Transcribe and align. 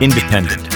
Independent. 0.00 0.68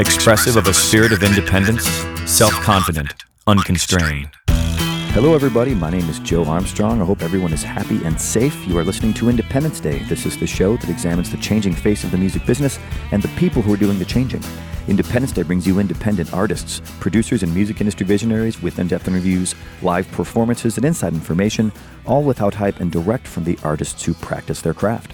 Expressive 0.00 0.56
of 0.56 0.66
a 0.66 0.72
spirit 0.72 1.12
of 1.12 1.22
independence, 1.22 1.84
self 2.24 2.54
confident, 2.54 3.12
unconstrained. 3.46 4.30
Hello, 4.48 5.34
everybody. 5.34 5.74
My 5.74 5.90
name 5.90 6.08
is 6.08 6.18
Joe 6.20 6.46
Armstrong. 6.46 7.02
I 7.02 7.04
hope 7.04 7.20
everyone 7.20 7.52
is 7.52 7.62
happy 7.62 8.02
and 8.02 8.18
safe. 8.18 8.66
You 8.66 8.78
are 8.78 8.82
listening 8.82 9.12
to 9.14 9.28
Independence 9.28 9.78
Day. 9.78 9.98
This 10.04 10.24
is 10.24 10.38
the 10.38 10.46
show 10.46 10.78
that 10.78 10.88
examines 10.88 11.30
the 11.30 11.36
changing 11.36 11.74
face 11.74 12.02
of 12.02 12.12
the 12.12 12.16
music 12.16 12.46
business 12.46 12.78
and 13.10 13.22
the 13.22 13.28
people 13.38 13.60
who 13.60 13.74
are 13.74 13.76
doing 13.76 13.98
the 13.98 14.06
changing. 14.06 14.42
Independence 14.88 15.32
Day 15.32 15.42
brings 15.42 15.66
you 15.66 15.78
independent 15.78 16.32
artists, 16.32 16.80
producers, 16.98 17.42
and 17.42 17.54
music 17.54 17.82
industry 17.82 18.06
visionaries 18.06 18.62
with 18.62 18.78
in 18.78 18.88
depth 18.88 19.06
interviews, 19.06 19.54
live 19.82 20.10
performances, 20.12 20.78
and 20.78 20.86
inside 20.86 21.12
information, 21.12 21.70
all 22.06 22.22
without 22.22 22.54
hype 22.54 22.80
and 22.80 22.90
direct 22.90 23.28
from 23.28 23.44
the 23.44 23.58
artists 23.62 24.02
who 24.02 24.14
practice 24.14 24.62
their 24.62 24.72
craft. 24.72 25.12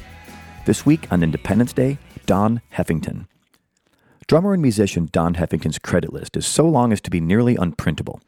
This 0.64 0.86
week 0.86 1.11
on 1.11 1.25
Independence 1.25 1.72
Day, 1.72 1.99
Don 2.25 2.61
Heffington. 2.72 3.27
Drummer 4.29 4.53
and 4.53 4.61
musician 4.61 5.09
Don 5.11 5.37
Heffington's 5.37 5.79
credit 5.79 6.13
list 6.13 6.36
is 6.36 6.45
so 6.46 6.69
long 6.69 6.93
as 6.93 7.00
to 7.00 7.09
be 7.09 7.19
nearly 7.19 7.57
unprintable. 7.57 8.21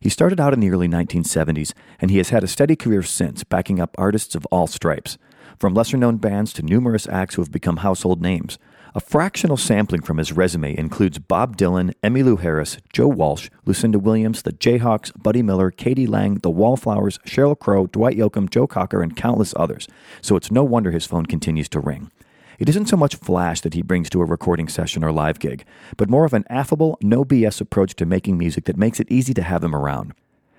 He 0.00 0.08
started 0.08 0.40
out 0.40 0.52
in 0.52 0.58
the 0.58 0.68
early 0.68 0.88
1970s, 0.88 1.72
and 2.00 2.10
he 2.10 2.16
has 2.16 2.30
had 2.30 2.42
a 2.42 2.48
steady 2.48 2.74
career 2.74 3.04
since, 3.04 3.44
backing 3.44 3.78
up 3.78 3.94
artists 3.96 4.34
of 4.34 4.44
all 4.46 4.66
stripes, 4.66 5.16
from 5.56 5.72
lesser 5.72 5.96
known 5.96 6.16
bands 6.16 6.52
to 6.54 6.64
numerous 6.64 7.08
acts 7.08 7.36
who 7.36 7.42
have 7.42 7.52
become 7.52 7.76
household 7.76 8.20
names. 8.20 8.58
A 8.96 9.00
fractional 9.00 9.56
sampling 9.56 10.02
from 10.02 10.18
his 10.18 10.32
resume 10.32 10.76
includes 10.76 11.20
Bob 11.20 11.56
Dylan, 11.56 11.94
Emmylou 12.02 12.40
Harris, 12.40 12.78
Joe 12.92 13.06
Walsh, 13.06 13.48
Lucinda 13.64 14.00
Williams, 14.00 14.42
the 14.42 14.52
Jayhawks, 14.52 15.12
Buddy 15.22 15.42
Miller, 15.42 15.70
k.d. 15.70 16.04
lang, 16.08 16.38
the 16.38 16.50
Wallflowers, 16.50 17.18
Sheryl 17.18 17.56
Crow, 17.56 17.86
Dwight 17.86 18.16
Yoakam, 18.16 18.50
Joe 18.50 18.66
Cocker, 18.66 19.02
and 19.02 19.16
countless 19.16 19.54
others, 19.56 19.86
so 20.20 20.34
it's 20.34 20.50
no 20.50 20.64
wonder 20.64 20.90
his 20.90 21.06
phone 21.06 21.26
continues 21.26 21.68
to 21.68 21.78
ring. 21.78 22.10
It 22.58 22.68
isn't 22.68 22.86
so 22.86 22.96
much 22.96 23.16
flash 23.16 23.60
that 23.62 23.74
he 23.74 23.82
brings 23.82 24.08
to 24.10 24.20
a 24.20 24.24
recording 24.24 24.68
session 24.68 25.02
or 25.02 25.12
live 25.12 25.38
gig, 25.38 25.64
but 25.96 26.08
more 26.08 26.24
of 26.24 26.32
an 26.32 26.44
affable, 26.48 26.98
no 27.00 27.24
BS 27.24 27.60
approach 27.60 27.94
to 27.96 28.06
making 28.06 28.38
music 28.38 28.64
that 28.66 28.76
makes 28.76 29.00
it 29.00 29.10
easy 29.10 29.34
to 29.34 29.42
have 29.42 29.64
him 29.64 29.74
around. 29.74 30.14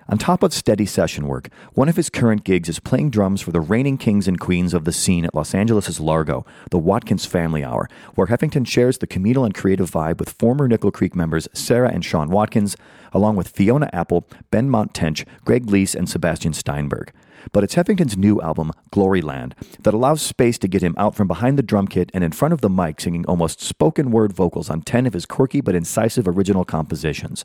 On 0.08 0.18
top 0.18 0.44
of 0.44 0.54
steady 0.54 0.86
session 0.86 1.26
work, 1.26 1.48
one 1.72 1.88
of 1.88 1.96
his 1.96 2.10
current 2.10 2.44
gigs 2.44 2.68
is 2.68 2.78
playing 2.78 3.10
drums 3.10 3.40
for 3.40 3.50
the 3.50 3.60
reigning 3.60 3.98
kings 3.98 4.28
and 4.28 4.38
queens 4.38 4.72
of 4.72 4.84
the 4.84 4.92
scene 4.92 5.24
at 5.24 5.34
Los 5.34 5.52
Angeles' 5.52 5.98
Largo, 5.98 6.46
the 6.70 6.78
Watkins 6.78 7.26
Family 7.26 7.64
Hour, 7.64 7.88
where 8.14 8.28
Heffington 8.28 8.64
shares 8.64 8.98
the 8.98 9.08
communal 9.08 9.44
and 9.44 9.52
creative 9.52 9.90
vibe 9.90 10.20
with 10.20 10.30
former 10.30 10.68
Nickel 10.68 10.92
Creek 10.92 11.16
members 11.16 11.48
Sarah 11.54 11.90
and 11.92 12.04
Sean 12.04 12.28
Watkins, 12.30 12.76
along 13.12 13.34
with 13.34 13.48
Fiona 13.48 13.90
Apple, 13.92 14.28
Benmont 14.52 14.92
Tench, 14.92 15.26
Greg 15.44 15.66
Leisz, 15.66 15.96
and 15.96 16.08
Sebastian 16.08 16.52
Steinberg. 16.52 17.12
But 17.52 17.64
it's 17.64 17.74
Heffington's 17.74 18.16
new 18.16 18.40
album, 18.40 18.72
Gloryland, 18.92 19.52
that 19.82 19.94
allows 19.94 20.22
space 20.22 20.58
to 20.58 20.68
get 20.68 20.82
him 20.82 20.94
out 20.98 21.14
from 21.14 21.28
behind 21.28 21.58
the 21.58 21.62
drum 21.62 21.86
kit 21.88 22.10
and 22.12 22.22
in 22.24 22.32
front 22.32 22.52
of 22.52 22.60
the 22.60 22.70
mic 22.70 23.00
singing 23.00 23.24
almost 23.26 23.60
spoken 23.60 24.10
word 24.10 24.32
vocals 24.32 24.68
on 24.68 24.82
10 24.82 25.06
of 25.06 25.12
his 25.12 25.26
quirky 25.26 25.60
but 25.60 25.74
incisive 25.74 26.26
original 26.28 26.64
compositions. 26.64 27.44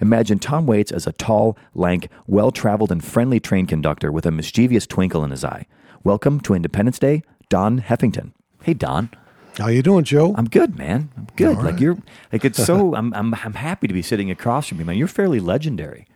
Imagine 0.00 0.38
Tom 0.38 0.66
Waits 0.66 0.92
as 0.92 1.06
a 1.06 1.12
tall, 1.12 1.58
lank, 1.74 2.08
well 2.26 2.52
traveled, 2.52 2.92
and 2.92 3.04
friendly 3.04 3.40
train 3.40 3.66
conductor 3.66 4.12
with 4.12 4.24
a 4.24 4.30
mischievous 4.30 4.86
twinkle 4.86 5.24
in 5.24 5.30
his 5.32 5.44
eye. 5.44 5.66
Welcome 6.04 6.40
to 6.40 6.54
Independence 6.54 6.98
Day, 6.98 7.22
Don 7.48 7.80
Heffington. 7.80 8.32
Hey, 8.62 8.74
Don. 8.74 9.10
How 9.58 9.66
you 9.66 9.82
doing, 9.82 10.04
Joe? 10.04 10.32
I'm 10.38 10.48
good, 10.48 10.78
man. 10.78 11.10
I'm 11.16 11.26
good. 11.36 11.58
Like 11.58 11.80
you're, 11.80 11.98
like 12.32 12.44
it's 12.44 12.64
so. 12.64 12.94
I'm, 12.94 13.12
I'm, 13.14 13.34
I'm 13.34 13.54
happy 13.54 13.88
to 13.88 13.92
be 13.92 14.00
sitting 14.00 14.30
across 14.30 14.68
from 14.68 14.78
you, 14.78 14.84
man. 14.84 14.96
You're 14.96 15.08
fairly 15.08 15.40
legendary. 15.40 16.06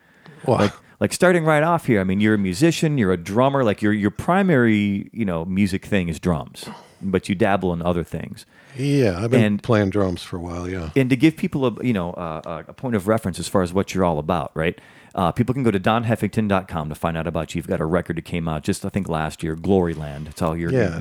Well, 0.46 0.58
Like, 0.58 0.72
like 1.04 1.12
starting 1.12 1.44
right 1.44 1.62
off 1.62 1.84
here. 1.84 2.00
I 2.00 2.04
mean, 2.04 2.18
you're 2.20 2.32
a 2.32 2.38
musician. 2.38 2.96
You're 2.96 3.12
a 3.12 3.18
drummer. 3.18 3.62
Like 3.62 3.82
your, 3.82 3.92
your 3.92 4.10
primary, 4.10 5.10
you 5.12 5.26
know, 5.26 5.44
music 5.44 5.84
thing 5.84 6.08
is 6.08 6.18
drums, 6.18 6.64
but 7.02 7.28
you 7.28 7.34
dabble 7.34 7.74
in 7.74 7.82
other 7.82 8.02
things. 8.04 8.46
yeah, 8.74 9.22
I've 9.22 9.30
been 9.30 9.44
and- 9.44 9.62
playing 9.62 9.90
drums 9.90 10.22
for 10.22 10.38
a 10.38 10.40
while. 10.40 10.66
Yeah, 10.66 10.88
And 10.96 11.10
to 11.10 11.16
give 11.16 11.36
people 11.36 11.66
a, 11.66 11.84
you 11.84 11.92
know, 11.92 12.14
a, 12.14 12.64
a 12.68 12.72
point 12.72 12.96
of 12.96 13.06
reference 13.06 13.38
as 13.38 13.48
far 13.48 13.60
as 13.60 13.70
what 13.74 13.92
you're 13.94 14.02
all 14.02 14.18
about, 14.18 14.50
right? 14.54 14.80
Uh, 15.14 15.30
people 15.30 15.52
can 15.52 15.62
go 15.62 15.70
to 15.70 15.78
donheffington.com 15.78 16.88
to 16.88 16.94
find 16.94 17.18
out 17.18 17.26
about 17.26 17.54
you. 17.54 17.58
You've 17.58 17.66
got 17.68 17.82
a 17.82 17.84
record 17.84 18.16
that 18.16 18.24
came 18.24 18.48
out 18.48 18.62
just, 18.64 18.86
I 18.86 18.88
think, 18.88 19.06
last 19.06 19.42
year, 19.42 19.56
Gloryland. 19.56 20.26
It's 20.28 20.40
all 20.40 20.56
your, 20.56 20.72
Yeah, 20.72 21.00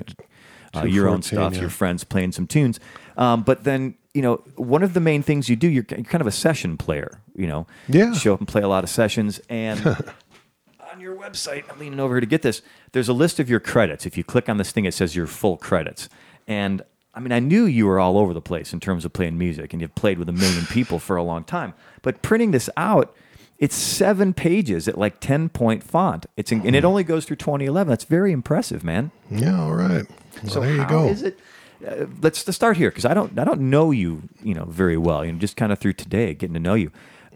uh, 0.75 0.83
your 0.83 1.07
own 1.07 1.21
stuff, 1.21 1.53
yeah. 1.53 1.61
your 1.61 1.69
friends 1.69 2.03
playing 2.03 2.33
some 2.33 2.45
tunes. 2.45 2.77
Um, 3.15 3.43
but 3.43 3.63
then, 3.63 3.95
you 4.13 4.21
know, 4.21 4.35
one 4.55 4.83
of 4.83 4.93
the 4.93 4.99
main 4.99 5.23
things 5.23 5.49
you 5.49 5.55
do, 5.55 5.67
you're, 5.67 5.85
you're 5.89 6.03
kind 6.03 6.21
of 6.21 6.27
a 6.27 6.31
session 6.31 6.77
player, 6.77 7.19
you 7.35 7.47
know. 7.47 7.65
Yeah. 7.87 8.13
Show 8.13 8.33
up 8.33 8.39
and 8.39 8.47
play 8.47 8.61
a 8.61 8.67
lot 8.67 8.83
of 8.83 8.89
sessions. 8.89 9.41
And 9.49 9.85
on 10.91 10.99
your 10.99 11.15
website, 11.15 11.63
I'm 11.71 11.79
leaning 11.79 11.99
over 11.99 12.15
here 12.15 12.21
to 12.21 12.27
get 12.27 12.43
this, 12.43 12.61
there's 12.91 13.09
a 13.09 13.13
list 13.13 13.39
of 13.39 13.49
your 13.49 13.59
credits. 13.59 14.05
If 14.05 14.17
you 14.17 14.23
click 14.23 14.49
on 14.49 14.57
this 14.57 14.71
thing, 14.71 14.85
it 14.85 14.93
says 14.93 15.15
your 15.15 15.25
full 15.25 15.57
credits. 15.57 16.09
And 16.47 16.83
I 17.15 17.19
mean, 17.19 17.31
I 17.31 17.39
knew 17.39 17.65
you 17.65 17.87
were 17.87 17.99
all 17.99 18.17
over 18.17 18.33
the 18.33 18.41
place 18.41 18.71
in 18.73 18.79
terms 18.79 19.03
of 19.03 19.13
playing 19.13 19.37
music 19.37 19.73
and 19.73 19.81
you've 19.81 19.95
played 19.95 20.19
with 20.19 20.29
a 20.29 20.33
million 20.33 20.65
people 20.67 20.99
for 20.99 21.15
a 21.15 21.23
long 21.23 21.43
time. 21.43 21.73
But 22.03 22.21
printing 22.21 22.51
this 22.51 22.69
out, 22.77 23.15
it's 23.57 23.75
seven 23.75 24.33
pages 24.33 24.87
at 24.87 24.97
like 24.97 25.19
10 25.21 25.49
point 25.49 25.83
font. 25.83 26.27
It's 26.37 26.51
in, 26.51 26.65
and 26.65 26.75
it 26.75 26.81
hmm. 26.81 26.87
only 26.87 27.03
goes 27.03 27.25
through 27.25 27.37
2011. 27.37 27.89
That's 27.89 28.03
very 28.03 28.31
impressive, 28.31 28.83
man. 28.83 29.11
yeah. 29.31 29.59
All 29.59 29.73
right. 29.73 30.05
Well, 30.43 30.51
So 30.51 30.59
there 30.61 30.73
you 30.73 30.81
how 30.81 30.89
go. 30.89 31.07
is 31.07 31.23
it? 31.23 31.39
Uh, 31.85 32.05
let's 32.21 32.47
let's 32.47 32.55
start 32.55 32.77
here 32.77 32.89
because 32.89 33.05
I 33.05 33.13
don't 33.13 33.37
I 33.37 33.43
don't 33.43 33.61
know 33.61 33.91
you 33.91 34.23
you 34.41 34.53
know 34.53 34.65
very 34.65 34.97
well. 34.97 35.25
You 35.25 35.33
know, 35.33 35.39
just 35.39 35.57
kind 35.57 35.71
of 35.71 35.79
through 35.79 35.93
today 35.93 36.33
getting 36.33 36.53
to 36.53 36.59
know 36.59 36.75
you. 36.75 36.91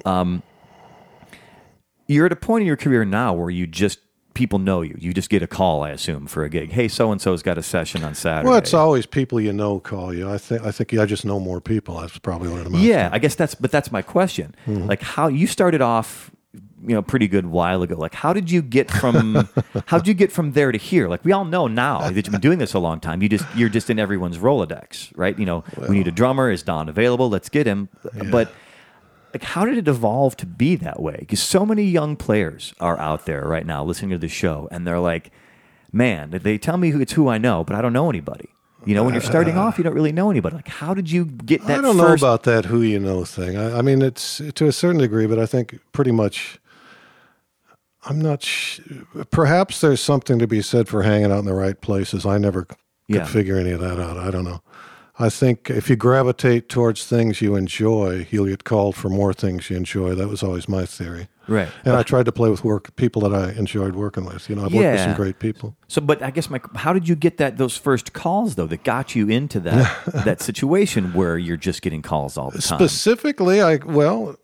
Um, 0.06 0.44
you're 2.08 2.26
at 2.26 2.32
a 2.32 2.38
point 2.38 2.62
in 2.62 2.68
your 2.68 2.78
career 2.78 3.04
now 3.04 3.34
where 3.34 3.50
you 3.50 3.68
just 3.68 4.00
people 4.38 4.60
know 4.60 4.82
you. 4.82 4.96
You 5.00 5.14
just 5.14 5.30
get 5.30 5.42
a 5.42 5.48
call, 5.48 5.84
I 5.84 5.90
assume, 5.90 6.28
for 6.28 6.44
a 6.44 6.50
gig. 6.50 6.72
Hey, 6.72 6.88
so 6.88 7.12
and 7.12 7.20
so's 7.20 7.42
got 7.42 7.58
a 7.58 7.64
session 7.64 8.04
on 8.04 8.14
Saturday. 8.14 8.48
Well, 8.48 8.58
it's 8.58 8.74
always 8.74 9.06
people 9.06 9.42
you 9.42 9.52
know 9.52 9.80
call 9.80 10.14
you. 10.14 10.30
I 10.30 10.38
think. 10.38 10.62
I 10.62 10.72
think 10.72 10.94
I 10.94 11.06
just 11.06 11.26
know 11.26 11.40
more 11.40 11.60
people. 11.60 12.00
That's 12.00 12.18
probably 12.20 12.50
what 12.50 12.62
it 12.62 12.68
amounts 12.68 12.86
yeah. 12.86 13.10
to. 13.10 13.16
I 13.16 13.20
guess 13.20 13.36
that's 13.36 13.56
but 13.56 13.72
that's 13.72 13.92
my 13.92 14.02
question. 14.02 14.56
Mm-hmm. 14.66 14.86
Like 14.86 15.02
how 15.02 15.28
you 15.28 15.48
started 15.48 15.82
off. 15.82 16.32
You 16.86 16.94
know, 16.94 17.02
pretty 17.02 17.28
good 17.28 17.48
while 17.48 17.82
ago. 17.82 17.96
Like, 17.96 18.14
how 18.14 18.34
did 18.34 18.52
you 18.52 18.62
get 18.62 18.92
from 18.92 19.50
how 19.88 19.98
did 19.98 20.08
you 20.08 20.14
get 20.14 20.32
from 20.32 20.52
there 20.52 20.72
to 20.72 20.78
here? 20.78 21.08
Like, 21.08 21.26
we 21.26 21.32
all 21.32 21.46
know 21.46 21.68
now 21.68 22.02
that 22.02 22.16
you've 22.16 22.32
been 22.32 22.42
doing 22.42 22.60
this 22.60 22.74
a 22.74 22.80
long 22.80 23.00
time. 23.00 23.22
You 23.22 23.30
just 23.30 23.46
you're 23.56 23.70
just 23.70 23.90
in 23.90 23.98
everyone's 23.98 24.38
Rolodex, 24.38 25.12
right? 25.16 25.38
You 25.38 25.46
know, 25.46 25.64
we 25.90 25.98
need 25.98 26.08
a 26.08 26.12
drummer. 26.12 26.52
Is 26.52 26.64
Don 26.64 26.88
available? 26.88 27.30
Let's 27.30 27.50
get 27.50 27.66
him. 27.66 27.90
But 28.32 28.52
like, 29.34 29.44
how 29.44 29.66
did 29.66 29.78
it 29.78 29.88
evolve 29.88 30.38
to 30.38 30.46
be 30.46 30.76
that 30.78 31.02
way? 31.02 31.18
Because 31.20 31.42
so 31.42 31.66
many 31.66 31.84
young 31.84 32.16
players 32.16 32.74
are 32.80 33.00
out 33.00 33.26
there 33.26 33.46
right 33.48 33.66
now 33.66 33.84
listening 33.84 34.12
to 34.12 34.18
the 34.18 34.28
show, 34.28 34.68
and 34.72 34.88
they're 34.88 35.00
like, 35.00 35.32
"Man, 35.92 36.30
they 36.32 36.58
tell 36.58 36.78
me 36.78 36.92
who 36.92 37.02
it's 37.02 37.14
who 37.14 37.28
I 37.28 37.38
know, 37.38 37.64
but 37.64 37.76
I 37.76 37.82
don't 37.82 37.94
know 37.94 38.10
anybody." 38.10 38.50
You 38.86 38.96
know, 38.96 39.04
when 39.04 39.14
you're 39.14 39.22
starting 39.22 39.58
off, 39.58 39.78
you 39.78 39.84
don't 39.84 39.94
really 39.94 40.14
know 40.14 40.32
anybody. 40.32 40.56
Like, 40.56 40.70
how 40.70 40.94
did 40.94 41.12
you 41.12 41.26
get 41.26 41.62
that? 41.68 41.80
I 41.80 41.82
don't 41.82 41.98
first, 41.98 42.22
know 42.22 42.28
about 42.28 42.44
that 42.44 42.66
who 42.66 42.82
you 42.82 43.00
know 43.00 43.26
thing. 43.26 43.58
I, 43.58 43.80
I 43.80 43.82
mean, 43.82 44.02
it's 44.02 44.42
to 44.56 44.68
a 44.68 44.72
certain 44.72 45.00
degree, 45.00 45.28
but 45.28 45.40
I 45.40 45.46
think 45.46 45.80
pretty 45.92 46.12
much. 46.12 46.60
I'm 48.08 48.20
not. 48.20 48.44
Sh- 48.44 48.80
perhaps 49.32 49.82
there's 49.82 50.02
something 50.02 50.40
to 50.40 50.48
be 50.48 50.62
said 50.62 50.88
for 50.88 51.04
hanging 51.04 51.32
out 51.32 51.40
in 51.40 51.46
the 51.46 51.54
right 51.54 51.80
places. 51.80 52.26
I 52.26 52.38
never 52.38 52.64
could 52.66 52.78
Yeah. 53.08 53.26
figure 53.26 53.58
any 53.58 53.72
of 53.72 53.80
that 53.82 54.00
out. 54.00 54.18
I 54.18 54.32
don't 54.32 54.44
know. 54.46 54.62
I 55.20 55.30
think 55.30 55.72
if 55.72 55.90
you 55.90 55.96
gravitate 55.96 56.70
towards 56.70 57.06
things 57.08 57.42
you 57.42 57.56
enjoy, 57.56 58.28
you'll 58.30 58.46
get 58.46 58.64
called 58.66 58.96
for 58.96 59.10
more 59.10 59.34
things 59.34 59.68
you 59.70 59.76
enjoy. 59.76 60.14
That 60.14 60.28
was 60.28 60.44
always 60.44 60.70
my 60.70 60.86
theory. 60.86 61.28
right. 61.48 61.70
And 61.86 61.96
I 61.96 62.04
tried 62.04 62.26
to 62.26 62.32
play 62.32 62.50
with 62.52 62.64
work 62.64 62.96
people 62.98 63.22
that 63.28 63.34
I 63.34 63.50
enjoyed 63.58 63.96
working 63.96 64.26
with. 64.26 64.48
You 64.48 64.56
know, 64.58 64.66
I've 64.66 64.74
worked 64.74 64.92
with 64.92 65.00
some 65.00 65.16
great 65.16 65.40
people. 65.40 65.76
So, 65.88 66.02
but 66.02 66.22
I 66.22 66.30
guess 66.30 66.50
my, 66.52 66.62
how 66.76 66.94
did 66.94 67.08
you 67.10 67.16
get 67.16 67.38
that 67.38 67.58
those 67.58 67.76
first 67.78 68.14
calls 68.14 68.56
though 68.56 68.68
that 68.68 68.84
got 68.84 69.16
you 69.16 69.28
into 69.30 69.60
that 69.62 70.06
that 70.26 70.40
situation 70.42 71.14
where 71.14 71.38
you're 71.38 71.58
just 71.58 71.82
getting 71.82 72.04
calls 72.04 72.38
all 72.38 72.52
the 72.52 72.62
time? 72.62 72.78
Specifically, 72.78 73.60
I 73.62 73.78
well, 73.78 74.36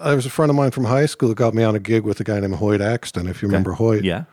I 0.00 0.14
was 0.14 0.26
a 0.26 0.30
friend 0.30 0.50
of 0.50 0.56
mine 0.56 0.70
from 0.70 0.84
high 0.84 1.06
school 1.06 1.28
that 1.28 1.36
got 1.36 1.54
me 1.54 1.62
on 1.62 1.74
a 1.76 1.78
gig 1.78 2.04
with 2.04 2.20
a 2.20 2.24
guy 2.24 2.40
named 2.40 2.56
Hoyt 2.56 2.80
Axton. 2.80 3.26
If 3.28 3.42
you 3.42 3.48
remember 3.48 3.72
Hoyt, 3.72 4.02
Yeah. 4.04 4.24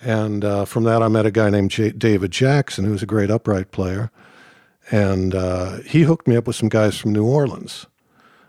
And 0.00 0.44
uh, 0.44 0.64
from 0.64 0.82
that, 0.84 1.00
I 1.02 1.08
met 1.08 1.26
a 1.26 1.30
guy 1.30 1.48
named 1.50 1.70
J- 1.70 1.92
David 1.92 2.32
Jackson, 2.32 2.84
who 2.84 2.90
was 2.90 3.02
a 3.04 3.06
great 3.06 3.30
upright 3.30 3.70
player, 3.70 4.10
and 4.90 5.32
uh, 5.34 5.76
he 5.86 6.02
hooked 6.02 6.26
me 6.26 6.36
up 6.36 6.46
with 6.48 6.56
some 6.56 6.68
guys 6.68 6.98
from 6.98 7.12
New 7.12 7.24
Orleans. 7.24 7.86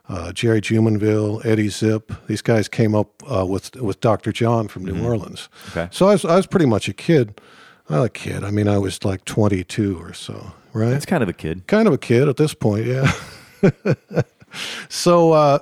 Uh, 0.10 0.32
Jerry 0.34 0.62
Jumonville, 0.62 1.46
Eddie 1.46 1.70
Zip. 1.70 2.12
These 2.28 2.42
guys 2.42 2.68
came 2.68 2.94
up 2.96 3.24
uh, 3.32 3.46
with 3.46 3.76
with 3.78 4.00
Dr. 4.02 4.32
John 4.32 4.68
from 4.68 4.84
New 4.84 5.04
Orleans. 5.06 5.48
Okay. 5.70 5.88
So 5.92 6.08
I 6.08 6.14
was 6.14 6.26
I 6.26 6.36
was 6.36 6.48
pretty 6.48 6.66
much 6.66 6.90
a 6.90 6.94
kid. 6.94 7.40
Well, 7.90 8.04
a 8.04 8.10
kid. 8.10 8.44
I 8.44 8.50
mean, 8.52 8.68
I 8.68 8.78
was 8.80 9.04
like 9.06 9.24
22 9.26 9.98
or 10.02 10.14
so, 10.14 10.54
right? 10.74 10.90
That's 10.90 11.06
kind 11.06 11.22
of 11.24 11.30
a 11.30 11.34
kid. 11.34 11.68
kind 11.68 11.88
of 11.88 11.94
a 11.94 11.98
kid 11.98 12.28
at 12.28 12.38
this 12.38 12.54
point, 12.54 12.86
yeah. 12.88 13.12
so 14.90 15.32
uh, 15.34 15.60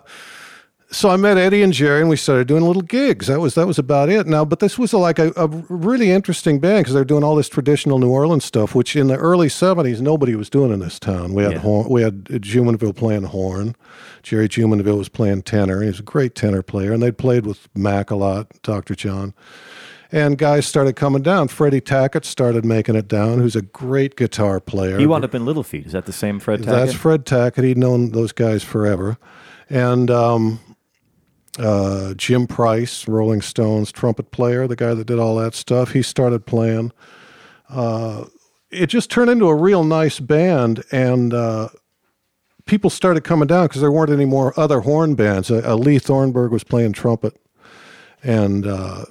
so 0.92 1.10
I 1.10 1.16
met 1.16 1.38
Eddie 1.38 1.62
and 1.64 1.72
Jerry, 1.72 2.02
and 2.02 2.10
we 2.10 2.16
started 2.18 2.48
doing 2.48 2.64
little 2.64 2.82
gigs. 2.82 3.28
That 3.28 3.40
was 3.40 3.56
that 3.56 3.66
was 3.66 3.80
about 3.80 4.10
it. 4.10 4.28
Now, 4.28 4.44
but 4.46 4.60
this 4.60 4.78
was 4.78 4.94
like 4.94 5.20
a, 5.20 5.32
a 5.38 5.48
really 5.48 6.12
interesting 6.12 6.60
band 6.60 6.82
because 6.84 6.94
they're 6.94 7.06
doing 7.06 7.24
all 7.24 7.36
this 7.36 7.48
traditional 7.50 7.98
New 7.98 8.10
Orleans 8.10 8.44
stuff, 8.46 8.76
which 8.76 8.96
in 8.96 9.08
the 9.08 9.16
early 9.16 9.48
'70s 9.48 10.02
nobody 10.02 10.36
was 10.36 10.50
doing 10.50 10.72
in 10.72 10.80
this 10.80 11.00
town. 11.00 11.34
We 11.34 11.44
had 11.44 11.54
Yeah. 11.54 11.60
horn, 11.60 11.88
we 11.90 12.02
had 12.02 12.26
Jumonville 12.26 12.96
playing 12.96 13.24
horn. 13.24 13.76
Jerry 14.22 14.48
Jumonville 14.50 14.98
was 14.98 15.10
playing 15.10 15.44
tenor. 15.44 15.82
He 15.82 15.88
was 15.88 16.00
a 16.00 16.04
great 16.04 16.36
tenor 16.36 16.62
player, 16.62 16.92
and 16.94 17.02
they'd 17.02 17.18
played 17.18 17.46
with 17.46 17.68
Mac 17.76 18.12
a 18.12 18.16
lot, 18.16 18.48
Dr. 18.62 18.94
John. 18.96 19.34
and 20.14 20.38
guys 20.38 20.66
started 20.66 20.98
coming 20.98 21.22
down. 21.22 21.48
Freddie 21.48 21.80
Tackett 21.80 22.26
started 22.26 22.66
making 22.66 22.96
it 22.96 23.08
down, 23.08 23.40
who's 23.40 23.56
a 23.56 23.62
great 23.62 24.18
guitar 24.18 24.60
player. 24.60 25.00
He 25.00 25.08
wound 25.08 25.24
up 25.24 25.34
in 25.34 25.46
Little 25.46 25.64
Feat. 25.64 25.86
Is 25.86 25.94
that 25.94 26.06
the 26.06 26.12
same 26.12 26.38
Fred 26.38 26.60
Tackett? 26.64 26.66
That's 26.66 26.94
Fred 26.94 27.26
Tackett. 27.26 27.64
He'd 27.64 27.78
known 27.78 28.12
those 28.12 28.34
guys 28.34 28.62
forever. 28.62 29.18
And 29.70 30.12
um, 30.12 30.60
uh, 31.60 32.14
Jim 32.14 32.48
Price, 32.48 33.08
Rolling 33.08 33.42
Stones 33.42 33.92
trumpet 33.92 34.32
player, 34.32 34.68
the 34.68 34.76
guy 34.76 34.94
that 34.94 35.08
did 35.08 35.20
all 35.20 35.36
that 35.38 35.54
stuff, 35.54 35.92
he 35.92 36.02
started 36.02 36.46
playing. 36.46 36.92
Uh, 37.70 38.26
it 38.70 38.88
just 38.88 39.10
turned 39.10 39.30
into 39.30 39.48
a 39.48 39.56
real 39.56 39.84
nice 39.84 40.20
band, 40.20 40.84
and 40.92 41.34
uh, 41.34 41.70
people 42.66 42.90
started 42.90 43.24
coming 43.24 43.48
down 43.48 43.66
because 43.66 43.82
there 43.82 43.92
weren't 43.92 44.12
any 44.12 44.26
more 44.26 44.58
other 44.58 44.82
horn 44.82 45.16
bands. 45.16 45.52
Uh, 45.52 45.76
Lee 45.76 46.00
Thornburg 46.00 46.52
was 46.52 46.64
playing 46.64 46.94
trumpet, 46.94 47.38
and 48.24 48.66
uh, 48.66 49.06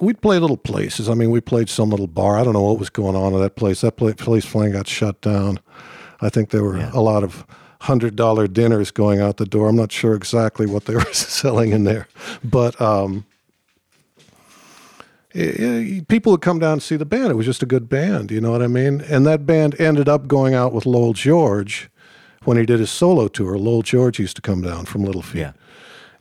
we'd 0.00 0.20
play 0.20 0.38
little 0.38 0.56
places. 0.56 1.08
I 1.08 1.14
mean, 1.14 1.30
we 1.30 1.40
played 1.40 1.68
some 1.68 1.90
little 1.90 2.06
bar. 2.06 2.38
I 2.38 2.44
don't 2.44 2.52
know 2.52 2.62
what 2.62 2.78
was 2.78 2.90
going 2.90 3.16
on 3.16 3.34
in 3.34 3.40
that 3.40 3.56
place. 3.56 3.80
That 3.80 3.96
place 3.96 4.44
finally 4.44 4.72
got 4.72 4.86
shut 4.86 5.20
down. 5.20 5.58
I 6.20 6.28
think 6.28 6.50
there 6.50 6.62
were 6.62 6.78
yeah. 6.78 6.90
a 6.92 7.00
lot 7.00 7.24
of 7.24 7.46
hundred 7.80 8.14
dollar 8.14 8.46
dinners 8.46 8.90
going 8.90 9.20
out 9.20 9.38
the 9.38 9.46
door. 9.46 9.68
I'm 9.68 9.76
not 9.76 9.90
sure 9.90 10.14
exactly 10.14 10.66
what 10.66 10.84
they 10.84 10.94
were 10.96 11.12
selling 11.12 11.72
in 11.72 11.84
there, 11.84 12.08
but 12.44 12.80
um, 12.80 13.24
it, 15.32 15.60
it, 15.60 16.08
people 16.08 16.32
would 16.32 16.42
come 16.42 16.58
down 16.58 16.74
and 16.74 16.82
see 16.82 16.96
the 16.96 17.06
band. 17.06 17.30
It 17.30 17.34
was 17.34 17.46
just 17.46 17.62
a 17.62 17.66
good 17.66 17.88
band, 17.88 18.30
you 18.30 18.40
know 18.40 18.50
what 18.50 18.62
I 18.62 18.66
mean? 18.66 19.00
And 19.02 19.26
that 19.26 19.46
band 19.46 19.80
ended 19.80 20.08
up 20.08 20.28
going 20.28 20.54
out 20.54 20.72
with 20.72 20.86
Lowell 20.86 21.14
George 21.14 21.88
when 22.44 22.56
he 22.56 22.66
did 22.66 22.80
his 22.80 22.90
solo 22.90 23.28
tour. 23.28 23.56
Lowell 23.58 23.82
George 23.82 24.18
used 24.18 24.36
to 24.36 24.42
come 24.42 24.60
down 24.60 24.84
from 24.84 25.04
Little 25.04 25.22
Feat, 25.22 25.40
yeah. 25.40 25.52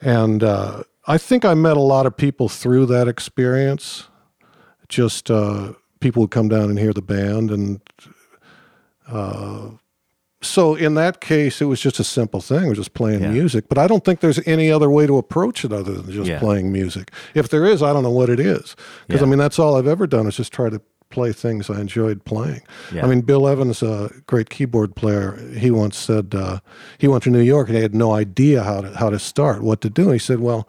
and 0.01 0.43
uh, 0.43 0.83
I 1.07 1.17
think 1.17 1.43
I 1.43 1.55
met 1.55 1.75
a 1.75 1.81
lot 1.81 2.05
of 2.05 2.15
people 2.15 2.47
through 2.47 2.85
that 2.87 3.07
experience. 3.07 4.07
Just 4.87 5.29
uh, 5.29 5.73
people 5.99 6.21
would 6.21 6.31
come 6.31 6.47
down 6.47 6.69
and 6.69 6.79
hear 6.79 6.93
the 6.93 7.01
band 7.01 7.51
and. 7.51 7.81
Uh, 9.07 9.71
so 10.41 10.75
in 10.75 10.95
that 10.95 11.19
case, 11.19 11.61
it 11.61 11.65
was 11.65 11.81
just 11.81 11.99
a 11.99 12.03
simple 12.03 12.39
thing. 12.39 12.69
Was 12.69 12.77
just 12.77 12.93
playing 12.93 13.21
yeah. 13.21 13.31
music. 13.31 13.67
But 13.67 13.77
I 13.77 13.87
don't 13.87 14.05
think 14.05 14.21
there's 14.21 14.39
any 14.47 14.71
other 14.71 14.89
way 14.89 15.05
to 15.05 15.17
approach 15.17 15.65
it 15.65 15.73
other 15.73 15.93
than 15.93 16.11
just 16.11 16.29
yeah. 16.29 16.39
playing 16.39 16.71
music. 16.71 17.11
If 17.33 17.49
there 17.49 17.65
is, 17.65 17.83
I 17.83 17.91
don't 17.91 18.03
know 18.03 18.11
what 18.11 18.29
it 18.29 18.39
is. 18.39 18.75
Because 19.07 19.21
yeah. 19.21 19.27
I 19.27 19.29
mean, 19.29 19.39
that's 19.39 19.59
all 19.59 19.75
I've 19.75 19.87
ever 19.87 20.07
done 20.07 20.27
is 20.27 20.37
just 20.37 20.53
try 20.53 20.69
to 20.69 20.81
play 21.09 21.33
things 21.33 21.69
I 21.69 21.81
enjoyed 21.81 22.23
playing. 22.23 22.61
I 23.03 23.07
mean, 23.07 23.21
Bill 23.21 23.47
Evans, 23.47 23.81
a 23.83 24.11
great 24.27 24.49
keyboard 24.49 24.95
player, 24.95 25.37
he 25.57 25.71
once 25.71 25.97
said 25.97 26.33
uh, 26.33 26.59
he 26.99 27.07
went 27.07 27.23
to 27.23 27.29
New 27.29 27.41
York 27.41 27.67
and 27.67 27.75
he 27.75 27.81
had 27.81 27.95
no 27.95 28.13
idea 28.13 28.63
how 28.63 28.81
to 28.81 28.95
how 28.95 29.09
to 29.09 29.19
start, 29.19 29.61
what 29.61 29.81
to 29.81 29.89
do. 29.89 30.03
And 30.03 30.13
he 30.13 30.19
said, 30.19 30.39
"Well." 30.39 30.67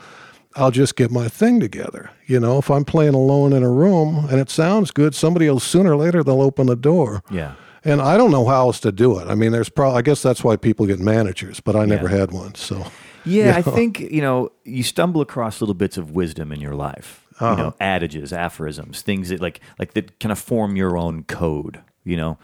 I'll 0.56 0.72
just 0.72 0.96
get 0.96 1.12
my 1.12 1.28
thing 1.28 1.60
together. 1.60 2.10
You 2.26 2.40
know, 2.40 2.58
if 2.58 2.72
I'm 2.72 2.84
playing 2.84 3.14
alone 3.14 3.52
in 3.52 3.62
a 3.62 3.70
room 3.70 4.26
and 4.28 4.40
it 4.40 4.50
sounds 4.50 4.90
good, 4.90 5.14
somebody 5.14 5.48
will 5.48 5.60
sooner 5.60 5.92
or 5.92 5.96
later 5.96 6.24
they'll 6.24 6.42
open 6.42 6.66
the 6.66 6.74
door. 6.74 7.22
Yeah. 7.30 7.54
And 7.84 8.00
I 8.00 8.16
don't 8.16 8.30
know 8.30 8.46
how 8.46 8.66
else 8.66 8.80
to 8.80 8.92
do 8.92 9.18
it. 9.18 9.28
I 9.28 9.34
mean, 9.34 9.52
there's 9.52 9.68
probably, 9.68 9.98
I 9.98 10.02
guess 10.02 10.22
that's 10.22 10.44
why 10.44 10.56
people 10.56 10.86
get 10.86 11.00
managers, 11.00 11.60
but 11.60 11.76
I 11.76 11.86
never 11.86 12.10
yeah. 12.10 12.18
had 12.18 12.32
one. 12.32 12.54
So, 12.54 12.76
yeah, 12.76 12.84
you 13.24 13.44
know. 13.44 13.50
I 13.52 13.62
think, 13.62 14.00
you 14.00 14.20
know, 14.20 14.52
you 14.64 14.82
stumble 14.82 15.20
across 15.20 15.60
little 15.60 15.74
bits 15.74 15.96
of 15.96 16.10
wisdom 16.10 16.52
in 16.52 16.60
your 16.60 16.74
life, 16.74 17.26
uh-huh. 17.38 17.50
you 17.50 17.56
know, 17.56 17.74
adages, 17.80 18.32
aphorisms, 18.32 19.02
things 19.02 19.30
that 19.30 19.40
like, 19.40 19.60
like 19.78 19.94
that 19.94 20.18
kind 20.20 20.32
of 20.32 20.38
form 20.38 20.76
your 20.76 20.96
own 20.96 21.24
code, 21.24 21.80
you 22.04 22.16
know. 22.16 22.38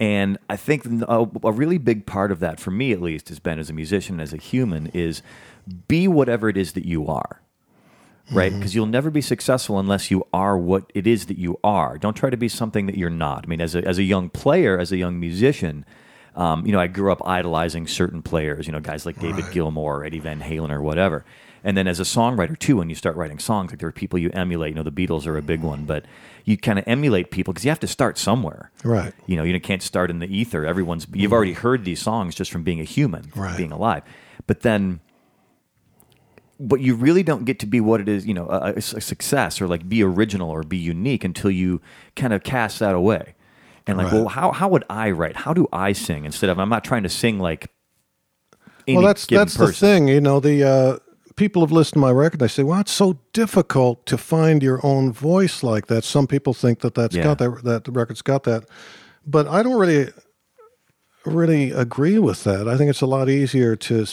And 0.00 0.38
I 0.48 0.56
think 0.56 0.86
a, 0.86 1.28
a 1.42 1.52
really 1.52 1.78
big 1.78 2.06
part 2.06 2.30
of 2.30 2.40
that, 2.40 2.60
for 2.60 2.70
me 2.70 2.92
at 2.92 3.02
least, 3.02 3.28
has 3.30 3.40
been 3.40 3.58
as 3.58 3.68
a 3.68 3.72
musician, 3.72 4.20
as 4.20 4.32
a 4.32 4.36
human, 4.36 4.86
is 4.88 5.22
be 5.88 6.08
whatever 6.08 6.48
it 6.48 6.56
is 6.56 6.72
that 6.72 6.86
you 6.86 7.08
are 7.08 7.42
right? 8.30 8.52
Because 8.52 8.70
mm-hmm. 8.70 8.78
you'll 8.78 8.86
never 8.86 9.10
be 9.10 9.20
successful 9.20 9.78
unless 9.78 10.10
you 10.10 10.26
are 10.32 10.56
what 10.56 10.90
it 10.94 11.06
is 11.06 11.26
that 11.26 11.38
you 11.38 11.58
are. 11.64 11.98
Don't 11.98 12.14
try 12.14 12.30
to 12.30 12.36
be 12.36 12.48
something 12.48 12.86
that 12.86 12.96
you're 12.96 13.10
not. 13.10 13.44
I 13.44 13.48
mean, 13.48 13.60
as 13.60 13.74
a, 13.74 13.86
as 13.86 13.98
a 13.98 14.02
young 14.02 14.28
player, 14.28 14.78
as 14.78 14.92
a 14.92 14.96
young 14.96 15.18
musician, 15.18 15.84
um, 16.36 16.64
you 16.64 16.72
know, 16.72 16.80
I 16.80 16.86
grew 16.86 17.10
up 17.10 17.26
idolizing 17.26 17.86
certain 17.86 18.22
players, 18.22 18.66
you 18.66 18.72
know, 18.72 18.80
guys 18.80 19.04
like 19.04 19.18
David 19.18 19.44
right. 19.44 19.52
Gilmour 19.52 19.98
or 19.98 20.04
Eddie 20.04 20.20
Van 20.20 20.40
Halen 20.40 20.70
or 20.70 20.82
whatever. 20.82 21.24
And 21.64 21.76
then 21.76 21.88
as 21.88 21.98
a 21.98 22.04
songwriter 22.04 22.56
too, 22.56 22.76
when 22.76 22.88
you 22.88 22.94
start 22.94 23.16
writing 23.16 23.38
songs, 23.38 23.72
like 23.72 23.80
there 23.80 23.88
are 23.88 23.92
people 23.92 24.18
you 24.18 24.30
emulate. 24.32 24.70
You 24.70 24.76
know, 24.76 24.82
the 24.84 24.92
Beatles 24.92 25.26
are 25.26 25.36
a 25.36 25.42
big 25.42 25.62
one, 25.62 25.84
but 25.84 26.04
you 26.44 26.56
kind 26.56 26.78
of 26.78 26.84
emulate 26.86 27.30
people 27.30 27.52
because 27.52 27.64
you 27.64 27.70
have 27.70 27.80
to 27.80 27.88
start 27.88 28.18
somewhere. 28.18 28.70
Right. 28.84 29.12
You 29.26 29.36
know, 29.36 29.42
you 29.42 29.58
can't 29.60 29.82
start 29.82 30.10
in 30.10 30.20
the 30.20 30.34
ether. 30.34 30.64
Everyone's 30.64 31.06
you've 31.12 31.32
already 31.32 31.54
heard 31.54 31.84
these 31.84 32.00
songs 32.00 32.34
just 32.34 32.52
from 32.52 32.62
being 32.62 32.80
a 32.80 32.84
human, 32.84 33.32
right. 33.34 33.56
being 33.56 33.72
alive. 33.72 34.02
But 34.46 34.60
then 34.60 35.00
but 36.60 36.80
you 36.80 36.94
really 36.94 37.22
don't 37.22 37.44
get 37.44 37.58
to 37.60 37.66
be 37.66 37.80
what 37.80 38.00
it 38.00 38.08
is, 38.08 38.26
you 38.26 38.34
know, 38.34 38.48
a, 38.48 38.74
a, 38.74 38.80
success 38.80 39.60
or 39.60 39.68
like 39.68 39.88
be 39.88 40.02
original 40.02 40.50
or 40.50 40.62
be 40.62 40.76
unique 40.76 41.24
until 41.24 41.50
you 41.50 41.80
kind 42.16 42.32
of 42.32 42.42
cast 42.42 42.80
that 42.80 42.94
away. 42.94 43.34
And 43.86 43.96
like, 43.96 44.12
right. 44.12 44.14
well, 44.14 44.28
how, 44.28 44.52
how 44.52 44.68
would 44.68 44.84
I 44.90 45.10
write? 45.10 45.36
How 45.36 45.54
do 45.54 45.66
I 45.72 45.92
sing 45.92 46.24
instead 46.24 46.50
of 46.50 46.58
I'm 46.58 46.68
not 46.68 46.84
trying 46.84 47.04
to 47.04 47.08
sing 47.08 47.38
like. 47.38 47.70
well, 48.86 49.02
that's 49.02 49.26
that's 49.26 49.56
person. 49.56 49.66
the 49.66 49.72
thing, 49.72 50.08
you 50.08 50.20
know. 50.20 50.40
The 50.40 50.64
uh, 50.64 50.98
people 51.36 51.62
have 51.62 51.72
listened 51.72 51.94
to 51.94 52.00
my 52.00 52.10
record. 52.10 52.40
They 52.40 52.48
say, 52.48 52.64
"Well, 52.64 52.80
it's 52.80 52.92
so 52.92 53.18
difficult 53.32 54.04
to 54.06 54.18
find 54.18 54.62
your 54.62 54.84
own 54.84 55.10
voice 55.10 55.62
like 55.62 55.86
that." 55.86 56.04
Some 56.04 56.26
people 56.26 56.52
think 56.52 56.80
that 56.80 56.94
that's 56.94 57.16
yeah. 57.16 57.22
got 57.22 57.38
that 57.38 57.64
that 57.64 57.84
the 57.84 57.92
record's 57.92 58.20
got 58.20 58.44
that, 58.44 58.64
but 59.26 59.48
I 59.48 59.62
don't 59.62 59.78
really 59.78 60.12
really 61.24 61.70
agree 61.70 62.18
with 62.18 62.44
that. 62.44 62.68
I 62.68 62.76
think 62.76 62.90
it's 62.90 63.00
a 63.00 63.06
lot 63.06 63.30
easier 63.30 63.74
to 63.76 64.06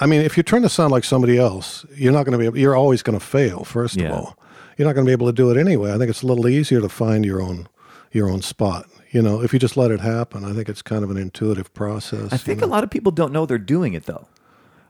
I 0.00 0.06
mean, 0.06 0.22
if 0.22 0.36
you're 0.36 0.44
trying 0.44 0.62
to 0.62 0.68
sound 0.68 0.92
like 0.92 1.04
somebody 1.04 1.38
else, 1.38 1.84
you're 1.94 2.12
not 2.12 2.24
going 2.24 2.32
to 2.32 2.38
be. 2.38 2.46
Able, 2.46 2.58
you're 2.58 2.76
always 2.76 3.02
going 3.02 3.18
to 3.18 3.24
fail. 3.24 3.64
First 3.64 3.96
yeah. 3.96 4.06
of 4.06 4.12
all, 4.12 4.38
you're 4.76 4.86
not 4.86 4.94
going 4.94 5.04
to 5.04 5.08
be 5.08 5.12
able 5.12 5.26
to 5.26 5.32
do 5.32 5.50
it 5.50 5.56
anyway. 5.56 5.92
I 5.92 5.98
think 5.98 6.08
it's 6.10 6.22
a 6.22 6.26
little 6.26 6.48
easier 6.48 6.80
to 6.80 6.88
find 6.88 7.24
your 7.24 7.42
own 7.42 7.68
your 8.12 8.28
own 8.28 8.42
spot. 8.42 8.86
You 9.10 9.22
know, 9.22 9.42
if 9.42 9.52
you 9.52 9.58
just 9.58 9.76
let 9.76 9.90
it 9.90 10.00
happen, 10.00 10.44
I 10.44 10.52
think 10.52 10.68
it's 10.68 10.82
kind 10.82 11.02
of 11.02 11.10
an 11.10 11.16
intuitive 11.16 11.72
process. 11.74 12.32
I 12.32 12.36
think 12.36 12.60
you 12.60 12.66
know? 12.66 12.70
a 12.70 12.74
lot 12.74 12.84
of 12.84 12.90
people 12.90 13.10
don't 13.10 13.32
know 13.32 13.46
they're 13.46 13.58
doing 13.58 13.94
it 13.94 14.04
though. 14.04 14.28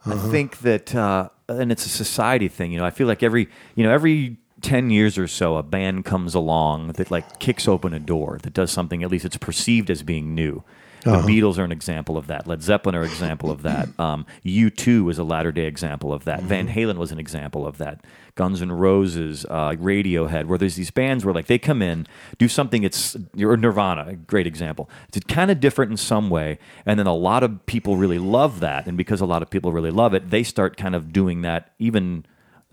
Uh-huh. 0.05 0.15
I 0.15 0.31
think 0.31 0.59
that, 0.59 0.95
uh, 0.95 1.29
and 1.49 1.73
it's 1.73 1.87
a 1.87 1.89
society 1.89 2.49
thing. 2.49 2.73
You 2.73 2.79
know, 2.79 2.85
I 2.85 2.91
feel 2.91 3.07
like 3.07 3.23
every 3.23 3.49
you 3.77 3.85
know 3.85 3.91
every 3.91 4.37
10 4.61 4.91
years 4.91 5.17
or 5.17 5.29
so 5.29 5.57
a 5.57 5.63
band 5.63 6.05
comes 6.05 6.35
along 6.35 6.93
that 6.93 7.11
like 7.11 7.39
kicks 7.39 7.69
open 7.69 7.95
a 7.95 8.01
door 8.01 8.39
that 8.43 8.53
does 8.53 8.73
something 8.73 9.03
at 9.03 9.11
least 9.11 9.25
it's 9.25 9.37
perceived 9.37 9.89
as 9.89 10.03
being 10.03 10.35
new 10.35 10.65
the 11.03 11.13
uh-huh. 11.13 11.27
Beatles 11.27 11.59
are 11.59 11.65
an 11.65 11.73
example 11.73 12.17
of 12.17 12.27
that. 12.29 12.47
Led 12.47 12.63
Zeppelin 12.63 12.95
are 12.95 13.03
an 13.03 13.11
example 13.11 13.51
of 13.51 13.63
that. 13.63 13.89
Um, 13.99 14.27
U2 14.45 15.11
is 15.11 15.19
a 15.19 15.25
latter 15.25 15.51
day 15.51 15.67
example 15.67 16.13
of 16.13 16.25
that. 16.25 16.39
Mm-hmm. 16.39 16.49
Van 16.49 16.69
Halen 16.69 16.97
was 16.99 17.11
an 17.11 17.19
example 17.19 17.67
of 17.67 17.79
that. 17.79 18.05
Guns 18.37 18.63
N' 18.63 18.71
Roses, 18.71 19.45
uh, 19.47 19.73
Radiohead, 19.73 20.47
where 20.47 20.57
there's 20.57 20.77
these 20.77 20.93
bands 20.93 21.25
where 21.25 21.35
like 21.35 21.47
they 21.47 21.59
come 21.59 21.83
in, 21.83 22.07
do 22.39 22.47
something. 22.47 22.85
It's 22.85 23.17
or 23.41 23.57
Nirvana, 23.57 24.07
a 24.09 24.15
great 24.15 24.47
example. 24.47 24.89
It's 25.09 25.19
kind 25.27 25.51
of 25.51 25.59
different 25.59 25.91
in 25.91 25.97
some 25.97 26.31
way, 26.31 26.59
and 26.87 26.99
then 26.99 27.09
a 27.09 27.15
lot 27.15 27.43
of 27.43 27.67
people 27.67 27.97
really 27.97 28.19
love 28.19 28.61
that, 28.61 28.87
and 28.87 28.97
because 28.97 29.21
a 29.21 29.27
lot 29.27 29.43
of 29.43 29.51
people 29.51 29.73
really 29.73 29.91
love 29.91 30.15
it, 30.15 30.31
they 30.31 30.45
start 30.45 30.77
kind 30.77 30.95
of 30.95 31.13
doing 31.13 31.43
that 31.43 31.73
even 31.81 32.25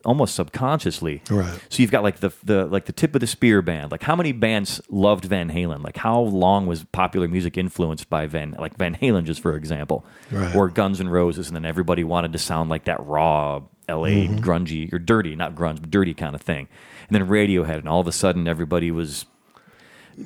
almost 0.05 0.35
subconsciously. 0.35 1.21
Right. 1.29 1.59
So 1.69 1.81
you've 1.81 1.91
got 1.91 2.03
like 2.03 2.17
the 2.19 2.31
the 2.43 2.65
like 2.65 2.85
the 2.85 2.93
tip 2.93 3.15
of 3.15 3.21
the 3.21 3.27
spear 3.27 3.61
band. 3.61 3.91
Like 3.91 4.03
how 4.03 4.15
many 4.15 4.31
bands 4.31 4.81
loved 4.89 5.25
Van 5.25 5.49
Halen? 5.49 5.83
Like 5.83 5.97
how 5.97 6.19
long 6.19 6.67
was 6.67 6.83
popular 6.85 7.27
music 7.27 7.57
influenced 7.57 8.09
by 8.09 8.27
Van 8.27 8.55
like 8.57 8.77
Van 8.77 8.95
Halen 8.95 9.23
just 9.25 9.41
for 9.41 9.55
example, 9.55 10.05
right. 10.31 10.55
or 10.55 10.69
Guns 10.69 10.99
N' 10.99 11.09
Roses, 11.09 11.47
and 11.47 11.55
then 11.55 11.65
everybody 11.65 12.03
wanted 12.03 12.33
to 12.33 12.39
sound 12.39 12.69
like 12.69 12.85
that 12.85 13.05
raw 13.05 13.61
L.A. 13.87 14.27
Mm-hmm. 14.27 14.37
grungy 14.37 14.93
or 14.93 14.99
dirty, 14.99 15.35
not 15.35 15.55
grunge, 15.55 15.81
but 15.81 15.91
dirty 15.91 16.13
kind 16.13 16.35
of 16.35 16.41
thing. 16.41 16.67
And 17.07 17.15
then 17.15 17.27
Radiohead, 17.27 17.79
and 17.79 17.89
all 17.89 17.99
of 17.99 18.07
a 18.07 18.11
sudden 18.11 18.47
everybody 18.47 18.91
was 18.91 19.25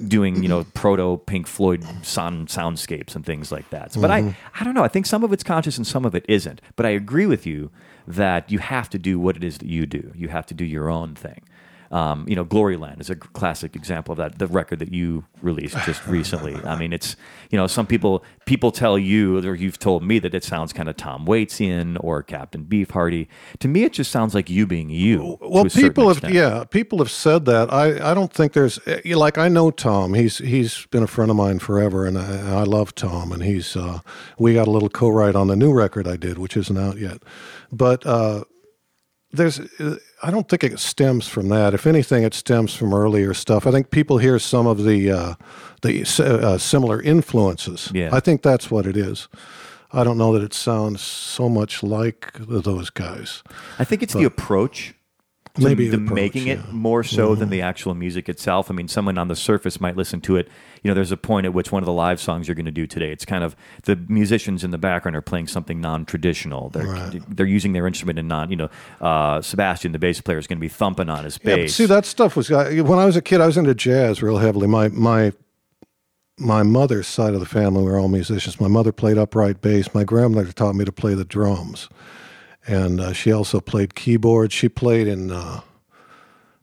doing 0.08 0.44
you 0.44 0.50
know 0.50 0.64
proto 0.76 1.18
Pink 1.18 1.48
Floyd 1.48 1.84
sound 2.04 2.48
soundscapes 2.48 3.16
and 3.16 3.26
things 3.26 3.52
like 3.52 3.70
that. 3.72 3.94
So, 3.94 4.02
but 4.02 4.12
mm-hmm. 4.12 4.30
I 4.30 4.62
I 4.62 4.64
don't 4.64 4.74
know. 4.74 4.84
I 4.84 4.88
think 4.88 5.06
some 5.06 5.24
of 5.24 5.34
it's 5.34 5.44
conscious 5.44 5.78
and 5.78 5.86
some 5.86 6.06
of 6.06 6.16
it 6.16 6.26
isn't. 6.28 6.62
But 6.76 6.86
I 6.86 6.90
agree 6.90 7.26
with 7.26 7.46
you 7.46 7.72
that 8.10 8.52
you 8.52 8.58
have 8.58 8.90
to 8.90 8.98
do 8.98 9.20
what 9.20 9.38
it 9.38 9.44
is 9.44 9.60
that 9.60 9.68
you 9.68 9.86
do. 9.86 10.12
You 10.16 10.30
have 10.30 10.48
to 10.48 10.56
do 10.56 10.66
your 10.66 10.90
own 10.90 11.14
thing. 11.14 11.42
Um, 11.92 12.26
you 12.28 12.36
know, 12.36 12.46
Gloryland 12.46 13.02
is 13.02 13.10
a 13.10 13.16
classic 13.16 13.76
example 13.76 14.12
of 14.12 14.18
that. 14.18 14.38
The 14.38 14.48
record 14.48 14.80
that 14.80 14.94
you 14.94 15.26
released 15.42 15.78
just 15.86 16.06
recently. 16.08 16.56
I 16.64 16.78
mean, 16.78 16.94
it's 16.94 17.16
you 17.50 17.58
know, 17.58 17.68
some 17.68 17.88
people 17.88 18.24
people 18.46 18.72
tell 18.72 18.98
you 18.98 19.40
or 19.40 19.56
you've 19.56 19.80
told 19.80 20.04
me 20.04 20.20
that 20.20 20.34
it 20.34 20.44
sounds 20.44 20.72
kind 20.72 20.88
of 20.88 20.98
Tom 20.98 21.26
Waitian 21.26 21.98
or 22.02 22.22
Captain 22.22 22.64
Beefhearty. 22.64 23.28
To 23.60 23.68
me, 23.68 23.84
it 23.84 23.94
just 23.94 24.12
sounds 24.12 24.36
like 24.36 24.50
you 24.50 24.68
being 24.68 24.90
you. 24.90 25.38
Well, 25.42 25.66
people 25.66 26.14
have 26.14 26.30
yeah, 26.32 26.64
people 26.64 27.00
have 27.00 27.12
said 27.12 27.46
that. 27.46 27.74
I 27.74 28.12
I 28.12 28.14
don't 28.14 28.32
think 28.32 28.54
there's 28.54 28.80
eh, 28.86 29.16
like 29.16 29.38
I 29.38 29.48
know 29.48 29.72
Tom. 29.72 30.14
He's 30.14 30.38
he's 30.38 30.86
been 30.88 31.04
a 31.04 31.08
friend 31.08 31.32
of 31.32 31.38
mine 31.38 31.60
forever, 31.60 32.06
and 32.06 32.18
I, 32.18 32.60
I 32.60 32.64
love 32.64 32.94
Tom. 32.94 33.32
And 33.32 33.42
he's 33.42 33.76
uh, 33.76 34.00
we 34.38 34.54
got 34.54 34.68
a 34.68 34.72
little 34.72 34.90
co-write 34.90 35.36
on 35.36 35.48
the 35.48 35.56
new 35.56 35.74
record 35.74 36.08
I 36.08 36.18
did, 36.18 36.38
which 36.38 36.56
isn't 36.56 36.78
out 36.78 36.98
yet, 36.98 37.24
but. 37.72 38.06
Uh, 38.06 38.44
there's 39.32 39.60
I 40.22 40.32
don't 40.32 40.50
think 40.50 40.64
it 40.64 40.80
stems 40.80 41.28
from 41.28 41.50
that. 41.50 41.74
If 41.74 41.88
anything, 41.88 42.24
it 42.24 42.34
stems 42.34 42.76
from 42.76 42.94
earlier 42.94 43.34
stuff. 43.34 43.66
I 43.66 43.72
think 43.72 43.90
people 43.90 44.18
hear 44.18 44.38
some 44.40 44.68
of 44.68 44.84
the 44.84 45.12
uh, 45.12 45.36
the 45.82 46.02
uh, 46.20 46.58
similar 46.58 47.02
influences. 47.02 47.92
Yeah. 47.94 48.10
I 48.12 48.20
think 48.20 48.42
that's 48.42 48.70
what 48.70 48.86
it 48.86 48.98
is. 48.98 49.28
I 49.92 50.04
don't 50.04 50.18
know 50.18 50.34
that 50.34 50.44
it 50.44 50.54
sounds 50.54 51.02
so 51.02 51.50
much 51.50 51.82
like 51.82 52.34
those 52.34 52.90
guys. 52.90 53.44
I 53.80 53.84
think 53.84 54.04
it's 54.04 54.14
but, 54.14 54.20
the 54.20 54.26
approach. 54.26 54.94
Maybe 55.58 55.90
the 55.90 55.98
the 55.98 56.04
approach, 56.04 56.16
making 56.16 56.48
it 56.48 56.58
yeah. 56.60 56.64
Mm-hmm. 56.66 56.78
more 56.78 57.04
so 57.04 57.36
than 57.36 57.50
the 57.50 57.62
actual 57.62 57.94
music 57.96 58.30
itself. 58.30 58.70
I 58.70 58.74
mean, 58.74 58.88
someone 58.88 59.18
on 59.18 59.28
the 59.28 59.36
surface 59.36 59.82
might 59.82 59.98
listen 59.98 60.22
to 60.22 60.38
it. 60.38 60.48
You 60.84 60.90
know, 60.90 60.96
there's 60.96 61.12
a 61.12 61.18
point 61.18 61.46
at 61.46 61.54
which 61.54 61.72
one 61.72 61.82
of 61.84 61.86
the 61.88 61.92
live 61.94 62.22
songs 62.22 62.48
you're 62.48 62.56
going 62.56 62.66
to 62.66 62.72
do 62.72 62.88
today, 62.88 63.12
it's 63.12 63.26
kind 63.26 63.44
of 63.44 63.56
the 63.84 63.98
musicians 64.08 64.64
in 64.64 64.72
the 64.72 64.78
background 64.78 65.16
are 65.18 65.22
playing 65.22 65.48
something 65.48 65.82
non-traditional. 65.82 66.70
They're 66.70 66.86
Right. 66.86 67.22
they're 67.28 67.46
using 67.46 67.74
their 67.74 67.88
instrument 67.88 68.20
and 68.20 68.28
non. 68.28 68.50
You 68.52 68.56
know, 68.58 68.70
uh, 69.02 69.42
Sebastian, 69.42 69.92
the 69.92 70.00
bass 70.00 70.22
player, 70.22 70.38
is 70.38 70.48
going 70.48 70.58
to 70.60 70.62
be 70.62 70.70
thumping 70.70 71.10
on 71.10 71.26
his 71.26 71.40
Yeah, 71.44 71.56
bass. 71.56 71.76
see 71.76 71.86
that 71.88 72.06
stuff 72.06 72.36
was 72.36 72.50
when 72.50 73.00
I 73.00 73.06
was 73.06 73.16
a 73.18 73.22
kid. 73.22 73.42
I 73.42 73.48
was 73.48 73.58
into 73.58 73.74
jazz 73.76 74.22
real 74.22 74.38
heavily. 74.38 74.68
My 74.68 74.88
my 74.90 75.34
my 76.38 76.64
mother's 76.64 77.08
side 77.08 77.34
of 77.34 77.42
the 77.42 77.46
family 77.46 77.84
were 77.84 78.00
all 78.00 78.08
musicians. 78.08 78.62
My 78.62 78.70
mother 78.70 78.94
played 78.94 79.18
upright 79.18 79.62
bass. 79.62 79.94
My 79.94 80.06
grandmother 80.06 80.52
taught 80.54 80.76
me 80.76 80.86
to 80.86 80.92
play 80.92 81.14
the 81.14 81.26
drums, 81.26 81.90
and 82.68 83.00
uh, 83.02 83.14
she 83.14 83.32
also 83.32 83.60
played 83.60 83.96
keyboard. 83.96 84.52
She 84.52 84.70
played 84.70 85.08
in. 85.08 85.32
Uh, 85.32 85.62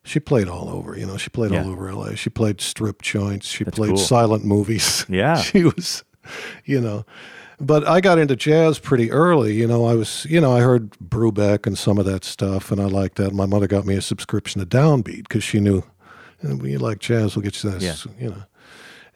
she 0.05 0.21
played 0.21 0.49
all 0.49 0.69
over, 0.71 0.97
you 0.97 1.05
know. 1.07 1.17
She 1.17 1.31
played 1.31 1.51
Yeah. 1.53 1.65
all 1.65 1.71
over 1.71 1.93
LA. 1.93 2.15
She 2.15 2.31
played 2.31 2.61
strip 2.61 3.03
joints. 3.03 3.49
She 3.49 3.65
That's 3.65 3.77
played 3.77 3.89
cool. 3.89 3.97
silent 3.99 4.45
movies. 4.45 5.05
Yeah. 5.09 5.37
she 5.37 5.65
was, 5.65 6.05
you 6.65 6.81
know. 6.81 7.05
But 7.59 7.89
I 7.89 8.01
got 8.01 8.19
into 8.19 8.37
jazz 8.37 8.79
pretty 8.79 9.11
early. 9.11 9.55
You 9.55 9.67
know, 9.67 9.87
I 9.87 9.95
was, 9.95 10.27
you 10.29 10.41
know, 10.41 10.53
I 10.55 10.61
heard 10.61 10.91
Brubeck 11.03 11.67
and 11.67 11.77
some 11.77 11.97
of 11.99 12.05
that 12.05 12.23
stuff, 12.23 12.71
and 12.71 12.81
I 12.81 12.85
liked 12.85 13.17
that. 13.17 13.33
My 13.33 13.47
mother 13.47 13.67
got 13.67 13.87
me 13.87 13.95
a 13.97 14.03
subscription 14.03 14.61
to 14.61 14.67
Downbeat 14.67 15.23
because 15.27 15.43
she 15.43 15.59
knew, 15.59 15.83
you 16.43 16.49
know, 16.51 16.57
when 16.57 16.71
you 16.71 16.79
like 16.79 16.99
jazz, 16.99 17.35
we'll 17.35 17.43
get 17.43 17.65
you 17.65 17.71
that, 17.71 17.81
Yeah. 17.81 17.95
you 18.21 18.29
know. 18.29 18.43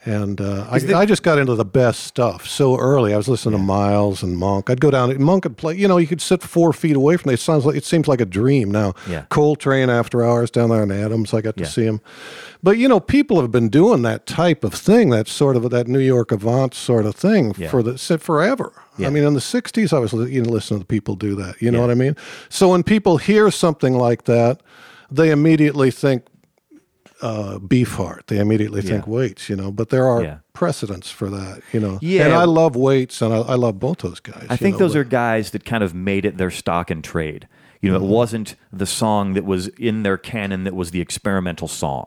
And 0.07 0.40
uh, 0.40 0.66
I, 0.71 0.78
the- 0.78 0.95
I 0.95 1.04
just 1.04 1.23
got 1.23 1.38
into 1.38 1.54
the 1.54 1.64
best 1.64 2.04
stuff 2.04 2.47
so 2.49 2.78
early. 2.78 3.12
I 3.12 3.19
was 3.19 3.28
listening 3.28 3.59
to 3.59 3.62
Miles 3.62 4.23
and 4.23 4.35
Monk. 4.38 4.71
I'd 4.71 4.80
go 4.80 4.90
down. 4.90 5.23
Monk 5.23 5.45
would 5.45 5.59
play. 5.59 5.76
You 5.76 5.88
know, 5.88 5.99
you 5.99 6.07
could 6.07 6.23
sit 6.23 6.42
four 6.42 6.73
feet 6.73 6.97
away 6.97 7.19
from 7.19 7.30
it. 7.30 7.35
It 7.35 7.40
sounds 7.40 7.66
like 7.66 7.76
it 7.76 7.85
seems 7.85 8.09
like 8.09 8.19
a 8.21 8.25
dream 8.25 8.71
now. 8.71 8.95
Yeah. 9.07 9.26
Coltrane 9.28 9.90
after 9.90 10.25
hours 10.25 10.50
down 10.50 10.71
there 10.71 10.83
in 10.83 10.90
Adams. 10.90 11.35
I 11.35 11.42
got 11.42 11.57
to 11.59 11.64
Yeah. 11.64 11.69
see 11.69 11.85
him. 11.85 12.00
But 12.62 12.78
you 12.78 12.88
know, 12.88 12.99
people 12.99 13.42
have 13.42 13.50
been 13.50 13.69
doing 13.69 14.00
that 14.02 14.25
type 14.25 14.64
of 14.64 14.73
thing. 14.73 15.11
That 15.11 15.28
sort 15.28 15.54
of 15.57 15.69
that 15.71 15.87
New 15.87 15.99
York 15.99 16.33
Avant 16.33 16.73
sort 16.73 17.04
of 17.04 17.14
thing 17.14 17.54
Yeah. 17.59 17.69
for 17.69 17.83
the 17.83 17.99
sit 17.99 18.23
forever. 18.23 18.73
Yeah. 18.97 19.09
I 19.09 19.11
mean, 19.11 19.25
in 19.25 19.35
the 19.35 19.40
'60s, 19.40 19.92
I 19.92 19.99
was 19.99 20.14
you 20.14 20.42
know 20.42 20.50
listening 20.50 20.80
to 20.80 20.87
people 20.87 21.14
do 21.14 21.35
that. 21.35 21.61
You 21.61 21.71
know 21.71 21.83
what 21.83 21.90
I 21.90 21.95
mean? 21.95 22.16
So 22.49 22.71
when 22.71 22.83
people 22.85 23.19
hear 23.19 23.50
something 23.50 23.92
like 23.95 24.25
that, 24.25 24.62
they 25.11 25.30
immediately 25.30 25.90
think 25.90 26.23
uh, 27.22 27.58
Beefheart. 27.58 28.26
They 28.26 28.38
immediately 28.38 28.82
think 28.82 29.06
Yeah. 29.06 29.12
Waits. 29.12 29.48
You 29.48 29.56
know, 29.56 29.70
but 29.70 29.90
there 29.90 30.06
are 30.06 30.22
Yeah. 30.22 30.36
precedents 30.52 31.10
for 31.10 31.28
that. 31.30 31.62
You 31.72 31.80
know, 31.80 31.98
Yeah. 32.00 32.24
And 32.24 32.34
I 32.34 32.44
love 32.44 32.76
Waits, 32.76 33.20
and 33.22 33.32
I, 33.34 33.38
I 33.38 33.54
love 33.54 33.78
both 33.78 33.98
those 33.98 34.20
guys. 34.20 34.46
I 34.48 34.56
think 34.56 34.74
know, 34.74 34.78
those 34.80 34.92
but- 34.94 35.00
are 35.00 35.04
guys 35.04 35.50
that 35.50 35.64
kind 35.64 35.82
of 35.84 35.94
made 35.94 36.24
it 36.24 36.36
their 36.38 36.50
stock 36.50 36.90
and 36.90 37.02
trade. 37.04 37.46
You 37.82 37.90
know, 37.90 37.96
Mm-hmm. 37.98 38.06
it 38.06 38.08
wasn't 38.14 38.54
the 38.72 38.86
song 38.86 39.32
that 39.34 39.44
was 39.44 39.68
in 39.68 40.02
their 40.02 40.18
canon 40.18 40.64
that 40.64 40.74
was 40.74 40.90
the 40.90 41.00
experimental 41.00 41.68
song. 41.68 42.06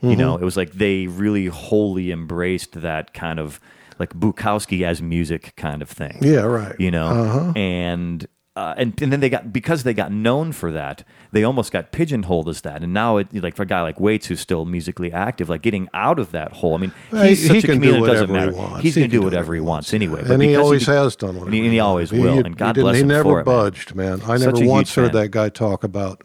You 0.00 0.10
Mm-hmm. 0.10 0.18
know, 0.20 0.34
it 0.36 0.42
was 0.42 0.56
like 0.56 0.72
they 0.72 1.06
really 1.06 1.46
wholly 1.46 2.10
embraced 2.10 2.80
that 2.80 3.14
kind 3.14 3.38
of 3.38 3.60
like 4.00 4.14
Bukowski 4.14 4.82
as 4.84 5.00
music 5.00 5.52
kind 5.56 5.80
of 5.80 5.88
thing. 5.88 6.18
Yeah, 6.22 6.40
right. 6.40 6.74
You 6.80 6.90
know, 6.90 7.06
Uh-huh. 7.06 7.52
and 7.54 8.26
uh, 8.54 8.74
and 8.76 9.00
and 9.00 9.10
then 9.12 9.20
they 9.20 9.30
got 9.30 9.52
because 9.52 9.82
they 9.82 9.94
got 9.94 10.12
known 10.12 10.52
for 10.52 10.70
that, 10.72 11.04
they 11.32 11.42
almost 11.42 11.72
got 11.72 11.90
pigeonholed 11.90 12.48
as 12.50 12.60
that. 12.60 12.82
And 12.82 12.92
now, 12.92 13.16
it 13.16 13.28
like 13.34 13.56
for 13.56 13.62
a 13.62 13.66
guy 13.66 13.80
like 13.80 13.98
Waits, 13.98 14.26
who's 14.26 14.40
still 14.40 14.66
musically 14.66 15.10
active, 15.10 15.48
like 15.48 15.62
getting 15.62 15.88
out 15.94 16.18
of 16.18 16.32
that 16.32 16.52
hole. 16.52 16.74
I 16.74 16.78
mean, 16.78 16.92
Well, 17.10 17.24
he's 17.24 17.40
he- 17.42 17.46
such 17.48 17.56
he 17.56 17.62
a 17.62 17.66
can 17.72 17.80
do. 17.80 18.04
It 18.04 18.06
doesn't 18.06 18.28
whatever 18.28 18.32
he 18.32 18.32
matter. 18.32 18.52
wants. 18.52 18.82
He's 18.82 18.94
He 18.94 19.00
going 19.00 19.10
to 19.10 19.14
can 19.16 19.20
do 19.20 19.24
whatever 19.24 19.54
he 19.54 19.60
wants 19.60 19.94
anyway. 19.94 20.20
But 20.22 20.32
and 20.32 20.42
he 20.42 20.54
always 20.56 20.84
did- 20.84 20.92
has 20.92 21.16
done 21.16 21.28
whatever. 21.30 21.46
and 21.46 21.54
he, 21.54 21.60
and 21.64 21.72
he 21.72 21.80
always 21.80 22.10
He- 22.10 22.18
will. 22.20 22.34
he- 22.34 22.40
and 22.40 22.56
God 22.56 22.76
he 22.76 22.82
bless 22.82 22.96
he 22.96 23.02
him 23.02 23.08
never 23.08 23.22
for 23.22 23.40
it, 23.40 23.46
man. 23.46 23.54
budged, 23.56 23.94
man. 23.94 24.20
I 24.22 24.36
Such 24.36 24.54
never 24.56 24.66
once 24.68 24.94
heard 24.94 25.12
fan. 25.12 25.22
that 25.22 25.30
guy 25.30 25.48
talk 25.48 25.82
about 25.82 26.22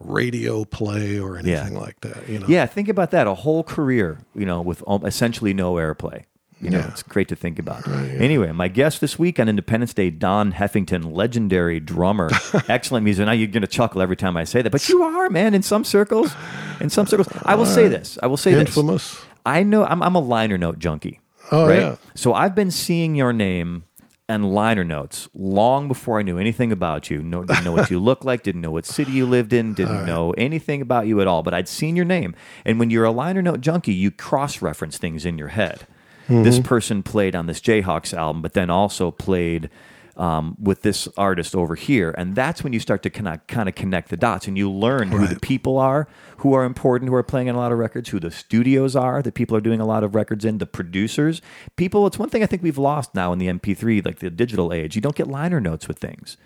radio 0.00 0.64
play 0.64 1.18
or 1.18 1.36
anything 1.36 1.74
like 1.74 2.00
that. 2.00 2.28
You 2.28 2.38
know. 2.38 2.46
Yeah, 2.48 2.66
think 2.66 2.88
about 2.88 3.10
that. 3.10 3.26
A 3.26 3.34
whole 3.34 3.62
career, 3.64 4.18
you 4.34 4.46
know, 4.46 4.60
with 4.62 4.82
essentially 5.04 5.52
no 5.52 5.74
airplay. 5.74 6.24
You 6.60 6.70
know, 6.70 6.78
Yeah. 6.78 6.88
it's 6.88 7.02
great 7.04 7.28
to 7.28 7.36
think 7.36 7.58
about. 7.58 7.86
Anyway, 7.86 8.50
my 8.52 8.68
guest 8.68 9.00
this 9.00 9.18
week 9.18 9.38
on 9.38 9.48
Independence 9.48 9.94
Day, 9.94 10.10
Don 10.10 10.52
Heffington, 10.52 11.12
legendary 11.14 11.78
drummer, 11.80 12.30
excellent 12.68 13.04
musician. 13.04 13.26
Now 13.26 13.32
you're 13.32 13.46
going 13.48 13.60
to 13.62 13.68
chuckle 13.68 14.02
every 14.02 14.16
time 14.16 14.36
I 14.36 14.44
say 14.44 14.62
that, 14.62 14.70
but 14.70 14.88
you 14.88 15.02
are, 15.04 15.30
man, 15.30 15.54
in 15.54 15.62
some 15.62 15.84
circles. 15.84 16.32
In 16.80 16.90
some 16.90 17.06
circles. 17.06 17.28
I 17.44 17.54
will 17.54 17.66
say 17.66 17.86
this. 17.88 18.18
I 18.22 18.26
will 18.26 18.36
say 18.36 18.52
this. 18.54 18.68
Infamous. 18.76 19.20
I 19.46 19.62
know 19.62 19.84
I'm, 19.84 20.02
I'm 20.02 20.14
a 20.16 20.20
liner 20.20 20.58
note 20.58 20.78
junkie. 20.78 21.20
Oh, 21.52 21.66
right? 21.68 21.78
yeah. 21.78 21.96
So 22.14 22.34
I've 22.34 22.54
been 22.54 22.70
seeing 22.70 23.14
your 23.14 23.32
name 23.32 23.84
and 24.28 24.52
liner 24.52 24.84
notes 24.84 25.28
long 25.32 25.88
before 25.88 26.18
I 26.18 26.22
knew 26.22 26.36
anything 26.38 26.70
about 26.70 27.08
you. 27.08 27.22
No, 27.22 27.44
didn't 27.44 27.64
know 27.64 27.72
what 27.72 27.90
you 27.90 27.98
looked 27.98 28.24
like, 28.26 28.42
didn't 28.42 28.60
know 28.60 28.70
what 28.70 28.84
city 28.84 29.12
you 29.12 29.24
lived 29.24 29.54
in, 29.54 29.72
didn't 29.72 30.04
know 30.04 30.32
anything 30.32 30.82
about 30.82 31.06
you 31.06 31.20
at 31.22 31.26
all. 31.26 31.42
But 31.42 31.54
I'd 31.54 31.66
seen 31.68 31.96
your 31.96 32.04
name. 32.04 32.34
And 32.66 32.78
when 32.78 32.90
you're 32.90 33.04
a 33.04 33.10
liner 33.10 33.40
note 33.40 33.62
junkie, 33.62 33.94
you 33.94 34.10
cross 34.10 34.60
reference 34.60 34.98
things 34.98 35.24
in 35.24 35.38
your 35.38 35.48
head. 35.48 35.86
Mm-hmm. 36.28 36.42
This 36.42 36.60
person 36.60 37.02
played 37.02 37.34
on 37.34 37.46
this 37.46 37.60
Jayhawks 37.60 38.16
album, 38.16 38.42
but 38.42 38.52
then 38.52 38.70
also 38.70 39.10
played 39.10 39.70
um, 40.16 40.56
with 40.60 40.82
this 40.82 41.08
artist 41.16 41.54
over 41.54 41.74
here. 41.74 42.14
And 42.18 42.34
that's 42.34 42.62
when 42.62 42.72
you 42.72 42.80
start 42.80 43.02
to 43.04 43.10
kind 43.10 43.28
of, 43.28 43.46
kind 43.46 43.68
of 43.68 43.74
connect 43.74 44.10
the 44.10 44.16
dots 44.16 44.46
and 44.46 44.58
you 44.58 44.70
learn 44.70 45.12
who 45.12 45.26
the 45.26 45.40
people 45.40 45.78
are 45.78 46.08
who 46.38 46.54
are 46.54 46.64
important, 46.64 47.08
who 47.08 47.14
are 47.14 47.22
playing 47.22 47.48
on 47.48 47.56
a 47.56 47.58
lot 47.58 47.72
of 47.72 47.78
records, 47.78 48.10
who 48.10 48.20
the 48.20 48.30
studios 48.30 48.94
are 48.94 49.22
that 49.22 49.34
people 49.34 49.56
are 49.56 49.60
doing 49.60 49.80
a 49.80 49.86
lot 49.86 50.04
of 50.04 50.14
records 50.14 50.44
in, 50.44 50.58
the 50.58 50.66
producers. 50.66 51.42
People, 51.76 52.06
it's 52.06 52.18
one 52.18 52.30
thing 52.30 52.42
I 52.42 52.46
think 52.46 52.62
we've 52.62 52.78
lost 52.78 53.14
now 53.14 53.32
in 53.32 53.38
the 53.38 53.48
MP3, 53.48 54.04
like 54.04 54.20
the 54.20 54.30
digital 54.30 54.72
age. 54.72 54.94
You 54.94 55.02
don't 55.02 55.16
get 55.16 55.26
liner 55.26 55.60
notes 55.60 55.88
with 55.88 55.98
things. 55.98 56.36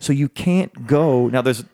So 0.00 0.12
you 0.12 0.28
can't 0.28 0.86
go. 0.86 1.28
Now, 1.28 1.42
there's, 1.42 1.64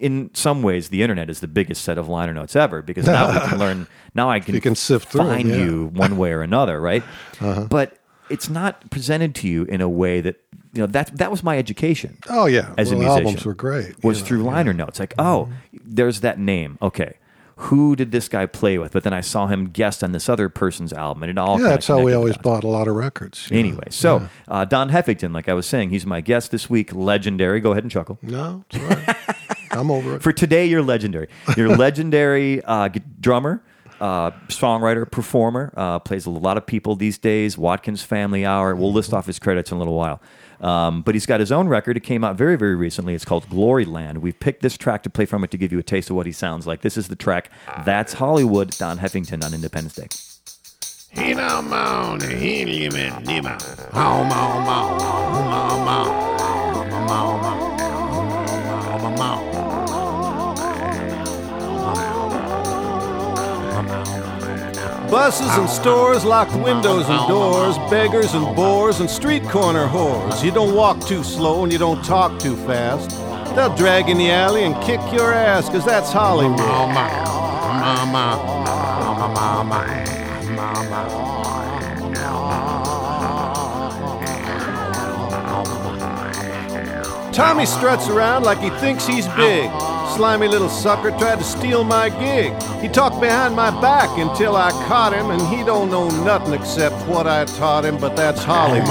in 0.00 0.30
some 0.34 0.62
ways, 0.62 0.88
the 0.88 1.02
internet 1.02 1.30
is 1.30 1.40
the 1.40 1.46
biggest 1.48 1.82
set 1.84 1.98
of 1.98 2.08
liner 2.08 2.34
notes 2.34 2.56
ever 2.56 2.82
because 2.82 3.06
now 3.06 3.32
we 3.32 3.38
can 3.48 3.58
learn, 3.64 3.86
now 4.14 4.28
I 4.30 4.40
can, 4.40 4.54
You 4.54 4.60
can 4.60 4.74
sift 4.74 5.08
through 5.08 5.22
find 5.22 5.48
yeah. 5.48 5.54
Uh-huh. 5.54 5.64
you 5.64 5.86
one 5.94 6.16
way 6.18 6.32
or 6.32 6.42
another, 6.42 6.80
right? 6.80 7.02
But 7.68 7.98
it's 8.30 8.48
not 8.50 8.90
presented 8.90 9.34
to 9.36 9.48
you 9.48 9.64
in 9.64 9.80
a 9.80 9.88
way 9.88 10.20
that, 10.20 10.36
you 10.74 10.80
know, 10.80 10.86
that, 10.86 11.16
that 11.16 11.30
was 11.30 11.42
my 11.42 11.56
education 11.56 12.18
Oh 12.28 12.46
yeah. 12.46 12.74
as 12.76 12.90
well, 12.92 13.00
a 13.00 13.04
musician 13.04 13.26
albums 13.26 13.44
were 13.46 13.54
great. 13.54 14.04
was 14.04 14.20
know. 14.20 14.26
through 14.26 14.42
liner 14.42 14.72
notes 14.74 15.00
like 15.00 15.14
oh 15.18 15.48
there's 15.72 16.20
that 16.20 16.38
name 16.38 16.76
okay 16.82 17.14
who 17.62 17.96
did 17.96 18.12
this 18.12 18.28
guy 18.28 18.44
play 18.46 18.76
with 18.78 18.92
but 18.92 19.02
then 19.02 19.12
i 19.14 19.20
saw 19.22 19.46
him 19.48 19.70
guest 19.70 20.04
on 20.04 20.12
this 20.12 20.28
other 20.28 20.48
person's 20.50 20.92
album 20.92 21.22
and 21.24 21.30
it 21.30 21.38
all 21.38 21.58
Yeah, 21.60 21.70
that's 21.70 21.86
how 21.88 22.00
we 22.02 22.12
always 22.12 22.36
bought 22.36 22.62
a 22.64 22.68
lot 22.68 22.86
of 22.86 22.94
records. 22.96 23.48
you 23.50 23.54
know. 23.56 23.60
anyway 23.68 23.86
so 23.88 24.28
uh, 24.46 24.64
don 24.66 24.90
heffington 24.90 25.32
like 25.32 25.48
i 25.48 25.54
was 25.54 25.66
saying 25.66 25.88
he's 25.90 26.04
my 26.06 26.20
guest 26.20 26.50
this 26.50 26.68
week 26.68 26.94
legendary 26.94 27.60
go 27.60 27.72
ahead 27.72 27.82
and 27.84 27.90
chuckle 27.90 28.18
No, 28.22 28.62
it's 28.70 28.78
right. 28.78 29.16
I'm 29.70 29.90
over 29.90 30.16
it. 30.16 30.22
for 30.22 30.32
today 30.32 30.66
you're 30.66 30.82
legendary 30.82 31.28
you're 31.56 31.76
legendary 31.76 32.62
uh, 32.64 32.88
drummer 33.20 33.62
uh, 34.00 34.30
songwriter 34.48 35.10
performer 35.10 35.72
uh, 35.76 35.98
plays 35.98 36.26
a 36.26 36.30
lot 36.30 36.56
of 36.56 36.66
people 36.66 36.94
these 36.96 37.18
days 37.18 37.56
watkins 37.58 38.02
family 38.02 38.44
hour 38.46 38.74
we'll 38.74 38.92
list 38.92 39.12
off 39.12 39.26
his 39.26 39.38
credits 39.38 39.70
in 39.70 39.76
a 39.76 39.78
little 39.78 39.94
while 39.94 40.20
um, 40.60 41.02
but 41.02 41.14
he's 41.14 41.26
got 41.26 41.40
his 41.40 41.52
own 41.52 41.68
record 41.68 41.96
it 41.96 42.00
came 42.04 42.22
out 42.24 42.36
very 42.36 42.56
very 42.56 42.74
recently 42.76 43.14
it's 43.14 43.24
called 43.24 43.48
glory 43.48 43.84
land 43.84 44.18
we've 44.18 44.38
picked 44.40 44.62
this 44.62 44.76
track 44.76 45.02
to 45.02 45.10
play 45.10 45.24
from 45.24 45.42
it 45.44 45.50
to 45.50 45.56
give 45.56 45.72
you 45.72 45.78
a 45.78 45.82
taste 45.82 46.10
of 46.10 46.16
what 46.16 46.26
he 46.26 46.32
sounds 46.32 46.66
like 46.66 46.80
this 46.82 46.96
is 46.96 47.08
the 47.08 47.16
track 47.16 47.50
that's 47.84 48.14
hollywood 48.14 48.70
don 48.78 48.98
heffington 48.98 49.42
on 49.44 49.52
independence 49.54 49.94
day 49.96 50.08
He 51.10 51.32
no 51.34 51.62
moan, 51.62 52.20
he 52.20 52.64
live 52.66 52.92
live. 53.26 53.46
How 53.92 54.22
mau 54.24 54.58
Buses 65.10 65.48
and 65.56 65.70
stores, 65.70 66.22
locked 66.22 66.54
windows 66.56 67.08
and 67.08 67.28
doors, 67.28 67.78
beggars 67.90 68.34
and 68.34 68.54
bores 68.54 69.00
and 69.00 69.08
street 69.08 69.42
corner 69.44 69.86
whores. 69.86 70.44
You 70.44 70.50
don't 70.50 70.74
walk 70.74 71.00
too 71.06 71.24
slow 71.24 71.62
and 71.62 71.72
you 71.72 71.78
don't 71.78 72.04
talk 72.04 72.38
too 72.38 72.56
fast. 72.66 73.10
They'll 73.56 73.74
drag 73.74 74.10
in 74.10 74.18
the 74.18 74.30
alley 74.30 74.64
and 74.64 74.74
kick 74.84 75.00
your 75.10 75.32
ass, 75.32 75.70
cause 75.70 75.84
that's 75.84 76.12
Hollywood. 76.12 76.58
Tommy 87.32 87.64
struts 87.64 88.08
around 88.08 88.42
like 88.42 88.58
he 88.58 88.68
thinks 88.78 89.06
he's 89.06 89.26
big. 89.28 89.70
Slimy 90.16 90.48
little 90.48 90.68
sucker 90.68 91.10
tried 91.12 91.38
to 91.38 91.44
steal 91.44 91.84
my 91.84 92.08
gig. 92.08 92.52
He 92.80 92.88
talked 92.88 93.20
behind 93.20 93.54
my 93.54 93.70
back 93.80 94.18
until 94.18 94.56
I 94.56 94.70
caught 94.88 95.12
him, 95.12 95.30
and 95.30 95.40
he 95.48 95.64
don't 95.64 95.90
know 95.90 96.08
nothing 96.24 96.54
except 96.54 96.96
what 97.06 97.26
I 97.26 97.44
taught 97.44 97.84
him, 97.84 97.98
but 97.98 98.16
that's 98.16 98.42
Hollywood. 98.42 98.88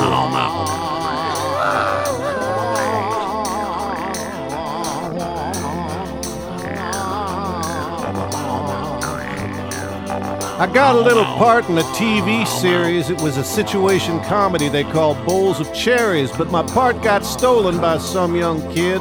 I 10.60 10.66
got 10.66 10.96
a 10.96 11.00
little 11.00 11.24
part 11.24 11.70
in 11.70 11.78
a 11.78 11.84
TV 11.94 12.48
series. 12.48 13.12
It 13.12 13.22
was 13.22 13.38
a 13.38 13.44
situation 13.44 14.20
comedy 14.22 14.70
they 14.70 14.84
called 14.84 15.24
Bowls 15.24 15.60
of 15.60 15.72
Cherries, 15.72 16.32
but 16.32 16.50
my 16.50 16.64
part 16.64 17.04
got 17.04 17.24
stolen 17.24 17.80
by 17.80 18.00
some 18.00 18.36
young 18.36 18.60
kid 18.74 19.00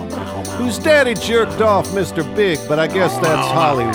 whose 0.59 0.79
daddy 0.79 1.15
jerked 1.15 1.63
off 1.63 1.89
Mr. 1.93 2.23
Big, 2.37 2.59
but 2.69 2.79
I 2.79 2.87
guess 2.87 3.17
that's 3.21 3.49
Hollywood. 3.49 3.95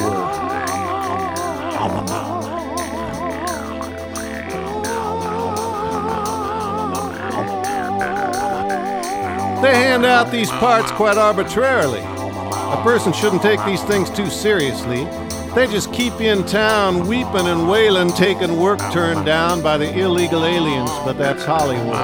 They 9.62 9.75
hand 9.75 10.03
out 10.03 10.32
these 10.32 10.50
parts 10.50 10.91
quite 10.94 11.20
arbitrarily. 11.20 12.00
A 12.00 12.82
person 12.82 13.13
shouldn't 13.13 13.44
take 13.44 13.63
these 13.65 13.84
things 13.84 14.10
too 14.10 14.32
seriously. 14.32 15.08
They 15.53 15.67
just 15.67 15.91
keep 15.91 16.13
you 16.22 16.31
in 16.31 16.46
town 16.46 17.08
weeping 17.08 17.46
and 17.46 17.70
wailing, 17.70 18.10
taking 18.13 18.58
work 18.58 18.79
turned 18.93 19.25
down 19.25 19.62
by 19.62 19.77
the 19.77 20.00
illegal 20.00 20.46
aliens, 20.46 20.89
but 21.03 21.17
that's 21.17 21.43
Hollywood. 21.43 21.98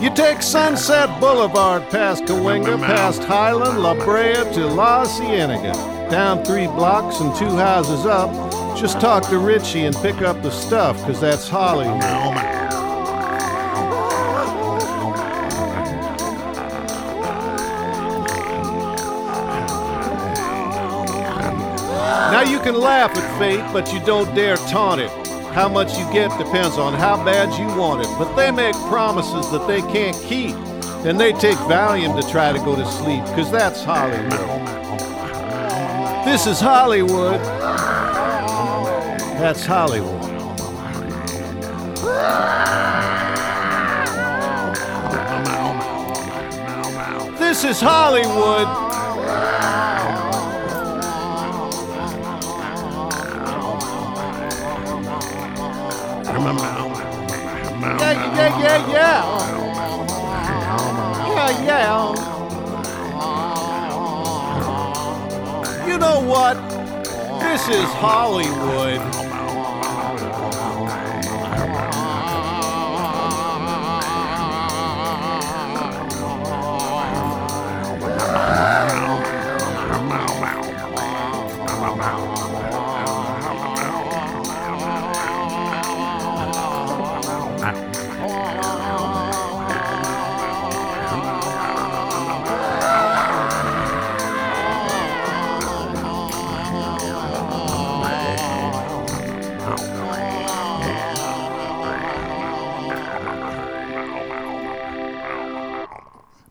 You 0.00 0.14
take 0.14 0.42
Sunset 0.42 1.20
Boulevard 1.20 1.82
past 1.90 2.22
Cahuenga, 2.24 2.78
past 2.86 3.24
Highland, 3.24 3.80
La 3.80 3.94
Brea 3.94 4.34
to 4.54 4.66
La 4.68 5.04
Cienega. 5.04 5.72
Down 6.08 6.44
three 6.44 6.68
blocks 6.68 7.18
and 7.18 7.34
two 7.34 7.56
houses 7.56 8.06
up. 8.06 8.30
Just 8.78 9.00
talk 9.00 9.28
to 9.30 9.38
Richie 9.40 9.86
and 9.86 9.96
pick 9.96 10.22
up 10.22 10.40
the 10.42 10.52
stuff, 10.52 10.96
cause 11.02 11.20
that's 11.20 11.48
Hollywood. 11.48 12.55
Can 22.66 22.80
laugh 22.80 23.16
at 23.16 23.38
fate, 23.38 23.64
but 23.72 23.92
you 23.92 24.00
don't 24.00 24.34
dare 24.34 24.56
taunt 24.56 25.00
it. 25.00 25.08
How 25.54 25.68
much 25.68 25.96
you 25.96 26.04
get 26.12 26.36
depends 26.36 26.78
on 26.78 26.94
how 26.94 27.16
bad 27.24 27.56
you 27.56 27.66
want 27.80 28.00
it. 28.00 28.08
But 28.18 28.34
they 28.34 28.50
make 28.50 28.74
promises 28.88 29.48
that 29.52 29.68
they 29.68 29.82
can't 29.82 30.16
keep. 30.24 30.56
And 31.06 31.20
they 31.20 31.32
take 31.34 31.56
Valium 31.68 32.20
to 32.20 32.28
try 32.28 32.52
to 32.52 32.58
go 32.58 32.74
to 32.74 32.84
sleep, 32.84 33.22
because 33.26 33.52
that's 33.52 33.84
Hollywood. 33.84 34.32
This 36.26 36.48
is 36.48 36.58
Hollywood. 36.58 37.40
That's 39.38 39.64
Hollywood. 39.64 40.22
This 47.38 47.62
is 47.62 47.80
Hollywood. 47.80 48.85
Yeah, 56.46 56.52
yeah, 58.36 58.60
yeah, 58.62 58.78
yeah. 58.92 59.18
Yeah, 61.26 61.50
yeah. 61.66 62.14
You 65.88 65.98
know 65.98 66.20
what? 66.20 66.56
This 67.40 67.62
is 67.68 67.90
Hollywood. 67.98 69.25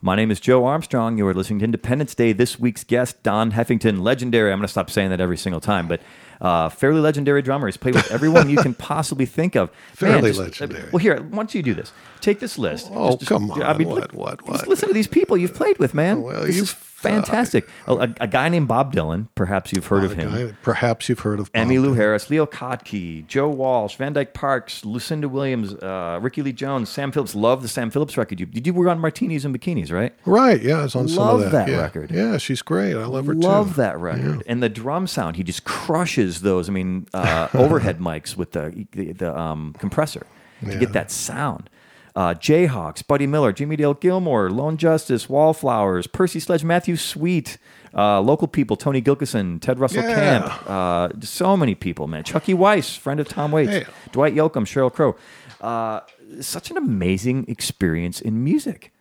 My 0.06 0.16
name 0.16 0.30
is 0.30 0.40
Joe 0.40 0.66
Armstrong. 0.68 1.18
You 1.18 1.26
are 1.28 1.34
listening 1.34 1.58
to 1.60 1.66
Independence 1.66 2.14
Day. 2.14 2.32
This 2.32 2.60
week's 2.60 2.84
guest, 2.84 3.24
Don 3.24 3.54
Heffington, 3.54 4.02
legendary. 4.04 4.52
I'm 4.52 4.60
going 4.60 4.68
to 4.68 4.72
stop 4.72 4.92
saying 4.92 5.10
that 5.10 5.20
every 5.20 5.36
single 5.36 5.60
time, 5.60 5.88
but 5.88 6.00
uh, 6.40 6.70
fairly 6.70 7.02
legendary 7.02 7.42
drummer. 7.42 7.66
He's 7.66 7.76
played 7.76 7.96
with 7.96 8.12
everyone 8.12 8.48
you 8.48 8.58
can 8.58 8.74
possibly 8.92 9.26
think 9.26 9.56
of. 9.56 9.72
Fairly 9.94 10.30
just- 10.30 10.40
legendary. 10.40 10.92
well, 10.92 11.00
here, 11.00 11.20
why 11.24 11.38
don't 11.38 11.56
you 11.56 11.64
do 11.64 11.74
this? 11.74 11.92
Take 12.22 12.40
this 12.40 12.60
list. 12.60 12.88
Oh, 12.94 13.18
come 13.18 13.50
on. 13.50 13.64
I 13.64 13.76
mean, 13.76 13.88
What, 13.88 14.14
look- 14.14 14.14
what, 14.14 14.46
Just 14.46 14.50
what? 14.52 14.68
listen 14.68 14.90
to 14.90 14.94
these 14.94 15.08
people 15.08 15.38
you've 15.38 15.56
played 15.56 15.80
with, 15.80 15.96
man. 15.96 16.22
Well, 16.22 16.46
this 16.46 16.56
you've- 16.56 16.76
fantastic. 17.12 17.68
A, 17.88 17.94
a, 17.96 18.14
a 18.22 18.28
guy 18.28 18.50
named 18.50 18.68
Bob 18.68 18.94
Dylan. 18.94 19.28
Perhaps 19.36 19.72
you've 19.74 19.88
heard 19.88 20.04
of 20.04 20.14
him. 20.14 20.30
guy- 20.32 20.54
perhaps 20.64 21.08
you've 21.10 21.20
heard 21.20 21.40
of 21.40 21.52
Bob 21.52 21.62
Emmy 21.62 21.78
Lou 21.80 21.94
Dylan. 21.94 21.96
Harris, 21.98 22.30
Leo 22.30 22.46
Kottke, 22.46 23.26
Joe 23.28 23.50
Walsh, 23.50 23.96
Van 23.98 24.14
Dyke 24.14 24.34
Parks, 24.34 24.84
Lucinda 24.86 25.28
Williams, 25.30 25.74
uh, 25.76 26.20
Rickie 26.22 26.42
Lee 26.42 26.54
Jones, 26.54 26.90
Sam 26.90 27.12
Phillips. 27.12 27.36
Love 27.36 27.62
the 27.62 27.68
Sam 27.68 27.90
Phillips 27.90 28.18
record. 28.18 28.40
You 28.40 28.46
did 28.46 28.66
you 28.68 28.74
work 28.74 28.88
on 28.88 29.00
Martinis 29.00 29.46
and 29.46 29.58
Bikinis, 29.58 29.92
right? 29.92 30.14
Right, 30.26 30.62
yeah, 30.62 30.84
it's 30.86 30.96
on 30.96 31.08
some 31.08 31.24
Love 31.26 31.42
of 31.42 31.52
that. 31.52 31.66
that 31.68 31.70
yeah. 31.72 31.82
record. 31.82 32.12
Yeah, 32.12 32.38
she's 32.38 32.62
great. 32.62 32.96
I 32.96 33.06
love 33.06 33.26
her 33.28 33.34
too. 33.34 33.40
Love 33.40 33.76
that 33.78 34.00
record 34.00 34.44
and 34.48 34.62
the 34.64 34.70
drum 34.70 35.08
sound. 35.08 35.36
He 35.36 35.44
just 35.44 35.64
crushes 35.64 36.42
those. 36.42 36.70
I 36.70 36.72
mean, 36.72 37.08
uh, 37.14 37.48
overhead 37.54 38.00
mics 38.00 38.36
with 38.36 38.52
the 38.52 38.86
the, 38.92 39.14
the 39.14 39.38
um, 39.38 39.76
compressor 39.80 40.26
to 40.64 40.72
Yeah. 40.72 40.80
get 40.80 40.94
that 40.94 41.12
sound. 41.12 41.70
Uh, 42.16 42.34
Jayhawks, 42.34 43.06
Buddy 43.06 43.28
Miller, 43.28 43.52
Jimmie 43.52 43.76
Dale 43.76 43.94
Gilmore, 43.94 44.50
Lone 44.50 44.78
Justice, 44.78 45.28
Wallflowers, 45.28 46.08
Percy 46.08 46.40
Sledge, 46.40 46.64
Matthew 46.64 46.96
Sweet, 46.96 47.58
uh, 47.94 48.22
local 48.22 48.48
people, 48.48 48.78
Tony 48.78 49.02
Gilkyson, 49.02 49.60
Ted 49.60 49.80
Russell 49.80 50.04
Yeah. 50.04 50.40
Kamp, 50.40 50.70
uh, 50.70 51.10
so 51.22 51.58
many 51.58 51.76
people, 51.76 52.08
man. 52.08 52.24
Chucky 52.24 52.54
Weiss, 52.54 52.96
friend 52.96 53.20
of 53.20 53.28
Tom 53.28 53.52
Waits, 53.52 53.72
Hey. 53.72 53.86
Dwight 54.14 54.34
Yoakam, 54.34 54.64
Sheryl 54.66 54.94
Crow. 54.94 55.16
Uh, 55.60 56.00
such 56.40 56.72
an 56.72 56.78
amazing 56.78 57.46
experience 57.50 58.22
in 58.22 58.44
music 58.44 58.92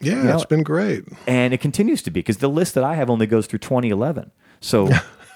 Yeah, 0.00 0.22
know- 0.22 0.34
it's 0.36 0.44
been 0.46 0.62
great. 0.62 1.04
and 1.26 1.52
it 1.52 1.60
continues 1.60 2.00
to 2.02 2.10
be 2.10 2.20
because 2.20 2.38
the 2.38 2.48
list 2.48 2.74
that 2.74 2.84
I 2.84 2.94
have 2.94 3.10
only 3.10 3.26
goes 3.26 3.46
through 3.46 3.58
2011. 3.60 4.30
So, 4.60 4.88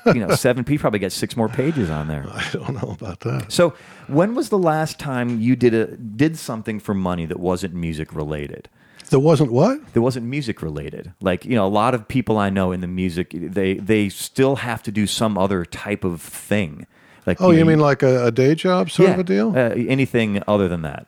you 0.07 0.15
know, 0.15 0.35
seven 0.35 0.65
P 0.65 0.79
probably 0.79 0.99
got 0.99 1.13
six 1.13 1.37
more 1.37 1.49
pages 1.49 1.91
on 1.91 2.09
there. 2.09 2.27
I 2.33 2.49
don't 2.53 2.75
know 2.83 2.97
about 2.99 3.21
that. 3.21 3.53
So, 3.53 3.75
when 4.07 4.35
was 4.35 4.49
the 4.49 4.59
last 4.59 4.99
time 4.99 5.41
you 5.41 5.57
did 5.57 5.75
a 5.75 5.97
did 5.97 6.37
something 6.39 6.81
for 6.81 6.95
money 6.95 7.27
that 7.27 7.41
wasn't 7.41 7.75
music 7.75 8.15
related? 8.15 8.69
There 9.11 9.19
wasn't 9.19 9.51
what? 9.51 9.93
There 9.93 10.03
wasn't 10.03 10.27
music 10.27 10.63
related. 10.63 11.13
Like 11.21 11.45
you 11.45 11.57
know, 11.57 11.67
a 11.67 11.69
lot 11.69 11.95
of 11.95 12.07
people 12.07 12.39
I 12.39 12.49
know 12.51 12.71
in 12.73 12.81
the 12.81 12.87
music, 12.87 13.31
they 13.33 13.75
they 13.75 14.09
still 14.09 14.57
have 14.57 14.83
to 14.85 14.93
do 14.93 15.07
some 15.07 15.37
other 15.37 15.65
type 15.65 16.05
of 16.05 16.23
thing. 16.23 16.87
Like 17.27 17.41
Oh, 17.41 17.51
you 17.51 17.61
know, 17.61 17.67
mean 17.67 17.81
like 17.81 18.03
a, 18.03 18.27
a 18.27 18.31
day 18.31 18.55
job 18.55 18.91
sort 18.91 19.09
yeah, 19.09 19.15
of 19.15 19.21
a 19.21 19.25
deal? 19.25 19.51
Uh, 19.51 19.71
anything 19.75 20.43
other 20.47 20.69
than 20.69 20.83
that? 20.83 21.07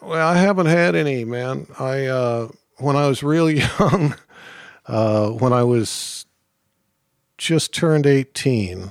Well, 0.00 0.26
I 0.26 0.36
haven't 0.36 0.66
had 0.66 0.94
any, 0.94 1.24
man. 1.24 1.66
I 1.78 2.06
uh, 2.06 2.48
when 2.78 2.96
I 2.96 3.08
was 3.08 3.22
real 3.22 3.50
young, 3.50 4.14
uh, 4.86 5.30
when 5.30 5.52
I 5.52 5.64
was 5.64 6.23
just 7.44 7.72
turned 7.74 8.06
eighteen, 8.06 8.90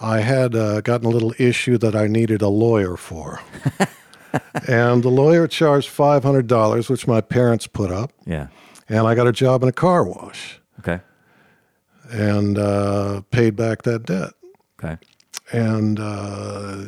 I 0.00 0.20
had 0.20 0.54
uh, 0.54 0.80
gotten 0.80 1.06
a 1.06 1.10
little 1.10 1.32
issue 1.38 1.78
that 1.78 1.94
I 1.94 2.06
needed 2.08 2.42
a 2.42 2.48
lawyer 2.48 2.96
for, 2.96 3.40
and 4.68 5.02
the 5.02 5.08
lawyer 5.08 5.46
charged 5.46 5.88
five 5.88 6.22
hundred 6.24 6.46
dollars, 6.48 6.88
which 6.90 7.06
my 7.06 7.20
parents 7.20 7.66
put 7.66 7.90
up, 7.92 8.12
Yeah. 8.26 8.48
and 8.88 9.06
I 9.06 9.14
got 9.14 9.26
a 9.28 9.32
job 9.32 9.62
in 9.62 9.68
a 9.68 9.72
car 9.72 10.04
wash 10.04 10.60
Okay. 10.80 11.00
and 12.10 12.58
uh, 12.58 13.22
paid 13.30 13.54
back 13.56 13.82
that 13.82 14.04
debt. 14.06 14.32
Okay. 14.82 14.98
and 15.52 15.98
uh, 16.00 16.84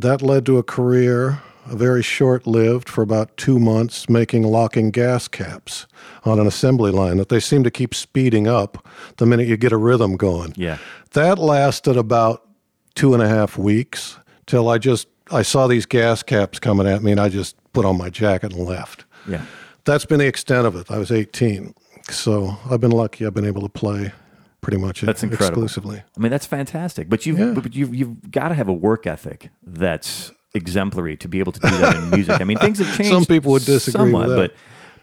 that 0.00 0.20
led 0.22 0.44
to 0.46 0.58
a 0.58 0.62
career, 0.62 1.40
a 1.70 1.76
very 1.76 2.02
short-lived, 2.02 2.88
for 2.88 3.02
about 3.02 3.36
two 3.36 3.58
months, 3.58 4.08
making 4.08 4.42
locking 4.44 4.90
gas 4.90 5.28
caps 5.28 5.86
on 6.24 6.38
an 6.40 6.46
assembly 6.46 6.90
line 6.90 7.16
that 7.18 7.28
they 7.28 7.40
seem 7.40 7.62
to 7.64 7.70
keep 7.70 7.94
speeding 7.94 8.46
up 8.48 8.86
the 9.18 9.26
minute 9.26 9.46
you 9.46 9.56
get 9.56 9.72
a 9.72 9.76
rhythm 9.76 10.16
going. 10.16 10.52
Yeah. 10.56 10.78
That 11.12 11.38
lasted 11.38 11.96
about 11.96 12.46
two 12.94 13.14
and 13.14 13.22
a 13.22 13.28
half 13.28 13.56
weeks 13.58 14.18
till 14.46 14.68
I 14.68 14.78
just 14.78 15.08
I 15.30 15.42
saw 15.42 15.66
these 15.66 15.84
gas 15.86 16.22
caps 16.22 16.58
coming 16.58 16.86
at 16.86 17.02
me, 17.02 17.12
and 17.12 17.20
I 17.20 17.28
just 17.28 17.54
put 17.72 17.84
on 17.84 17.98
my 17.98 18.08
jacket 18.10 18.52
and 18.54 18.64
left. 18.66 19.04
Yeah. 19.28 19.42
That's 19.84 20.06
been 20.06 20.18
the 20.20 20.26
extent 20.26 20.66
of 20.66 20.74
it. 20.74 20.90
I 20.90 20.98
was 20.98 21.10
18, 21.12 21.74
so 22.10 22.56
I've 22.70 22.80
been 22.80 22.90
lucky. 22.92 23.26
I've 23.26 23.34
been 23.34 23.44
able 23.46 23.62
to 23.62 23.68
play 23.68 24.12
pretty 24.60 24.78
much 24.78 25.02
That's 25.02 25.22
incredible. 25.22 25.64
exclusively. 25.64 26.02
I 26.16 26.20
mean, 26.20 26.30
that's 26.30 26.46
fantastic. 26.46 27.08
But 27.08 27.26
you've 27.26 27.38
Yeah. 27.38 27.52
but 27.54 27.74
you've 27.74 27.94
you've 27.94 28.30
got 28.30 28.48
to 28.48 28.54
have 28.54 28.68
a 28.68 28.72
work 28.72 29.06
ethic 29.06 29.50
that's 29.62 30.32
exemplary 30.54 31.16
to 31.18 31.28
be 31.28 31.40
able 31.40 31.52
to 31.52 31.60
do 31.60 31.78
that 31.78 31.96
in 31.96 32.10
music. 32.10 32.40
I 32.40 32.44
mean, 32.44 32.58
things 32.58 32.78
have 32.78 32.88
changed. 32.96 33.12
Some 33.12 33.24
people 33.24 33.52
would 33.52 33.64
disagree 33.64 34.12
with 34.12 34.12
somewhat, 34.12 34.28
that. 34.36 34.54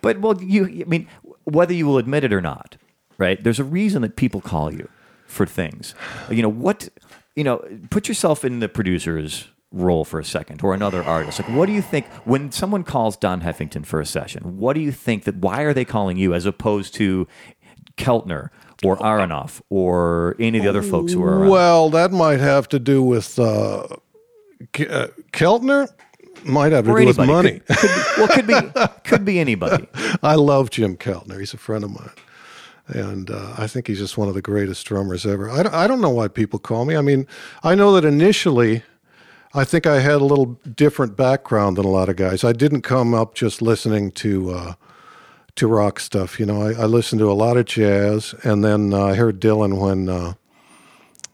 But 0.02 0.20
well, 0.20 0.42
you. 0.42 0.66
I 0.66 0.88
mean, 0.88 1.08
whether 1.44 1.74
you 1.74 1.86
will 1.86 1.98
admit 1.98 2.24
it 2.24 2.34
or 2.34 2.42
not, 2.42 2.78
right? 3.18 3.44
There's 3.44 3.60
a 3.60 3.64
reason 3.64 4.02
that 4.02 4.16
people 4.16 4.42
call 4.42 4.74
you 4.74 4.90
for 5.26 5.46
things. 5.46 5.96
You 6.30 6.42
know 6.42 6.50
what? 6.50 6.90
You 7.36 7.44
know, 7.44 7.64
put 7.90 8.08
yourself 8.08 8.46
in 8.46 8.60
the 8.60 8.70
producer's 8.70 9.48
role 9.72 10.06
for 10.06 10.20
a 10.20 10.26
second, 10.26 10.64
or 10.64 10.74
another 10.74 11.04
artist. 11.04 11.40
Like, 11.40 11.50
what 11.50 11.66
do 11.66 11.74
you 11.74 11.82
think 11.82 12.06
when 12.24 12.52
someone 12.52 12.84
calls 12.84 13.18
Don 13.18 13.42
Heffington 13.42 13.86
for 13.86 14.00
a 14.00 14.06
session? 14.06 14.58
What 14.58 14.74
do 14.74 14.80
you 14.80 14.92
think 14.92 15.26
that? 15.26 15.38
Why 15.38 15.62
are 15.62 15.74
they 15.74 15.86
calling 15.86 16.18
you 16.18 16.34
as 16.34 16.46
opposed 16.46 16.94
to 16.96 17.28
Keltner 17.98 18.50
or 18.84 18.98
Aronoff 18.98 19.62
or 19.70 20.36
any 20.40 20.58
of 20.58 20.64
the 20.64 20.70
other 20.70 20.82
folks 20.82 21.14
who 21.14 21.24
are 21.24 21.40
around? 21.40 21.50
Well, 21.50 21.90
that 21.92 22.12
might 22.12 22.40
have 22.40 22.70
to 22.70 22.80
do 22.80 23.04
with 23.04 23.38
uh, 23.40 23.88
uh, 24.90 25.08
Keltner. 25.36 25.90
Might 26.44 26.74
have 26.74 26.86
to 26.86 26.92
or 26.92 27.00
do 27.00 27.08
with 27.08 27.18
money. 27.18 27.60
Could, 27.60 27.78
could 27.78 27.88
be, 27.90 28.18
well, 28.18 28.28
could 28.28 28.48
be 28.48 29.00
could 29.10 29.26
be 29.26 29.40
anybody. 29.40 29.88
I 30.22 30.36
love 30.36 30.70
Jim 30.70 30.96
Keltner. 30.96 31.40
He's 31.40 31.54
a 31.54 31.58
friend 31.58 31.84
of 31.84 31.92
mine. 31.92 32.12
And 32.88 33.32
uh, 33.32 33.56
I 33.58 33.66
think 33.66 33.88
he's 33.88 33.98
just 33.98 34.16
one 34.16 34.28
of 34.28 34.36
the 34.36 34.44
greatest 34.44 34.86
drummers 34.86 35.26
ever. 35.26 35.50
I 35.50 35.64
don't, 35.64 35.74
I 35.74 35.88
don't 35.88 36.02
know 36.02 36.12
why 36.12 36.28
people 36.28 36.60
call 36.60 36.86
me. 36.86 36.96
I 36.96 37.02
mean, 37.02 37.26
I 37.64 37.74
know 37.74 37.94
that 37.94 38.06
initially, 38.06 38.84
I 39.56 39.64
think 39.64 39.88
I 39.88 40.02
had 40.02 40.22
a 40.22 40.26
little 40.26 40.60
different 40.76 41.18
background 41.18 41.78
than 41.78 41.86
a 41.86 41.90
lot 41.90 42.10
of 42.10 42.16
guys. 42.16 42.44
I 42.44 42.54
didn't 42.54 42.82
come 42.82 43.16
up 43.16 43.34
just 43.34 43.62
listening 43.62 44.12
to 44.12 44.52
uh, 44.52 44.74
to 45.56 45.68
rock 45.68 46.00
stuff. 46.00 46.40
You 46.40 46.46
know, 46.46 46.62
I, 46.62 46.74
I 46.74 46.86
listened 46.86 47.20
to 47.20 47.32
a 47.32 47.34
lot 47.34 47.58
of 47.58 47.66
jazz, 47.66 48.36
and 48.44 48.64
then 48.64 48.94
uh, 48.94 49.06
I 49.06 49.16
heard 49.16 49.42
Dylan 49.42 49.80
when 49.80 50.08
uh, 50.10 50.34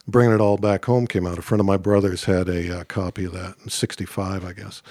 Bringing 0.08 0.34
It 0.34 0.42
All 0.42 0.58
Back 0.58 0.86
Home 0.86 1.06
came 1.08 1.28
out. 1.28 1.38
A 1.38 1.42
friend 1.42 1.60
of 1.60 1.66
my 1.66 1.78
brother's 1.78 2.26
had 2.26 2.50
a 2.50 2.80
uh, 2.80 2.84
copy 2.86 3.26
of 3.26 3.34
that 3.34 3.56
in 3.64 3.70
'65, 3.70 4.44
I 4.44 4.54
guess, 4.54 4.82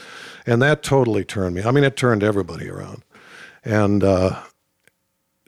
and 0.46 0.62
that 0.62 0.82
totally 0.82 1.24
turned 1.24 1.54
me. 1.56 1.62
I 1.62 1.70
mean, 1.72 1.84
it 1.84 1.96
turned 1.96 2.22
everybody 2.22 2.68
around, 2.70 3.02
and 3.64 4.04
uh, 4.04 4.40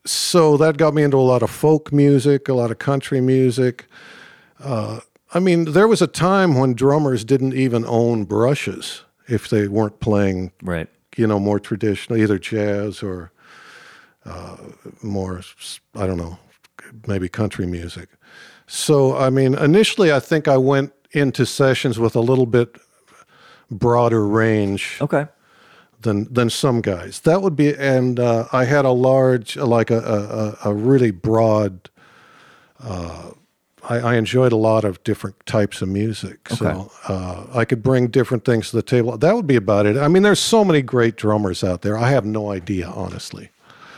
so 0.04 0.56
that 0.56 0.76
got 0.78 0.94
me 0.94 1.02
into 1.02 1.16
a 1.16 1.18
lot 1.18 1.42
of 1.42 1.50
folk 1.50 1.92
music, 1.92 2.48
a 2.48 2.54
lot 2.54 2.70
of 2.70 2.78
country 2.78 3.20
music. 3.20 3.86
Uh, 4.62 5.00
I 5.32 5.38
mean, 5.38 5.72
there 5.72 5.88
was 5.88 6.02
a 6.02 6.06
time 6.06 6.56
when 6.58 6.74
drummers 6.74 7.24
didn't 7.24 7.54
even 7.54 7.84
own 7.86 8.24
brushes 8.24 9.02
if 9.28 9.48
they 9.48 9.68
weren't 9.68 10.00
playing, 10.00 10.52
Right. 10.62 10.88
you 11.16 11.26
know, 11.26 11.38
more 11.40 11.58
traditional, 11.60 12.18
either 12.18 12.38
jazz 12.38 13.02
or 13.02 13.30
uh, 14.26 14.56
more, 15.02 15.40
I 15.94 16.06
don't 16.06 16.18
know, 16.18 16.38
maybe 17.06 17.28
country 17.28 17.66
music. 17.66 18.08
So, 18.76 19.14
I 19.14 19.28
mean, 19.28 19.54
initially, 19.54 20.10
I 20.10 20.18
think 20.18 20.48
I 20.48 20.56
went 20.56 20.92
into 21.10 21.44
sessions 21.44 21.98
with 21.98 22.16
a 22.16 22.20
little 22.20 22.46
bit 22.46 22.74
broader 23.70 24.26
range 24.26 24.96
Okay. 25.00 25.26
than 26.00 26.32
than 26.32 26.48
some 26.48 26.80
guys. 26.80 27.20
That 27.20 27.42
would 27.42 27.54
be, 27.54 27.74
and 27.76 28.18
uh, 28.18 28.46
I 28.50 28.64
had 28.64 28.86
a 28.86 28.90
large, 28.90 29.56
like 29.58 29.90
a 29.90 30.56
a, 30.64 30.70
a- 30.70 30.74
really 30.74 31.10
broad. 31.10 31.90
Uh, 32.82 33.32
I, 33.90 33.98
I 33.98 34.14
enjoyed 34.14 34.52
a 34.52 34.56
lot 34.56 34.84
of 34.84 35.02
different 35.04 35.36
types 35.44 35.82
of 35.82 35.88
music, 35.88 36.48
so 36.48 36.90
uh, 37.08 37.44
I 37.52 37.66
could 37.66 37.82
bring 37.82 38.08
different 38.10 38.44
things 38.46 38.70
to 38.70 38.76
the 38.76 38.82
table. 38.82 39.18
That 39.18 39.34
would 39.34 39.46
be 39.46 39.56
about 39.56 39.84
it. 39.86 39.98
I 39.98 40.08
mean, 40.08 40.22
there's 40.22 40.40
so 40.40 40.64
many 40.64 40.80
great 40.82 41.16
drummers 41.16 41.62
out 41.62 41.82
there. 41.82 41.98
I 41.98 42.08
have 42.10 42.24
no 42.24 42.50
idea, 42.52 42.86
honestly. 42.88 43.50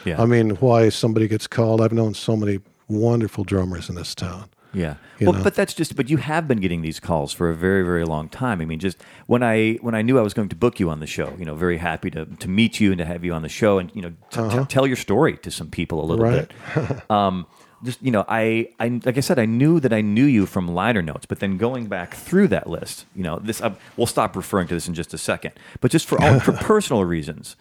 Yeah. 0.04 0.20
I 0.20 0.26
mean, 0.26 0.50
why 0.60 0.88
somebody 0.90 1.28
gets 1.28 1.46
called. 1.46 1.80
I've 1.80 1.92
known 1.92 2.14
so 2.14 2.36
many 2.36 2.58
wonderful 2.88 3.44
drummers 3.44 3.88
in 3.88 3.94
this 3.94 4.14
town. 4.16 4.48
Yeah. 4.74 4.96
Well, 5.20 5.32
know? 5.32 5.42
but 5.44 5.54
that's 5.54 5.74
just. 5.74 5.96
But 5.96 6.10
you 6.10 6.16
have 6.16 6.48
been 6.48 6.58
getting 6.60 6.82
these 6.82 6.98
calls 7.00 7.32
for 7.32 7.48
a 7.48 7.54
very, 7.54 7.84
very 7.84 8.04
long 8.04 8.28
time. 8.28 8.60
I 8.60 8.64
mean, 8.64 8.80
just 8.80 8.98
when 9.26 9.42
I 9.42 9.74
when 9.74 9.94
I 9.94 10.02
knew 10.02 10.18
I 10.18 10.22
was 10.22 10.34
going 10.34 10.48
to 10.48 10.56
book 10.56 10.80
you 10.80 10.90
on 10.90 11.00
the 11.00 11.06
show, 11.06 11.32
you 11.38 11.44
know, 11.44 11.54
very 11.54 11.78
happy 11.78 12.10
to 12.10 12.24
to 12.26 12.48
meet 12.48 12.80
you 12.80 12.90
and 12.90 12.98
to 12.98 13.04
have 13.04 13.24
you 13.24 13.32
on 13.32 13.42
the 13.42 13.48
show, 13.48 13.78
and 13.78 13.90
you 13.94 14.02
know, 14.02 14.12
to, 14.30 14.48
to 14.50 14.66
tell 14.68 14.86
your 14.86 14.96
story 14.96 15.36
to 15.38 15.50
some 15.50 15.70
people 15.70 16.02
a 16.02 16.06
little 16.06 16.24
Right. 16.24 16.50
bit. 16.74 17.10
um, 17.10 17.46
just 17.84 18.02
you 18.02 18.10
know, 18.10 18.24
I, 18.28 18.70
I 18.80 19.00
like 19.04 19.16
I 19.16 19.20
said, 19.20 19.38
I 19.38 19.44
knew 19.46 19.78
that 19.80 19.92
I 19.92 20.00
knew 20.00 20.24
you 20.24 20.46
from 20.46 20.66
liner 20.68 21.02
notes, 21.02 21.26
but 21.26 21.38
then 21.40 21.58
going 21.58 21.86
back 21.86 22.14
through 22.14 22.48
that 22.48 22.66
list, 22.68 23.04
you 23.14 23.22
know, 23.22 23.38
this 23.38 23.60
I, 23.62 23.72
we'll 23.96 24.06
stop 24.06 24.34
referring 24.34 24.66
to 24.68 24.74
this 24.74 24.88
in 24.88 24.94
just 24.94 25.12
a 25.14 25.18
second. 25.18 25.52
But 25.80 25.90
just 25.90 26.06
for 26.06 26.20
all, 26.20 26.40
for 26.40 26.52
personal 26.72 27.04
reasons, 27.04 27.56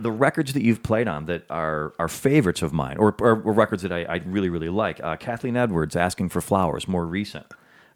the 0.00 0.10
records 0.12 0.52
that 0.54 0.62
you've 0.62 0.82
played 0.82 1.06
on 1.08 1.26
that 1.26 1.44
are 1.50 1.92
are 1.98 2.08
favorites 2.08 2.62
of 2.62 2.72
mine, 2.72 2.96
or, 2.98 3.14
or, 3.20 3.40
or 3.42 3.52
records 3.52 3.82
that 3.82 3.92
I, 3.92 4.04
I 4.04 4.16
really 4.26 4.48
really 4.48 4.68
like. 4.68 5.00
Uh, 5.02 5.16
Kathleen 5.16 5.56
Edwards, 5.56 5.94
"Asking 5.96 6.28
for 6.28 6.40
Flowers," 6.40 6.88
more 6.88 7.06
recent. 7.06 7.46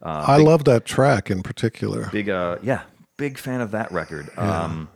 I 0.03 0.37
love 0.37 0.65
that 0.65 0.85
track 0.85 1.31
in 1.31 1.43
particular. 1.43 2.11
Big, 2.13 2.29
uh, 2.29 2.59
yeah, 2.63 2.83
big 3.17 3.39
fan 3.39 3.63
of 3.63 3.71
that 3.71 3.91
record. 3.91 4.29
Um, 4.39 4.89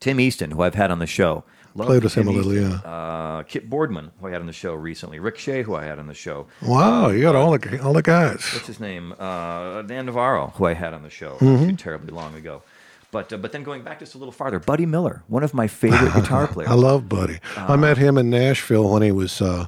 Tim 0.00 0.18
Easton, 0.18 0.50
who 0.50 0.62
I've 0.62 0.74
had 0.74 0.90
on 0.90 0.98
the 0.98 1.06
show, 1.06 1.44
Love 1.76 1.86
Played 1.86 2.02
with 2.02 2.14
him 2.14 2.26
a 2.26 2.32
little, 2.32 2.52
yeah. 2.52 2.78
Uh, 2.78 3.42
Kip 3.44 3.66
Boardman, 3.66 4.10
who 4.20 4.26
I 4.26 4.30
had 4.32 4.40
on 4.40 4.48
the 4.48 4.52
show 4.52 4.74
recently. 4.74 5.20
Rick 5.20 5.38
Shea, 5.38 5.62
who 5.62 5.76
I 5.76 5.84
had 5.84 6.00
on 6.00 6.08
the 6.08 6.14
show. 6.14 6.48
Wow, 6.62 7.10
you 7.10 7.22
got 7.22 7.36
all 7.36 7.56
the 7.56 7.80
all 7.80 7.92
the 7.92 8.02
guys. 8.02 8.42
What's 8.52 8.66
his 8.66 8.80
name? 8.80 9.14
Uh, 9.20 9.82
Dan 9.82 10.06
Navarro, 10.06 10.48
who 10.56 10.64
I 10.66 10.74
had 10.74 10.94
on 10.94 11.02
the 11.04 11.10
show 11.10 11.36
Mm-hmm. 11.36 11.54
not 11.60 11.68
too 11.70 11.76
terribly 11.76 12.10
long 12.12 12.34
ago. 12.34 12.62
But 13.12 13.32
uh, 13.32 13.36
but 13.38 13.52
then 13.52 13.62
going 13.64 13.82
back 13.82 13.98
just 13.98 14.14
a 14.14 14.18
little 14.18 14.32
farther, 14.32 14.58
Buddy 14.60 14.86
Miller, 14.86 15.22
one 15.28 15.42
of 15.42 15.52
my 15.54 15.66
favorite 15.66 16.12
guitar 16.14 16.46
players. 16.46 16.70
I 16.70 16.74
love 16.74 17.08
Buddy. 17.08 17.38
I 17.56 17.76
met 17.76 17.96
him 17.98 18.16
in 18.18 18.30
Nashville 18.30 18.88
when 18.88 19.02
he 19.02 19.12
was. 19.12 19.40
Uh, 19.42 19.66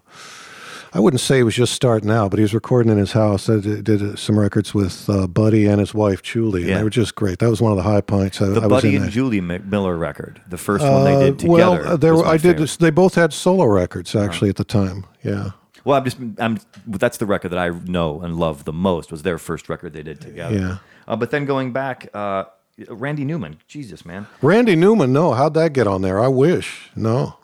I 0.95 1.01
wouldn't 1.01 1.21
say 1.23 1.39
he 1.39 1.43
was 1.43 1.55
just 1.55 1.73
starting 1.73 2.11
out, 2.11 2.31
but 2.31 2.39
he 2.39 2.43
was 2.43 2.53
recording 2.53 2.93
in 2.93 2.99
his 2.99 3.13
house. 3.13 3.49
I 3.49 3.61
did, 3.61 3.85
did 3.85 4.19
some 4.19 4.39
records 4.39 4.75
with 4.75 5.09
uh, 5.09 5.27
Buddy 5.27 5.65
and 5.67 5.81
his 5.81 5.95
wife 5.95 6.23
Julie. 6.23 6.61
and 6.61 6.69
Yeah. 6.71 6.77
They 6.79 6.85
were 6.85 6.91
just 6.91 7.15
great. 7.15 7.39
That 7.39 7.49
was 7.49 7.63
one 7.63 7.73
of 7.73 7.79
the 7.79 7.83
high 7.83 8.03
points. 8.03 8.43
I, 8.43 8.47
the 8.49 8.61
I 8.61 8.67
was 8.67 8.69
Buddy 8.69 8.89
in 8.91 8.97
and 8.97 9.05
that. 9.07 9.11
Julie 9.11 9.41
Miller 9.41 9.97
record, 9.97 10.43
the 10.51 10.59
first 10.59 10.85
one 10.85 11.05
they 11.05 11.19
did 11.19 11.35
Uh, 11.35 11.37
together. 11.39 11.49
well, 11.49 11.87
uh, 11.93 11.97
there 11.97 12.15
I 12.27 12.33
did. 12.33 12.43
favorite. 12.43 12.59
This, 12.61 12.77
they 12.77 12.91
both 12.91 13.15
had 13.15 13.33
solo 13.33 13.65
records 13.65 14.15
actually 14.15 14.51
at 14.51 14.57
the 14.57 14.65
time. 14.65 15.07
Yeah. 15.25 15.53
Well, 15.85 15.97
I'm 15.97 16.05
just 16.05 16.19
I'm 16.39 16.59
that's 16.87 17.17
the 17.17 17.27
record 17.27 17.49
that 17.53 17.59
I 17.59 17.71
know 17.71 18.21
and 18.21 18.37
love 18.37 18.65
the 18.65 18.73
most 18.75 19.11
was 19.11 19.23
their 19.23 19.39
first 19.39 19.71
record 19.71 19.95
they 19.95 20.03
did 20.03 20.21
together. 20.21 20.55
Yeah. 20.57 20.77
Uh, 21.09 21.17
but 21.17 21.31
then 21.31 21.47
going 21.47 21.73
back, 21.73 22.09
uh, 22.13 22.45
Randy 22.89 23.25
Newman, 23.25 23.59
Jesus 23.69 24.05
man, 24.05 24.27
Randy 24.41 24.77
Newman. 24.77 25.13
No, 25.13 25.33
how'd 25.33 25.55
that 25.55 25.73
get 25.73 25.87
on 25.87 26.03
there? 26.03 26.21
I 26.21 26.29
wish. 26.29 26.91
No. 26.97 27.37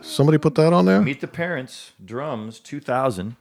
Somebody 0.00 0.38
put 0.38 0.54
that 0.54 0.72
on 0.72 0.86
there? 0.86 1.02
Meet 1.02 1.20
the 1.20 1.26
Parents, 1.28 1.92
drums, 2.02 2.60
2000. 2.60 3.36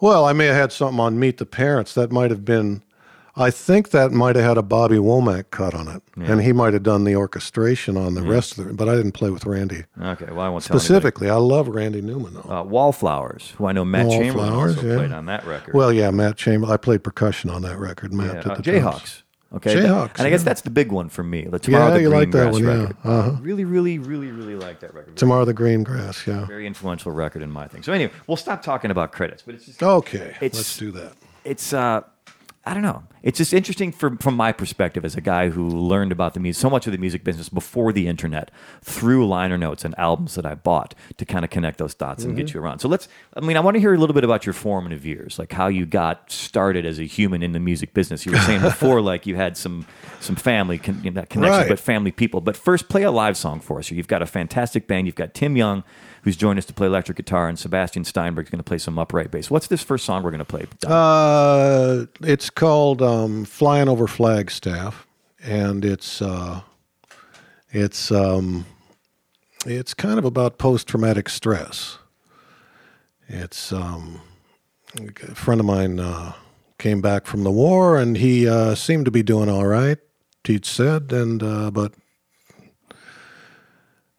Well, 0.00 0.24
I 0.24 0.32
may 0.32 0.46
have 0.46 0.56
had 0.56 0.72
something 0.72 0.98
on 1.00 1.18
Meet 1.18 1.38
the 1.38 1.46
Parents. 1.46 1.94
That 1.94 2.10
might 2.10 2.30
have 2.30 2.44
been, 2.44 2.82
I 3.36 3.50
think 3.50 3.90
that 3.90 4.10
might 4.10 4.34
have 4.36 4.44
had 4.44 4.58
a 4.58 4.62
Bobby 4.62 4.96
Womack 4.96 5.50
cut 5.50 5.74
on 5.74 5.86
it. 5.86 6.02
And 6.16 6.42
he 6.42 6.52
might 6.52 6.72
have 6.72 6.82
done 6.82 7.04
the 7.04 7.14
orchestration 7.14 7.96
on 7.96 8.14
the 8.14 8.22
rest 8.22 8.58
of 8.58 8.66
it, 8.68 8.76
but 8.76 8.88
I 8.88 8.96
didn't 8.96 9.12
play 9.12 9.30
with 9.30 9.44
Randy. 9.46 9.84
Okay, 10.00 10.26
well 10.30 10.40
I 10.40 10.48
won't 10.48 10.64
tell. 10.64 10.78
Specifically, 10.78 11.28
I 11.30 11.36
love 11.36 11.68
Randy 11.68 12.00
Newman, 12.00 12.34
though. 12.34 12.50
Uh, 12.50 12.62
Wallflowers, 12.64 13.52
who 13.56 13.66
I 13.66 13.72
know 13.72 13.84
Matt 13.84 14.10
Chamberlain 14.10 14.52
also 14.52 14.82
yeah. 14.82 14.96
played 14.96 15.12
on 15.12 15.26
that 15.26 15.44
record. 15.46 15.74
well, 15.74 15.92
yeah, 15.92 16.10
Matt 16.10 16.36
Chamberlain. 16.36 16.72
I 16.74 16.78
played 16.78 17.04
percussion 17.04 17.50
on 17.50 17.62
that 17.62 17.78
record. 17.78 18.12
Matt 18.12 18.26
Yeah, 18.34 18.40
did 18.40 18.50
uh, 18.50 18.54
the 18.56 18.62
Jayhawks. 18.62 18.80
drums. 18.80 19.22
Okay, 19.50 19.74
Jayhawks, 19.76 20.18
and 20.18 20.26
I 20.26 20.30
guess 20.30 20.40
yeah. 20.40 20.44
that's 20.44 20.60
the 20.60 20.68
big 20.70 20.92
one 20.92 21.08
for 21.08 21.22
me. 21.22 21.44
The 21.44 21.58
Tomorrow 21.58 21.86
Yeah, 21.88 21.94
the 21.94 22.00
you 22.02 22.08
like 22.10 22.30
that 22.32 22.48
Greengrass 22.48 22.52
one, 22.52 22.62
yeah. 22.64 22.80
record. 22.82 22.96
Uh-huh. 23.04 23.30
Really, 23.40 23.64
really, 23.64 23.98
really, 23.98 24.30
really 24.30 24.54
like 24.56 24.80
that 24.80 24.92
record. 24.92 25.16
Tomorrow 25.16 25.46
the 25.46 25.54
Green 25.54 25.82
Grass, 25.84 26.26
yeah. 26.26 26.44
Very 26.44 26.66
influential 26.66 27.12
record 27.12 27.40
in 27.40 27.50
my 27.50 27.66
thing. 27.66 27.82
So 27.82 27.92
anyway, 27.94 28.12
we'll 28.26 28.36
stop 28.36 28.62
talking 28.62 28.90
about 28.90 29.12
credits, 29.12 29.42
but 29.42 29.54
it's 29.54 29.64
just 29.64 29.82
Okay, 29.82 30.34
It's- 30.42 30.54
let's 30.54 30.76
do 30.76 30.90
that. 30.92 31.12
it's 31.44 31.72
uh 31.72 32.02
I 32.68 32.74
don't 32.74 32.82
know. 32.82 33.02
It's 33.22 33.38
just 33.38 33.52
interesting 33.54 33.92
from 33.92 34.18
from 34.18 34.34
my 34.36 34.52
perspective 34.52 35.04
as 35.04 35.16
a 35.16 35.20
guy 35.20 35.48
who 35.48 35.66
learned 35.68 36.12
about 36.12 36.34
the 36.34 36.40
music 36.40 36.60
so 36.60 36.68
much 36.70 36.86
of 36.86 36.92
the 36.92 36.98
music 36.98 37.24
business 37.24 37.48
before 37.48 37.92
the 37.92 38.06
internet 38.06 38.50
through 38.82 39.26
liner 39.26 39.56
notes 39.56 39.84
and 39.84 39.98
albums 39.98 40.34
that 40.34 40.44
I 40.46 40.54
bought 40.54 40.94
to 41.16 41.24
kind 41.24 41.44
of 41.44 41.50
connect 41.50 41.78
those 41.78 41.94
dots 41.94 42.24
and 42.24 42.32
Mm-hmm. 42.34 42.44
get 42.44 42.54
you 42.54 42.60
around. 42.60 42.78
So 42.80 42.88
let's 42.88 43.08
I 43.34 43.40
mean 43.40 43.56
I 43.56 43.60
want 43.60 43.74
to 43.76 43.80
hear 43.80 43.94
a 43.94 43.98
little 43.98 44.14
bit 44.14 44.22
about 44.22 44.44
your 44.46 44.52
formative 44.52 45.06
years, 45.06 45.38
like 45.38 45.52
how 45.52 45.68
you 45.68 45.86
got 45.86 46.30
started 46.30 46.84
as 46.86 46.98
a 46.98 47.04
human 47.04 47.42
in 47.42 47.52
the 47.52 47.60
music 47.60 47.94
business. 47.94 48.26
You 48.26 48.32
were 48.32 48.38
saying 48.40 48.60
before 48.72 49.00
like 49.00 49.26
you 49.26 49.34
had 49.36 49.56
some 49.56 49.86
some 50.20 50.36
family 50.36 50.76
con- 50.78 51.00
you 51.02 51.10
know, 51.10 51.24
connections 51.30 51.60
Right. 51.62 51.68
but 51.68 51.80
family 51.80 52.12
people. 52.12 52.40
But 52.42 52.56
first 52.56 52.88
play 52.88 53.02
a 53.02 53.10
live 53.10 53.36
song 53.36 53.60
for 53.60 53.78
us. 53.78 53.90
You've 53.90 54.08
got 54.08 54.20
a 54.22 54.26
fantastic 54.26 54.86
band. 54.86 55.06
You've 55.06 55.16
got 55.16 55.32
Tim 55.34 55.56
Young 55.56 55.84
who's 56.28 56.36
joined 56.36 56.58
us 56.58 56.66
to 56.66 56.74
play 56.74 56.86
electric 56.86 57.16
guitar 57.16 57.48
and 57.48 57.58
Sebastian 57.58 58.04
Steinberg 58.04 58.44
is 58.44 58.50
going 58.50 58.58
to 58.58 58.62
play 58.62 58.76
some 58.76 58.98
upright 58.98 59.30
bass. 59.30 59.50
What's 59.50 59.68
this 59.68 59.82
first 59.82 60.04
song 60.04 60.22
we're 60.22 60.30
going 60.30 60.40
to 60.40 60.44
play? 60.44 60.66
Uh, 60.86 62.04
it's 62.20 62.50
called 62.50 63.00
um, 63.00 63.46
"Flying 63.46 63.88
Over 63.88 64.06
Flagstaff," 64.06 65.06
and 65.42 65.86
it's 65.86 66.20
uh, 66.20 66.60
it's 67.70 68.12
um, 68.12 68.66
it's 69.64 69.94
kind 69.94 70.18
of 70.18 70.26
about 70.26 70.58
post-traumatic 70.58 71.30
stress. 71.30 71.96
It's 73.26 73.72
um, 73.72 74.20
a 75.00 75.34
friend 75.34 75.60
of 75.60 75.66
mine 75.66 75.98
uh, 75.98 76.34
came 76.76 77.00
back 77.00 77.24
from 77.24 77.42
the 77.42 77.50
war, 77.50 77.96
and 77.96 78.18
he 78.18 78.46
uh, 78.46 78.74
seemed 78.74 79.06
to 79.06 79.10
be 79.10 79.22
doing 79.22 79.48
all 79.48 79.66
right. 79.66 79.96
He'd 80.44 80.66
said, 80.66 81.10
and 81.10 81.42
uh, 81.42 81.70
but 81.70 81.94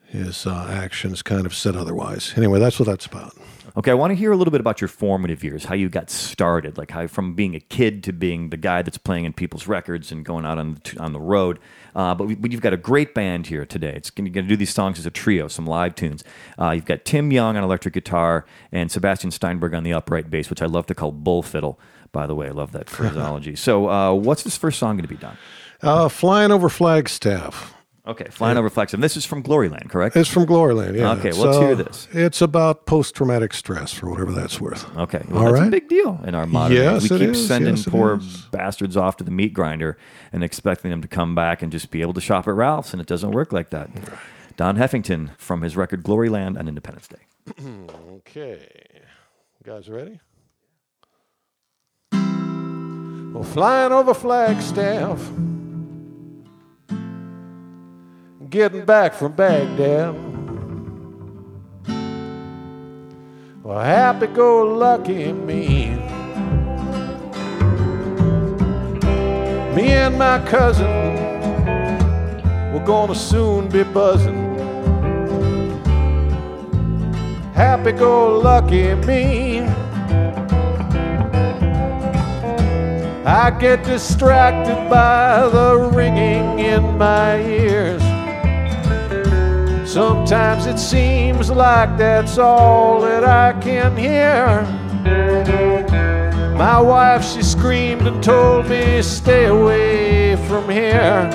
his 0.10 0.46
uh, 0.48 0.68
actions 0.70 1.22
kind 1.22 1.46
of 1.46 1.54
said 1.54 1.76
otherwise. 1.76 2.34
Anyway, 2.36 2.60
that's 2.60 2.80
what 2.80 2.88
that's 2.88 3.06
about. 3.06 3.36
Okay, 3.78 3.92
I 3.92 3.94
want 3.94 4.12
to 4.12 4.16
hear 4.16 4.32
a 4.32 4.36
little 4.36 4.52
bit 4.52 4.62
about 4.62 4.82
your 4.82 4.88
formative 4.88 5.44
years, 5.44 5.66
how 5.66 5.76
you 5.76 5.90
got 5.90 6.10
started, 6.10 6.78
like 6.78 6.92
how 6.92 7.06
from 7.08 7.36
being 7.36 7.56
a 7.56 7.60
kid 7.60 8.04
to 8.06 8.14
being 8.14 8.50
the 8.50 8.58
guy 8.58 8.82
that's 8.82 8.98
playing 8.98 9.26
in 9.26 9.34
people's 9.34 9.68
records 9.68 10.12
and 10.12 10.26
going 10.26 10.44
out 10.46 10.58
on 10.58 10.82
the, 10.84 11.00
on 11.00 11.14
the 11.14 11.20
road. 11.20 11.60
Uh, 11.96 12.16
but, 12.16 12.28
we, 12.28 12.36
but 12.36 12.52
you've 12.52 12.62
got 12.62 12.74
a 12.74 12.78
great 12.78 13.14
band 13.14 13.48
here 13.48 13.66
today. 13.66 13.94
It's 13.96 14.10
going 14.10 14.32
to 14.34 14.42
do 14.42 14.58
these 14.58 14.74
songs 14.74 14.98
as 14.98 15.06
a 15.06 15.12
trio, 15.12 15.48
some 15.48 15.66
live 15.68 15.96
tunes. 15.96 16.24
Uh, 16.60 16.72
you've 16.72 16.86
got 16.86 17.06
Tim 17.06 17.32
Young 17.32 17.58
on 17.58 17.64
electric 17.64 17.94
guitar 17.94 18.46
and 18.72 18.92
Sebastian 18.92 19.32
Steinberg 19.32 19.74
on 19.74 19.84
the 19.84 19.94
upright 19.94 20.30
bass, 20.30 20.50
which 20.50 20.62
I 20.62 20.66
love 20.66 20.88
to 20.88 20.96
call 20.96 21.12
bull 21.12 21.44
fiddle. 21.44 21.80
By 22.12 22.26
the 22.26 22.34
way, 22.34 22.48
I 22.48 22.52
love 22.52 22.72
that 22.72 22.90
phraseology. 22.90 23.56
so, 23.56 23.88
uh, 23.90 24.14
what's 24.14 24.42
this 24.44 24.58
first 24.58 24.80
song 24.80 24.96
going 24.96 25.04
to 25.04 25.08
be 25.08 25.16
done? 25.16 25.38
Uh, 25.82 26.10
Flying 26.10 26.52
over 26.52 26.70
Flagstaff. 26.70 27.76
Okay, 28.10 28.26
Flying 28.32 28.58
Over 28.58 28.70
Flagstaff. 28.72 29.00
This 29.02 29.16
is 29.16 29.24
from 29.26 29.44
Gloryland, 29.44 29.90
correct? 29.90 30.16
It's 30.16 30.30
from 30.30 30.46
Gloryland, 30.48 30.98
yeah. 30.98 31.12
Okay, 31.12 31.32
well, 31.32 31.42
let's 31.46 31.58
hear 31.60 31.76
this. 31.76 32.08
It's 32.12 32.42
about 32.42 32.88
post 32.88 33.14
traumatic 33.14 33.54
stress, 33.54 33.94
for 33.94 34.10
whatever 34.10 34.32
that's 34.32 34.60
worth. 34.60 34.84
Okay, 34.98 35.22
well, 35.30 35.38
All 35.40 35.46
that's 35.52 35.60
a 35.60 35.62
right. 35.64 35.72
big 35.72 35.88
deal 35.88 36.20
in 36.26 36.34
our 36.34 36.48
modern 36.48 36.76
Yes, 36.76 37.06
age. 37.06 37.12
We 37.12 37.16
it 37.18 37.20
keep 37.20 37.30
is. 37.30 37.48
sending 37.48 37.76
Yes, 37.76 37.86
it 37.86 37.92
poor 37.92 38.18
is. 38.18 38.38
bastards 38.52 38.98
off 38.98 39.18
to 39.18 39.24
the 39.24 39.30
meat 39.32 39.54
grinder 39.54 39.96
and 40.34 40.44
expecting 40.44 40.90
them 40.90 41.02
to 41.04 41.08
come 41.08 41.36
back 41.36 41.62
and 41.62 41.72
just 41.72 41.92
be 41.92 42.02
able 42.02 42.14
to 42.14 42.22
shop 42.22 42.48
at 42.48 42.56
Ralph's, 42.56 42.94
and 42.94 43.02
it 43.02 43.08
doesn't 43.08 43.30
work 43.32 43.54
like 43.54 43.70
that. 43.70 43.90
Don 44.58 44.76
Heffington 44.78 45.38
from 45.38 45.62
his 45.62 45.78
record 45.78 46.04
Gloryland 46.04 46.58
on 46.58 46.68
Independence 46.68 47.08
Day. 47.08 47.64
Okay. 48.20 48.60
You 49.64 49.72
guys 49.72 49.88
ready? 49.90 50.20
Well, 52.12 53.44
flying 53.44 53.92
over 53.92 54.14
Flagstaff, 54.14 55.20
getting 58.50 58.84
back 58.84 59.14
from 59.14 59.32
Baghdad. 59.34 60.16
Well, 63.62 63.80
happy 63.80 64.26
go 64.28 64.64
lucky 64.64 65.32
me. 65.32 65.90
Me 69.76 69.92
and 69.92 70.18
my 70.18 70.44
cousin, 70.48 70.88
we're 72.74 72.86
gonna 72.86 73.14
soon 73.14 73.70
be 73.70 73.84
buzzing. 73.84 74.58
Happy 77.54 77.92
go 77.92 78.40
lucky 78.40 78.96
me. 78.96 79.60
I 83.26 83.56
get 83.60 83.84
distracted 83.84 84.90
by 84.90 85.48
the 85.50 85.92
ringing 85.94 86.58
in 86.58 86.98
my 86.98 87.40
ears. 87.42 88.09
Sometimes 89.90 90.68
it 90.68 90.78
seems 90.78 91.50
like 91.50 91.98
that's 91.98 92.38
all 92.38 93.02
that 93.02 93.24
I 93.24 93.60
can 93.60 93.98
hear. 93.98 94.62
My 96.56 96.80
wife, 96.80 97.26
she 97.26 97.42
screamed 97.42 98.06
and 98.06 98.24
told 98.24 98.70
me, 98.70 99.02
stay 99.02 99.46
away 99.46 100.36
from 100.48 100.70
here. 100.70 101.28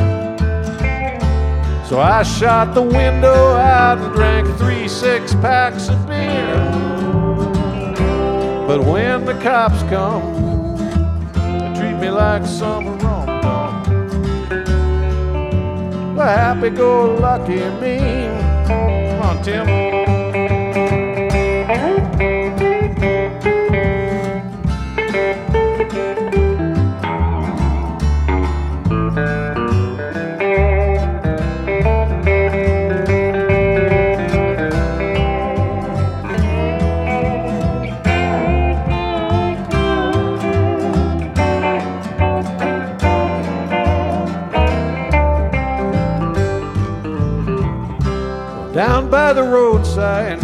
So 1.89 1.99
I 1.99 2.23
shot 2.23 2.75
the 2.75 2.83
window 2.83 3.57
out 3.57 3.99
and 3.99 4.15
drank 4.15 4.47
three 4.57 4.87
six 4.87 5.35
packs 5.35 5.89
of 5.89 6.07
beer. 6.07 6.55
But 8.69 8.85
when 8.85 9.25
the 9.25 9.35
cops 9.43 9.83
come, 9.91 10.77
they 11.33 11.75
treat 11.77 11.99
me 11.99 12.09
like 12.09 12.47
some 12.47 12.87
rum 12.87 12.99
dum. 12.99 13.24
Well, 16.15 16.29
happy 16.29 16.71
go 16.71 17.17
lucky 17.17 17.59
me. 17.81 17.99
Come 18.67 19.21
on, 19.23 19.43
Tim. 19.43 19.94
The 49.35 49.43
roadside. 49.43 50.41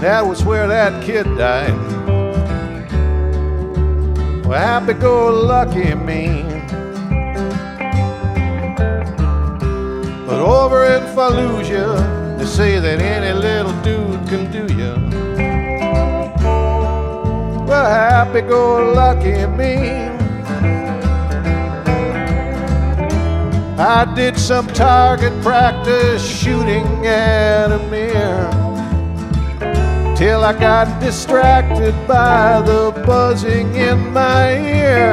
That 0.00 0.24
was 0.24 0.44
where 0.44 0.68
that 0.68 1.02
kid 1.02 1.24
died. 1.36 1.74
Well, 4.46 4.58
happy 4.58 4.92
go 4.92 5.30
lucky 5.30 5.94
me. 5.94 6.44
But 10.26 10.40
over 10.40 10.86
in 10.86 11.02
Fallujah, 11.14 12.38
they 12.38 12.46
say 12.46 12.78
that 12.78 13.00
any 13.00 13.32
little 13.32 13.72
dude 13.82 14.28
can 14.28 14.52
do 14.52 14.72
you. 14.72 14.94
Well, 17.66 17.90
happy 17.90 18.42
go 18.42 18.92
lucky 18.92 19.46
me. 19.56 20.09
I 23.80 24.04
did 24.14 24.38
some 24.38 24.66
target 24.66 25.32
practice 25.42 26.22
shooting 26.22 27.06
at 27.06 27.72
a 27.72 27.78
mirror 27.88 28.50
till 30.14 30.44
I 30.44 30.52
got 30.52 31.00
distracted 31.00 31.94
by 32.06 32.60
the 32.60 32.92
buzzing 33.06 33.74
in 33.74 34.12
my 34.12 34.52
ear. 34.52 35.12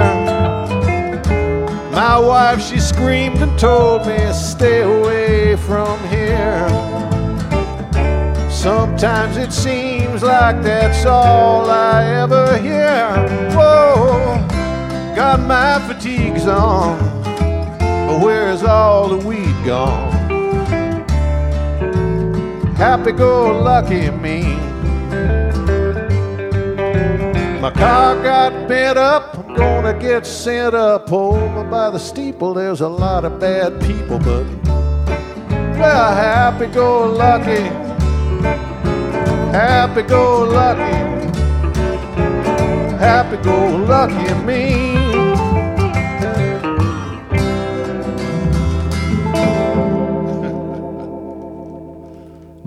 My 1.93 2.19
wife, 2.19 2.61
she 2.61 2.81
screamed 2.81 3.37
and 3.37 3.57
told 3.57 4.05
me, 4.05 4.19
stay 4.33 4.81
away 4.81 5.55
from 5.55 5.97
here. 6.09 6.67
Sometimes 8.51 9.37
it 9.37 9.53
seems 9.53 10.23
like 10.23 10.61
that's 10.61 11.05
all 11.05 11.69
I 11.69 12.03
ever 12.03 12.57
hear. 12.57 13.07
Whoa, 13.55 14.45
got 15.15 15.39
my 15.39 15.79
fatigues 15.87 16.47
on. 16.47 17.06
Where's 18.27 18.61
all 18.61 19.07
the 19.07 19.25
weed 19.25 19.55
gone? 19.65 20.11
Happy 22.75 23.13
go 23.13 23.57
lucky 23.57 24.11
me. 24.11 24.43
My 27.61 27.71
car 27.71 28.21
got 28.21 28.67
bent 28.67 28.97
up, 28.97 29.37
I'm 29.37 29.55
gonna 29.55 29.97
get 29.97 30.25
sent 30.25 30.75
up 30.75 31.09
over 31.09 31.63
by 31.63 31.89
the 31.89 31.99
steeple. 31.99 32.53
There's 32.53 32.81
a 32.81 32.89
lot 32.89 33.23
of 33.23 33.39
bad 33.39 33.79
people, 33.79 34.19
but 34.19 34.45
well, 35.79 36.13
happy 36.13 36.65
go 36.65 37.05
lucky. 37.09 37.63
Happy 39.55 40.01
go 40.01 40.43
lucky. 40.43 40.97
Happy 42.97 43.37
go 43.37 43.77
lucky 43.77 44.33
me. 44.43 44.76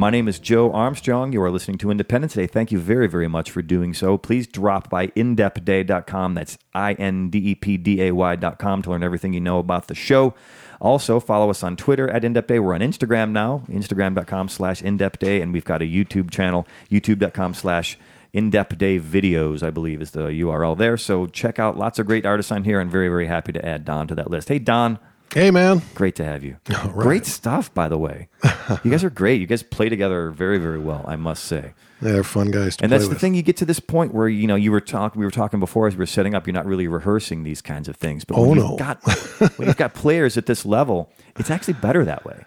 My 0.00 0.08
name 0.08 0.28
is 0.28 0.38
Joe 0.38 0.72
Armstrong. 0.72 1.34
You 1.34 1.42
are 1.42 1.50
listening 1.50 1.76
to 1.76 1.90
Independence 1.90 2.32
Day. 2.32 2.46
Thank 2.46 2.72
you 2.72 2.78
very, 2.78 3.06
very 3.06 3.28
much 3.28 3.50
for 3.50 3.60
doing 3.60 3.92
so. 3.92 4.16
Please 4.16 4.46
drop 4.46 4.88
by 4.88 5.08
indepday.com. 5.08 6.32
That's 6.32 6.56
I 6.72 6.94
N 6.94 7.28
D 7.28 7.50
E 7.50 7.54
P 7.54 7.76
D 7.76 8.00
A 8.04 8.12
Y.com 8.12 8.80
to 8.80 8.90
learn 8.90 9.02
everything 9.02 9.34
you 9.34 9.42
know 9.42 9.58
about 9.58 9.88
the 9.88 9.94
show. 9.94 10.32
Also, 10.80 11.20
follow 11.20 11.50
us 11.50 11.62
on 11.62 11.76
Twitter 11.76 12.08
at 12.08 12.22
IndepDay. 12.22 12.64
We're 12.64 12.72
on 12.72 12.80
Instagram 12.80 13.32
now, 13.32 13.62
instagram.com 13.68 14.48
slash 14.48 14.80
IndepDay, 14.80 15.42
and 15.42 15.52
we've 15.52 15.66
got 15.66 15.82
a 15.82 15.84
YouTube 15.84 16.30
channel, 16.30 16.66
youtube.com 16.90 17.52
slash 17.52 17.98
IndepDay 18.32 19.02
Videos, 19.02 19.62
I 19.62 19.68
believe 19.68 20.00
is 20.00 20.12
the 20.12 20.28
URL 20.28 20.78
there. 20.78 20.96
So 20.96 21.26
check 21.26 21.58
out 21.58 21.76
lots 21.76 21.98
of 21.98 22.06
great 22.06 22.24
artists 22.24 22.50
on 22.50 22.64
here, 22.64 22.80
and 22.80 22.90
very, 22.90 23.08
very 23.08 23.26
happy 23.26 23.52
to 23.52 23.62
add 23.62 23.84
Don 23.84 24.08
to 24.08 24.14
that 24.14 24.30
list. 24.30 24.48
Hey, 24.48 24.60
Don. 24.60 24.98
Hey, 25.32 25.50
man. 25.52 25.82
Great 25.94 26.16
to 26.16 26.24
have 26.24 26.42
you. 26.42 26.56
right. 26.68 26.92
Great 26.92 27.26
stuff, 27.26 27.72
by 27.72 27.88
the 27.88 27.96
way. 27.98 28.28
you 28.82 28.90
guys 28.90 29.04
are 29.04 29.10
great. 29.10 29.40
You 29.40 29.46
guys 29.46 29.62
play 29.62 29.88
together 29.88 30.30
very, 30.30 30.58
very 30.58 30.78
well, 30.80 31.04
I 31.06 31.16
must 31.16 31.44
say. 31.44 31.72
They're 32.02 32.24
fun 32.24 32.50
guys 32.50 32.76
to 32.78 32.84
And 32.84 32.92
that's 32.92 33.08
the 33.08 33.14
thing. 33.14 33.34
You 33.34 33.42
get 33.42 33.56
to 33.58 33.64
this 33.66 33.78
point 33.78 34.14
where 34.14 34.26
you 34.28 34.46
know 34.46 34.54
you 34.56 34.72
were 34.72 34.80
talk. 34.80 35.14
We 35.14 35.24
were 35.24 35.30
talking 35.30 35.60
before 35.60 35.86
as 35.86 35.94
we 35.94 35.98
were 35.98 36.06
setting 36.06 36.34
up. 36.34 36.46
You're 36.46 36.54
not 36.54 36.64
really 36.66 36.88
rehearsing 36.88 37.44
these 37.44 37.60
kinds 37.60 37.88
of 37.88 37.96
things. 37.96 38.24
But 38.24 38.38
Oh, 38.38 38.48
when 38.48 38.58
no. 38.58 38.70
you've 38.70 38.78
got 38.78 39.02
when 39.58 39.68
you've 39.68 39.76
got 39.76 39.92
players 39.94 40.36
at 40.38 40.46
this 40.46 40.64
level, 40.64 41.12
it's 41.38 41.50
actually 41.50 41.74
better 41.74 42.04
that 42.06 42.24
way. 42.24 42.44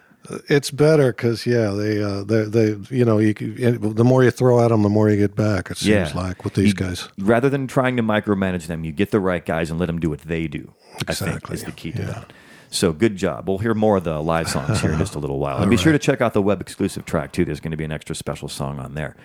It's 0.50 0.72
better 0.72 1.12
because 1.12 1.46
yeah, 1.46 1.70
they 1.70 2.02
uh, 2.02 2.24
they 2.24 2.46
they 2.46 2.76
you 2.90 3.06
know 3.06 3.20
you 3.20 3.34
the 3.36 4.04
more 4.04 4.24
you 4.24 4.32
throw 4.32 4.64
at 4.66 4.70
them, 4.70 4.82
the 4.82 4.90
more 4.90 5.08
you 5.10 5.18
get 5.18 5.36
back. 5.36 5.70
It 5.70 5.78
seems 5.78 5.88
Yeah. 5.88 6.12
like 6.20 6.44
with 6.44 6.56
these 6.56 6.70
You- 6.70 6.74
guys. 6.74 7.08
Rather 7.20 7.48
than 7.50 7.68
trying 7.68 7.96
to 7.98 8.04
micromanage 8.04 8.66
them, 8.66 8.84
you 8.84 8.92
get 8.92 9.12
the 9.12 9.20
right 9.20 9.46
guys 9.46 9.70
and 9.70 9.80
let 9.80 9.86
them 9.86 10.00
do 10.00 10.10
what 10.10 10.22
they 10.22 10.48
do. 10.48 10.74
I 11.08 11.14
think 11.14 11.30
Exactly. 11.36 11.54
is 11.54 11.64
the 11.66 11.72
key 11.72 11.92
to 11.92 12.00
Yeah. 12.00 12.06
that. 12.08 12.34
So 12.74 12.92
good 12.92 13.16
job. 13.16 13.48
We'll 13.48 13.60
hear 13.60 13.74
more 13.74 13.98
of 13.98 14.04
the 14.04 14.20
live 14.20 14.50
songs 14.50 14.82
here 14.82 14.92
in 14.92 15.00
just 15.00 15.16
a 15.16 15.20
little 15.20 15.40
while. 15.40 15.58
And 15.62 15.70
be 15.70 15.78
sure 15.78 15.92
to 15.92 16.00
check 16.00 16.22
out 16.22 16.34
the 16.34 16.42
web 16.42 16.60
exclusive 16.60 17.06
track 17.06 17.32
too. 17.32 17.46
There's 17.46 17.60
going 17.60 17.72
to 17.72 17.78
be 17.78 17.84
an 17.84 17.92
extra 17.92 18.16
special 18.16 18.48
song 18.48 18.80
on 18.80 18.96
there. 18.96 19.16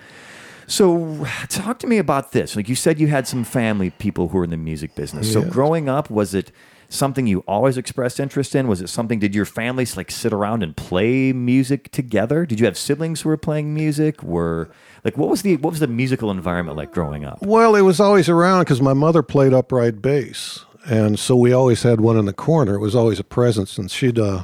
So 0.67 1.25
talk 1.49 1.79
to 1.79 1.87
me 1.87 1.97
about 1.97 2.31
this. 2.31 2.55
Like 2.55 2.69
you 2.69 2.75
said, 2.75 2.99
you 2.99 3.07
had 3.07 3.27
some 3.27 3.43
family 3.43 3.89
people 3.89 4.27
who 4.27 4.37
were 4.37 4.43
in 4.43 4.51
the 4.51 4.57
music 4.57 4.93
business. 4.93 5.33
So 5.33 5.43
growing 5.43 5.89
up, 5.89 6.11
was 6.11 6.35
it 6.35 6.51
something 6.89 7.25
you 7.25 7.43
always 7.47 7.75
expressed 7.75 8.19
interest 8.19 8.53
in? 8.53 8.67
Was 8.67 8.79
it 8.81 8.87
something? 8.89 9.17
Did 9.17 9.33
your 9.33 9.45
families 9.45 9.97
like 9.97 10.11
sit 10.11 10.31
around 10.31 10.61
and 10.61 10.77
play 10.77 11.33
music 11.33 11.91
together? 11.91 12.45
Did 12.45 12.59
you 12.59 12.67
have 12.67 12.77
siblings 12.77 13.21
who 13.21 13.29
were 13.29 13.37
playing 13.37 13.73
music? 13.73 14.21
Were 14.21 14.69
like 15.03 15.17
what 15.17 15.29
was 15.29 15.41
the 15.41 15.55
what 15.57 15.71
was 15.71 15.79
the 15.79 15.87
musical 15.87 16.29
environment 16.29 16.77
like 16.77 16.91
growing 16.91 17.25
up? 17.25 17.41
Well, 17.41 17.75
it 17.75 17.81
was 17.81 17.99
always 17.99 18.29
around 18.29 18.61
because 18.61 18.81
my 18.81 18.93
mother 18.93 19.23
played 19.23 19.53
upright 19.53 20.01
bass, 20.03 20.65
and 20.89 21.19
so 21.19 21.35
we 21.35 21.53
always 21.53 21.83
had 21.83 22.01
one 22.01 22.17
in 22.17 22.25
the 22.25 22.33
corner. 22.33 22.75
It 22.75 22.79
was 22.79 22.95
always 22.95 23.19
a 23.19 23.23
presence, 23.23 23.77
and 23.77 23.89
she'd 23.91 24.17
uh, 24.19 24.43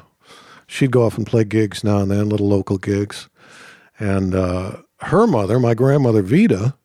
she'd 0.68 0.92
go 0.92 1.04
off 1.06 1.18
and 1.18 1.26
play 1.28 1.44
gigs 1.44 1.84
now 1.84 1.98
and 2.00 2.12
then, 2.12 2.30
little 2.30 2.48
local 2.48 2.78
gigs. 2.78 3.30
And 4.00 4.36
uh, 4.36 4.78
her 5.02 5.26
mother, 5.26 5.60
my 5.60 5.74
grandmother 5.74 6.22
Vita, 6.22 6.76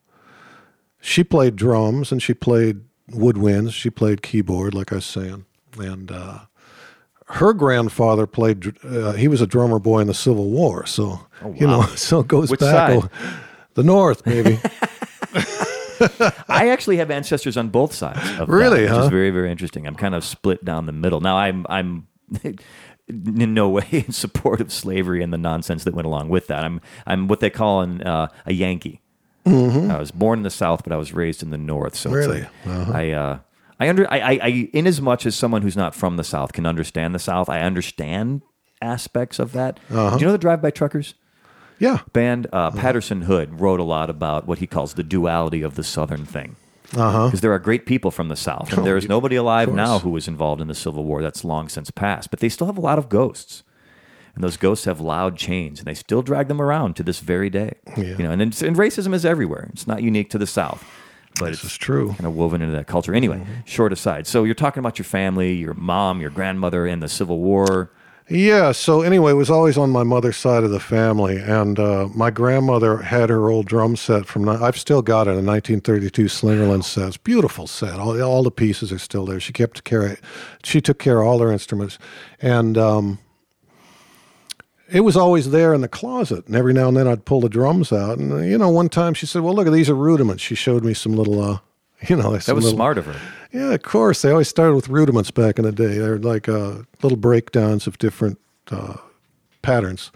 she 1.01 1.25
played 1.25 1.57
drums 1.57 2.13
and 2.13 2.23
she 2.23 2.35
played 2.35 2.83
woodwinds. 3.11 3.73
She 3.73 3.91
played 3.91 4.23
keyboard, 4.23 4.75
like 4.75 4.93
I 4.93 4.97
was 4.97 5.07
saying, 5.07 5.45
and 5.79 6.11
uh, 6.13 6.39
her 7.29 7.53
grandfather 7.53 8.27
played. 8.27 8.77
Uh, 8.85 9.13
he 9.13 9.29
was 9.29 9.41
a 9.41 9.47
drummer 9.47 9.79
boy 9.79 10.01
in 10.01 10.07
the 10.07 10.15
Civil 10.15 10.51
War, 10.51 10.87
so 10.87 11.27
you 11.55 11.67
know, 11.67 11.83
so 11.97 12.21
it 12.21 12.29
goes 12.29 12.51
Which 12.51 12.61
back. 12.61 13.01
side? 13.03 13.11
the 13.75 13.83
North, 13.83 14.25
maybe. 14.27 14.59
I 16.49 16.69
actually 16.71 16.97
have 16.99 17.11
ancestors 17.11 17.57
on 17.57 17.69
both 17.69 17.93
sides. 17.93 18.19
Of 18.39 18.49
that, 18.49 18.49
Really, 18.49 18.83
which 18.83 18.91
is 18.93 19.09
very 19.09 19.31
very 19.31 19.51
interesting. 19.51 19.87
I'm 19.87 19.95
kind 19.97 20.15
of 20.15 20.25
split 20.25 20.65
down 20.65 20.87
the 20.87 20.93
middle. 20.93 21.21
Now 21.21 21.37
I'm 21.37 21.67
I'm 21.69 22.07
in 23.09 23.55
no 23.55 23.69
way 23.69 23.87
in 23.91 24.13
support 24.13 24.61
of 24.61 24.73
slavery 24.73 25.23
and 25.23 25.33
the 25.33 25.39
nonsense 25.39 25.85
that 25.85 25.95
went 25.95 26.07
along 26.07 26.29
with 26.29 26.47
that. 26.49 26.65
I'm 26.65 26.81
I'm 27.07 27.29
what 27.29 27.41
they 27.41 27.51
call 27.51 27.81
an, 27.83 28.03
uh, 28.03 28.29
a 28.47 28.53
Yankee. 28.53 29.01
I 29.47 29.99
was 29.99 30.11
born 30.13 30.41
in 30.41 30.43
the 30.45 30.51
South, 30.51 30.85
but 30.85 30.93
I 30.93 30.97
was 30.97 31.13
raised 31.13 31.43
in 31.43 31.51
the 31.51 31.59
North. 31.59 31.97
So 31.97 32.11
Really? 32.11 32.43
like, 32.43 32.89
I 32.89 33.11
uh, 33.13 33.39
I 33.81 33.89
under 33.89 34.07
I, 34.13 34.19
I, 34.19 34.31
I 34.43 34.49
in 34.73 34.87
as 34.87 35.01
much 35.01 35.27
as 35.27 35.35
someone 35.35 35.63
who's 35.63 35.77
not 35.77 35.95
from 35.95 36.17
the 36.17 36.25
South 36.25 36.53
can 36.53 36.67
understand 36.67 37.15
the 37.15 37.19
South, 37.19 37.49
I 37.49 37.61
understand 37.63 38.43
aspects 38.81 39.39
of 39.39 39.53
that. 39.53 39.81
Do 39.89 39.95
you 40.21 40.27
know 40.27 40.33
the 40.33 40.39
Drive 40.39 40.63
By 40.63 40.71
Truckers? 40.71 41.15
Yeah. 41.81 42.03
band 42.13 42.47
uh, 42.53 42.71
mm-hmm. 42.71 42.79
Patterson 42.79 43.23
Hood 43.23 43.59
wrote 43.61 43.81
a 43.81 43.85
lot 43.85 44.09
about 44.09 44.47
what 44.47 44.59
he 44.59 44.67
calls 44.69 44.95
the 44.95 45.03
duality 45.03 45.63
of 45.63 45.75
the 45.75 45.83
Southern 45.83 46.25
thing. 46.25 46.55
Uh-huh. 46.97 47.27
Because 47.27 47.41
there 47.41 47.53
are 47.53 47.59
great 47.59 47.87
people 47.87 48.11
from 48.11 48.29
the 48.29 48.37
South, 48.37 48.71
and 48.71 48.81
Oh, 48.81 48.85
there 48.85 48.97
is 48.97 49.09
nobody 49.09 49.37
alive 49.37 49.73
now 49.73 50.01
who 50.01 50.11
was 50.11 50.27
involved 50.27 50.61
in 50.61 50.69
the 50.69 50.75
Civil 50.75 51.05
War. 51.05 51.23
That's 51.23 51.45
long 51.45 51.69
since 51.69 51.91
passed. 51.91 52.31
But 52.31 52.41
they 52.41 52.49
still 52.49 52.67
have 52.67 52.77
a 52.77 52.81
lot 52.81 52.99
of 52.99 53.09
ghosts, 53.09 53.63
and 54.35 54.43
those 54.43 54.57
ghosts 54.57 54.87
have 54.87 55.01
loud 55.01 55.37
chains, 55.37 55.79
and 55.79 55.87
they 55.87 55.95
still 55.95 56.23
drag 56.23 56.49
them 56.49 56.61
around 56.61 56.97
to 56.97 57.05
this 57.05 57.21
very 57.21 57.49
day. 57.49 57.75
Yeah. 57.97 58.17
You 58.17 58.25
know, 58.25 58.31
and, 58.33 58.43
and 58.43 58.77
racism 58.77 59.15
is 59.15 59.25
everywhere. 59.25 59.71
It's 59.73 59.87
not 59.87 60.03
unique 60.03 60.31
to 60.31 60.39
the 60.39 60.49
South, 60.49 60.85
but 61.39 61.51
This 61.51 61.63
it's 61.63 61.73
is 61.73 61.79
true. 61.79 62.09
kind 62.09 62.27
of 62.27 62.35
woven 62.35 62.61
into 62.61 62.75
that 62.75 62.89
culture. 62.89 63.15
Anyway, 63.15 63.39
mm-hmm. 63.39 63.53
short 63.67 63.93
aside. 63.93 64.27
So 64.27 64.43
you're 64.43 64.55
talking 64.57 64.81
about 64.81 64.99
your 64.99 65.07
family, 65.07 65.53
your 65.55 65.75
mom, 65.75 66.21
your 66.21 66.31
grandmother, 66.31 66.87
and 66.87 67.01
the 67.01 67.09
Civil 67.09 67.39
War. 67.39 67.93
Yeah. 68.31 68.71
So 68.71 69.03
anyway, 69.03 69.33
it 69.33 69.35
was 69.35 69.51
always 69.51 69.77
on 69.77 69.91
my 69.91 70.05
mother's 70.05 70.37
side 70.37 70.63
of 70.63 70.71
the 70.71 70.79
family, 70.79 71.39
and 71.39 71.81
uh, 71.81 72.09
my 72.15 72.31
grandmother 72.31 72.99
had 72.99 73.29
her 73.29 73.51
old 73.51 73.67
drum 73.67 73.97
set 73.97 74.27
from. 74.27 74.49
I've 74.49 74.79
still 74.79 75.03
got 75.03 75.27
it, 75.27 75.33
a 75.33 75.43
1932 75.43 76.27
Slingerland 76.27 76.85
set. 76.85 77.09
It's 77.09 77.17
beautiful 77.17 77.67
set. 77.67 77.99
All, 77.99 78.23
all 78.23 78.45
the 78.45 78.53
pieces 78.53 78.93
are 78.93 79.01
still 79.01 79.27
there. 79.27 79.41
She 79.41 79.53
kept 79.53 79.83
care. 79.83 80.17
She 80.63 80.81
took 80.81 81.01
care 81.01 81.21
of 81.21 81.27
all 81.27 81.41
her 81.41 81.51
instruments, 81.51 81.99
and 82.41 82.79
um, 82.79 83.19
it 84.89 85.01
was 85.01 85.17
always 85.17 85.51
there 85.51 85.75
in 85.75 85.81
the 85.81 85.89
closet. 85.89 86.47
And 86.47 86.55
every 86.55 86.73
now 86.73 86.87
and 86.87 86.97
then 86.97 87.09
I'd 87.09 87.25
pull 87.25 87.41
the 87.41 87.49
drums 87.49 87.93
out, 87.93 88.19
and 88.19 88.49
you 88.49 88.59
know, 88.59 88.69
one 88.69 88.89
time 88.89 89.13
she 89.13 89.27
said, 89.27 89.43
"Well, 89.43 89.55
look, 89.55 89.67
at 89.67 89.73
these 89.73 89.91
are 89.91 89.97
rudiments." 89.97 90.41
She 90.41 90.55
showed 90.55 90.85
me 90.85 90.95
some 90.95 91.17
little. 91.17 91.43
Uh, 91.43 91.59
you 92.09 92.17
know, 92.17 92.37
That 92.37 92.55
was 92.55 92.69
smart 92.69 92.99
of 92.99 93.07
her. 93.07 93.17
yeah, 93.53 93.73
of 93.73 93.83
course. 93.83 94.23
They 94.23 94.31
always 94.31 94.49
started 94.49 94.75
with 94.75 94.89
rudiments 94.89 95.31
back 95.31 95.59
in 95.59 95.65
the 95.65 95.73
day. 95.73 95.99
They're 95.99 96.19
like 96.19 96.49
uh, 96.49 96.83
little 97.03 97.19
breakdowns 97.19 97.87
of 97.87 97.99
different 97.99 98.39
uh, 98.71 98.97
patterns. 99.63 100.11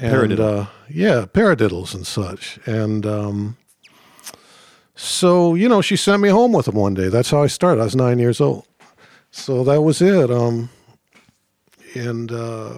And, 0.00 0.12
Paradiddle. 0.32 0.62
uh, 0.62 0.66
yeah, 0.88 1.26
paradiddles 1.32 1.94
and 1.94 2.06
such. 2.06 2.58
And 2.66 3.06
um, 3.06 3.56
so, 4.94 5.54
you 5.54 5.68
know, 5.68 5.80
she 5.80 5.96
sent 5.96 6.22
me 6.22 6.28
home 6.28 6.52
with 6.52 6.66
them 6.66 6.74
one 6.76 6.94
day. 6.94 7.08
That's 7.08 7.30
how 7.30 7.42
I 7.42 7.46
started. 7.46 7.80
I 7.80 7.84
was 7.84 7.96
nine 7.96 8.18
years 8.18 8.40
old. 8.40 8.66
So 9.30 9.64
that 9.64 9.82
was 9.82 10.00
it. 10.02 10.30
Um, 10.30 10.70
and, 11.94 12.32
uh, 12.32 12.74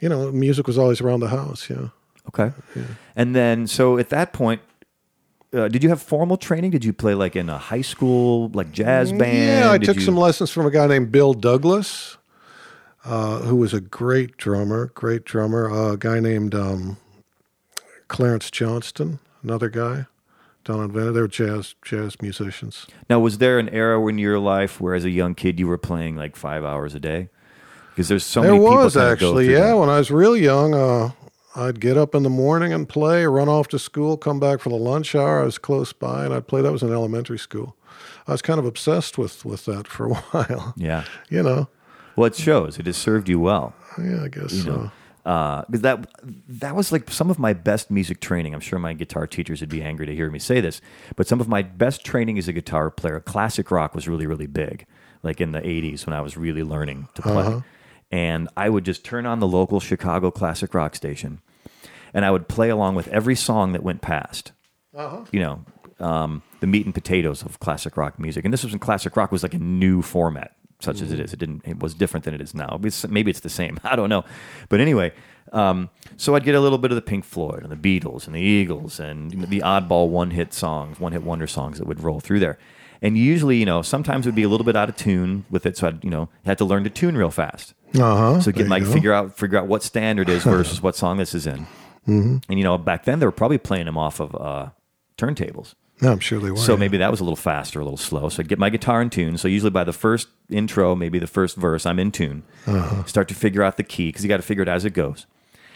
you 0.00 0.08
know, 0.08 0.30
music 0.32 0.66
was 0.66 0.78
always 0.78 1.00
around 1.00 1.20
the 1.20 1.28
house. 1.28 1.68
Yeah. 1.70 1.88
Okay. 2.28 2.52
And 3.16 3.34
then, 3.34 3.66
so 3.66 3.98
at 3.98 4.10
that 4.10 4.32
point, 4.32 4.60
uh, 5.54 5.68
did 5.68 5.82
you 5.82 5.88
have 5.88 6.02
formal 6.02 6.36
training? 6.36 6.70
Did 6.70 6.84
you 6.84 6.92
play 6.92 7.14
like 7.14 7.36
in 7.36 7.48
a 7.48 7.58
high 7.58 7.80
school, 7.82 8.50
like 8.54 8.70
jazz 8.72 9.10
band? 9.12 9.22
Mm, 9.22 9.60
Yeah, 9.62 9.70
I 9.70 9.78
Did 9.78 9.86
took 9.86 9.96
you- 9.96 10.02
some 10.02 10.16
lessons 10.16 10.50
from 10.50 10.66
a 10.66 10.70
guy 10.70 10.86
named 10.86 11.10
Bill 11.12 11.34
Douglas, 11.34 12.16
uh, 13.04 13.40
who 13.40 13.56
was 13.56 13.72
a 13.72 13.80
great 13.80 14.36
drummer, 14.36 14.90
great 14.94 15.24
drummer. 15.24 15.70
Uh, 15.70 15.92
a 15.92 15.96
guy 15.96 16.20
named 16.20 16.54
um, 16.54 16.96
Clarence 18.08 18.50
Johnston, 18.50 19.18
another 19.42 19.68
guy 19.68 20.06
down 20.64 20.80
in. 20.84 20.92
They 20.92 21.20
were 21.20 21.28
jazz 21.28 21.74
jazz 21.82 22.20
musicians. 22.20 22.86
Now, 23.08 23.20
was 23.20 23.38
there 23.38 23.58
an 23.58 23.68
era 23.70 24.04
in 24.06 24.18
your 24.18 24.38
life 24.38 24.80
where, 24.80 24.94
as 24.94 25.04
a 25.04 25.10
young 25.10 25.34
kid, 25.34 25.58
you 25.58 25.66
were 25.66 25.78
playing 25.78 26.16
like 26.16 26.36
five 26.36 26.64
hours 26.64 26.94
a 26.94 27.00
day? 27.00 27.28
Because 27.90 28.08
there's 28.08 28.24
so 28.24 28.42
there 28.42 28.52
many 28.52 28.62
people 28.64 28.76
was 28.84 28.96
actually, 28.96 29.50
yeah. 29.50 29.60
that. 29.68 29.76
When 29.78 29.88
I 29.88 29.98
was 29.98 30.10
real 30.10 30.36
young, 30.36 30.72
uh, 30.74 31.10
I'd 31.56 31.80
get 31.80 31.96
up 31.96 32.14
in 32.14 32.22
the 32.22 32.30
morning 32.30 32.72
and 32.72 32.88
play, 32.88 33.24
run 33.26 33.48
off 33.48 33.68
to 33.68 33.78
school, 33.78 34.16
come 34.16 34.38
back 34.38 34.60
for 34.60 34.68
the 34.68 34.76
lunch 34.76 35.14
hour. 35.14 35.40
I 35.40 35.44
was 35.44 35.58
close 35.58 35.92
by, 35.92 36.24
and 36.24 36.34
I'd 36.34 36.46
play. 36.46 36.62
That 36.62 36.72
was 36.72 36.82
in 36.82 36.92
elementary 36.92 37.38
school. 37.38 37.74
I 38.26 38.32
was 38.32 38.42
kind 38.42 38.58
of 38.60 38.66
obsessed 38.66 39.16
with 39.18 39.44
with 39.44 39.64
that 39.64 39.88
for 39.88 40.06
a 40.06 40.14
while. 40.14 40.74
Yeah. 40.76 41.04
You 41.30 41.42
know, 41.42 41.68
Well, 42.16 42.26
it 42.26 42.36
shows. 42.36 42.78
It 42.78 42.86
has 42.86 42.96
served 42.96 43.28
you 43.28 43.40
well. 43.40 43.74
yeah, 43.98 44.24
I 44.24 44.28
guess 44.28 44.52
you 44.52 44.62
so. 44.62 44.90
Uh, 45.26 45.62
because 45.66 45.82
that 45.82 46.08
that 46.48 46.74
was 46.76 46.90
like 46.92 47.10
some 47.10 47.28
of 47.30 47.38
my 47.38 47.52
best 47.52 47.90
music 47.90 48.20
training. 48.20 48.54
I'm 48.54 48.60
sure 48.60 48.78
my 48.78 48.92
guitar 48.94 49.26
teachers 49.26 49.60
would 49.60 49.68
be 49.68 49.82
angry 49.82 50.06
to 50.06 50.14
hear 50.14 50.30
me 50.30 50.38
say 50.38 50.60
this, 50.60 50.80
but 51.16 51.26
some 51.26 51.40
of 51.40 51.48
my 51.48 51.60
best 51.62 52.04
training 52.04 52.38
as 52.38 52.48
a 52.48 52.52
guitar 52.52 52.90
player, 52.90 53.20
classic 53.20 53.70
rock 53.70 53.94
was 53.94 54.06
really 54.08 54.26
really 54.26 54.46
big, 54.46 54.86
like 55.22 55.40
in 55.40 55.52
the 55.52 55.60
'80s 55.60 56.06
when 56.06 56.14
I 56.14 56.20
was 56.22 56.36
really 56.38 56.62
learning 56.62 57.08
to 57.14 57.22
play. 57.22 57.32
Uh-huh. 57.42 57.60
And 58.10 58.48
I 58.56 58.70
would 58.70 58.84
just 58.84 59.04
turn 59.04 59.26
on 59.26 59.40
the 59.40 59.46
local 59.46 59.80
Chicago 59.80 60.30
classic 60.30 60.72
rock 60.72 60.94
station, 60.96 61.40
and 62.14 62.24
I 62.24 62.30
would 62.30 62.48
play 62.48 62.70
along 62.70 62.94
with 62.94 63.08
every 63.08 63.34
song 63.34 63.72
that 63.72 63.82
went 63.82 64.00
past. 64.00 64.52
You 65.30 65.40
know, 65.40 65.64
um, 66.00 66.42
the 66.60 66.66
meat 66.66 66.86
and 66.86 66.94
potatoes 66.94 67.42
of 67.42 67.60
classic 67.60 67.96
rock 67.96 68.18
music. 68.18 68.44
And 68.44 68.52
this 68.52 68.62
was 68.62 68.72
when 68.72 68.78
classic 68.78 69.16
rock 69.16 69.30
was 69.30 69.42
like 69.42 69.54
a 69.54 69.58
new 69.58 70.02
format, 70.02 70.56
such 70.80 71.02
as 71.02 71.12
it 71.12 71.20
is. 71.20 71.32
It 71.32 71.38
didn't. 71.38 71.62
It 71.66 71.80
was 71.80 71.94
different 71.94 72.24
than 72.24 72.34
it 72.34 72.40
is 72.40 72.54
now. 72.54 72.80
It's, 72.82 73.06
maybe 73.08 73.30
it's 73.30 73.40
the 73.40 73.50
same. 73.50 73.78
I 73.84 73.96
don't 73.96 74.08
know. 74.08 74.24
But 74.68 74.80
anyway, 74.80 75.12
um, 75.52 75.90
so 76.16 76.34
I'd 76.34 76.44
get 76.44 76.54
a 76.54 76.60
little 76.60 76.78
bit 76.78 76.90
of 76.90 76.96
the 76.96 77.02
Pink 77.02 77.24
Floyd 77.24 77.62
and 77.62 77.70
the 77.70 77.76
Beatles 77.76 78.26
and 78.26 78.34
the 78.34 78.40
Eagles 78.40 79.00
and 79.00 79.32
you 79.32 79.38
know, 79.38 79.46
the 79.46 79.60
oddball 79.60 80.08
one-hit 80.08 80.52
songs, 80.52 81.00
one-hit 81.00 81.22
wonder 81.22 81.46
songs 81.46 81.78
that 81.78 81.86
would 81.86 82.02
roll 82.02 82.20
through 82.20 82.40
there. 82.40 82.58
And 83.00 83.16
usually, 83.16 83.58
you 83.58 83.66
know, 83.66 83.82
sometimes 83.82 84.26
it 84.26 84.30
would 84.30 84.34
be 84.34 84.42
a 84.42 84.48
little 84.48 84.64
bit 84.64 84.74
out 84.74 84.88
of 84.88 84.96
tune 84.96 85.44
with 85.50 85.66
it, 85.66 85.76
so 85.76 85.86
I'd, 85.86 86.02
you 86.02 86.10
know, 86.10 86.28
had 86.44 86.58
to 86.58 86.64
learn 86.64 86.82
to 86.84 86.90
tune 86.90 87.16
real 87.16 87.30
fast. 87.30 87.74
Uh 87.94 88.16
huh. 88.34 88.40
So 88.40 88.52
get 88.52 88.68
like 88.68 88.84
figure 88.84 89.12
out 89.12 89.36
figure 89.36 89.58
out 89.58 89.66
what 89.66 89.82
standard 89.82 90.28
is 90.28 90.42
versus 90.44 90.82
what 90.82 90.96
song 90.96 91.18
this 91.18 91.34
is 91.34 91.46
in. 91.46 91.66
Mm-hmm. 92.06 92.38
And 92.48 92.58
you 92.58 92.64
know, 92.64 92.78
back 92.78 93.04
then 93.04 93.18
they 93.18 93.26
were 93.26 93.32
probably 93.32 93.58
playing 93.58 93.86
them 93.86 93.98
off 93.98 94.20
of 94.20 94.34
uh, 94.34 94.70
turntables. 95.16 95.74
Yeah, 96.00 96.12
I'm 96.12 96.20
sure 96.20 96.38
they 96.38 96.50
were. 96.50 96.56
So 96.56 96.72
yeah. 96.74 96.78
maybe 96.78 96.98
that 96.98 97.10
was 97.10 97.20
a 97.20 97.24
little 97.24 97.36
faster, 97.36 97.80
or 97.80 97.82
a 97.82 97.84
little 97.84 97.98
slow. 97.98 98.28
So 98.28 98.40
I'd 98.40 98.48
get 98.48 98.58
my 98.58 98.70
guitar 98.70 99.02
in 99.02 99.10
tune. 99.10 99.36
So 99.36 99.48
usually 99.48 99.70
by 99.70 99.84
the 99.84 99.92
first 99.92 100.28
intro, 100.48 100.94
maybe 100.94 101.18
the 101.18 101.26
first 101.26 101.56
verse, 101.56 101.86
I'm 101.86 101.98
in 101.98 102.12
tune. 102.12 102.44
Uh-huh. 102.66 103.04
Start 103.04 103.28
to 103.28 103.34
figure 103.34 103.62
out 103.62 103.76
the 103.76 103.82
key 103.82 104.08
because 104.08 104.22
you 104.22 104.28
got 104.28 104.36
to 104.36 104.44
figure 104.44 104.62
it 104.62 104.68
as 104.68 104.84
it 104.84 104.90
goes. 104.90 105.26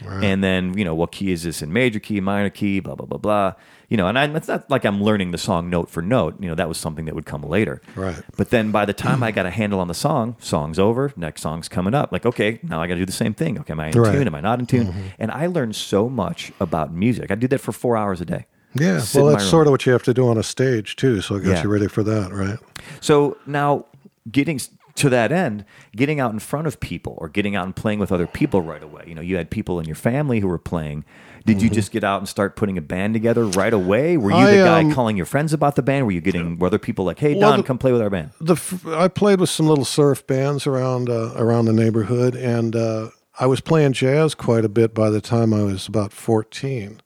And 0.09 0.43
then 0.43 0.77
you 0.77 0.85
know 0.85 0.95
what 0.95 1.13
key 1.13 1.33
is 1.33 1.43
this 1.45 1.63
in 1.63 1.73
major 1.73 1.99
key, 2.01 2.21
minor 2.21 2.51
key, 2.51 2.81
blah 2.81 2.95
blah 2.95 3.07
blah 3.07 3.19
blah. 3.19 3.55
You 3.89 3.99
know, 3.99 4.07
and 4.09 4.19
I, 4.19 4.25
it's 4.25 4.49
not 4.49 4.71
like 4.71 4.87
I'm 4.87 5.03
learning 5.03 5.33
the 5.33 5.39
song 5.39 5.69
note 5.69 5.91
for 5.91 6.01
note. 6.01 6.37
You 6.41 6.49
know, 6.49 6.55
that 6.55 6.67
was 6.67 6.79
something 6.79 7.05
that 7.05 7.15
would 7.15 7.27
come 7.27 7.43
later. 7.43 7.83
Right. 7.95 8.17
But 8.39 8.49
then 8.49 8.71
by 8.71 8.87
the 8.87 8.95
time 8.95 9.23
I 9.23 9.33
got 9.33 9.45
a 9.45 9.51
handle 9.51 9.81
on 9.81 9.89
the 9.89 9.93
song, 9.95 10.37
song's 10.39 10.79
over, 10.79 11.13
next 11.15 11.43
song's 11.43 11.69
coming 11.69 11.93
up. 11.93 12.11
Like, 12.11 12.25
okay, 12.25 12.59
now 12.63 12.81
I 12.81 12.87
got 12.87 12.95
to 12.95 13.01
do 13.01 13.05
the 13.07 13.13
same 13.13 13.35
thing. 13.35 13.59
Okay, 13.61 13.73
am 13.73 13.81
I 13.81 13.89
in 13.89 14.01
Right. 14.01 14.13
tune? 14.13 14.27
Am 14.27 14.35
I 14.35 14.41
not 14.41 14.61
in 14.61 14.67
tune? 14.67 14.87
Mm-hmm. 14.87 15.01
And 15.19 15.31
I 15.31 15.47
learned 15.47 15.77
so 15.77 16.09
much 16.09 16.53
about 16.59 16.91
music. 16.95 17.31
I 17.31 17.35
do 17.35 17.47
that 17.49 17.59
for 17.59 17.73
four 17.73 17.99
hours 17.99 18.23
a 18.23 18.25
day. 18.25 18.47
Yeah, 18.75 19.01
Sit 19.01 19.21
well, 19.23 19.31
that's 19.33 19.45
sort 19.45 19.67
of 19.67 19.73
what 19.73 19.85
you 19.85 19.93
have 19.93 20.05
to 20.05 20.15
do 20.15 20.27
on 20.27 20.39
a 20.39 20.43
stage 20.43 20.97
too. 20.97 21.21
So 21.21 21.35
it 21.35 21.41
gets 21.43 21.57
Yeah. 21.57 21.63
you 21.65 21.69
ready 21.69 21.89
for 21.89 22.03
that, 22.03 22.33
right? 22.33 22.59
So 23.03 23.37
now, 23.45 23.85
getting 24.31 24.59
to 24.97 25.09
that 25.11 25.33
end, 25.33 25.65
getting 25.97 26.21
out 26.21 26.33
in 26.33 26.39
front 26.39 26.67
of 26.67 26.79
people 26.81 27.15
or 27.19 27.29
getting 27.29 27.57
out 27.57 27.65
and 27.65 27.75
playing 27.75 27.99
with 27.99 28.13
other 28.13 28.27
people 28.27 28.61
right 28.63 28.83
away. 28.83 29.05
You 29.07 29.15
know, 29.15 29.21
you 29.23 29.37
had 29.37 29.51
people 29.51 29.81
in 29.81 29.87
your 29.87 29.95
family 29.97 30.41
who 30.41 30.49
were 30.49 30.59
playing. 30.59 31.05
Did 31.45 31.57
Mm-hmm. 31.57 31.65
you 31.65 31.71
just 31.71 31.91
get 31.91 32.05
out 32.05 32.21
and 32.21 32.29
start 32.29 32.55
putting 32.57 32.79
a 32.79 32.83
band 32.83 33.15
together 33.15 33.45
right 33.47 33.73
away? 33.73 34.17
Were 34.17 34.31
you 34.31 34.37
I, 34.37 34.51
the 34.59 34.65
guy 34.65 34.81
um, 34.81 34.93
calling 34.93 35.17
your 35.17 35.27
friends 35.27 35.53
about 35.53 35.75
the 35.77 35.83
band? 35.83 36.07
Were 36.07 36.13
you 36.13 36.21
getting 36.21 36.59
were 36.59 36.69
other 36.69 36.79
people 36.79 37.05
like, 37.05 37.19
"Hey, 37.19 37.33
Well, 37.35 37.51
Don, 37.51 37.61
the- 37.61 37.65
come 37.65 37.79
play 37.79 37.91
with 37.91 38.01
our 38.03 38.11
band"? 38.11 38.31
the 38.41 38.57
I 38.97 39.09
played 39.09 39.41
with 39.41 39.51
some 39.51 39.67
little 39.67 39.85
surf 39.85 40.25
bands 40.27 40.67
around 40.67 41.09
uh, 41.11 41.33
around 41.37 41.65
the 41.65 41.73
neighborhood, 41.73 42.37
and 42.37 42.77
uh, 42.77 43.09
I 43.41 43.47
was 43.47 43.61
playing 43.61 43.95
jazz 43.95 44.35
quite 44.37 44.65
a 44.65 44.69
bit 44.69 44.95
by 44.95 45.11
the 45.11 45.21
time 45.21 45.53
I 45.53 45.63
was 45.65 45.89
about 45.89 46.13
fourteen, 46.13 47.01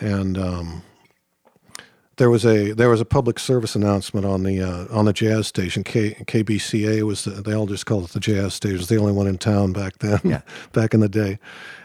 and 0.00 0.36
um, 0.38 0.82
there 2.16 2.30
was 2.30 2.44
a 2.44 2.72
there 2.72 2.90
was 2.90 3.00
a 3.00 3.04
public 3.04 3.38
service 3.38 3.74
announcement 3.74 4.26
on 4.26 4.42
the 4.42 4.60
uh, 4.60 4.86
on 4.90 5.06
the 5.06 5.12
jazz 5.12 5.46
station. 5.46 5.82
K, 5.82 6.14
KBCA 6.24 7.02
was 7.02 7.24
the, 7.24 7.30
they 7.30 7.54
all 7.54 7.66
just 7.66 7.86
called 7.86 8.04
it 8.04 8.10
the 8.12 8.20
jazz 8.20 8.54
station. 8.54 8.76
It 8.76 8.78
was 8.80 8.88
the 8.88 8.98
only 8.98 9.12
one 9.12 9.26
in 9.26 9.38
town 9.38 9.72
back 9.72 9.98
then, 9.98 10.20
Yeah. 10.24 10.42
back 10.72 10.94
in 10.94 11.00
the 11.00 11.08
day. 11.08 11.38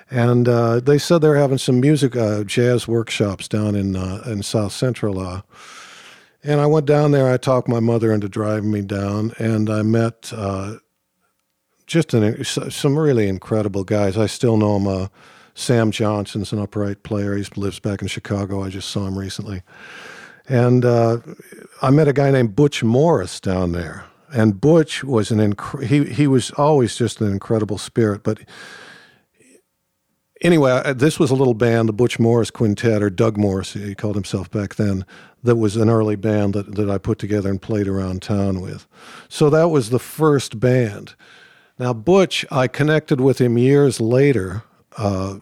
And 0.09 0.47
uh, 0.47 0.79
they 0.79 0.97
said 0.97 1.19
they 1.21 1.27
were 1.27 1.37
having 1.37 1.57
some 1.57 1.79
music 1.79 2.15
uh, 2.15 2.43
jazz 2.43 2.87
workshops 2.87 3.47
down 3.47 3.75
in 3.75 3.95
uh, 3.95 4.23
in 4.25 4.43
South 4.43 4.71
Central. 4.73 5.19
Uh, 5.19 5.41
and 6.43 6.61
I 6.61 6.65
went 6.65 6.85
down 6.85 7.11
there. 7.11 7.31
I 7.31 7.37
talked 7.37 7.67
my 7.67 7.79
mother 7.79 8.13
into 8.13 8.29
driving 8.29 8.71
me 8.71 8.81
down, 8.81 9.33
and 9.37 9.69
I 9.69 9.81
met 9.81 10.31
uh, 10.35 10.75
just 11.87 12.13
an, 12.13 12.43
some 12.43 12.97
really 12.97 13.27
incredible 13.27 13.83
guys. 13.83 14.17
I 14.17 14.27
still 14.27 14.57
know 14.57 14.75
him. 14.77 14.87
Uh, 14.87 15.07
Sam 15.55 15.89
Johnson's 15.89 16.53
an 16.53 16.59
upright 16.59 17.01
player. 17.01 17.35
He 17.35 17.43
lives 17.55 17.79
back 17.79 18.01
in 18.03 18.07
Chicago. 18.07 18.63
I 18.63 18.69
just 18.69 18.89
saw 18.89 19.07
him 19.07 19.17
recently. 19.17 19.63
And 20.47 20.85
uh, 20.85 21.17
I 21.81 21.89
met 21.89 22.07
a 22.07 22.13
guy 22.13 22.31
named 22.31 22.55
Butch 22.55 22.83
Morris 22.83 23.39
down 23.39 23.73
there. 23.73 24.05
And 24.31 24.59
Butch 24.59 25.03
was 25.03 25.31
an 25.31 25.39
inc- 25.39 25.85
he 25.85 26.05
he 26.05 26.27
was 26.27 26.51
always 26.51 26.95
just 26.95 27.21
an 27.21 27.31
incredible 27.31 27.77
spirit. 27.77 28.23
But 28.23 28.39
anyway, 30.41 30.93
this 30.93 31.19
was 31.19 31.31
a 31.31 31.35
little 31.35 31.53
band, 31.53 31.89
the 31.89 31.93
Butch 31.93 32.19
Morris 32.19 32.51
Quintet, 32.51 33.01
or 33.01 33.09
Doug 33.09 33.37
Morris, 33.37 33.73
he 33.73 33.95
called 33.95 34.15
himself 34.15 34.49
back 34.51 34.75
then. 34.75 35.05
That 35.43 35.55
was 35.55 35.77
an 35.77 35.89
early 35.89 36.15
band 36.15 36.55
that, 36.55 36.75
that 36.75 36.89
I 36.89 36.97
put 36.97 37.19
together 37.19 37.49
and 37.49 37.61
played 37.61 37.87
around 37.87 38.21
town 38.21 38.59
with. 38.59 38.87
So 39.29 39.49
that 39.49 39.69
was 39.69 39.89
the 39.89 39.99
first 39.99 40.59
band. 40.59 41.15
Now, 41.79 41.93
Butch, 41.93 42.43
I 42.51 42.67
connected 42.67 43.21
with 43.21 43.39
him 43.39 43.57
years 43.57 44.01
later, 44.01 44.63
uh, 44.97 45.39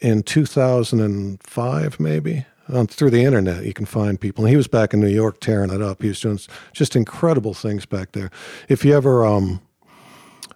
in 0.00 0.22
2005, 0.22 2.00
maybe. 2.00 2.46
Um, 2.72 2.86
through 2.86 3.10
the 3.10 3.24
internet, 3.24 3.64
you 3.64 3.72
can 3.72 3.86
find 3.86 4.20
people. 4.20 4.44
And 4.44 4.50
he 4.50 4.56
was 4.56 4.68
back 4.68 4.94
in 4.94 5.00
New 5.00 5.08
York 5.08 5.40
tearing 5.40 5.70
it 5.70 5.82
up. 5.82 6.02
He 6.02 6.08
was 6.08 6.20
doing 6.20 6.38
just 6.72 6.94
incredible 6.94 7.54
things 7.54 7.86
back 7.86 8.12
there. 8.12 8.30
If 8.68 8.84
you 8.84 8.94
ever 8.94 9.24
um, 9.24 9.60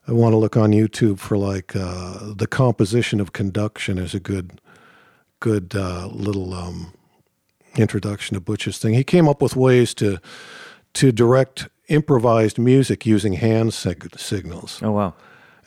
want 0.08 0.32
to 0.32 0.36
look 0.36 0.56
on 0.56 0.70
YouTube 0.72 1.18
for 1.18 1.36
like 1.36 1.74
uh, 1.74 2.34
the 2.34 2.46
composition 2.46 3.20
of 3.20 3.32
conduction 3.32 3.98
is 3.98 4.14
a 4.14 4.20
good, 4.20 4.60
good 5.40 5.74
uh, 5.74 6.06
little 6.06 6.54
um, 6.54 6.92
introduction 7.76 8.34
to 8.34 8.40
Butch's 8.40 8.78
thing. 8.78 8.94
He 8.94 9.04
came 9.04 9.28
up 9.28 9.42
with 9.42 9.56
ways 9.56 9.94
to 9.94 10.18
to 10.94 11.10
direct 11.10 11.68
improvised 11.88 12.58
music 12.58 13.04
using 13.04 13.34
hand 13.34 13.74
sig- 13.74 14.16
signals. 14.16 14.80
Oh 14.82 14.92
wow. 14.92 15.14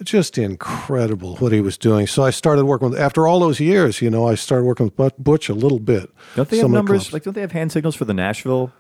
Just 0.04 0.38
incredible 0.38 1.38
what 1.38 1.52
he 1.52 1.62
was 1.62 1.78
doing. 1.78 2.08
So 2.08 2.24
I 2.24 2.30
started 2.30 2.66
working 2.66 2.92
with. 2.92 3.00
After 3.00 3.28
all 3.28 3.40
those 3.40 3.60
years, 3.60 4.02
you 4.02 4.10
know, 4.10 4.28
I 4.28 4.36
started 4.36 4.64
working 4.66 4.92
with 4.96 5.18
Butch 5.18 5.50
a 5.50 5.54
little 5.54 5.80
bit. 5.80 6.10
Don't 6.36 6.48
they 6.50 6.58
have 6.58 6.64
Some 6.64 6.72
of 6.76 6.86
the 6.86 6.94
numbers? 6.94 7.14
Like, 7.14 7.24
don't 7.24 7.34
they 7.34 7.42
have 7.42 7.52
hand 7.52 7.72
signals 7.72 7.96
for 7.96 8.06
the 8.06 8.14
Nashville 8.14 8.72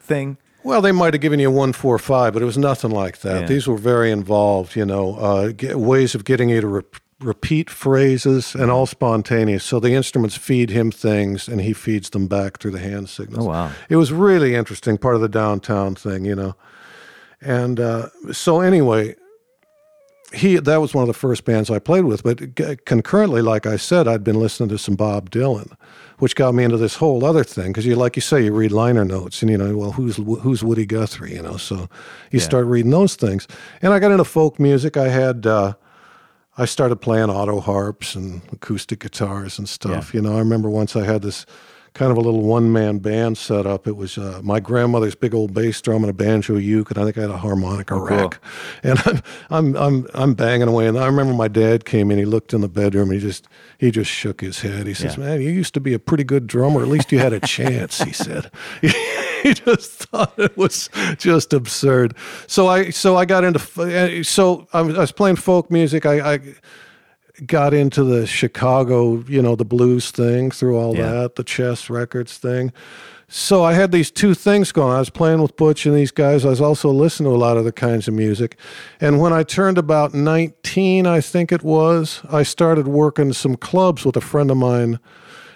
thing? 0.00 0.38
Well, 0.62 0.80
they 0.80 0.92
might 0.92 1.14
have 1.14 1.20
given 1.20 1.38
you 1.38 1.50
one, 1.50 1.72
four, 1.72 1.98
five, 1.98 2.32
but 2.32 2.42
it 2.42 2.44
was 2.46 2.58
nothing 2.58 2.90
like 2.90 3.18
that. 3.20 3.42
Yeah. 3.42 3.46
These 3.46 3.68
were 3.68 3.76
very 3.76 4.10
involved, 4.10 4.74
you 4.74 4.84
know, 4.84 5.16
uh, 5.16 5.52
get, 5.52 5.78
ways 5.78 6.14
of 6.14 6.24
getting 6.24 6.48
you 6.48 6.60
to 6.60 6.66
re- 6.66 6.82
repeat 7.20 7.70
phrases 7.70 8.54
and 8.54 8.70
all 8.70 8.86
spontaneous. 8.86 9.62
So 9.62 9.78
the 9.78 9.92
instruments 9.92 10.36
feed 10.36 10.70
him 10.70 10.90
things, 10.90 11.46
and 11.48 11.60
he 11.60 11.72
feeds 11.72 12.10
them 12.10 12.26
back 12.26 12.58
through 12.58 12.72
the 12.72 12.80
hand 12.80 13.08
signals. 13.08 13.46
Oh, 13.46 13.48
wow. 13.48 13.70
It 13.88 13.96
was 13.96 14.10
really 14.12 14.54
interesting, 14.54 14.98
part 14.98 15.14
of 15.14 15.20
the 15.20 15.28
downtown 15.28 15.94
thing, 15.94 16.24
you 16.24 16.34
know. 16.34 16.56
And 17.40 17.78
uh, 17.78 18.08
so 18.32 18.60
anyway, 18.60 19.14
he 20.36 20.56
that 20.56 20.76
was 20.76 20.94
one 20.94 21.02
of 21.02 21.08
the 21.08 21.14
first 21.14 21.44
bands 21.44 21.70
I 21.70 21.78
played 21.78 22.04
with. 22.04 22.22
But 22.22 22.54
g- 22.54 22.76
concurrently, 22.84 23.42
like 23.42 23.66
I 23.66 23.76
said, 23.76 24.06
I'd 24.06 24.22
been 24.24 24.38
listening 24.38 24.68
to 24.70 24.78
some 24.78 24.94
Bob 24.94 25.30
Dylan, 25.30 25.72
which 26.18 26.36
got 26.36 26.54
me 26.54 26.64
into 26.64 26.76
this 26.76 26.96
whole 26.96 27.24
other 27.24 27.44
thing. 27.44 27.72
Because 27.72 27.86
you, 27.86 27.96
like 27.96 28.16
you 28.16 28.22
say, 28.22 28.44
you 28.44 28.52
read 28.52 28.72
liner 28.72 29.04
notes, 29.04 29.42
and 29.42 29.50
you 29.50 29.58
know, 29.58 29.76
well, 29.76 29.92
who's 29.92 30.16
who's 30.16 30.62
Woody 30.62 30.86
Guthrie? 30.86 31.34
You 31.34 31.42
know, 31.42 31.56
so 31.56 31.88
you 32.30 32.38
start 32.40 32.66
reading 32.66 32.90
those 32.90 33.16
things. 33.16 33.48
And 33.82 33.92
I 33.92 33.98
got 33.98 34.10
into 34.12 34.24
folk 34.24 34.60
music. 34.60 34.96
I 34.96 35.08
had. 35.08 35.46
Uh, 35.46 35.74
I 36.58 36.64
started 36.64 36.96
playing 36.96 37.28
auto 37.28 37.60
harps 37.60 38.14
and 38.14 38.40
acoustic 38.50 39.00
guitars 39.00 39.58
and 39.58 39.68
stuff. 39.68 40.14
You 40.14 40.22
know, 40.22 40.36
I 40.36 40.38
remember 40.38 40.70
once 40.70 40.96
I 40.96 41.04
had 41.04 41.20
this 41.20 41.44
kind 41.96 42.12
of 42.12 42.18
a 42.18 42.20
little 42.20 42.42
one 42.42 42.72
man 42.72 42.98
band 42.98 43.38
set 43.38 43.66
up. 43.66 43.86
It 43.86 43.96
was 43.96 44.18
uh, 44.18 44.40
my 44.44 44.60
grandmother's 44.60 45.14
big 45.14 45.34
old 45.34 45.54
bass 45.54 45.80
drum 45.80 46.04
and 46.04 46.10
a 46.10 46.12
banjo 46.12 46.56
uke, 46.56 46.90
and 46.90 46.98
I 46.98 47.04
think 47.04 47.18
I 47.18 47.22
had 47.22 47.30
a 47.30 47.38
harmonica 47.38 47.94
cool. 47.94 48.06
rack. 48.06 48.38
And 48.82 48.98
I'm, 49.06 49.22
I'm 49.50 49.76
I'm 49.76 50.06
I'm 50.14 50.34
banging 50.34 50.68
away. 50.68 50.86
And 50.86 50.98
I 50.98 51.06
remember 51.06 51.32
my 51.32 51.48
dad 51.48 51.84
came 51.84 52.10
in. 52.10 52.18
He 52.18 52.24
looked 52.24 52.52
in 52.52 52.60
the 52.60 52.68
bedroom. 52.68 53.10
And 53.10 53.20
he 53.20 53.26
just 53.26 53.48
he 53.78 53.90
just 53.90 54.10
shook 54.10 54.40
his 54.40 54.60
head. 54.60 54.86
He 54.86 54.94
says, 54.94 55.16
Yeah. 55.16 55.24
"Man, 55.24 55.40
you 55.40 55.50
used 55.50 55.74
to 55.74 55.80
be 55.80 55.94
a 55.94 55.98
pretty 55.98 56.24
good 56.24 56.46
drummer. 56.46 56.82
At 56.82 56.88
least 56.88 57.10
you 57.10 57.18
had 57.18 57.32
a 57.32 57.40
chance." 57.40 58.00
He 58.02 58.12
said. 58.12 58.50
he 58.82 59.54
just 59.54 59.92
thought 59.92 60.38
it 60.38 60.56
was 60.56 60.90
just 61.18 61.52
absurd. 61.52 62.14
So 62.46 62.66
I 62.68 62.90
so 62.90 63.16
I 63.16 63.24
got 63.24 63.44
into 63.44 64.22
so 64.24 64.66
I 64.72 64.82
was, 64.82 64.96
I 64.96 65.00
was 65.00 65.12
playing 65.12 65.36
folk 65.36 65.70
music. 65.70 66.04
I, 66.04 66.34
I 66.34 66.40
got 67.44 67.74
into 67.74 68.02
the 68.04 68.26
Chicago, 68.26 69.22
you 69.28 69.42
know, 69.42 69.56
the 69.56 69.64
blues 69.64 70.10
thing 70.10 70.50
through 70.50 70.78
all 70.78 70.96
Yeah. 70.96 71.10
that, 71.12 71.34
the 71.36 71.44
chess 71.44 71.90
records 71.90 72.38
thing. 72.38 72.72
So 73.28 73.64
I 73.64 73.72
had 73.72 73.90
these 73.90 74.10
two 74.12 74.34
things 74.34 74.70
going. 74.70 74.94
I 74.94 75.00
was 75.00 75.10
playing 75.10 75.42
with 75.42 75.56
Butch 75.56 75.84
and 75.84 75.96
these 75.96 76.12
guys. 76.12 76.44
I 76.44 76.48
was 76.50 76.60
also 76.60 76.90
listening 76.90 77.30
to 77.30 77.36
a 77.36 77.38
lot 77.38 77.56
of 77.56 77.64
the 77.64 77.72
kinds 77.72 78.06
of 78.06 78.14
music. 78.14 78.56
And 79.00 79.18
when 79.18 79.32
I 79.32 79.42
turned 79.42 79.78
about 79.78 80.14
19, 80.14 81.06
I 81.08 81.20
think 81.20 81.50
it 81.50 81.64
was, 81.64 82.20
I 82.30 82.44
started 82.44 82.86
working 82.86 83.32
some 83.32 83.56
clubs 83.56 84.04
with 84.04 84.16
a 84.16 84.20
friend 84.20 84.48
of 84.50 84.56
mine 84.58 85.00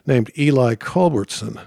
named 0.05 0.33
Eli 0.37 0.75
Culbertson, 0.75 1.61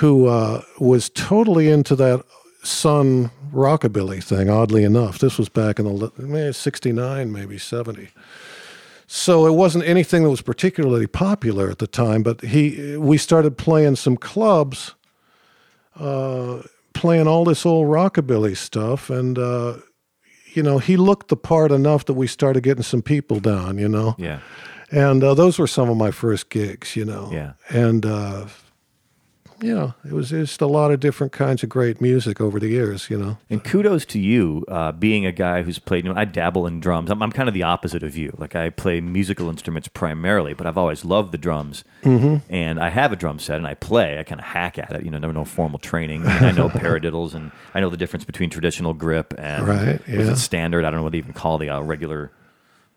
who 0.00 0.26
uh, 0.26 0.62
was 0.80 1.08
totally 1.08 1.70
into 1.70 1.94
that 1.96 2.24
Sun 2.64 3.30
rockabilly 3.54 4.22
thing, 4.22 4.50
oddly 4.50 4.82
enough. 4.82 5.20
This 5.20 5.38
was 5.38 5.48
back 5.48 5.78
in 5.78 5.84
the 5.86 6.10
maybe 6.18 6.52
69, 6.52 7.32
maybe 7.32 7.56
70. 7.56 8.08
So 9.10 9.46
it 9.46 9.52
wasn't 9.54 9.84
anything 9.86 10.22
that 10.22 10.28
was 10.30 10.42
particularly 10.42 11.06
popular 11.06 11.70
at 11.70 11.78
the 11.78 11.86
time, 11.86 12.22
but 12.22 12.42
he 12.42 12.94
we 12.98 13.16
started 13.16 13.56
playing 13.56 13.96
some 13.96 14.18
clubs, 14.18 14.94
uh, 15.98 16.62
playing 16.92 17.26
all 17.26 17.44
this 17.44 17.64
old 17.64 17.86
rockabilly 17.88 18.54
stuff, 18.54 19.08
and 19.10 19.38
uh, 19.38 19.78
you 20.52 20.62
know 20.62 20.78
he 20.78 20.96
looked 20.98 21.28
the 21.28 21.36
part 21.36 21.72
enough 21.72 22.04
that 22.04 22.14
we 22.14 22.26
started 22.26 22.62
getting 22.62 22.82
some 22.82 23.00
people 23.02 23.40
down, 23.40 23.78
you 23.78 23.88
know, 23.88 24.14
Yeah. 24.18 24.40
and 24.90 25.24
uh, 25.24 25.32
those 25.34 25.58
were 25.58 25.66
some 25.66 25.88
of 25.88 25.96
my 25.96 26.10
first 26.10 26.50
gigs, 26.50 26.94
you 26.94 27.06
know, 27.06 27.30
Yeah. 27.32 27.52
and 27.70 28.04
uh, 28.04 28.44
you 29.60 29.74
know 29.74 29.94
it 30.04 30.12
was 30.12 30.30
just 30.30 30.60
a 30.60 30.66
lot 30.66 30.90
of 30.90 31.00
different 31.00 31.32
kinds 31.32 31.62
of 31.62 31.68
great 31.68 32.00
music 32.00 32.40
over 32.40 32.60
the 32.60 32.68
years, 32.68 33.10
you 33.10 33.18
know. 33.18 33.38
And 33.50 33.62
kudos 33.62 34.04
to 34.06 34.18
you, 34.18 34.64
uh, 34.68 34.92
being 34.92 35.26
a 35.26 35.32
guy 35.32 35.62
who's 35.62 35.78
played. 35.78 36.04
You 36.04 36.12
know, 36.12 36.20
I 36.20 36.24
dabble 36.24 36.66
in 36.66 36.80
drums. 36.80 37.10
I'm, 37.10 37.22
I'm 37.22 37.32
kind 37.32 37.48
of 37.48 37.54
the 37.54 37.62
opposite 37.62 38.02
of 38.02 38.16
you. 38.16 38.34
Like 38.38 38.54
I 38.54 38.70
play 38.70 39.00
musical 39.00 39.48
instruments 39.48 39.88
primarily, 39.88 40.54
but 40.54 40.66
I've 40.66 40.78
always 40.78 41.04
loved 41.04 41.32
the 41.32 41.38
drums. 41.38 41.84
Mm-hmm. 42.02 42.52
And 42.52 42.78
I 42.78 42.88
have 42.90 43.12
a 43.12 43.16
drum 43.16 43.38
set, 43.38 43.56
and 43.56 43.66
I 43.66 43.74
play. 43.74 44.18
I 44.18 44.22
kind 44.22 44.40
of 44.40 44.46
hack 44.46 44.78
at 44.78 44.92
it. 44.92 45.04
You 45.04 45.10
know, 45.10 45.18
never 45.18 45.32
no 45.32 45.44
formal 45.44 45.78
training. 45.78 46.26
I, 46.26 46.40
mean, 46.40 46.44
I 46.44 46.52
know 46.52 46.68
paradiddles, 46.68 47.34
and 47.34 47.50
I 47.74 47.80
know 47.80 47.90
the 47.90 47.96
difference 47.96 48.24
between 48.24 48.50
traditional 48.50 48.94
grip 48.94 49.34
and 49.38 49.66
Right, 49.66 50.00
yeah. 50.06 50.20
it 50.20 50.36
standard. 50.36 50.84
I 50.84 50.90
don't 50.90 50.98
know 50.98 51.04
what 51.04 51.12
they 51.12 51.18
even 51.18 51.32
call 51.32 51.58
the 51.58 51.70
uh, 51.70 51.80
regular. 51.80 52.30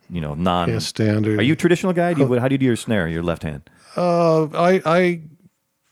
You 0.09 0.19
know, 0.19 0.33
non 0.33 0.69
Yeah, 0.69 0.79
standard. 0.79 1.39
Are 1.39 1.43
you 1.43 1.53
a 1.53 1.55
traditional 1.55 1.93
guy? 1.93 2.13
Do 2.13 2.21
you, 2.21 2.39
how 2.39 2.49
do 2.49 2.53
you 2.53 2.57
do 2.57 2.65
your 2.65 2.75
snare? 2.75 3.07
Your 3.07 3.23
left 3.23 3.43
hand? 3.43 3.69
Uh, 3.95 4.43
I, 4.47 4.81
I 4.85 5.21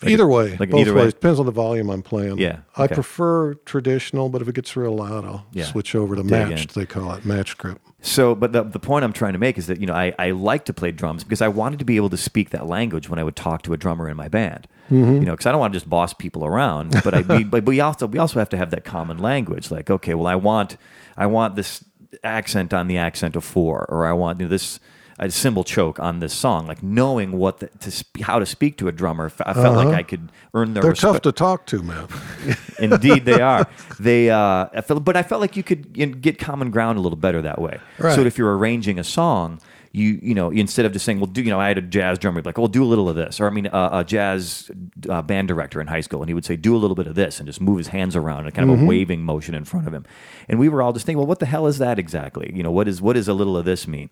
either 0.08 0.28
way, 0.28 0.56
like 0.58 0.70
both 0.70 0.82
either 0.82 0.94
way? 0.94 1.04
ways. 1.04 1.14
Depends 1.14 1.40
on 1.40 1.46
the 1.46 1.52
volume 1.52 1.90
I'm 1.90 2.02
playing. 2.02 2.38
Yeah, 2.38 2.60
I 2.76 2.86
okay. 2.86 2.96
prefer 2.96 3.56
traditional, 3.66 4.30
but 4.30 4.42
if 4.42 4.48
it 4.48 4.56
gets 4.56 4.76
real 4.76 4.96
loud, 4.96 5.26
I'll 5.26 5.46
Yeah, 5.52 5.66
switch 5.66 5.96
over 5.96 6.16
to 6.16 6.24
dig 6.24 6.32
in. 6.32 6.50
matched. 6.50 6.76
They 6.76 6.86
call 6.86 7.12
it 7.14 7.26
match 7.26 7.58
grip. 7.58 7.80
So, 8.02 8.34
but 8.34 8.54
the, 8.54 8.64
the 8.64 8.80
point 8.80 9.04
I'm 9.04 9.12
trying 9.12 9.34
to 9.34 9.40
make 9.40 9.58
is 9.58 9.68
that, 9.68 9.82
you 9.82 9.86
know, 9.86 9.94
I, 9.94 10.14
I 10.18 10.32
like 10.32 10.64
to 10.66 10.74
play 10.74 10.94
drums 10.94 11.26
because 11.26 11.42
I 11.42 11.50
wanted 11.50 11.80
to 11.80 11.86
be 11.86 11.98
able 11.98 12.10
to 12.12 12.18
speak 12.18 12.52
that 12.52 12.66
language 12.66 13.10
when 13.10 13.20
I 13.20 13.26
would 13.26 13.36
talk 13.36 13.62
to 13.64 13.74
a 13.74 13.78
drummer 13.78 14.08
in 14.08 14.16
my 14.16 14.30
band. 14.30 14.70
Mm-hmm. 14.90 15.16
You 15.16 15.20
know, 15.26 15.32
because 15.34 15.46
I 15.48 15.52
don't 15.52 15.60
want 15.60 15.74
to 15.74 15.80
just 15.80 15.90
boss 15.90 16.14
people 16.14 16.46
around, 16.46 16.92
but 17.04 17.14
I, 17.14 17.22
we, 17.22 17.44
but 17.44 17.66
we 17.66 17.82
also, 17.82 18.08
we 18.08 18.18
also 18.18 18.40
have 18.40 18.48
to 18.50 18.58
have 18.58 18.70
that 18.72 18.86
common 18.86 19.18
language. 19.18 19.70
Like, 19.70 19.90
okay, 19.90 20.14
well, 20.14 20.28
I 20.28 20.36
want, 20.36 20.78
I 21.18 21.26
want 21.26 21.58
this 21.58 21.84
accent 22.24 22.74
on 22.74 22.88
the 22.88 22.98
accent 22.98 23.36
of 23.36 23.44
four, 23.44 23.86
or 23.90 24.06
I 24.06 24.14
want 24.14 24.40
you 24.40 24.46
know, 24.46 24.50
this, 24.50 24.80
a 25.20 25.30
cymbal 25.30 25.64
choke 25.64 26.00
on 26.00 26.20
this 26.20 26.34
song, 26.34 26.66
like 26.66 26.82
knowing 26.82 27.34
what 27.34 27.60
the, 27.60 27.68
to 27.68 27.92
sp- 27.92 28.22
how 28.22 28.40
to 28.40 28.46
speak 28.46 28.78
to 28.78 28.88
a 28.88 28.92
drummer. 28.92 29.32
I 29.46 29.54
felt 29.54 29.76
like 29.76 29.94
I 29.94 30.04
could 30.04 30.32
earn 30.54 30.74
their 30.74 30.82
They're 30.82 30.94
tough 30.94 31.22
to 31.24 31.32
talk 31.32 31.66
to, 31.68 31.84
man. 31.84 32.08
Indeed, 32.80 33.26
they 33.26 33.42
are. 33.42 33.68
They, 34.00 34.30
uh, 34.30 34.70
I 34.74 34.80
felt, 34.80 35.04
but 35.04 35.18
I 35.18 35.24
felt 35.24 35.42
like 35.42 35.58
you 35.58 35.64
could 35.64 35.98
you 35.98 36.06
know, 36.06 36.14
get 36.14 36.40
common 36.40 36.72
ground 36.72 36.98
a 36.98 37.02
little 37.02 37.18
better 37.18 37.42
that 37.42 37.60
way. 37.60 37.80
Right. 37.98 38.16
So 38.16 38.22
if 38.22 38.38
you're 38.38 38.58
arranging 38.58 38.98
a 38.98 39.04
song, 39.04 39.60
you 39.92 40.20
you 40.22 40.34
know 40.34 40.52
instead 40.52 40.86
of 40.86 40.94
just 40.94 41.04
saying, 41.04 41.20
well, 41.20 41.28
do 41.28 41.42
you 41.42 41.50
know, 41.50 41.60
I 41.60 41.68
had 41.68 41.78
a 41.78 41.82
jazz 41.82 42.18
drummer 42.18 42.42
like, 42.42 42.58
well, 42.58 42.68
do 42.68 42.82
a 42.82 42.86
little 42.86 43.10
of 43.10 43.18
this, 43.18 43.42
or 43.42 43.48
I 43.48 43.50
mean, 43.50 43.68
uh, 43.68 43.90
a 43.92 44.04
jazz 44.06 44.72
uh, 45.10 45.22
band 45.22 45.50
director 45.50 45.82
in 45.82 45.88
high 45.88 46.00
school, 46.00 46.22
and 46.22 46.30
he 46.30 46.34
would 46.34 46.46
say, 46.46 46.56
do 46.56 46.76
a 46.76 46.80
little 46.80 46.96
bit 46.96 47.08
of 47.08 47.16
this, 47.16 47.40
and 47.40 47.48
just 47.48 47.60
move 47.60 47.78
his 47.78 47.88
hands 47.88 48.16
around 48.16 48.46
in 48.46 48.52
kind 48.52 48.70
of 48.70 48.82
a 48.82 48.86
waving 48.86 49.22
motion 49.24 49.54
in 49.54 49.66
front 49.66 49.86
of 49.86 49.94
him, 49.94 50.06
and 50.48 50.60
we 50.60 50.70
were 50.70 50.82
all 50.82 50.94
just 50.94 51.06
thinking, 51.06 51.18
well, 51.18 51.28
what 51.28 51.40
the 51.40 51.46
hell 51.46 51.68
is 51.68 51.80
that 51.80 52.00
exactly? 52.00 52.52
You 52.56 52.64
know, 52.64 52.72
what 52.72 52.88
is 52.88 53.02
what 53.02 53.14
does 53.14 53.28
a 53.28 53.34
little 53.34 53.58
of 53.58 53.66
this 53.66 53.86
mean? 53.86 54.10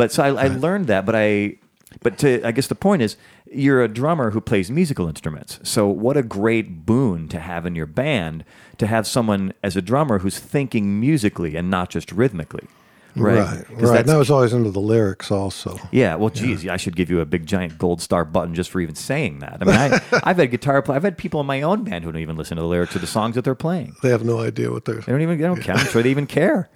But 0.00 0.12
so 0.12 0.22
I, 0.22 0.44
I 0.44 0.46
learned 0.46 0.86
that, 0.86 1.04
but 1.04 1.14
I. 1.14 1.56
But 2.02 2.16
to, 2.18 2.42
I 2.42 2.52
guess 2.52 2.68
the 2.68 2.74
point 2.74 3.02
is, 3.02 3.18
you're 3.52 3.82
a 3.82 3.88
drummer 3.88 4.30
who 4.30 4.40
plays 4.40 4.70
musical 4.70 5.08
instruments. 5.08 5.60
So 5.62 5.88
what 5.88 6.16
a 6.16 6.22
great 6.22 6.86
boon 6.86 7.28
to 7.28 7.38
have 7.38 7.66
in 7.66 7.74
your 7.74 7.84
band 7.84 8.46
to 8.78 8.86
have 8.86 9.06
someone 9.06 9.52
as 9.62 9.76
a 9.76 9.82
drummer 9.82 10.20
who's 10.20 10.38
thinking 10.38 10.98
musically 10.98 11.54
and 11.54 11.68
not 11.68 11.90
just 11.90 12.12
rhythmically. 12.12 12.66
Right. 13.16 13.38
right. 13.38 13.70
right. 13.82 14.08
I 14.08 14.16
was 14.16 14.30
always 14.30 14.52
into 14.52 14.70
the 14.70 14.80
lyrics 14.80 15.30
also. 15.30 15.78
yeah, 15.90 16.14
well, 16.14 16.30
geez, 16.30 16.66
I 16.68 16.76
should 16.76 16.94
give 16.96 17.10
you 17.10 17.20
a 17.20 17.26
big 17.26 17.46
giant 17.46 17.76
gold 17.78 18.00
star 18.00 18.24
button 18.24 18.54
just 18.54 18.70
for 18.70 18.80
even 18.80 18.94
saying 18.94 19.40
that. 19.40 19.58
I 19.60 19.64
mean, 19.64 19.74
I, 19.74 20.20
I've 20.24 20.36
had 20.36 20.50
guitar 20.50 20.80
play. 20.82 20.96
I've 20.96 21.02
had 21.02 21.18
people 21.18 21.40
in 21.40 21.46
my 21.46 21.62
own 21.62 21.84
band 21.84 22.04
who 22.04 22.12
don't 22.12 22.20
even 22.22 22.36
listen 22.36 22.56
to 22.56 22.62
the 22.62 22.68
lyrics 22.68 22.94
of 22.94 23.00
the 23.00 23.06
songs 23.06 23.34
that 23.34 23.42
they're 23.44 23.54
playing. 23.54 23.96
They 24.02 24.10
have 24.10 24.24
no 24.24 24.40
idea 24.40 24.70
what 24.70 24.84
they're. 24.84 24.96
They 25.00 25.12
don't 25.12 25.22
even. 25.22 25.38
They 25.38 25.44
don't 25.46 25.60
care. 25.60 25.74
I'm 25.76 25.86
sure 25.86 26.02
they 26.02 26.10
even 26.10 26.26
care. 26.26 26.68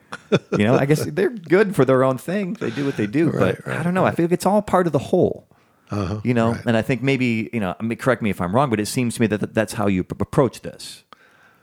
You 0.52 0.58
know, 0.64 0.76
I 0.76 0.86
guess 0.86 1.04
they're 1.04 1.30
good 1.30 1.74
for 1.76 1.84
their 1.84 2.02
own 2.04 2.18
thing. 2.18 2.54
They 2.54 2.70
do 2.70 2.84
what 2.84 2.96
they 2.96 3.06
do. 3.06 3.32
but 3.32 3.66
I 3.68 3.82
don't 3.82 3.94
know. 3.94 4.04
I 4.04 4.12
feel 4.12 4.24
like 4.26 4.32
it's 4.32 4.46
all 4.46 4.62
part 4.62 4.86
of 4.86 4.92
the 4.92 4.98
whole. 4.98 5.48
Uh-huh, 5.90 6.20
you 6.24 6.32
know, 6.34 6.56
and 6.66 6.76
I 6.76 6.82
think 6.82 7.02
maybe 7.02 7.50
you 7.52 7.60
know. 7.60 7.76
I 7.78 7.82
mean, 7.82 7.98
correct 7.98 8.22
me 8.22 8.30
if 8.30 8.40
I'm 8.40 8.54
wrong, 8.54 8.70
but 8.70 8.80
it 8.80 8.86
seems 8.86 9.14
to 9.16 9.20
me 9.20 9.26
that 9.28 9.40
that- 9.40 9.54
that's 9.54 9.74
how 9.74 9.86
you 9.86 10.02
p- 10.02 10.16
approach 10.18 10.62
this. 10.62 11.03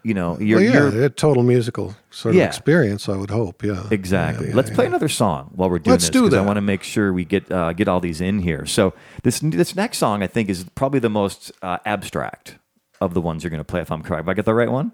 You 0.04 0.14
know, 0.16 0.38
you're, 0.40 0.60
Well, 0.60 0.94
yeah, 0.96 1.06
a 1.06 1.10
total 1.10 1.44
musical 1.44 1.96
sort 2.10 2.34
Yeah. 2.36 2.44
of 2.44 2.48
experience. 2.50 3.08
I 3.08 3.16
would 3.16 3.30
hope. 3.30 3.64
Yeah. 3.64 3.84
Exactly. 3.92 4.50
Yeah, 4.50 4.56
Let's 4.56 4.72
play 4.72 4.88
another 4.88 5.08
song 5.10 5.52
while 5.54 5.70
we're 5.70 5.78
doing 5.80 5.94
Let's 5.94 6.06
this. 6.06 6.10
do 6.10 6.24
'cause 6.24 6.34
I 6.34 6.38
that. 6.38 6.46
want 6.46 6.58
to 6.58 6.62
make 6.62 6.82
sure 6.84 7.14
we 7.14 7.24
get 7.24 7.52
uh, 7.52 7.74
get 7.74 7.88
all 7.88 8.00
these 8.00 8.20
in 8.22 8.40
here. 8.40 8.66
So 8.66 8.94
this 9.24 9.40
this 9.42 9.76
next 9.76 10.00
song 10.00 10.24
I 10.24 10.28
think 10.28 10.50
is 10.50 10.66
probably 10.76 11.00
the 11.00 11.10
most 11.10 11.52
uh, 11.62 11.78
abstract 11.86 12.56
of 13.00 13.14
the 13.14 13.22
ones 13.22 13.44
you're 13.44 13.52
going 13.52 13.60
to 13.60 13.64
play. 13.64 13.82
If 13.82 13.92
I'm 13.92 14.02
correct, 14.02 14.22
Have 14.22 14.30
I 14.30 14.34
get 14.34 14.46
the 14.46 14.54
right 14.56 14.72
one. 14.72 14.92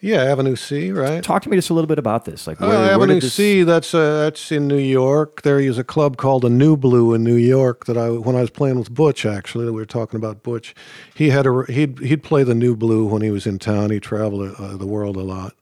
Yeah, 0.00 0.22
Avenue 0.22 0.54
C, 0.54 0.92
right? 0.92 1.24
Talk 1.24 1.42
to 1.42 1.48
me 1.48 1.56
just 1.56 1.70
a 1.70 1.74
little 1.74 1.88
bit 1.88 1.98
about 1.98 2.24
this. 2.24 2.46
Like, 2.46 2.60
where, 2.60 2.70
Uh, 2.70 2.72
where 2.82 2.90
Avenue 2.92 3.14
did 3.14 3.22
this, 3.24 3.34
C, 3.34 3.64
that's 3.64 3.92
uh, 3.94 4.20
that's 4.24 4.52
in 4.52 4.68
New 4.68 4.78
York. 4.78 5.42
There 5.42 5.58
is 5.58 5.76
a 5.76 5.82
club 5.82 6.16
called 6.16 6.42
the 6.42 6.50
New 6.50 6.76
Blue 6.76 7.14
in 7.14 7.24
New 7.24 7.34
York 7.34 7.86
that 7.86 7.96
I 7.96 8.10
when 8.10 8.36
I 8.36 8.40
was 8.40 8.50
playing 8.50 8.78
with 8.78 8.94
Butch 8.94 9.26
actually 9.26 9.64
we 9.66 9.72
were 9.72 9.84
talking 9.84 10.16
about 10.16 10.44
Butch. 10.44 10.72
He 11.14 11.30
had 11.30 11.46
a 11.46 11.64
he'd 11.68 11.98
he'd 11.98 12.22
play 12.22 12.44
the 12.44 12.54
New 12.54 12.76
Blue 12.76 13.06
when 13.06 13.22
he 13.22 13.30
was 13.32 13.44
in 13.44 13.58
town. 13.58 13.90
He 13.90 13.98
traveled 13.98 14.54
uh, 14.56 14.76
the 14.76 14.86
world 14.86 15.16
a 15.16 15.22
lot, 15.24 15.54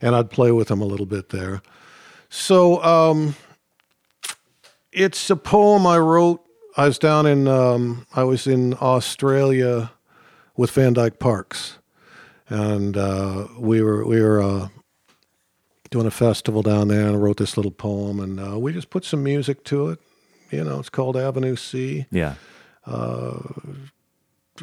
and 0.00 0.14
I'd 0.14 0.30
play 0.30 0.52
with 0.52 0.70
him 0.70 0.80
a 0.80 0.86
little 0.86 1.06
bit 1.06 1.30
there. 1.30 1.60
So 2.28 2.80
um, 2.84 3.34
it's 4.92 5.28
a 5.28 5.36
poem 5.36 5.86
I 5.88 5.98
wrote. 5.98 6.40
I 6.76 6.86
was 6.86 6.98
down 7.00 7.26
in 7.26 7.48
um, 7.48 8.06
I 8.14 8.22
was 8.22 8.46
in 8.46 8.74
Australia 8.74 9.90
with 10.56 10.70
Van 10.70 10.92
Dyke 10.92 11.18
Parks, 11.18 11.78
and 12.52 12.96
uh, 12.96 13.48
we 13.58 13.82
were 13.82 14.04
we 14.06 14.20
were. 14.20 14.42
Uh, 14.42 14.68
doing 15.90 16.06
a 16.06 16.10
festival 16.10 16.62
down 16.62 16.88
there 16.88 17.02
and 17.06 17.10
I 17.16 17.18
wrote 17.18 17.36
this 17.36 17.58
little 17.58 17.70
poem 17.70 18.18
and 18.18 18.40
uh, 18.40 18.58
we 18.58 18.72
just 18.72 18.88
put 18.88 19.04
some 19.04 19.22
music 19.22 19.62
to 19.64 19.90
it. 19.90 19.98
You 20.50 20.64
know, 20.64 20.78
it's 20.80 20.88
called 20.88 21.18
Avenue 21.18 21.54
C. 21.54 22.06
Yeah, 22.10 22.36
R- 22.86 23.42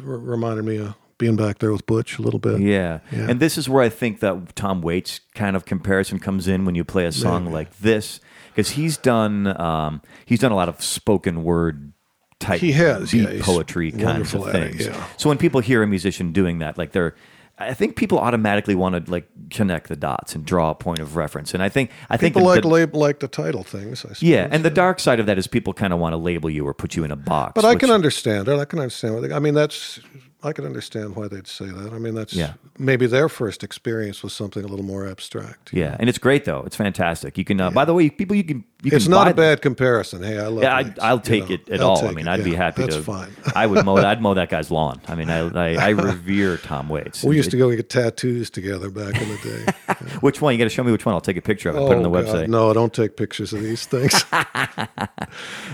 reminded 0.02 0.64
me 0.64 0.78
of 0.78 0.94
being 1.18 1.36
back 1.36 1.58
there 1.58 1.70
with 1.70 1.86
Butch 1.86 2.18
a 2.18 2.22
little 2.22 2.40
bit. 2.40 2.60
yeah, 2.60 3.00
Yeah. 3.12 3.26
And 3.30 3.38
this 3.40 3.58
is 3.58 3.68
where 3.68 3.82
I 3.82 3.88
think 3.90 4.20
that 4.20 4.56
Tom 4.56 4.80
Waits 4.82 5.20
kind 5.34 5.54
of 5.54 5.64
comparison 5.66 6.18
comes 6.18 6.48
in 6.48 6.64
when 6.64 6.74
you 6.74 6.82
play 6.84 7.04
a 7.06 7.12
song 7.12 7.52
like 7.52 7.78
this, 7.78 8.20
because 8.48 8.70
he's 8.70 8.96
done 8.96 9.46
um, 9.60 10.00
he's 10.24 10.40
done 10.40 10.52
a 10.52 10.56
lot 10.56 10.68
of 10.68 10.82
spoken 10.82 11.44
word. 11.44 11.92
Type 12.40 12.60
He 12.62 12.72
has, 12.72 13.12
beat 13.12 13.28
yeah, 13.34 13.42
poetry 13.42 13.92
kinds 13.92 14.32
of 14.32 14.48
at 14.48 14.54
it, 14.56 14.70
things. 14.72 14.86
yeah. 14.86 15.06
So 15.18 15.28
when 15.28 15.36
people 15.36 15.60
hear 15.60 15.82
a 15.82 15.86
musician 15.86 16.32
doing 16.32 16.60
that, 16.60 16.78
like 16.78 16.92
they're, 16.92 17.14
I 17.60 17.74
think 17.74 17.96
people 17.96 18.18
automatically 18.18 18.74
want 18.74 19.04
to 19.04 19.10
like 19.10 19.28
connect 19.50 19.88
the 19.88 19.96
dots 19.96 20.34
and 20.34 20.44
draw 20.44 20.70
a 20.70 20.74
point 20.74 20.98
of 20.98 21.14
reference. 21.16 21.52
And 21.54 21.62
I 21.62 21.68
think 21.68 21.90
I 22.08 22.16
think 22.16 22.34
People 22.34 22.48
the- 22.48 22.66
like 22.68 22.90
the- 22.92 22.98
like 22.98 23.20
the 23.20 23.28
title 23.28 23.62
things. 23.62 24.00
I 24.04 24.08
suppose. 24.14 24.22
Yeah, 24.22 24.48
and 24.50 24.64
the 24.64 24.70
dark 24.70 24.98
side 25.00 25.20
of 25.20 25.26
that 25.26 25.38
is 25.38 25.46
people 25.46 25.72
kind 25.74 25.92
of 25.92 25.98
want 25.98 26.12
to 26.14 26.16
label 26.16 26.48
you 26.50 26.66
or 26.66 26.72
put 26.74 26.96
you 26.96 27.04
in 27.04 27.10
a 27.10 27.16
box. 27.16 27.52
but 27.54 27.64
I 27.64 27.70
which- 27.70 27.80
can 27.80 27.90
understand 27.90 28.48
it. 28.48 28.58
I 28.58 28.64
can 28.64 28.78
understand. 28.78 29.14
What 29.14 29.28
they, 29.28 29.34
I 29.34 29.38
mean, 29.38 29.54
that's 29.54 30.00
I 30.42 30.52
can 30.54 30.64
understand 30.64 31.16
why 31.16 31.28
they'd 31.28 31.46
say 31.46 31.66
that. 31.66 31.92
I 31.92 31.98
mean, 31.98 32.14
that's 32.14 32.32
Yeah. 32.32 32.54
maybe 32.78 33.06
their 33.06 33.28
first 33.28 33.62
experience 33.62 34.22
was 34.22 34.32
something 34.32 34.64
a 34.64 34.68
little 34.68 34.86
more 34.86 35.06
abstract. 35.06 35.70
Yeah, 35.72 35.96
and 36.00 36.08
it's 36.08 36.16
great 36.18 36.46
though. 36.46 36.62
It's 36.64 36.76
fantastic. 36.76 37.36
You 37.36 37.44
can. 37.44 37.60
Uh, 37.60 37.70
By 37.70 37.84
the 37.84 37.92
way, 37.92 38.08
people, 38.08 38.34
you 38.36 38.44
can. 38.44 38.64
You 38.82 38.92
It's 38.94 39.08
not 39.08 39.28
a 39.28 39.34
bad 39.34 39.60
comparison. 39.60 40.22
Hey, 40.22 40.38
I 40.38 40.46
love. 40.46 40.58
It. 40.58 40.62
Yeah, 40.62 40.74
I, 40.76 40.94
I'll 41.10 41.16
you 41.16 41.22
take 41.22 41.48
know. 41.50 41.54
it 41.56 41.68
at 41.68 41.80
I'll 41.80 41.88
all. 41.90 42.08
I 42.08 42.12
mean, 42.12 42.26
it, 42.26 42.30
I'd 42.30 42.42
be 42.44 42.52
yeah, 42.52 42.56
happy 42.56 42.82
that's 42.82 42.96
to. 42.96 43.02
fine. 43.02 43.30
I 43.54 43.66
would 43.66 43.84
mow. 43.84 43.96
I'd 43.98 44.22
mow 44.22 44.32
that 44.32 44.48
guy's 44.48 44.70
lawn. 44.70 45.02
I 45.06 45.14
mean, 45.16 45.28
I 45.28 45.40
I, 45.74 45.74
I 45.74 45.88
revere 45.90 46.56
Tom 46.56 46.88
Waits. 46.88 47.22
we 47.22 47.36
used 47.36 47.50
to 47.50 47.58
go 47.58 47.70
get 47.74 47.90
tattoos 47.90 48.48
together 48.48 48.88
back 48.90 49.20
in 49.20 49.28
the 49.28 49.36
day. 49.38 49.94
Which 50.20 50.40
one? 50.40 50.54
You 50.54 50.58
got 50.58 50.64
to 50.64 50.70
show 50.70 50.82
me 50.82 50.92
which 50.92 51.04
one. 51.04 51.14
I'll 51.14 51.20
take 51.20 51.36
a 51.36 51.42
picture 51.42 51.68
of 51.68 51.76
it. 51.76 51.80
put 51.80 51.92
it 51.92 51.96
on 51.96 52.02
the 52.02 52.08
Oh, 52.10 52.22
God, 52.22 52.34
website. 52.34 52.48
No, 52.48 52.72
don't 52.72 52.92
take 52.94 53.16
pictures 53.18 53.52
of 53.52 53.60
these 53.62 53.84
things. 53.86 54.14
I 54.32 54.86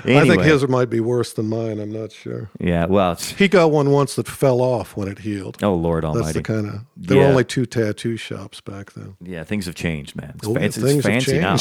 think 0.05 0.43
his 0.43 0.67
might 0.69 0.91
be 0.91 1.01
worse 1.01 1.33
than 1.33 1.49
mine. 1.49 1.79
I'm 1.79 1.93
not 1.93 2.13
sure. 2.13 2.51
Yeah. 2.61 2.87
Well. 2.87 3.13
It's, 3.13 3.31
He 3.31 3.47
got 3.49 3.71
one 3.71 3.91
once 3.91 4.17
that 4.17 4.27
fell 4.29 4.61
off 4.61 4.97
when 4.97 5.09
it 5.09 5.21
healed. 5.21 5.63
oh 5.63 5.75
Lord 5.75 6.05
That's 6.05 6.17
Almighty. 6.17 6.39
the 6.41 6.43
kind 6.43 6.67
of. 6.69 6.81
There 6.97 7.17
Yeah. 7.19 7.25
were 7.25 7.29
only 7.31 7.45
two 7.45 7.67
tattoo 7.67 8.17
shops 8.17 8.61
back 8.61 8.93
then. 8.93 9.17
Yeah, 9.23 9.45
things 9.45 9.67
have 9.67 9.75
changed, 9.75 10.17
man. 10.17 10.33
It's, 10.37 10.47
Oh, 10.49 10.55
fa- 10.55 10.65
it's, 10.65 10.77
it's 10.77 11.07
fancy 11.07 11.39
now. 11.39 11.57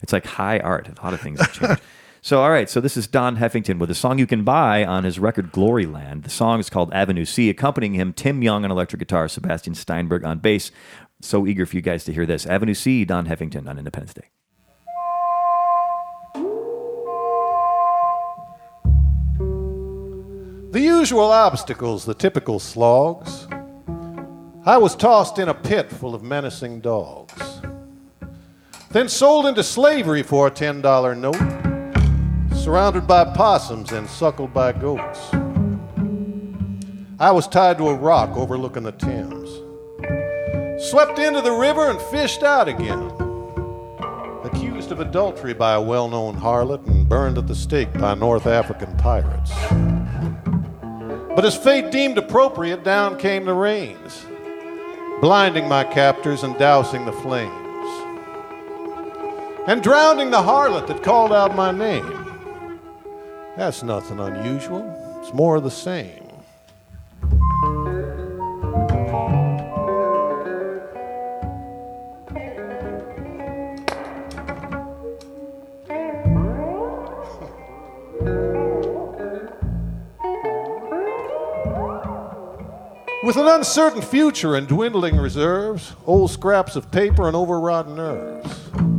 Changed. 0.00 0.02
It's 0.02 0.12
like 0.12 0.26
high 0.26 0.58
art. 0.58 0.88
A 0.88 1.02
lot 1.02 1.14
of 1.14 1.20
things 1.20 1.40
have 1.40 1.52
changed. 1.52 1.82
so, 2.22 2.40
all 2.40 2.50
right. 2.50 2.68
So 2.68 2.80
this 2.80 2.96
is 2.96 3.06
Don 3.06 3.36
Heffington 3.36 3.78
with 3.78 3.90
a 3.90 3.94
song 3.94 4.18
you 4.18 4.26
can 4.26 4.44
buy 4.44 4.84
on 4.84 5.04
his 5.04 5.18
record 5.18 5.52
Gloryland. 5.52 6.24
The 6.24 6.30
song 6.30 6.60
is 6.60 6.70
called 6.70 6.92
Avenue 6.92 7.24
C. 7.24 7.50
Accompanying 7.50 7.94
him, 7.94 8.12
Tim 8.12 8.42
Young 8.42 8.64
on 8.64 8.70
electric 8.70 9.00
guitar, 9.00 9.28
Sebastian 9.28 9.74
Steinberg 9.74 10.24
on 10.24 10.38
bass. 10.38 10.70
So 11.20 11.46
eager 11.46 11.66
for 11.66 11.76
you 11.76 11.82
guys 11.82 12.04
to 12.04 12.12
hear 12.12 12.26
this. 12.26 12.46
Avenue 12.46 12.74
C, 12.74 13.04
Don 13.04 13.26
Heffington 13.26 13.68
on 13.68 13.78
Independence 13.78 14.14
Day. 14.14 14.28
The 20.72 20.80
usual 20.80 21.32
obstacles, 21.32 22.04
the 22.04 22.14
typical 22.14 22.60
slogs. 22.60 23.48
I 24.64 24.78
was 24.78 24.94
tossed 24.94 25.38
in 25.38 25.48
a 25.48 25.54
pit 25.54 25.90
full 25.90 26.14
of 26.14 26.22
menacing 26.22 26.80
dogs. 26.80 27.60
Then 28.92 29.08
sold 29.08 29.46
into 29.46 29.62
slavery 29.62 30.24
for 30.24 30.48
a 30.48 30.50
$10 30.50 31.16
note, 31.16 32.56
surrounded 32.56 33.06
by 33.06 33.24
possums 33.24 33.92
and 33.92 34.10
suckled 34.10 34.52
by 34.52 34.72
goats. 34.72 35.30
I 37.20 37.30
was 37.30 37.46
tied 37.46 37.78
to 37.78 37.88
a 37.88 37.94
rock 37.94 38.36
overlooking 38.36 38.82
the 38.82 38.90
Thames, 38.90 39.48
swept 40.90 41.20
into 41.20 41.40
the 41.40 41.52
river 41.52 41.88
and 41.88 42.02
fished 42.02 42.42
out 42.42 42.66
again. 42.66 43.12
Accused 44.42 44.90
of 44.90 44.98
adultery 44.98 45.54
by 45.54 45.74
a 45.74 45.80
well 45.80 46.08
known 46.08 46.34
harlot 46.34 46.84
and 46.88 47.08
burned 47.08 47.38
at 47.38 47.46
the 47.46 47.54
stake 47.54 47.92
by 47.92 48.14
North 48.14 48.48
African 48.48 48.96
pirates. 48.96 49.52
But 51.36 51.44
as 51.44 51.56
fate 51.56 51.92
deemed 51.92 52.18
appropriate, 52.18 52.82
down 52.82 53.18
came 53.18 53.44
the 53.44 53.54
rains, 53.54 54.26
blinding 55.20 55.68
my 55.68 55.84
captors 55.84 56.42
and 56.42 56.58
dousing 56.58 57.04
the 57.04 57.12
flames, 57.12 57.69
and 59.66 59.82
drowning 59.82 60.30
the 60.30 60.38
harlot 60.38 60.86
that 60.86 61.02
called 61.02 61.32
out 61.32 61.54
my 61.54 61.70
name. 61.70 62.26
That's 63.56 63.82
nothing 63.82 64.18
unusual, 64.18 65.18
it's 65.22 65.34
more 65.34 65.56
of 65.56 65.64
the 65.64 65.70
same. 65.70 66.16
With 83.22 83.36
an 83.36 83.46
uncertain 83.46 84.02
future 84.02 84.56
and 84.56 84.66
dwindling 84.66 85.16
reserves, 85.16 85.92
old 86.06 86.30
scraps 86.30 86.74
of 86.74 86.90
paper 86.90 87.28
and 87.28 87.36
overwrought 87.36 87.88
nerves. 87.88 88.89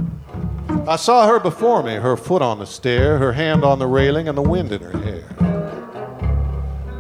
I 0.91 0.97
saw 0.97 1.25
her 1.25 1.39
before 1.39 1.81
me, 1.83 1.93
her 1.93 2.17
foot 2.17 2.41
on 2.41 2.59
the 2.59 2.65
stair, 2.65 3.17
her 3.17 3.31
hand 3.31 3.63
on 3.63 3.79
the 3.79 3.87
railing, 3.87 4.27
and 4.27 4.37
the 4.37 4.41
wind 4.41 4.73
in 4.73 4.81
her 4.81 4.97
hair. 4.99 5.23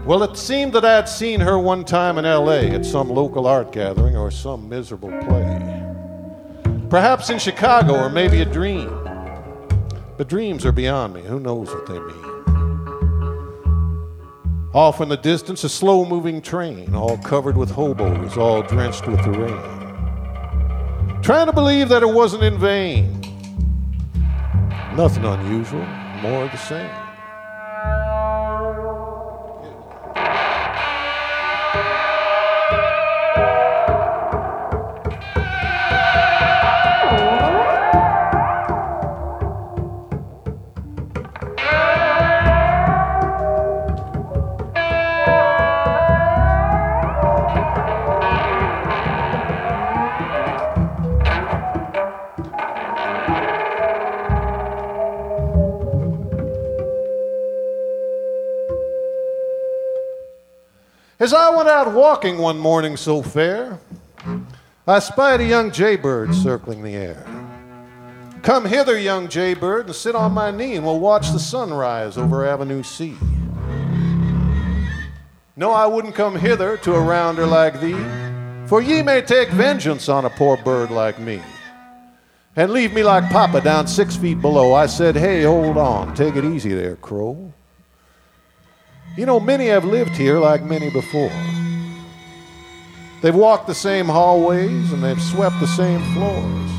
Well, 0.05 0.23
it 0.23 0.37
seemed 0.37 0.71
that 0.73 0.85
I 0.85 0.93
had 0.95 1.09
seen 1.09 1.41
her 1.41 1.59
one 1.59 1.83
time 1.83 2.17
in 2.17 2.23
L.A. 2.23 2.71
at 2.71 2.85
some 2.85 3.09
local 3.09 3.47
art 3.47 3.73
gathering 3.73 4.15
or 4.15 4.31
some 4.31 4.69
miserable 4.69 5.09
play. 5.09 5.83
Perhaps 6.89 7.31
in 7.31 7.37
Chicago 7.37 7.95
or 7.95 8.09
maybe 8.09 8.39
a 8.39 8.45
dream. 8.45 8.87
But 10.15 10.29
dreams 10.29 10.65
are 10.65 10.71
beyond 10.71 11.13
me. 11.13 11.23
Who 11.23 11.41
knows 11.41 11.67
what 11.67 11.85
they 11.85 11.99
mean? 11.99 12.25
Off 14.73 15.01
in 15.01 15.09
the 15.09 15.17
distance, 15.17 15.65
a 15.65 15.69
slow 15.69 16.05
moving 16.05 16.41
train, 16.41 16.95
all 16.95 17.17
covered 17.17 17.57
with 17.57 17.71
hobos, 17.71 18.37
all 18.37 18.61
drenched 18.61 19.05
with 19.05 19.21
the 19.25 19.31
rain. 19.31 21.21
Trying 21.21 21.47
to 21.47 21.53
believe 21.53 21.89
that 21.89 22.03
it 22.03 22.09
wasn't 22.09 22.43
in 22.43 22.57
vain. 22.57 23.20
Nothing 24.95 25.23
unusual, 25.23 25.85
more 26.21 26.43
of 26.43 26.51
the 26.51 26.57
same. 26.57 27.00
Out 61.81 61.93
walking 61.93 62.37
one 62.37 62.59
morning 62.59 62.95
so 62.95 63.23
fair, 63.23 63.79
I 64.85 64.99
spied 64.99 65.41
a 65.41 65.45
young 65.45 65.71
jaybird 65.71 66.35
circling 66.35 66.83
the 66.83 66.93
air. 66.93 67.25
Come 68.43 68.65
hither, 68.65 68.99
young 68.99 69.27
jaybird, 69.27 69.87
and 69.87 69.95
sit 69.95 70.13
on 70.13 70.31
my 70.31 70.51
knee, 70.51 70.75
and 70.75 70.85
we'll 70.85 70.99
watch 70.99 71.31
the 71.31 71.39
sunrise 71.39 72.19
over 72.19 72.45
Avenue 72.45 72.83
C. 72.83 73.15
No, 75.55 75.71
I 75.71 75.87
wouldn't 75.87 76.13
come 76.13 76.35
hither 76.35 76.77
to 76.77 76.93
a 76.93 77.01
rounder 77.01 77.47
like 77.47 77.81
thee, 77.81 77.97
for 78.67 78.79
ye 78.79 79.01
may 79.01 79.23
take 79.23 79.49
vengeance 79.49 80.07
on 80.07 80.25
a 80.25 80.29
poor 80.29 80.57
bird 80.57 80.91
like 80.91 81.17
me. 81.17 81.41
And 82.55 82.71
leave 82.71 82.93
me 82.93 83.01
like 83.01 83.27
Papa 83.31 83.59
down 83.61 83.87
six 83.87 84.15
feet 84.15 84.39
below. 84.39 84.75
I 84.75 84.85
said, 84.85 85.15
Hey, 85.15 85.43
hold 85.43 85.77
on, 85.77 86.13
take 86.13 86.35
it 86.35 86.45
easy 86.45 86.73
there, 86.75 86.97
crow. 86.97 87.51
You 89.17 89.25
know, 89.25 89.39
many 89.39 89.65
have 89.67 89.83
lived 89.83 90.15
here 90.15 90.39
like 90.39 90.63
many 90.63 90.91
before. 90.91 91.31
They've 93.21 93.35
walked 93.35 93.67
the 93.67 93.75
same 93.75 94.07
hallways 94.07 94.91
and 94.91 95.03
they've 95.03 95.21
swept 95.21 95.59
the 95.59 95.67
same 95.67 96.01
floors. 96.13 96.71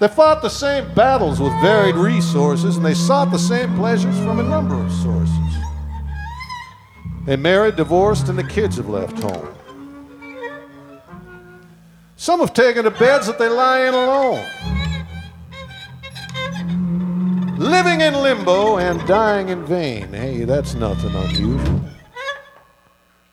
They 0.00 0.08
fought 0.08 0.42
the 0.42 0.48
same 0.48 0.92
battles 0.94 1.40
with 1.40 1.52
varied 1.62 1.94
resources 1.94 2.76
and 2.76 2.84
they 2.84 2.94
sought 2.94 3.30
the 3.30 3.38
same 3.38 3.74
pleasures 3.76 4.18
from 4.18 4.40
a 4.40 4.42
number 4.42 4.74
of 4.74 4.92
sources. 4.92 5.54
They 7.24 7.36
married, 7.36 7.76
divorced, 7.76 8.28
and 8.28 8.38
the 8.38 8.44
kids 8.44 8.76
have 8.76 8.88
left 8.88 9.18
home. 9.20 9.54
Some 12.16 12.40
have 12.40 12.54
taken 12.54 12.84
to 12.84 12.90
beds 12.90 13.26
that 13.26 13.38
they 13.38 13.48
lie 13.48 13.86
in 13.86 13.94
alone 13.94 14.44
living 17.58 18.00
in 18.00 18.14
limbo 18.14 18.78
and 18.78 19.04
dying 19.06 19.48
in 19.48 19.64
vain. 19.64 20.08
Hey, 20.08 20.44
that's 20.44 20.74
nothing 20.74 21.14
unusual. 21.14 21.80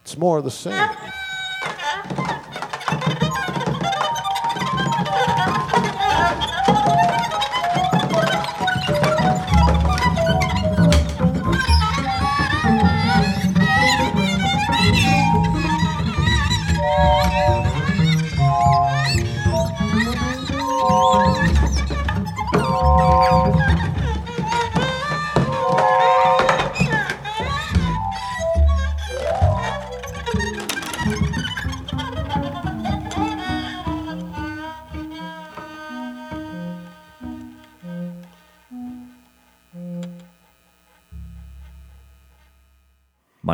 It's 0.01 0.17
more 0.17 0.37
of 0.37 0.43
the 0.43 0.51
same. 0.51 0.89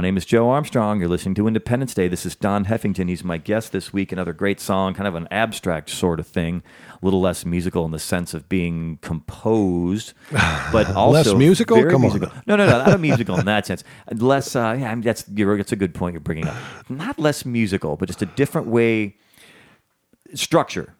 Name 0.09 0.17
is 0.17 0.25
Joe 0.25 0.49
Armstrong. 0.49 0.99
You're 0.99 1.07
listening 1.07 1.35
to 1.35 1.47
Independence 1.47 1.93
Day. 1.93 2.07
This 2.07 2.25
is 2.25 2.35
Don 2.35 2.65
Heffington. 2.65 3.09
He's 3.09 3.23
my 3.23 3.37
guest 3.37 3.71
this 3.71 3.93
week. 3.93 4.11
Another 4.11 4.33
great 4.33 4.59
song, 4.59 4.95
kind 4.95 5.07
of 5.07 5.13
an 5.13 5.27
abstract 5.29 5.91
sort 5.91 6.19
of 6.19 6.25
thing, 6.25 6.63
a 6.99 7.05
little 7.05 7.21
less 7.21 7.45
musical 7.45 7.85
in 7.85 7.91
the 7.91 7.99
sense 7.99 8.33
of 8.33 8.49
being 8.49 8.97
composed, 9.03 10.13
but 10.71 10.89
also 10.95 11.11
Less 11.11 11.33
musical? 11.35 11.77
Come 11.83 11.97
on 11.97 12.01
musical. 12.01 12.29
now. 12.29 12.41
No, 12.47 12.55
no, 12.55 12.65
no, 12.65 12.79
not 12.79 12.93
a 12.93 12.97
musical 12.97 13.39
in 13.39 13.45
that 13.45 13.67
sense. 13.67 13.83
Less. 14.11 14.55
Uh, 14.55 14.77
yeah, 14.79 14.89
I 14.89 14.95
mean, 14.95 15.03
that's 15.03 15.25
you're, 15.31 15.55
that's 15.57 15.73
a 15.73 15.75
good 15.75 15.93
point 15.93 16.13
you're 16.13 16.21
bringing 16.21 16.47
up. 16.47 16.55
Not 16.89 17.19
less 17.19 17.45
musical, 17.45 17.95
but 17.95 18.07
just 18.07 18.23
a 18.23 18.25
different 18.25 18.65
way 18.65 19.15
structure. 20.33 20.95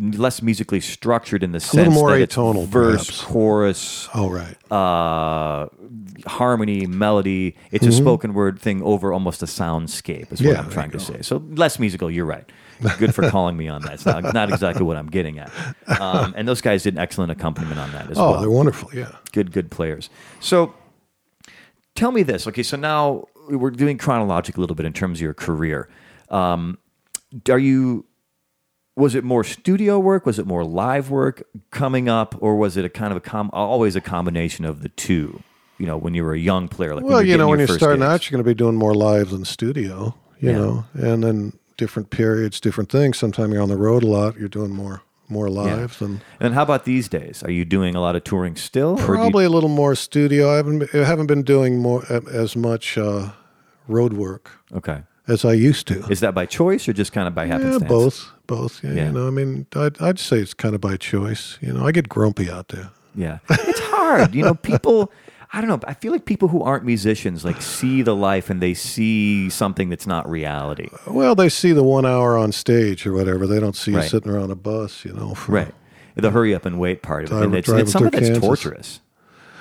Less 0.00 0.42
musically 0.42 0.80
structured 0.80 1.42
in 1.42 1.52
the 1.52 1.60
sense 1.60 1.74
little 1.88 1.92
more 1.92 2.10
that 2.12 2.20
it's 2.22 2.36
atonal, 2.36 2.66
verse, 2.66 3.06
perhaps. 3.06 3.24
chorus, 3.24 4.08
Oh, 4.14 4.30
right. 4.30 4.56
uh, 4.72 5.68
harmony, 6.26 6.86
melody. 6.86 7.56
It's 7.72 7.86
a 7.86 7.92
spoken 7.92 8.32
word 8.34 8.60
thing 8.60 8.82
over 8.82 9.12
almost 9.12 9.42
a 9.42 9.46
soundscape, 9.46 10.30
is 10.32 10.40
what 10.40 10.40
Mm-hmm. 10.40 10.46
Yeah, 10.48 10.60
I'm 10.60 10.70
trying 10.70 10.90
to 10.92 11.00
say. 11.00 11.22
So 11.22 11.38
less 11.50 11.78
musical, 11.80 12.10
you're 12.10 12.26
right. 12.26 12.48
Good 12.98 13.12
for 13.14 13.28
calling 13.28 13.56
me 13.56 13.66
on 13.68 13.82
that. 13.82 13.94
It's 13.94 14.06
not, 14.06 14.32
not 14.32 14.50
exactly 14.52 14.84
what 14.84 14.96
I'm 14.96 15.08
getting 15.08 15.40
at. 15.40 15.50
Um, 16.00 16.32
and 16.36 16.46
those 16.46 16.60
guys 16.60 16.84
did 16.84 16.94
an 16.94 16.98
excellent 17.00 17.32
accompaniment 17.32 17.80
on 17.80 17.90
that 17.92 18.08
as 18.08 18.18
Oh, 18.18 18.22
well. 18.30 18.34
Oh, 18.36 18.40
they're 18.40 18.50
wonderful. 18.50 18.90
Yeah. 18.94 19.10
Good, 19.32 19.50
good 19.50 19.68
players. 19.70 20.10
So 20.38 20.74
tell 21.96 22.12
me 22.12 22.22
this. 22.22 22.46
Okay, 22.46 22.62
so 22.62 22.76
now 22.76 23.24
we're 23.48 23.70
doing 23.72 23.98
chronological 23.98 24.60
a 24.60 24.62
little 24.62 24.76
bit 24.76 24.86
in 24.86 24.92
terms 24.92 25.18
of 25.18 25.22
your 25.22 25.34
career. 25.34 25.88
Um, 26.30 26.78
are 27.50 27.58
you 27.58 28.04
was 28.98 29.14
it 29.14 29.24
more 29.24 29.44
studio 29.44 29.98
work 29.98 30.26
was 30.26 30.38
it 30.38 30.46
more 30.46 30.64
live 30.64 31.08
work 31.10 31.42
coming 31.70 32.08
up 32.08 32.34
or 32.40 32.56
was 32.56 32.76
it 32.76 32.84
a 32.84 32.88
kind 33.00 33.10
of 33.12 33.16
a 33.16 33.20
com- 33.20 33.50
always 33.52 33.94
a 33.96 34.00
combination 34.00 34.64
of 34.64 34.82
the 34.82 34.88
two 34.90 35.40
you 35.78 35.86
know 35.86 35.96
when 35.96 36.12
you 36.14 36.22
were 36.24 36.34
a 36.34 36.38
young 36.38 36.68
player 36.68 36.94
like 36.94 37.04
Well, 37.04 37.22
you're 37.22 37.38
know, 37.38 37.48
when 37.48 37.58
you're 37.60 37.68
starting 37.68 38.00
gigs? 38.00 38.10
out, 38.12 38.20
you're 38.30 38.36
going 38.36 38.44
to 38.44 38.50
be 38.54 38.58
doing 38.64 38.76
more 38.76 38.94
live 38.94 39.30
than 39.30 39.44
studio, 39.44 40.14
you 40.40 40.50
Yeah. 40.50 40.56
know, 40.58 40.84
and 40.94 41.22
then 41.24 41.52
different 41.76 42.10
periods, 42.10 42.58
different 42.60 42.90
things. 42.90 43.16
Sometimes 43.18 43.52
you're 43.52 43.62
on 43.62 43.68
the 43.68 43.76
road 43.76 44.02
a 44.02 44.08
lot, 44.08 44.36
you're 44.38 44.48
doing 44.60 44.72
more 44.74 45.02
more 45.30 45.48
live 45.50 45.98
than 45.98 46.20
and 46.40 46.54
how 46.54 46.62
about 46.62 46.84
these 46.86 47.06
days 47.06 47.42
are 47.44 47.50
you 47.58 47.64
doing 47.64 47.94
a 47.94 48.00
lot 48.00 48.16
of 48.16 48.24
touring 48.24 48.56
still 48.56 48.96
do 48.96 49.02
you- 49.02 49.06
probably 49.08 49.44
a 49.44 49.50
little 49.56 49.68
more 49.82 49.94
studio. 49.94 50.50
I 50.52 50.56
haven't 50.56 50.80
I 50.94 51.04
haven't 51.12 51.26
been 51.34 51.42
doing 51.44 51.78
more 51.78 52.02
as 52.44 52.56
much 52.56 52.96
uh, 52.98 53.30
road 53.86 54.12
work 54.14 54.44
okay 54.80 55.02
as 55.28 55.44
I 55.44 55.52
used 55.52 55.86
to. 55.88 56.04
is 56.10 56.20
that 56.20 56.34
by 56.34 56.46
choice 56.46 56.88
or 56.88 56.92
just 56.92 57.12
kind 57.12 57.28
of 57.28 57.34
by 57.34 57.46
happenstance? 57.46 57.82
Yeah, 57.82 57.88
both, 57.88 58.30
both. 58.46 58.82
Yeah, 58.84 58.92
Yeah. 58.92 59.06
You 59.06 59.12
know, 59.12 59.26
I 59.26 59.30
mean, 59.30 59.66
I'd, 59.76 60.00
I'd 60.00 60.18
say 60.18 60.38
it's 60.38 60.54
kind 60.54 60.74
of 60.74 60.80
by 60.80 60.96
choice. 60.96 61.58
You 61.60 61.72
know, 61.72 61.86
I 61.86 61.92
get 61.92 62.08
grumpy 62.08 62.50
out 62.50 62.68
there. 62.68 62.90
Yeah. 63.14 63.38
It's 63.50 63.80
hard. 63.80 64.34
you 64.34 64.42
know, 64.42 64.54
people 64.54 65.12
I 65.52 65.62
don't 65.62 65.68
know, 65.68 65.80
I 65.88 65.94
feel 65.94 66.12
like 66.12 66.26
people 66.26 66.48
who 66.48 66.62
aren't 66.62 66.84
musicians 66.84 67.42
like 67.44 67.62
see 67.62 68.02
the 68.02 68.14
life 68.14 68.50
and 68.50 68.60
they 68.60 68.74
see 68.74 69.48
something 69.48 69.88
that's 69.88 70.06
not 70.06 70.28
reality. 70.28 70.88
Well, 71.06 71.34
they 71.34 71.48
see 71.48 71.72
the 71.72 71.82
one 71.82 72.04
hour 72.04 72.36
on 72.36 72.52
stage 72.52 73.06
or 73.06 73.14
whatever. 73.14 73.46
They 73.46 73.58
don't 73.58 73.74
see 73.76 73.92
Right. 73.94 74.02
you 74.02 74.08
sitting 74.10 74.30
around 74.30 74.50
a 74.50 74.54
bus, 74.56 75.04
you 75.06 75.12
know. 75.14 75.34
for- 75.34 75.52
Right. 75.58 75.74
The 76.16 76.30
hurry 76.32 76.52
up 76.54 76.66
and 76.66 76.78
wait 76.80 77.00
part 77.02 77.24
of 77.24 77.32
it. 77.32 77.44
And 77.44 77.54
it's, 77.54 77.68
it's 77.68 77.92
some 77.92 78.04
of 78.04 78.10
that's 78.12 78.26
Kansas. 78.26 78.42
torturous. 78.44 79.00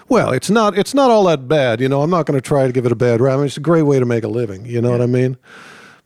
Well, 0.09 0.31
it's 0.31 0.49
not. 0.49 0.77
It's 0.77 0.93
not 0.93 1.11
all 1.11 1.25
that 1.25 1.47
bad. 1.47 1.81
You 1.81 1.89
know, 1.89 2.01
I'm 2.01 2.09
not 2.09 2.25
going 2.25 2.37
to 2.37 2.41
try 2.41 2.65
to 2.65 2.71
give 2.71 2.85
it 2.85 2.91
a 2.91 2.95
bad 2.95 3.19
rap. 3.19 3.33
I 3.33 3.37
mean, 3.37 3.45
it's 3.45 3.57
a 3.57 3.61
great 3.61 3.83
way 3.83 3.99
to 3.99 4.05
make 4.05 4.23
a 4.23 4.29
living. 4.29 4.65
You 4.65 4.81
know 4.81 4.91
what 4.91 5.01
I 5.01 5.05
mean? 5.05 5.37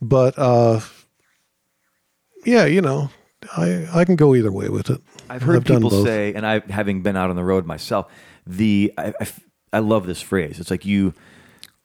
But 0.01 0.37
uh, 0.37 0.79
yeah, 2.45 2.65
you 2.65 2.81
know, 2.81 3.09
I 3.55 3.87
I 3.93 4.05
can 4.05 4.15
go 4.15 4.35
either 4.35 4.51
way 4.51 4.69
with 4.69 4.89
it. 4.89 5.01
I've 5.29 5.43
heard 5.43 5.63
done 5.63 5.81
people 5.81 6.03
say, 6.03 6.33
and 6.33 6.45
I 6.45 6.61
having 6.69 7.01
been 7.03 7.15
out 7.15 7.29
on 7.29 7.35
the 7.35 7.43
road 7.43 7.65
myself, 7.65 8.11
the 8.45 8.93
I, 8.97 9.13
I 9.19 9.27
I 9.73 9.79
love 9.79 10.07
this 10.07 10.21
phrase. 10.21 10.59
It's 10.59 10.71
like 10.71 10.85
you 10.85 11.13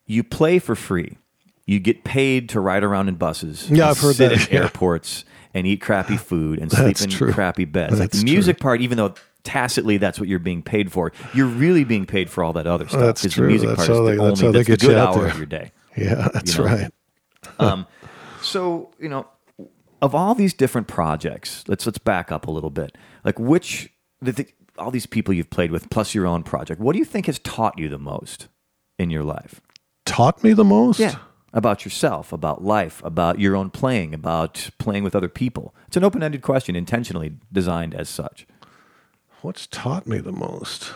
you 0.07 0.23
play 0.25 0.59
for 0.59 0.75
free. 0.75 1.19
You 1.67 1.81
get 1.81 2.05
paid 2.05 2.49
to 2.51 2.61
ride 2.61 2.85
around 2.85 3.09
in 3.09 3.17
buses. 3.17 3.69
Yeah, 3.69 3.91
I've 3.91 3.99
heard 3.99 4.17
sit 4.17 4.31
that, 4.31 4.49
in 4.49 4.55
yeah. 4.55 4.63
airports 4.63 5.25
and 5.53 5.67
eat 5.67 5.81
crappy 5.81 6.17
food 6.17 6.61
and 6.61 6.71
sleep 6.73 6.85
That's 6.85 7.05
in 7.05 7.11
true. 7.11 7.33
crappy 7.33 7.65
beds. 7.65 7.99
That's 7.99 8.01
like 8.01 8.11
the 8.13 8.25
music 8.25 8.61
part, 8.61 8.81
even 8.81 8.99
though 8.99 9.15
tacitly 9.47 9.97
that's 9.97 10.19
what 10.21 10.29
you're 10.29 10.39
being 10.39 10.63
paid 10.63 10.93
for, 10.93 11.13
you're 11.33 11.47
really 11.47 11.85
being 11.85 12.05
paid 12.05 12.29
for 12.29 12.45
all 12.45 12.53
that 12.53 12.67
other 12.67 12.87
stuff. 12.89 13.01
That's 13.01 13.33
true. 13.33 13.45
The 13.47 13.49
music 13.51 13.69
That's 13.71 13.87
part 13.87 13.91
is 13.91 13.97
how 13.97 14.03
the 14.05 14.11
they- 14.11 14.19
only 14.19 14.29
that's 14.29 14.41
how 14.41 14.47
they 14.51 14.59
that's 14.59 14.67
the 14.69 14.73
get 14.77 14.83
you 14.83 14.89
good 14.89 14.99
out 14.99 15.15
hour 15.15 15.23
there. 15.23 15.31
of 15.31 15.37
your 15.39 15.47
day. 15.47 15.73
Yeah, 15.97 16.29
that's 16.35 16.59
know? 16.59 16.65
right. 16.65 16.91
Um, 17.59 17.87
so 18.43 18.91
you 19.01 19.09
know, 19.09 19.27
of 20.03 20.15
all 20.15 20.35
these 20.35 20.53
different 20.53 20.89
projects, 20.89 21.65
let's 21.69 21.87
let's 21.87 21.97
back 21.99 22.31
up 22.31 22.47
a 22.47 22.51
little 22.51 22.69
bit. 22.71 22.97
Like 23.25 23.39
which 23.39 23.91
the, 24.21 24.33
the, 24.33 24.47
all 24.79 24.91
these 24.91 25.07
people 25.07 25.33
you've 25.33 25.49
played 25.49 25.71
with, 25.71 25.89
plus 25.89 26.15
your 26.15 26.27
own 26.27 26.43
project, 26.43 26.81
what 26.83 26.93
do 26.93 26.99
you 26.99 27.05
think 27.07 27.27
has 27.27 27.39
taught 27.39 27.79
you 27.79 27.89
the 27.89 27.99
most 27.99 28.49
in 28.99 29.09
your 29.09 29.25
life? 29.25 29.63
Taught 30.05 30.45
me 30.45 30.53
the 30.53 30.65
most? 30.65 30.99
Yeah. 31.01 31.17
About 31.55 31.87
yourself, 31.87 32.33
about 32.33 32.63
life, 32.63 33.01
about 33.03 33.41
your 33.41 33.57
own 33.57 33.71
playing, 33.71 34.13
about 34.13 34.69
playing 34.79 35.03
with 35.03 35.17
other 35.17 35.29
people. 35.31 35.75
It's 35.87 35.97
an 35.97 36.05
open 36.05 36.23
ended 36.23 36.43
question, 36.43 36.77
intentionally 36.77 37.33
designed 37.51 37.95
as 37.95 38.11
such. 38.11 38.47
What's 39.43 39.67
taught 39.67 40.07
me 40.07 40.19
the 40.19 40.33
most? 40.33 40.93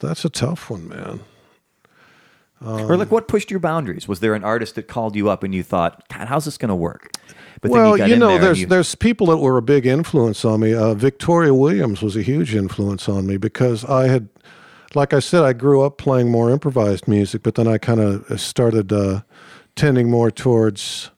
That's 0.00 0.24
a 0.24 0.28
tough 0.30 0.70
one, 0.70 0.88
man. 0.88 1.20
or 2.64 2.96
like, 2.96 3.10
what 3.10 3.28
pushed 3.28 3.50
your 3.50 3.60
boundaries? 3.60 4.06
Was 4.08 4.20
there 4.20 4.34
an 4.34 4.44
artist 4.44 4.74
that 4.76 4.84
called 4.88 5.16
you 5.16 5.28
up 5.30 5.42
and 5.42 5.54
you 5.54 5.62
thought, 5.62 6.04
God, 6.08 6.28
how's 6.28 6.44
this 6.44 6.58
going 6.58 6.68
to 6.70 6.74
work? 6.74 7.12
But 7.60 7.70
well, 7.72 7.96
got 7.96 8.08
you 8.08 8.16
know, 8.16 8.28
there 8.30 8.40
there's 8.40 8.60
you- 8.60 8.66
there's 8.66 8.94
people 8.94 9.26
that 9.28 9.38
were 9.38 9.56
a 9.56 9.62
big 9.62 9.86
influence 9.86 10.44
on 10.44 10.60
me. 10.60 10.74
Uh, 10.74 10.94
Victoria 10.94 11.52
Williams 11.54 12.02
was 12.02 12.16
a 12.16 12.22
huge 12.22 12.54
influence 12.54 13.08
on 13.08 13.26
me 13.26 13.36
because 13.36 13.84
I 13.84 14.06
had, 14.08 14.28
like 14.94 15.12
I 15.12 15.18
said, 15.18 15.42
I 15.42 15.52
grew 15.54 15.82
up 15.82 15.98
playing 15.98 16.30
more 16.30 16.50
improvised 16.50 17.08
music, 17.08 17.42
but 17.42 17.56
then 17.56 17.66
I 17.66 17.78
kind 17.78 17.98
of 18.00 18.40
started 18.40 18.92
uh, 18.92 19.22
tending 19.74 20.08
more 20.10 20.30
towards, 20.30 21.10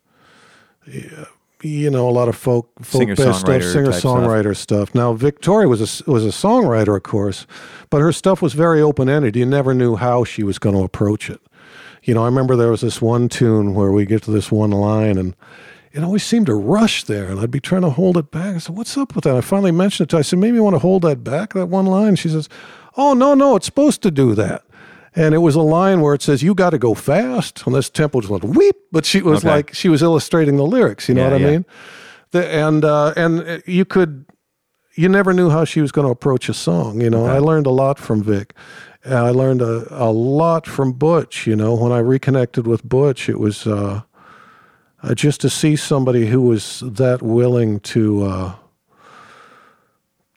uh, 0.88 1.24
you 1.62 1.90
know, 1.90 2.08
a 2.08 2.10
lot 2.10 2.28
of 2.28 2.36
folk 2.36 2.70
folk 2.82 3.06
based 3.06 3.20
stuff, 3.20 3.46
Singer-songwriter 3.46 4.56
stuff. 4.56 4.88
stuff. 4.88 4.94
Now 4.94 5.12
Victoria 5.12 5.68
was 5.68 5.80
a 5.80 6.10
was 6.10 6.24
a 6.24 6.28
songwriter, 6.28 6.96
of 6.96 7.02
course, 7.02 7.46
but 7.90 8.00
her 8.00 8.12
stuff 8.12 8.40
was 8.42 8.54
very 8.54 8.80
open 8.80 9.08
ended. 9.08 9.36
You 9.36 9.46
never 9.46 9.74
knew 9.74 9.96
how 9.96 10.24
she 10.24 10.42
was 10.42 10.58
going 10.58 10.74
to 10.74 10.82
approach 10.82 11.30
it. 11.30 11.40
You 12.02 12.14
know, 12.14 12.22
I 12.22 12.26
remember 12.26 12.56
there 12.56 12.70
was 12.70 12.80
this 12.80 13.02
one 13.02 13.28
tune 13.28 13.74
where 13.74 13.92
we 13.92 14.06
get 14.06 14.22
to 14.22 14.30
this 14.30 14.50
one 14.50 14.70
line 14.70 15.18
and 15.18 15.34
it 15.92 16.04
always 16.04 16.22
seemed 16.22 16.46
to 16.46 16.54
rush 16.54 17.04
there, 17.04 17.26
and 17.26 17.40
I'd 17.40 17.50
be 17.50 17.58
trying 17.58 17.82
to 17.82 17.90
hold 17.90 18.16
it 18.16 18.30
back. 18.30 18.54
I 18.54 18.58
said, 18.58 18.76
"What's 18.76 18.96
up 18.96 19.14
with 19.14 19.24
that?" 19.24 19.34
I 19.34 19.40
finally 19.40 19.72
mentioned 19.72 20.06
it 20.06 20.10
to 20.10 20.16
her. 20.16 20.20
I 20.20 20.22
said, 20.22 20.38
"Maybe 20.38 20.56
you 20.56 20.62
want 20.62 20.74
to 20.74 20.80
hold 20.80 21.02
that 21.02 21.24
back, 21.24 21.52
that 21.54 21.66
one 21.66 21.86
line." 21.86 22.14
She 22.14 22.28
says, 22.28 22.48
"Oh 22.96 23.12
no, 23.12 23.34
no, 23.34 23.56
it's 23.56 23.66
supposed 23.66 24.00
to 24.02 24.10
do 24.10 24.34
that." 24.36 24.62
And 25.16 25.34
it 25.34 25.38
was 25.38 25.56
a 25.56 25.62
line 25.62 26.00
where 26.02 26.14
it 26.14 26.22
says, 26.22 26.42
"You 26.42 26.54
got 26.54 26.70
to 26.70 26.78
go 26.78 26.94
fast." 26.94 27.66
And 27.66 27.74
this 27.74 27.90
tempo 27.90 28.20
just 28.20 28.30
went 28.30 28.44
weep, 28.44 28.76
but 28.92 29.04
she 29.04 29.22
was 29.22 29.38
Okay. 29.38 29.48
like 29.56 29.74
she 29.74 29.88
was 29.88 30.02
illustrating 30.02 30.56
the 30.56 30.64
lyrics. 30.66 31.08
You 31.08 31.14
know 31.16 31.22
Yeah, 31.22 31.30
what 31.30 31.40
I 31.40 31.44
yeah. 31.44 31.50
mean? 31.50 31.64
The, 32.30 32.46
and 32.48 32.84
uh, 32.84 33.12
and 33.16 33.62
you 33.66 33.84
could 33.84 34.24
you 34.94 35.08
never 35.08 35.32
knew 35.32 35.50
how 35.50 35.64
she 35.64 35.80
was 35.80 35.90
going 35.92 36.06
to 36.06 36.12
approach 36.12 36.48
a 36.48 36.54
song. 36.54 37.00
You 37.00 37.10
know, 37.10 37.24
I 37.26 37.38
learned 37.38 37.66
a 37.66 37.70
lot 37.70 37.98
from 37.98 38.22
Vic. 38.22 38.54
And 39.02 39.14
I 39.14 39.30
learned 39.30 39.62
a, 39.62 39.86
a 39.90 40.10
lot 40.12 40.66
from 40.66 40.92
Butch. 40.92 41.46
You 41.46 41.56
know, 41.56 41.74
when 41.74 41.90
I 41.90 41.98
reconnected 42.00 42.66
with 42.66 42.86
Butch, 42.86 43.30
it 43.30 43.38
was 43.40 43.66
uh, 43.66 44.02
uh, 45.02 45.14
just 45.14 45.40
to 45.40 45.48
see 45.48 45.74
somebody 45.74 46.26
who 46.26 46.42
was 46.42 46.80
that 46.86 47.22
willing 47.22 47.80
to 47.80 48.24
uh, 48.24 48.52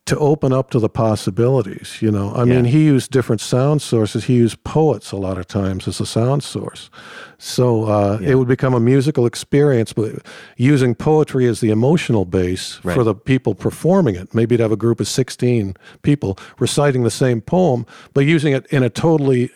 to 0.06 0.18
open 0.20 0.52
up 0.52 0.70
to 0.70 0.80
the 0.80 0.90
possibilities. 0.90 2.02
You 2.02 2.12
know, 2.12 2.34
I 2.36 2.44
mean, 2.44 2.66
he 2.66 2.84
used 2.84 3.10
different 3.12 3.40
sound 3.42 3.82
sources. 3.82 4.26
He 4.26 4.34
used 4.36 4.62
poets 4.66 5.14
a 5.14 5.16
lot 5.18 5.38
of 5.38 5.48
times 5.48 5.88
as 5.88 6.02
a 6.02 6.06
sound 6.06 6.44
source, 6.44 6.90
so 7.38 7.86
uh, 7.86 8.18
Yeah. 8.22 8.32
it 8.32 8.36
would 8.36 8.48
become 8.50 8.74
a 8.74 8.80
musical 8.82 9.26
experience. 9.26 9.94
But 9.94 10.12
using 10.58 10.94
poetry 10.96 11.48
as 11.48 11.60
the 11.62 11.70
emotional 11.70 12.26
base 12.26 12.80
Right. 12.84 12.94
for 12.96 13.04
the 13.06 13.16
people 13.16 13.56
performing 13.56 14.16
it, 14.16 14.34
maybe 14.36 14.58
to 14.58 14.64
have 14.64 14.74
a 14.74 14.78
group 14.78 15.00
of 15.00 15.08
sixteen 15.08 15.76
people 16.02 16.38
reciting 16.60 17.04
the 17.04 17.12
same 17.12 17.40
poem, 17.42 17.86
but 18.14 18.26
using 18.26 18.54
it 18.54 18.66
in 18.72 18.84
a 18.84 18.90
totally 18.90 19.52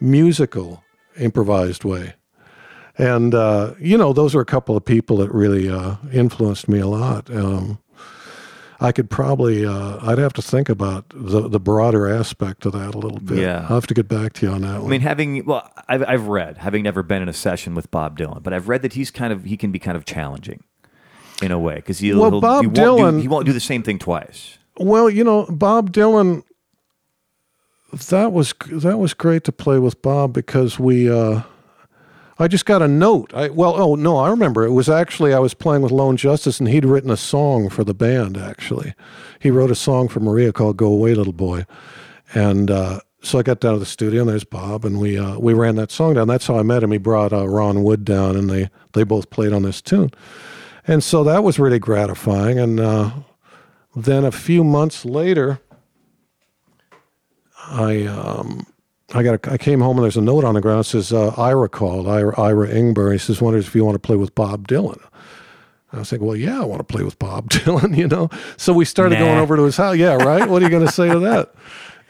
musical, 0.00 0.82
improvised 1.18 1.84
way. 1.84 2.14
And 2.98 3.34
uh, 3.34 3.74
you 3.80 3.96
know, 3.96 4.12
those 4.12 4.34
are 4.34 4.40
a 4.40 4.44
couple 4.44 4.76
of 4.76 4.84
people 4.84 5.16
that 5.18 5.32
really 5.32 5.68
uh, 5.70 5.94
influenced 6.12 6.68
me 6.68 6.80
a 6.80 6.88
lot. 6.88 7.30
Um, 7.30 7.78
I 8.82 8.92
could 8.92 9.08
probably, 9.10 9.64
uh, 9.64 9.98
I'd 10.06 10.18
have 10.18 10.32
to 10.34 10.42
think 10.42 10.68
about 10.68 11.04
the 11.14 11.48
the 11.48 11.60
broader 11.60 12.08
aspect 12.08 12.66
of 12.66 12.72
that 12.72 12.94
a 12.94 12.98
little 12.98 13.20
bit. 13.20 13.38
Yeah. 13.38 13.60
I'll 13.68 13.76
have 13.76 13.86
to 13.86 13.94
get 13.94 14.08
back 14.08 14.32
to 14.34 14.46
you 14.46 14.52
on 14.52 14.62
that 14.62 14.78
one. 14.80 14.86
I 14.86 14.90
mean, 14.90 15.00
having 15.02 15.44
well, 15.44 15.70
I've, 15.88 16.02
I've 16.06 16.26
read, 16.26 16.58
having 16.58 16.82
never 16.82 17.02
been 17.02 17.22
in 17.22 17.28
a 17.28 17.32
session 17.32 17.74
with 17.74 17.90
Bob 17.90 18.18
Dylan, 18.18 18.42
but 18.42 18.52
I've 18.52 18.68
read 18.68 18.82
that 18.82 18.94
he's 18.94 19.10
kind 19.10 19.32
of 19.32 19.44
he 19.44 19.56
can 19.56 19.70
be 19.72 19.78
kind 19.78 19.96
of 19.96 20.04
challenging 20.04 20.64
in 21.40 21.52
a 21.52 21.58
way 21.58 21.76
because 21.76 21.98
he'll, 22.00 22.20
Well, 22.20 22.30
he'll- 22.32 22.40
Bob 22.40 22.62
he 22.62 22.66
won't 22.66 22.74
do, 22.76 22.82
Dylan- 22.82 23.20
he 23.22 23.28
won't 23.28 23.46
do 23.46 23.52
the 23.52 23.60
same 23.60 23.82
thing 23.82 23.98
twice. 23.98 24.58
Well, 24.78 25.08
you 25.08 25.22
know, 25.24 25.46
Bob 25.48 25.92
Dylan. 25.92 26.42
That 28.08 28.32
was 28.32 28.54
that 28.70 28.98
was 28.98 29.12
great 29.12 29.44
to 29.44 29.52
play 29.52 29.78
with 29.78 30.00
Bob 30.02 30.32
because 30.32 30.78
we. 30.78 31.10
Uh, 31.10 31.42
I 32.38 32.48
just 32.48 32.66
got 32.66 32.82
a 32.82 32.88
note. 32.88 33.32
I 33.34 33.48
well, 33.50 33.74
oh 33.80 33.94
no, 33.94 34.16
I 34.16 34.30
remember. 34.30 34.64
It 34.64 34.72
was 34.72 34.88
actually 34.88 35.34
I 35.34 35.38
was 35.38 35.54
playing 35.54 35.82
with 35.82 35.92
Lone 35.92 36.16
Justice, 36.16 36.58
and 36.60 36.68
he'd 36.68 36.84
written 36.84 37.10
a 37.10 37.16
song 37.16 37.68
for 37.68 37.84
the 37.84 37.94
band. 37.94 38.36
Actually, 38.36 38.94
he 39.40 39.50
wrote 39.50 39.70
a 39.70 39.76
song 39.76 40.08
for 40.08 40.20
Maria 40.20 40.52
called 40.52 40.76
"Go 40.76 40.86
Away, 40.86 41.14
Little 41.14 41.32
Boy," 41.32 41.66
and 42.34 42.70
uh, 42.70 43.00
so 43.22 43.38
I 43.38 43.42
got 43.42 43.60
down 43.60 43.74
to 43.74 43.78
the 43.78 43.86
studio, 43.86 44.22
and 44.22 44.30
there's 44.30 44.44
Bob, 44.44 44.84
and 44.84 44.98
we 44.98 45.18
uh, 45.18 45.38
we 45.38 45.54
ran 45.54 45.76
that 45.76 45.90
song 45.90 46.14
down. 46.14 46.28
That's 46.28 46.46
how 46.46 46.58
I 46.58 46.62
met 46.62 46.82
him. 46.82 46.90
He 46.90 46.98
brought 46.98 47.32
uh, 47.32 47.48
Ron 47.48 47.82
Wood 47.82 48.04
down, 48.04 48.36
and 48.36 48.50
they 48.50 48.68
they 48.92 49.04
both 49.04 49.30
played 49.30 49.52
on 49.52 49.62
this 49.62 49.80
tune, 49.80 50.10
and 50.86 51.02
so 51.04 51.22
that 51.24 51.44
was 51.44 51.58
really 51.58 51.78
gratifying. 51.78 52.58
And 52.58 52.80
uh, 52.80 53.10
then 53.94 54.24
a 54.24 54.32
few 54.32 54.64
months 54.64 55.04
later, 55.04 55.60
I 57.58 58.06
um, 58.06 58.66
I 59.14 59.22
got 59.22 59.46
a, 59.46 59.52
I 59.52 59.58
came 59.58 59.80
home 59.80 59.96
and 59.98 60.04
there's 60.04 60.16
a 60.16 60.22
note 60.22 60.44
on 60.44 60.54
the 60.54 60.60
ground 60.60 60.80
that 60.80 60.84
says 60.84 61.12
uh, 61.12 61.34
Ira 61.36 61.68
called 61.68 62.08
Ira 62.08 62.38
Ira 62.40 62.68
Ingber. 62.68 63.12
He 63.12 63.18
says 63.18 63.40
wonders 63.40 63.66
if 63.66 63.74
you 63.74 63.84
want 63.84 63.94
to 63.94 63.98
play 64.00 64.16
with 64.16 64.34
Bob 64.34 64.66
Dylan. 64.68 65.00
I 65.92 65.98
was 65.98 66.08
thinking, 66.10 66.26
well, 66.26 66.36
yeah, 66.36 66.60
I 66.62 66.64
want 66.64 66.80
to 66.80 66.84
play 66.84 67.02
with 67.04 67.18
Bob 67.18 67.50
Dylan, 67.50 67.96
you 67.96 68.08
know. 68.08 68.30
So 68.56 68.72
we 68.72 68.84
started 68.86 69.18
going 69.18 69.38
over 69.38 69.56
to 69.56 69.64
his 69.64 69.76
house. 69.76 69.96
Yeah, 69.96 70.14
right. 70.14 70.48
What 70.48 70.62
are 70.62 70.64
you 70.64 70.70
going 70.70 70.86
to 70.86 70.92
say 70.92 71.10
to 71.10 71.18
that? 71.20 71.54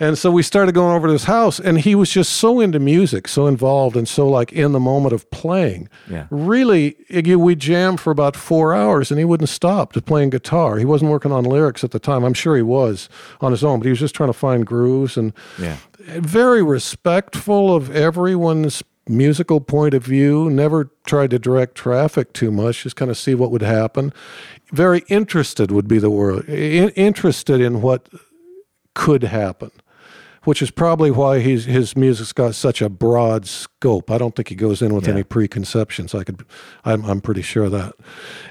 And 0.00 0.18
so 0.18 0.32
we 0.32 0.42
started 0.42 0.74
going 0.74 0.96
over 0.96 1.07
to 1.07 1.12
his 1.12 1.24
house, 1.24 1.61
and 1.61 1.78
he 1.78 1.94
was 1.94 2.11
just 2.11 2.32
so 2.32 2.59
into 2.61 2.80
music, 2.80 3.28
so 3.28 3.46
involved, 3.46 3.96
and 3.96 4.09
so 4.09 4.28
like 4.28 4.53
in 4.53 4.72
the 4.72 4.80
moment 4.80 5.12
of 5.12 5.30
playing. 5.30 5.88
Yeah. 6.11 6.26
Really, 6.30 6.96
Iggy, 7.11 7.36
we 7.36 7.55
jammed 7.55 8.00
for 8.00 8.11
about 8.11 8.34
four 8.34 8.74
hours, 8.74 9.11
and 9.12 9.18
he 9.20 9.24
wouldn't 9.24 9.48
stop 9.48 9.92
to 9.92 10.03
playing 10.03 10.30
guitar. 10.30 10.78
He 10.78 10.84
wasn't 10.84 11.11
working 11.12 11.30
on 11.30 11.44
lyrics 11.44 11.84
at 11.84 11.92
the 11.92 12.00
time. 12.00 12.24
I'm 12.24 12.34
sure 12.34 12.57
he 12.57 12.62
was 12.62 13.09
on 13.40 13.53
his 13.53 13.62
own, 13.62 13.78
but 13.78 13.84
he 13.84 13.90
was 13.90 14.00
just 14.00 14.14
trying 14.14 14.30
to 14.30 14.32
find 14.38 14.66
grooves 14.66 15.16
and 15.16 15.32
Yeah. 15.61 15.76
Very 16.07 16.62
respectful 16.62 17.74
of 17.74 17.94
everyone's 17.94 18.82
musical 19.09 19.61
point 19.61 19.94
of 19.94 20.05
view 20.05 20.48
never 20.48 20.90
tried 21.07 21.30
to 21.30 21.38
direct 21.38 21.74
traffic 21.74 22.32
too 22.32 22.50
much 22.53 22.84
just 22.84 22.94
kind 22.96 23.11
of 23.11 23.16
see 23.18 23.34
what 23.34 23.50
would 23.50 23.62
happen. 23.62 24.12
Very 24.72 25.00
interested 25.09 25.70
would 25.72 25.88
be 25.88 25.98
the 25.98 26.11
word 26.11 26.44
I- 26.48 26.53
interested 26.96 27.61
in 27.61 27.82
what 27.82 28.09
could 28.94 29.24
happen 29.24 29.70
which 30.44 30.61
is 30.61 30.72
probably 30.72 31.09
why 31.11 31.38
he's, 31.38 31.66
his 31.66 31.96
music's 31.96 32.32
got 32.32 32.53
such 32.53 32.82
a 32.82 32.88
broad 32.88 33.46
scope. 33.46 34.11
I 34.11 34.18
don't 34.18 34.34
think 34.34 34.48
he 34.48 34.57
goes 34.57 34.82
in 34.82 34.92
with 34.92 35.07
Yeah. 35.07 35.12
any 35.12 35.22
preconceptions. 35.22 36.16
I 36.16 36.24
could 36.24 36.44
i'm, 36.84 37.05
I'm 37.05 37.20
pretty 37.20 37.42
sure 37.42 37.66
of 37.66 37.70
that. 37.70 37.92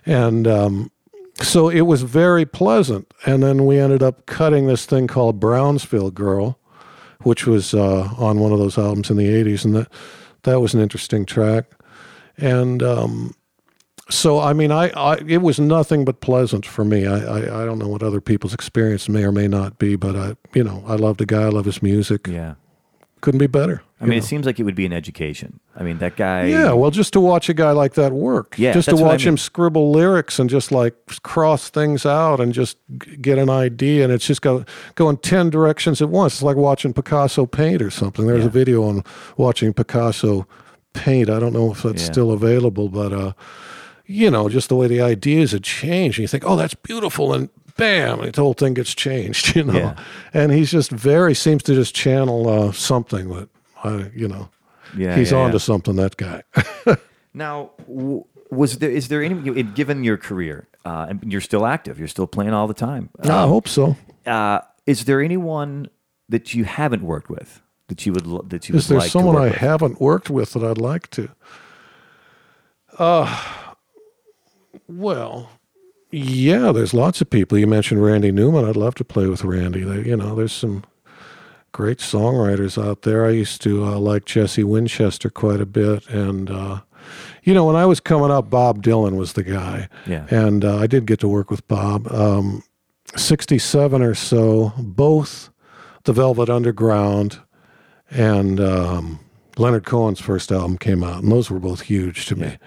And 0.05 0.47
um, 0.47 0.91
so 1.41 1.67
it 1.67 1.81
was 1.81 2.03
very 2.03 2.45
pleasant. 2.45 3.13
And 3.25 3.43
then 3.43 3.65
we 3.65 3.77
ended 3.77 4.01
up 4.01 4.25
cutting 4.25 4.67
this 4.67 4.85
thing 4.85 5.07
called 5.07 5.37
brownsville 5.41 6.11
girl 6.11 6.57
which 7.23 7.45
was 7.47 7.73
uh, 7.73 8.09
on 8.17 8.39
one 8.39 8.51
of 8.51 8.59
those 8.59 8.77
albums 8.77 9.09
in 9.09 9.17
the 9.17 9.27
80s 9.27 9.65
and 9.65 9.75
that 9.75 9.91
that 10.43 10.59
was 10.59 10.73
an 10.73 10.81
interesting 10.81 11.25
track. 11.25 11.65
And 12.37 12.81
um, 12.81 13.35
so 14.09 14.39
i 14.39 14.51
mean 14.51 14.71
I, 14.71 14.89
I 14.89 15.17
it 15.27 15.41
was 15.41 15.59
nothing 15.59 16.05
but 16.05 16.19
pleasant 16.21 16.65
for 16.65 16.83
me. 16.83 17.07
I, 17.07 17.17
I 17.17 17.61
i 17.61 17.65
don't 17.65 17.79
know 17.79 17.87
what 17.87 18.03
other 18.03 18.19
people's 18.21 18.53
experience 18.53 19.07
may 19.07 19.23
or 19.23 19.31
may 19.31 19.47
not 19.47 19.77
be 19.79 19.95
but 19.95 20.15
i 20.15 20.35
you 20.53 20.63
know 20.63 20.83
i 20.85 20.95
love 20.95 21.17
the 21.17 21.25
guy 21.25 21.43
i 21.43 21.49
love 21.49 21.65
his 21.65 21.81
music. 21.81 22.27
Yeah. 22.27 22.55
Couldn't 23.21 23.39
be 23.39 23.47
better 23.47 23.81
I 24.01 24.05
mean, 24.05 24.17
it 24.17 24.23
seems 24.23 24.47
like 24.47 24.59
it 24.59 24.63
would 24.63 24.73
be 24.73 24.87
an 24.87 24.93
education. 24.93 25.59
I 25.75 25.83
mean, 25.83 25.99
that 25.99 26.15
guy. 26.15 26.45
yeah 26.45 26.71
well 26.73 26.89
just 26.89 27.13
to 27.13 27.19
watch 27.21 27.49
a 27.49 27.53
guy 27.53 27.69
like 27.71 27.93
that 27.93 28.11
work 28.13 28.55
Yeah, 28.57 28.73
just 28.73 28.89
to 28.89 28.95
what 28.95 29.03
I 29.03 29.07
watch 29.09 29.25
him 29.27 29.37
scribble 29.37 29.91
lyrics 29.91 30.39
and 30.39 30.49
just 30.49 30.71
like 30.71 30.95
cross 31.21 31.69
things 31.69 32.03
out 32.05 32.39
and 32.39 32.51
just 32.51 32.77
get 33.21 33.37
an 33.37 33.49
idea 33.51 34.03
and 34.03 34.11
it's 34.11 34.25
just 34.25 34.41
go 34.41 34.65
going 34.95 35.17
10 35.17 35.51
directions 35.51 36.01
at 36.01 36.09
once 36.09 36.33
it's 36.33 36.41
like 36.43 36.57
watching 36.57 36.93
picasso 36.93 37.45
paint 37.45 37.81
or 37.81 37.91
something 37.91 38.25
there's 38.25 38.41
Yeah. 38.41 38.47
a 38.47 38.49
video 38.49 38.83
on 38.83 39.03
watching 39.37 39.71
picasso 39.71 40.47
paint 40.93 41.29
i 41.29 41.39
don't 41.39 41.53
know 41.53 41.71
if 41.71 41.83
that's 41.83 42.01
Yeah. 42.01 42.11
still 42.11 42.31
available 42.31 42.89
but 42.89 43.13
uh 43.13 43.33
you 44.07 44.29
know 44.31 44.49
just 44.49 44.67
the 44.69 44.75
way 44.75 44.87
the 44.87 44.99
ideas 44.99 45.51
had 45.51 45.63
changed 45.63 46.17
and 46.17 46.23
you 46.23 46.27
think 46.27 46.43
oh 46.45 46.55
that's 46.55 46.73
beautiful 46.73 47.33
and 47.33 47.49
bam 47.81 48.17
the 48.31 48.41
whole 48.41 48.53
thing 48.61 48.73
gets 48.75 48.93
changed 48.95 49.55
you 49.57 49.63
know 49.63 49.73
Yeah. 49.79 49.93
and 50.39 50.51
he's 50.51 50.71
just 50.71 50.91
very 50.91 51.33
seems 51.35 51.63
to 51.63 51.73
just 51.81 51.93
channel 52.03 52.39
uh, 52.55 52.71
something 52.71 53.25
that 53.35 53.49
i 53.83 54.11
you 54.21 54.27
know 54.33 54.45
Yeah, 54.97 55.15
he's 55.17 55.31
yeah, 55.31 55.39
on 55.45 55.51
yeah. 55.51 55.59
something 55.59 55.95
that 55.97 56.15
guy 56.17 56.43
Now, 57.33 57.71
was 58.59 58.77
there 58.79 58.91
is 58.99 59.07
there 59.07 59.23
any 59.23 59.63
given 59.79 60.03
your 60.03 60.17
career 60.17 60.57
uh, 60.83 61.05
and 61.09 61.31
you're 61.31 61.41
still 61.51 61.65
active, 61.65 61.97
you're 61.99 62.09
still 62.17 62.27
playing 62.27 62.53
all 62.53 62.67
the 62.67 62.79
time. 62.87 63.09
i 63.23 63.47
hope 63.47 63.67
so 63.69 63.95
Uh, 64.25 64.59
is 64.85 65.05
there 65.05 65.19
anyone 65.23 65.87
that 66.33 66.45
you 66.55 66.63
haven't 66.65 67.03
worked 67.03 67.29
with 67.29 67.61
that 67.87 68.05
you 68.05 68.11
would 68.13 68.25
that 68.49 68.67
you 68.67 68.75
Is 68.75 68.83
would 68.83 68.89
there 68.91 69.01
like 69.03 69.11
someone 69.11 69.37
I 69.37 69.49
with? 69.49 69.55
haven't 69.69 69.97
worked 70.01 70.29
with 70.29 70.49
that 70.53 70.63
I'd 70.69 70.77
like 70.93 71.07
to? 71.17 71.23
Uh, 72.99 73.27
well, 74.87 75.49
Yeah, 76.11 76.71
there's 76.71 76.93
lots 76.93 77.21
of 77.21 77.29
people. 77.29 77.57
You 77.57 77.67
mentioned 77.67 78.03
Randy 78.03 78.31
Newman. 78.31 78.65
I'd 78.65 78.75
love 78.75 78.95
to 78.95 79.03
play 79.05 79.27
with 79.27 79.43
Randy. 79.43 79.79
You 79.79 80.17
know, 80.17 80.35
there's 80.35 80.51
some 80.51 80.83
great 81.71 81.99
songwriters 81.99 82.81
out 82.81 83.03
there. 83.03 83.25
I 83.25 83.29
used 83.29 83.61
to 83.61 83.85
uh, 83.85 83.97
like 83.97 84.25
Jesse 84.25 84.63
Winchester 84.63 85.29
quite 85.29 85.61
a 85.61 85.65
bit, 85.65 86.07
and 86.09 86.49
uh, 86.49 86.81
you 87.43 87.53
know, 87.53 87.65
when 87.65 87.75
I 87.77 87.85
was 87.85 87.99
coming 87.99 88.29
up, 88.29 88.49
Bob 88.49 88.83
Dylan 88.83 89.15
was 89.15 89.33
the 89.33 89.43
guy. 89.43 89.87
Yeah. 90.05 90.25
and 90.29 90.65
uh, 90.65 90.77
I 90.77 90.87
did 90.87 91.05
get 91.05 91.19
to 91.21 91.27
work 91.27 91.49
with 91.49 91.67
Bob. 91.67 92.11
Um, 92.11 92.63
Sixty-seven 93.15 94.01
or 94.01 94.15
so, 94.15 94.71
both 94.77 95.49
the 96.05 96.13
Velvet 96.13 96.49
Underground 96.49 97.41
and 98.09 98.57
um, 98.59 99.19
Leonard 99.57 99.85
Cohen's 99.85 100.21
first 100.21 100.49
album 100.49 100.77
came 100.77 101.03
out, 101.03 101.21
and 101.21 101.29
those 101.31 101.49
were 101.51 101.59
both 101.59 101.81
huge 101.81 102.25
to 102.27 102.37
me. 102.37 102.57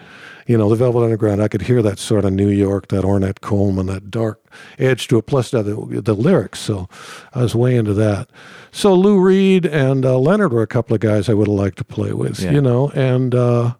You 0.46 0.58
know, 0.58 0.68
the 0.68 0.76
Velvet 0.76 1.02
Underground, 1.02 1.42
I 1.42 1.48
could 1.48 1.62
hear 1.62 1.80
that 1.82 1.98
sort 1.98 2.24
of 2.26 2.32
New 2.32 2.48
York, 2.50 2.88
that 2.88 3.02
Ornette 3.04 3.40
Coleman, 3.40 3.86
that 3.86 4.10
dark 4.10 4.44
edge 4.78 5.08
to 5.08 5.16
it, 5.18 5.26
plus 5.26 5.50
the, 5.50 5.62
the 5.62 6.14
lyrics. 6.14 6.60
So 6.60 6.88
I 7.32 7.40
was 7.42 7.54
way 7.54 7.76
into 7.76 7.94
that. 7.94 8.28
So 8.70 8.92
Lou 8.94 9.18
Reed 9.18 9.64
and 9.64 10.04
uh, 10.04 10.18
Leonard 10.18 10.52
were 10.52 10.62
a 10.62 10.66
couple 10.66 10.94
of 10.94 11.00
guys 11.00 11.28
I 11.28 11.34
would 11.34 11.46
have 11.48 11.56
liked 11.56 11.78
to 11.78 11.84
play 11.84 12.12
with, 12.12 12.40
Yeah. 12.40 12.50
you 12.52 12.60
know, 12.60 12.90
and 12.90 13.34
uh, 13.34 13.74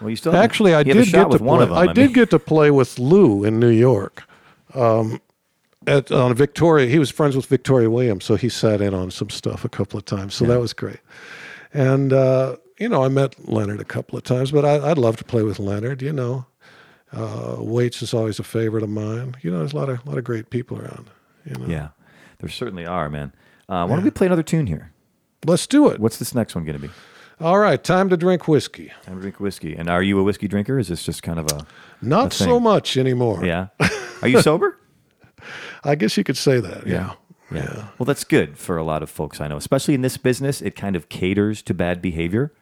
Well, 0.00 0.10
you 0.10 0.16
still 0.16 0.36
actually 0.36 0.74
I 0.74 0.78
have 0.78 0.86
did 0.86 1.06
get 1.06 1.30
to 1.30 1.38
play. 1.38 1.62
of 1.62 1.68
them. 1.70 1.72
I, 1.72 1.86
did 1.92 1.96
mean, 2.06 2.12
get 2.12 2.30
to 2.30 2.38
play 2.38 2.70
with 2.70 2.98
Lou 2.98 3.42
in 3.44 3.58
New 3.58 3.70
York. 3.70 4.24
Um, 4.74 5.20
at 5.86 6.10
on 6.12 6.34
Victoria, 6.34 6.86
he 6.88 6.98
was 6.98 7.10
friends 7.10 7.36
with 7.36 7.46
Victoria 7.46 7.88
Williams, 7.90 8.24
so 8.24 8.36
he 8.36 8.48
sat 8.48 8.80
in 8.80 8.92
on 8.94 9.10
some 9.10 9.30
stuff 9.30 9.64
a 9.64 9.68
couple 9.68 9.98
of 9.98 10.04
times. 10.04 10.34
So 10.34 10.44
that 10.46 10.58
was 10.60 10.72
great. 10.72 11.00
And 11.72 12.12
uh, 12.12 12.56
you 12.78 12.88
know, 12.88 13.04
I 13.04 13.08
met 13.08 13.34
Leonard 13.48 13.80
a 13.80 13.84
couple 13.84 14.16
of 14.18 14.24
times, 14.24 14.50
but 14.50 14.64
I, 14.64 14.90
I'd 14.90 14.98
love 14.98 15.16
to 15.18 15.24
play 15.24 15.42
with 15.42 15.58
Leonard. 15.58 16.02
You 16.02 16.12
know, 16.12 16.46
uh, 17.12 17.56
Waits 17.58 18.02
is 18.02 18.12
always 18.14 18.38
a 18.38 18.44
favorite 18.44 18.82
of 18.82 18.88
mine. 18.90 19.36
You 19.42 19.50
know, 19.50 19.58
there's 19.58 19.72
a 19.72 19.76
lot 19.76 19.88
of 19.88 20.06
lot 20.06 20.18
of 20.18 20.24
great 20.24 20.50
people 20.50 20.78
around. 20.78 21.10
You 21.44 21.54
know, 21.56 21.66
Yeah, 21.66 21.88
there 22.38 22.48
certainly 22.48 22.86
are, 22.86 23.08
man. 23.10 23.32
Uh, 23.68 23.86
why 23.86 23.96
don't 23.96 24.04
we 24.04 24.10
play 24.10 24.26
another 24.26 24.42
tune 24.42 24.66
here? 24.66 24.90
let's 25.46 25.66
do 25.66 25.88
it. 25.90 26.00
What's 26.00 26.16
this 26.18 26.34
next 26.34 26.54
one 26.54 26.64
going 26.64 26.80
to 26.80 26.88
be? 26.88 26.92
All 27.38 27.58
right, 27.58 27.82
time 27.82 28.08
to 28.08 28.16
drink 28.16 28.48
whiskey. 28.48 28.90
Time 29.02 29.16
to 29.16 29.20
drink 29.20 29.40
whiskey. 29.40 29.74
And 29.76 29.90
are 29.90 30.02
you 30.02 30.18
a 30.18 30.22
whiskey 30.22 30.48
drinker? 30.48 30.78
Is 30.78 30.88
this 30.88 31.02
just 31.02 31.22
kind 31.22 31.38
of 31.38 31.46
a 31.52 31.66
Not 32.00 32.32
thing. 32.32 32.46
so 32.48 32.58
much 32.60 32.96
anymore. 32.96 33.44
yeah? 33.44 33.66
Are 34.22 34.28
you 34.28 34.40
sober? 34.40 34.78
I 35.82 35.96
guess 35.96 36.16
you 36.16 36.24
could 36.24 36.36
say 36.38 36.60
that. 36.60 36.86
Yeah. 36.86 37.12
Yeah. 37.52 37.88
Well, 37.98 38.06
that's 38.06 38.24
good 38.24 38.56
for 38.56 38.78
a 38.78 38.84
lot 38.84 39.02
of 39.02 39.10
folks 39.10 39.38
I 39.40 39.48
know, 39.48 39.56
especially 39.58 39.92
in 39.94 40.00
this 40.00 40.16
business. 40.16 40.62
It 40.62 40.76
kind 40.76 40.96
of 40.96 41.08
caters 41.10 41.60
to 41.62 41.74
bad 41.74 42.00
behavior 42.00 42.52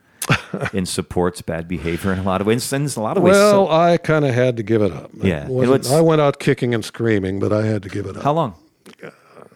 and 0.73 0.89
supports 0.89 1.43
bad 1.43 1.69
behavior 1.69 2.13
in 2.13 2.19
a 2.19 2.23
lot 2.23 2.41
of 2.41 2.49
instances. 2.49 2.97
A 2.97 3.01
lot 3.01 3.17
of 3.17 3.23
ways, 3.23 3.33
Well, 3.35 3.67
so- 3.67 3.71
I 3.73 3.97
kind 3.99 4.25
of 4.25 4.35
had 4.35 4.57
to 4.59 4.63
give 4.63 4.83
it 4.83 4.93
up. 4.93 5.11
Yeah. 5.15 5.47
Know, 5.49 5.79
I 5.91 6.01
went 6.01 6.21
out 6.21 6.39
kicking 6.39 6.75
and 6.75 6.85
screaming, 6.85 7.41
but 7.41 7.53
I 7.53 7.65
had 7.67 7.83
to 7.83 7.89
give 7.89 8.07
it 8.07 8.17
up. 8.17 8.23
how 8.23 8.33
long? 8.33 8.55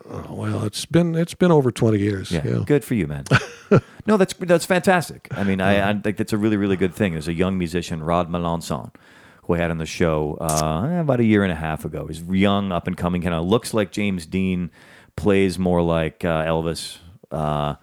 Oh, 0.08 0.34
well, 0.34 0.62
it's 0.64 0.86
been 0.86 1.16
it's 1.16 1.34
been 1.34 1.50
over 1.50 1.72
twenty 1.72 1.98
years. 1.98 2.30
Yeah, 2.30 2.42
Yeah. 2.44 2.62
good 2.64 2.84
for 2.84 2.94
you, 2.94 3.08
man. 3.08 3.24
no, 4.06 4.16
that's 4.16 4.34
that's 4.34 4.64
fantastic. 4.64 5.26
I 5.32 5.42
mean, 5.42 5.60
I, 5.60 5.90
I 5.90 5.94
think 5.94 6.16
that's 6.16 6.32
a 6.32 6.38
really 6.38 6.56
really 6.56 6.76
good 6.76 6.94
thing. 6.94 7.12
There's 7.12 7.26
a 7.26 7.32
young 7.34 7.58
musician, 7.58 8.04
Rod 8.04 8.30
Melancon, 8.30 8.94
who 9.42 9.54
I 9.54 9.58
had 9.58 9.72
on 9.72 9.78
the 9.78 9.86
show 9.86 10.38
uh, 10.40 11.00
about 11.00 11.18
a 11.18 11.24
year 11.24 11.42
and 11.42 11.50
a 11.50 11.56
half 11.56 11.84
ago. 11.84 12.06
He's 12.06 12.22
young, 12.22 12.70
up 12.70 12.86
and 12.86 12.96
coming, 12.96 13.20
kind 13.20 13.34
of 13.34 13.46
looks 13.46 13.74
like 13.74 13.90
James 13.90 14.26
Dean, 14.26 14.70
plays 15.16 15.58
more 15.58 15.82
like 15.82 16.24
uh, 16.24 16.44
Elvis 16.44 16.98
uh, 17.32 17.74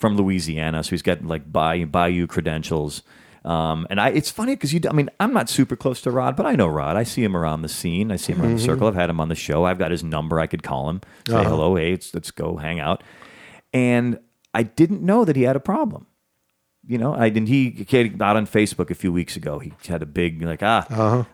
from 0.00 0.16
Louisiana. 0.16 0.82
So 0.82 0.90
he's 0.90 1.02
got 1.02 1.24
like 1.24 1.52
Bayou, 1.52 1.86
Bayou 1.86 2.26
credentials. 2.26 3.02
Um, 3.44 3.86
and 3.88 4.00
I, 4.00 4.08
it's 4.08 4.30
funny 4.30 4.54
because 4.54 4.72
you, 4.74 4.80
I 4.88 4.92
mean, 4.92 5.08
I'm 5.20 5.32
not 5.32 5.48
super 5.48 5.76
close 5.76 6.00
to 6.02 6.10
Rod, 6.10 6.36
but 6.36 6.46
I 6.46 6.56
know 6.56 6.66
Rod. 6.66 6.96
I 6.96 7.04
see 7.04 7.22
him 7.22 7.36
around 7.36 7.62
the 7.62 7.68
scene. 7.68 8.10
I 8.10 8.16
see 8.16 8.32
him 8.32 8.42
around 8.42 8.56
the 8.56 8.62
circle. 8.62 8.88
I've 8.88 8.94
had 8.94 9.08
him 9.08 9.20
on 9.20 9.28
the 9.28 9.34
show. 9.34 9.64
I've 9.64 9.78
got 9.78 9.90
his 9.90 10.02
number. 10.02 10.40
I 10.40 10.46
could 10.46 10.62
call 10.62 10.90
him, 10.90 11.00
say 11.26 11.44
hello, 11.44 11.76
hey, 11.76 11.92
let's, 11.92 12.12
let's 12.12 12.30
go 12.30 12.56
hang 12.56 12.80
out. 12.80 13.02
And 13.72 14.18
I 14.52 14.62
didn't 14.64 15.02
know 15.02 15.24
that 15.24 15.36
he 15.36 15.42
had 15.42 15.56
a 15.56 15.60
problem. 15.60 16.06
You 16.86 16.98
know, 16.98 17.14
I 17.14 17.28
didn't. 17.28 17.48
He 17.48 17.84
came 17.84 18.20
out 18.20 18.36
on 18.36 18.46
Facebook 18.46 18.90
a 18.90 18.94
few 18.94 19.12
weeks 19.12 19.36
ago. 19.36 19.58
He 19.58 19.72
had 19.86 20.02
a 20.02 20.06
big 20.06 20.42
like 20.42 20.62
ah, 20.62 20.86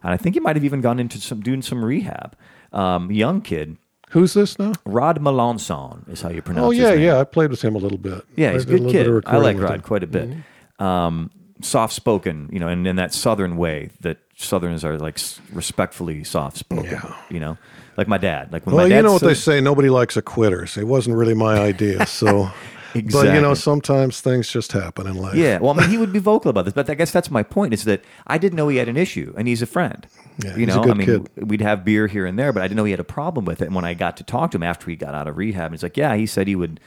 and 0.03 0.13
I 0.13 0.17
think 0.17 0.35
he 0.35 0.41
might 0.41 0.57
have 0.57 0.65
even 0.65 0.81
gone 0.81 0.99
into 0.99 1.19
some 1.21 1.41
doing 1.41 1.63
some 1.63 1.85
rehab. 1.85 2.37
Um, 2.73 3.11
young 3.13 3.41
kid, 3.41 3.79
Who's 4.11 4.35
this 4.35 4.59
now? 4.59 4.73
Rod 4.85 5.21
Melancon 5.21 6.09
is 6.09 6.23
how 6.23 6.31
you 6.31 6.43
pronounce. 6.43 6.77
It. 6.77 6.85
Oh 6.85 6.89
yeah, 6.89 6.93
yeah. 6.93 7.21
I 7.21 7.25
played 7.25 7.51
with 7.51 7.63
him 7.63 7.75
a 7.75 7.79
little 7.79 7.99
bit. 7.99 8.25
Yeah, 8.37 8.53
he's 8.53 8.65
a 8.65 8.67
good 8.67 8.91
kid. 8.91 9.25
I 9.27 9.39
like 9.39 9.59
Rod 9.59 9.71
him. 9.71 9.79
Mm-hmm. 9.79 9.87
quite 9.87 10.03
a 10.03 10.07
bit. 10.07 10.31
Um, 10.79 11.31
soft 11.61 11.93
spoken, 11.93 12.49
you 12.53 12.61
know, 12.61 12.69
and 12.69 12.87
in 12.87 12.97
that 12.97 13.13
southern 13.13 13.57
way 13.57 13.91
that 14.01 14.19
Southerners 14.37 14.85
are 14.85 14.99
like 14.99 15.19
respectfully 15.53 16.23
soft 16.23 16.59
spoken. 16.59 16.85
Yeah. 16.85 17.17
You 17.31 17.41
know, 17.41 17.59
like 17.97 18.07
my 18.07 18.19
dad. 18.19 18.53
Like 18.53 18.67
when 18.67 18.75
Well, 18.75 18.85
my 18.85 18.89
dad 18.91 18.97
you 18.97 19.03
know 19.03 19.13
what 19.15 19.23
they 19.23 19.35
say: 19.35 19.61
nobody 19.61 19.89
likes 19.89 20.17
a 20.17 20.23
quitter. 20.23 20.67
So 20.67 20.81
it 20.81 20.87
wasn't 20.87 21.17
really 21.17 21.35
my 21.35 21.59
idea. 21.59 22.07
So, 22.07 22.51
but 23.03 23.35
you 23.35 23.41
know, 23.41 23.55
sometimes 23.55 24.21
things 24.21 24.49
just 24.51 24.73
happen 24.73 25.07
in 25.07 25.17
life. 25.17 25.35
Yeah, 25.35 25.59
well, 25.59 25.73
I 25.73 25.81
mean, 25.83 25.91
he 25.91 25.99
would 25.99 26.13
be 26.13 26.19
vocal 26.19 26.51
about 26.51 26.65
this, 26.65 26.75
but 26.75 26.89
I 26.91 26.95
guess 26.95 27.11
that's 27.11 27.31
my 27.31 27.43
point: 27.43 27.73
is 27.75 27.85
that 27.85 28.05
I 28.27 28.39
didn't 28.39 28.57
know 28.57 28.69
he 28.69 28.77
had 28.77 28.89
an 28.89 28.97
issue, 28.97 29.33
and 29.37 29.47
he's 29.49 29.63
a 29.63 29.67
friend. 29.67 30.07
Yeah, 30.45 30.51
you 30.57 30.67
he's 30.67 30.75
a 30.75 30.79
know, 30.79 30.83
good 30.85 30.91
I 30.93 30.95
mean, 30.95 31.07
kid. 31.37 31.49
we'd 31.51 31.61
have 31.63 31.85
beer 31.85 32.07
here 32.07 32.27
and 32.27 32.39
there, 32.39 32.53
but 32.53 32.63
I 32.63 32.67
didn't 32.69 32.77
know 32.77 32.85
he 32.85 32.91
had 32.91 33.01
a 33.01 33.05
problem 33.05 33.45
with 33.45 33.63
it. 33.63 33.67
And 33.67 33.75
when 33.75 33.85
I 33.85 33.95
got 33.95 34.17
to 34.19 34.25
talk 34.25 34.51
to 34.53 34.57
him 34.59 34.63
after 34.63 34.91
he 34.91 34.97
got 34.97 35.15
out 35.15 35.27
of 35.29 35.37
rehab, 35.37 35.71
he's 35.73 35.83
like, 35.83 35.97
"Yeah," 35.97 36.15
he 36.17 36.27
said 36.27 36.47
he 36.49 36.57
would. 36.57 36.81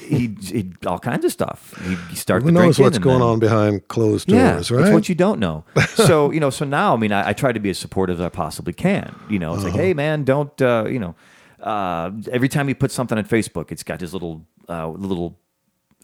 He, 0.00 0.34
he 0.42 0.72
all 0.86 0.98
kinds 0.98 1.24
of 1.24 1.30
stuff. 1.30 1.74
He'd 1.84 2.16
start 2.18 2.42
Who 2.42 2.46
the 2.50 2.52
knows 2.52 2.78
what's 2.78 2.98
going 2.98 3.20
then- 3.20 3.28
on 3.28 3.38
behind 3.38 3.86
closed 3.88 4.30
Yeah, 4.30 4.54
doors, 4.54 4.70
right? 4.70 4.82
it's 4.86 4.90
what 4.92 5.08
you 5.08 5.14
don't 5.14 5.38
know. 5.38 5.64
So 5.94 6.30
you 6.32 6.40
know, 6.40 6.50
so 6.50 6.64
now 6.64 6.94
I 6.94 6.96
mean, 6.96 7.12
I, 7.12 7.28
I 7.28 7.32
try 7.34 7.52
to 7.52 7.60
be 7.60 7.70
as 7.70 7.78
supportive 7.78 8.18
as 8.20 8.26
I 8.26 8.28
possibly 8.30 8.72
can. 8.72 9.14
You 9.28 9.38
know, 9.38 9.54
it's 9.54 9.62
Uh-huh. 9.64 9.72
like, 9.72 9.80
hey 9.80 9.94
man, 9.94 10.24
don't 10.24 10.60
uh, 10.60 10.86
you 10.88 10.98
know? 10.98 11.14
Uh, 11.66 12.12
every 12.30 12.48
time 12.48 12.68
he 12.68 12.74
puts 12.74 12.94
something 12.94 13.18
on 13.18 13.24
Facebook, 13.24 13.72
it's 13.72 13.82
got 13.82 14.00
his 14.00 14.12
little 14.12 14.46
uh, 14.68 14.88
little. 14.88 15.38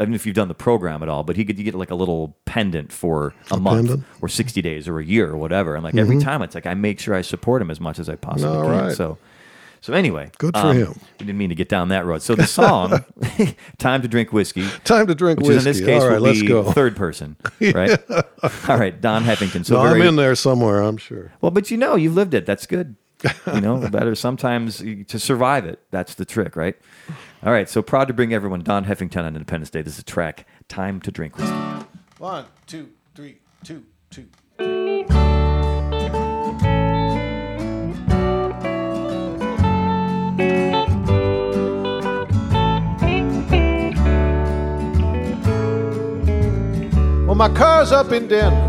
I 0.01 0.05
don't 0.05 0.11
know 0.11 0.17
if 0.17 0.27
you've 0.27 0.35
done 0.35 0.49
the 0.49 0.55
program 0.55 1.03
at 1.03 1.09
all, 1.09 1.23
but 1.23 1.37
he 1.37 1.45
could 1.45 1.59
you 1.59 1.65
get 1.65 1.75
like 1.75 1.91
a 1.91 1.95
little 1.95 2.37
pendant 2.47 2.91
for 2.93 3.35
a, 3.51 3.57
month 3.59 3.87
pendant? 3.89 4.05
or 4.21 4.29
sixty 4.29 4.61
days 4.63 4.89
or 4.89 4.99
a 4.99 5.05
year 5.05 5.31
or 5.31 5.37
whatever. 5.37 5.75
And 5.77 5.85
like 5.85 5.95
every 5.95 6.19
time, 6.19 6.43
it's 6.43 6.55
like 6.55 6.67
I 6.67 6.75
make 6.75 6.99
sure 6.99 7.15
I 7.15 7.21
support 7.21 7.63
him 7.63 7.71
as 7.71 7.79
much 7.79 7.99
as 8.01 8.09
I 8.09 8.17
possibly 8.17 8.57
Mm-hmm. 8.57 8.65
All 8.65 8.71
can. 8.79 8.87
right. 8.89 8.97
So. 8.97 9.19
So 9.85 9.95
anyway, 9.95 10.31
Good 10.39 10.55
for 10.57 10.67
um, 10.67 10.77
him. 10.77 10.95
We 11.19 11.27
didn't 11.27 11.39
mean 11.39 11.49
to 11.49 11.57
get 11.57 11.69
down 11.69 11.89
that 11.89 12.07
road. 12.07 12.23
So 12.23 12.37
the 12.37 12.47
song, 12.61 13.05
"Time 13.79 14.01
to 14.03 14.07
Drink 14.07 14.33
Whiskey," 14.33 14.65
Time 14.85 15.09
to 15.09 15.15
drink 15.17 15.41
which 15.41 15.49
whiskey. 15.49 15.59
is 15.59 15.67
in 15.67 15.73
this 15.73 15.81
case 15.85 16.03
All 16.03 16.09
right, 16.09 16.15
will 16.21 16.29
let's 16.29 16.41
be 16.41 16.47
go. 16.47 16.63
third 16.71 16.95
person, 16.95 17.35
right? 17.61 17.91
All 18.69 18.79
right, 18.79 19.01
Don 19.01 19.25
Heffington. 19.25 19.67
So 19.67 19.75
No, 19.75 19.81
I'm 19.81 20.01
in 20.01 20.15
there 20.15 20.37
somewhere. 20.37 20.81
I'm 20.83 20.99
sure. 20.99 21.33
well, 21.41 21.51
but 21.51 21.73
you 21.73 21.77
know, 21.77 21.97
you've 21.97 22.15
lived 22.15 22.33
it. 22.33 22.47
That's 22.47 22.65
good. 22.65 22.95
You 23.55 23.61
know, 23.61 23.79
better 23.89 24.15
sometimes 24.15 24.79
to 24.79 25.19
survive 25.19 25.65
it. 25.67 25.81
That's 25.91 26.15
the 26.15 26.25
trick, 26.25 26.57
right? 26.57 26.77
All 27.45 27.53
right, 27.53 27.69
so 27.69 27.83
proud 27.83 28.09
to 28.09 28.15
bring 28.15 28.33
everyone 28.33 28.63
Don 28.63 28.85
Heffington 28.85 29.25
on 29.25 29.35
Independence 29.35 29.71
Day. 29.71 29.83
This 29.83 29.95
is 29.95 30.01
a 30.01 30.05
track, 30.05 30.47
"Time 30.69 31.01
to 31.01 31.11
Drink 31.11 31.37
Whiskey." 31.37 31.55
One, 32.19 32.47
two, 32.67 32.91
three, 33.15 33.39
two, 33.65 33.85
two. 34.11 34.27
Well, 47.27 47.37
my 47.37 47.49
car's 47.55 47.93
up 47.93 48.13
in 48.13 48.29
Denver. 48.29 48.69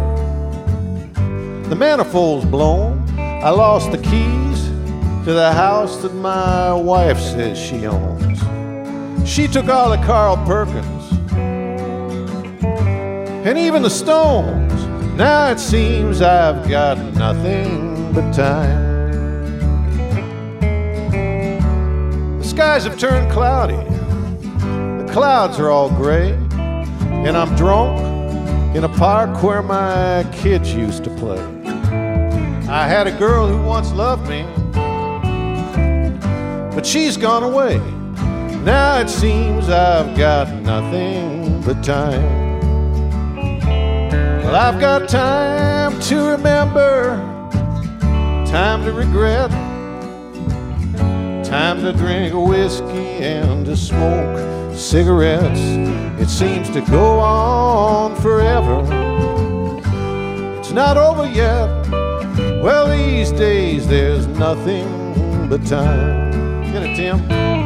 The 1.67 1.75
manifold's 1.75 2.45
blown. 2.45 3.02
I 3.43 3.49
lost 3.49 3.91
the 3.91 3.97
keys 3.97 4.67
to 5.25 5.33
the 5.33 5.51
house 5.51 5.97
that 5.97 6.13
my 6.13 6.71
wife 6.71 7.19
says 7.19 7.59
she 7.59 7.85
owns. 7.85 8.39
She 9.29 9.49
took 9.49 9.67
all 9.67 9.89
the 9.89 9.97
Carl 10.05 10.37
Perkins 10.45 11.11
and 13.45 13.57
even 13.57 13.81
the 13.81 13.89
stones. 13.89 14.85
Now 15.17 15.49
it 15.49 15.59
seems 15.59 16.21
I've 16.21 16.69
got 16.69 16.97
nothing 17.15 18.13
but 18.13 18.31
time. 18.31 19.11
The 22.39 22.45
skies 22.45 22.85
have 22.85 22.97
turned 22.97 23.29
cloudy, 23.29 23.75
the 25.03 25.09
clouds 25.11 25.59
are 25.59 25.69
all 25.69 25.89
gray, 25.89 26.31
and 26.31 27.35
I'm 27.35 27.53
drunk 27.57 27.99
in 28.73 28.85
a 28.85 28.89
park 28.97 29.43
where 29.43 29.61
my 29.61 30.25
kids 30.31 30.73
used 30.73 31.03
to 31.03 31.09
play. 31.17 31.62
I 32.69 32.87
had 32.87 33.07
a 33.07 33.11
girl 33.11 33.47
who 33.47 33.61
once 33.61 33.91
loved 33.91 34.29
me, 34.29 34.43
but 36.73 36.85
she's 36.85 37.17
gone 37.17 37.43
away. 37.43 37.77
Now 38.63 38.99
it 38.99 39.09
seems 39.09 39.67
I've 39.67 40.17
got 40.17 40.49
nothing 40.61 41.61
but 41.61 41.83
time. 41.83 42.21
Well, 44.43 44.55
I've 44.55 44.79
got 44.79 45.09
time 45.09 45.99
to 46.01 46.31
remember, 46.31 47.17
time 48.45 48.85
to 48.85 48.93
regret, 48.93 49.51
time 51.45 51.81
to 51.81 51.91
drink 51.91 52.33
whiskey 52.33 52.85
and 52.85 53.65
to 53.65 53.75
smoke 53.75 54.75
cigarettes. 54.75 55.59
It 56.21 56.29
seems 56.29 56.69
to 56.69 56.81
go 56.81 57.19
on 57.19 58.15
forever. 58.21 58.79
It's 60.59 60.71
not 60.71 60.95
over 60.95 61.25
yet. 61.27 62.02
Well, 62.63 62.87
these 62.87 63.33
days 63.33 63.85
there's 63.89 64.25
nothing 64.25 65.49
but 65.49 65.65
time. 65.65 66.31
Get 66.71 66.83
it, 66.83 66.95
Tim? 66.95 67.62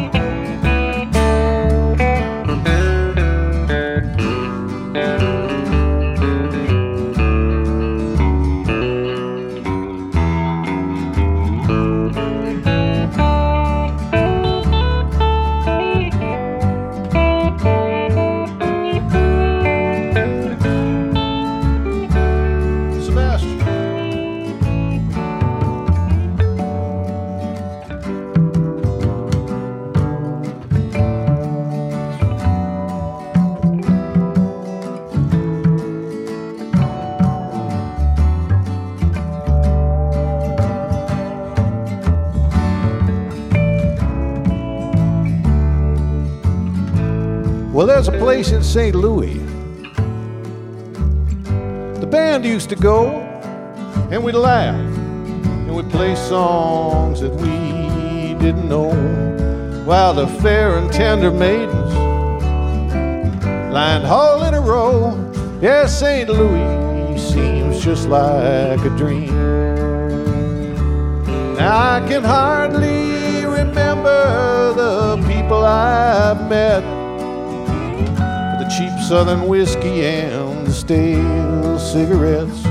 There's 48.07 48.21
a 48.21 48.23
place 48.23 48.51
in 48.51 48.63
St. 48.63 48.95
Louis. 48.95 49.37
The 51.99 52.07
band 52.09 52.45
used 52.45 52.69
to 52.69 52.75
go, 52.75 53.09
and 54.11 54.23
we'd 54.23 54.35
laugh, 54.35 54.75
and 54.75 55.75
we'd 55.75 55.89
play 55.89 56.15
songs 56.15 57.19
that 57.19 57.33
we 57.35 58.33
didn't 58.39 58.69
know, 58.69 58.91
while 59.83 60.13
the 60.13 60.27
fair 60.41 60.77
and 60.77 60.91
tender 60.91 61.31
maidens 61.31 61.93
lined 63.73 64.05
all 64.05 64.43
in 64.43 64.53
a 64.53 64.61
row. 64.61 65.13
Yeah, 65.61 65.85
St. 65.85 66.29
Louis 66.29 67.19
seems 67.19 67.83
just 67.83 68.07
like 68.07 68.79
a 68.79 68.89
dream. 68.97 69.35
Now 71.55 71.95
I 71.95 72.07
can 72.07 72.23
hardly 72.23 73.43
remember 73.43 74.73
the 74.73 75.17
people 75.27 75.65
I've 75.65 76.47
met 76.47 76.96
southern 79.07 79.47
whiskey 79.47 80.05
and 80.05 80.67
the 80.67 80.73
stale 80.73 81.79
cigarettes. 81.79 82.63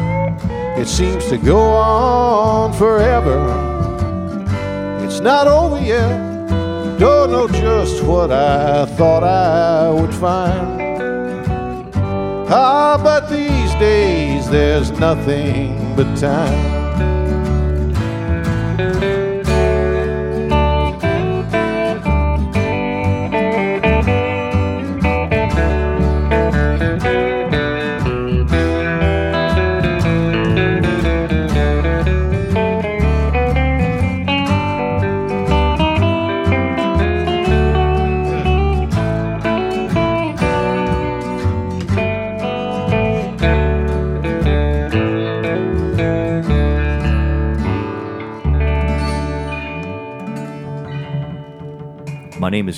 It 0.78 0.86
seems 0.86 1.26
to 1.28 1.38
go 1.38 1.58
on 1.58 2.74
forever. 2.74 3.40
It's 5.02 5.20
not 5.20 5.46
over 5.46 5.80
yet. 5.80 6.98
Don't 6.98 7.30
know 7.30 7.48
just 7.48 8.04
what 8.04 8.30
I 8.30 8.84
thought 8.84 9.24
I 9.24 9.88
would 9.90 10.14
find. 10.14 10.82
Ah, 12.50 13.00
but 13.02 13.30
these 13.30 13.72
days 13.76 14.50
there's 14.50 14.90
nothing 14.90 15.96
but 15.96 16.18
time. 16.18 16.75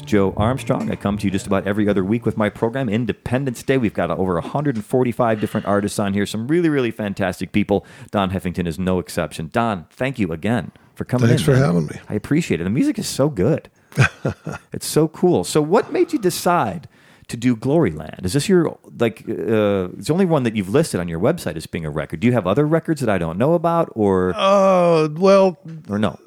Joe 0.09 0.33
Armstrong. 0.37 0.91
I 0.91 0.97
come 0.97 1.19
to 1.19 1.27
you 1.27 1.31
just 1.31 1.47
about 1.47 1.67
every 1.67 1.87
other 1.89 2.03
week 2.03 2.25
with 2.25 2.37
my 2.39 2.49
program, 2.49 2.89
Independence 2.89 3.63
Day. 3.63 3.77
We've 3.77 3.93
got 3.93 4.11
over 4.11 4.35
145 4.35 5.41
different 5.41 5.67
artists 5.67 5.99
on 5.99 6.15
here, 6.15 6.25
some 6.27 6.49
really, 6.49 6.69
really 6.71 6.91
fantastic 6.91 7.53
people. 7.53 7.85
Don 8.11 8.31
Heffington 8.31 8.67
is 8.67 8.79
no 8.79 8.99
exception. 8.99 9.51
Don, 9.53 9.85
thank 9.91 10.19
you 10.19 10.33
again 10.33 10.73
for 10.95 11.05
coming 11.05 11.29
Thanks 11.29 11.43
in. 11.43 11.47
for 11.47 11.53
man. 11.53 11.63
having 11.63 11.87
me. 11.87 11.97
I 12.09 12.15
appreciate 12.15 12.61
it. 12.61 12.65
The 12.65 12.71
music 12.71 12.99
is 12.99 13.07
so 13.07 13.29
good. 13.29 13.69
it's 14.73 14.87
so 14.87 15.09
cool. 15.09 15.45
So, 15.45 15.61
what 15.61 15.93
made 15.93 16.13
you 16.13 16.19
decide 16.19 16.89
to 17.29 17.37
do 17.37 17.55
Gloryland? 17.55 18.25
Is 18.25 18.33
this 18.33 18.49
your, 18.49 18.79
like, 18.99 19.21
uh, 19.29 19.89
it's 19.99 20.07
the 20.07 20.13
only 20.15 20.25
one 20.25 20.43
that 20.45 20.57
you've 20.57 20.71
listed 20.71 21.01
on 21.01 21.09
your 21.09 21.21
website 21.21 21.57
as 21.57 21.67
being 21.67 21.85
a 21.85 21.91
record? 21.91 22.21
Do 22.21 22.27
you 22.27 22.33
have 22.33 22.47
other 22.47 22.67
records 22.67 23.03
that 23.03 23.11
I 23.11 23.19
don't 23.19 23.37
know 23.37 23.53
about 23.53 23.93
or, 23.95 24.33
Uh, 24.35 25.09
well, 25.13 25.59
or 25.91 25.99
no? 25.99 26.19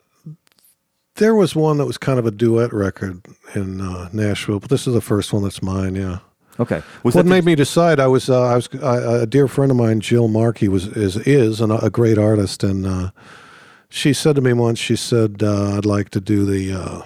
There 1.16 1.36
was 1.36 1.56
one 1.56 1.78
that 1.78 1.86
was 1.86 1.98
kind 1.98 2.20
of 2.20 2.26
a 2.26 2.32
duet 2.32 2.74
record 2.74 3.22
in 3.56 3.82
uh, 3.82 4.10
Nashville, 4.14 4.60
but 4.60 4.70
this 4.70 4.88
is 4.88 4.94
the 4.94 5.02
first 5.02 5.34
one 5.34 5.44
that's 5.44 5.62
mine. 5.62 5.96
Yeah. 5.96 6.20
Okay. 6.60 6.82
Was 7.04 7.16
what 7.16 7.24
that 7.24 7.24
the- 7.24 7.30
made 7.30 7.46
me 7.46 7.56
decide? 7.56 8.00
I 8.00 8.08
was 8.08 8.30
uh, 8.30 8.44
I 8.44 8.56
was 8.56 8.70
I, 8.82 9.22
a 9.24 9.26
dear 9.26 9.48
friend 9.48 9.72
of 9.72 9.78
mine, 9.78 10.00
Jill 10.00 10.28
Markey, 10.28 10.68
was 10.68 10.88
is 10.88 11.18
is 11.18 11.62
an, 11.62 11.72
a 11.72 11.90
great 11.90 12.18
artist, 12.18 12.64
and 12.64 12.86
uh, 12.86 13.12
she 13.90 14.14
said 14.14 14.36
to 14.36 14.42
me 14.42 14.54
once, 14.54 14.80
she 14.80 14.96
said, 14.96 15.42
uh, 15.44 15.78
"I'd 15.78 15.86
like 15.86 16.10
to 16.10 16.22
do 16.22 16.46
the. 16.46 16.74
Uh, 16.74 17.02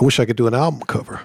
I 0.00 0.04
wish 0.04 0.18
I 0.18 0.24
could 0.24 0.36
do 0.36 0.46
an 0.46 0.54
album 0.54 0.82
cover." 0.82 1.22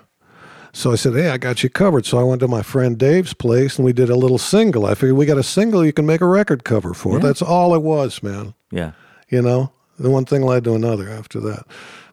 So 0.72 0.92
I 0.92 0.96
said, 0.96 1.14
"Hey, 1.14 1.30
I 1.30 1.38
got 1.38 1.64
you 1.64 1.70
covered." 1.70 2.06
So 2.06 2.20
I 2.20 2.24
went 2.24 2.40
to 2.42 2.48
my 2.48 2.62
friend 2.62 2.98
Dave's 2.98 3.34
place, 3.34 3.78
and 3.78 3.86
we 3.86 3.94
did 3.94 4.10
a 4.10 4.16
little 4.16 4.38
single. 4.38 4.86
I 4.86 4.94
figured 4.94 5.18
we 5.18 5.26
got 5.26 5.38
a 5.38 5.44
single 5.44 5.86
you 5.86 5.94
can 5.94 6.06
make 6.06 6.22
a 6.22 6.28
record 6.28 6.64
cover 6.64 6.94
for. 6.94 7.14
Yeah. 7.14 7.20
That's 7.20 7.42
all 7.42 7.74
it 7.74 7.82
was, 7.82 8.22
man 8.22 8.54
yeah. 8.72 8.92
you 9.30 9.42
know 9.42 9.72
the 10.00 10.10
one 10.10 10.26
thing 10.26 10.42
led 10.44 10.64
to 10.64 10.74
another 10.74 11.10
after 11.10 11.40
that 11.40 11.64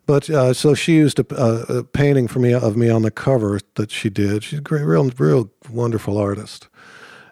but 0.07 0.29
uh, 0.31 0.53
so 0.53 0.75
she 0.75 0.95
used 0.95 1.19
a, 1.19 1.27
a, 1.35 1.79
a 1.79 1.85
painting 1.85 2.29
for 2.29 2.39
me 2.39 2.53
of 2.53 2.77
me 2.77 2.89
on 2.91 3.03
the 3.03 3.11
cover 3.11 3.59
that 3.75 3.91
she 3.91 4.09
did 4.11 4.43
she's 4.45 4.59
a 4.59 4.63
great 4.63 4.83
real 4.85 5.09
real 5.19 5.51
wonderful 5.71 6.19
artist 6.19 6.69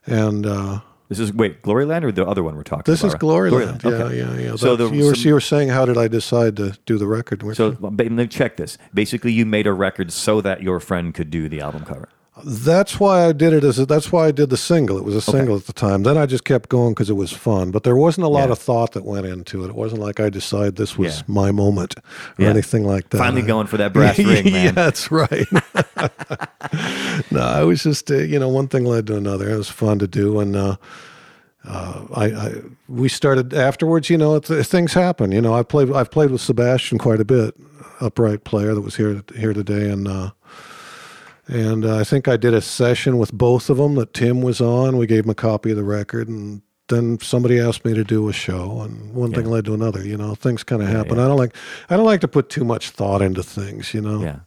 and 0.06 0.44
uh, 0.46 0.80
This 1.08 1.18
is, 1.18 1.32
wait, 1.32 1.62
Gloryland 1.62 2.02
or 2.04 2.12
the 2.12 2.26
other 2.26 2.42
one 2.42 2.56
we're 2.56 2.62
talking 2.62 2.90
this 2.92 3.00
about? 3.02 3.12
This 3.12 3.14
is 3.14 3.20
Gloryland. 3.22 3.82
Yeah, 3.82 3.90
okay. 3.90 4.18
yeah, 4.18 4.38
yeah. 4.50 4.56
So 4.56 4.76
the- 4.76 4.90
you, 4.90 5.06
were, 5.06 5.14
so- 5.14 5.28
you 5.28 5.32
were 5.34 5.40
saying, 5.40 5.68
how 5.70 5.86
did 5.86 5.96
I 5.96 6.08
decide 6.08 6.56
to 6.58 6.76
do 6.84 6.98
the 6.98 7.06
record? 7.06 7.42
So 7.56 7.70
you? 7.70 7.78
ba- 7.80 8.02
let 8.04 8.12
me 8.12 8.26
check 8.26 8.56
this. 8.58 8.76
Basically, 8.92 9.32
you 9.32 9.46
made 9.46 9.66
a 9.66 9.72
record 9.72 10.12
so 10.12 10.40
that 10.42 10.62
your 10.62 10.78
friend 10.80 11.14
could 11.14 11.30
do 11.30 11.48
the 11.48 11.60
album 11.62 11.84
cover. 11.86 12.08
That's 12.42 12.98
why 12.98 13.26
I 13.26 13.32
did 13.32 13.52
it 13.52 13.62
as 13.62 13.78
a, 13.78 13.86
that's 13.86 14.10
why 14.10 14.26
I 14.26 14.30
did 14.32 14.50
the 14.50 14.56
single. 14.56 14.96
It 14.98 15.04
was 15.04 15.14
a 15.14 15.20
single 15.20 15.54
at 15.56 15.66
the 15.66 15.72
time. 15.72 16.02
Then 16.02 16.18
I 16.18 16.26
just 16.26 16.44
kept 16.44 16.68
going 16.68 16.92
because 16.92 17.08
it 17.08 17.14
was 17.14 17.32
fun. 17.32 17.70
But 17.70 17.84
there 17.84 17.94
wasn't 17.96 18.24
a 18.24 18.28
lot 18.28 18.46
Yeah. 18.46 18.52
of 18.52 18.58
thought 18.58 18.92
that 18.92 19.04
went 19.04 19.24
into 19.26 19.64
it. 19.64 19.68
It 19.68 19.74
wasn't 19.76 20.00
like 20.02 20.18
I 20.18 20.30
decided 20.30 20.74
this 20.76 20.98
was 20.98 21.18
Yeah. 21.18 21.22
my 21.28 21.52
moment 21.52 21.94
or 22.38 22.44
Yeah. 22.44 22.48
anything 22.48 22.84
like 22.84 23.10
that. 23.10 23.18
Finally 23.18 23.42
I- 23.42 23.46
going 23.46 23.66
for 23.68 23.76
that 23.76 23.92
brass 23.92 24.18
ring, 24.32 24.48
yeah, 24.48 24.72
that's 24.72 25.12
right. 25.12 25.46
no, 27.30 27.40
I 27.40 27.62
was 27.62 27.82
just 27.84 28.10
uh, 28.10 28.16
you 28.16 28.38
know 28.38 28.48
one 28.48 28.68
thing 28.68 28.84
led 28.84 29.06
to 29.08 29.16
another. 29.16 29.48
It 29.50 29.56
was 29.56 29.68
fun 29.68 29.98
to 30.00 30.08
do, 30.08 30.40
and 30.40 30.56
uh, 30.56 30.76
uh, 31.68 32.04
I, 32.14 32.24
I 32.26 32.52
we 32.88 33.08
started 33.08 33.54
afterwards. 33.54 34.10
You 34.10 34.18
know, 34.18 34.38
th- 34.40 34.66
things 34.66 34.92
happen. 34.92 35.30
You 35.32 35.40
know, 35.40 35.54
I 35.54 35.62
played 35.62 35.92
I've 35.92 36.10
played 36.10 36.30
with 36.30 36.40
Sebastian 36.40 36.98
quite 36.98 37.20
a 37.20 37.24
bit, 37.24 37.54
upright 38.00 38.44
player 38.44 38.74
that 38.74 38.80
was 38.80 38.96
here 38.96 39.22
here 39.36 39.52
today, 39.52 39.88
and. 39.90 40.32
And 41.46 41.84
uh, 41.84 41.98
I 41.98 42.04
think 42.04 42.26
I 42.26 42.36
did 42.36 42.54
a 42.54 42.60
session 42.60 43.18
with 43.18 43.32
both 43.32 43.68
of 43.68 43.76
them 43.76 43.96
that 43.96 44.14
Tim 44.14 44.40
was 44.40 44.60
on. 44.60 44.96
We 44.96 45.06
gave 45.06 45.24
him 45.24 45.30
a 45.30 45.34
copy 45.34 45.70
of 45.70 45.76
the 45.76 45.84
record, 45.84 46.28
and 46.28 46.62
then 46.88 47.18
somebody 47.20 47.60
asked 47.60 47.84
me 47.84 47.92
to 47.94 48.04
do 48.04 48.28
a 48.28 48.32
show, 48.32 48.80
and 48.80 49.12
one 49.14 49.32
thing 49.32 49.46
led 49.46 49.66
to 49.66 49.74
another. 49.74 50.04
You 50.04 50.16
know, 50.16 50.34
things 50.34 50.62
kind 50.62 50.82
of 50.82 50.88
happen. 50.88 51.18
I 51.18 51.28
don't 51.28 51.36
like 51.36 51.54
I 51.90 51.96
don't 51.96 52.06
like 52.06 52.22
to 52.22 52.28
put 52.28 52.48
too 52.48 52.64
much 52.64 52.90
thought 52.90 53.20
into 53.20 53.42
things. 53.42 53.92
You 53.92 54.00
know, 54.00 54.22
Yeah. 54.22 54.38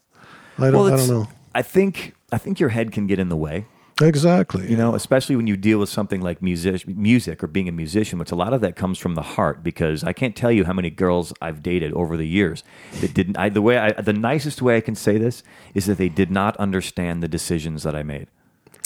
I 0.57 0.71
don't 0.71 0.91
I 0.91 0.97
don't 0.97 1.07
know 1.07 1.27
I 1.57 1.63
think 1.63 2.13
I 2.31 2.37
think 2.37 2.59
your 2.59 2.69
head 2.69 2.91
can 2.91 3.07
get 3.07 3.17
in 3.17 3.29
the 3.29 3.35
way. 3.35 3.65
Exactly. 4.01 4.69
You 4.69 4.77
know, 4.77 4.95
especially 4.95 5.35
when 5.35 5.47
you 5.47 5.57
deal 5.57 5.79
with 5.79 5.89
something 5.89 6.21
like 6.21 6.41
music, 6.41 6.87
music 6.87 7.43
or 7.43 7.47
being 7.47 7.67
a 7.67 7.71
musician, 7.71 8.19
which 8.19 8.31
a 8.31 8.35
lot 8.35 8.53
of 8.53 8.61
that 8.61 8.75
comes 8.75 8.97
from 8.97 9.15
the 9.15 9.21
heart. 9.21 9.63
Because 9.63 10.03
I 10.03 10.13
can't 10.13 10.35
tell 10.35 10.51
you 10.51 10.65
how 10.65 10.73
many 10.73 10.89
girls 10.89 11.33
I've 11.41 11.61
dated 11.63 11.93
over 11.93 12.17
the 12.17 12.27
years 12.27 12.63
that 13.01 13.13
didn't. 13.13 13.37
I, 13.37 13.49
the 13.49 13.61
way 13.61 13.77
I, 13.77 13.91
the 13.93 14.13
nicest 14.13 14.61
way 14.61 14.77
I 14.77 14.81
can 14.81 14.95
say 14.95 15.17
this 15.17 15.43
is 15.73 15.85
that 15.85 15.97
they 15.97 16.09
did 16.09 16.31
not 16.31 16.55
understand 16.57 17.21
the 17.23 17.27
decisions 17.27 17.83
that 17.83 17.95
I 17.95 18.03
made. 18.03 18.27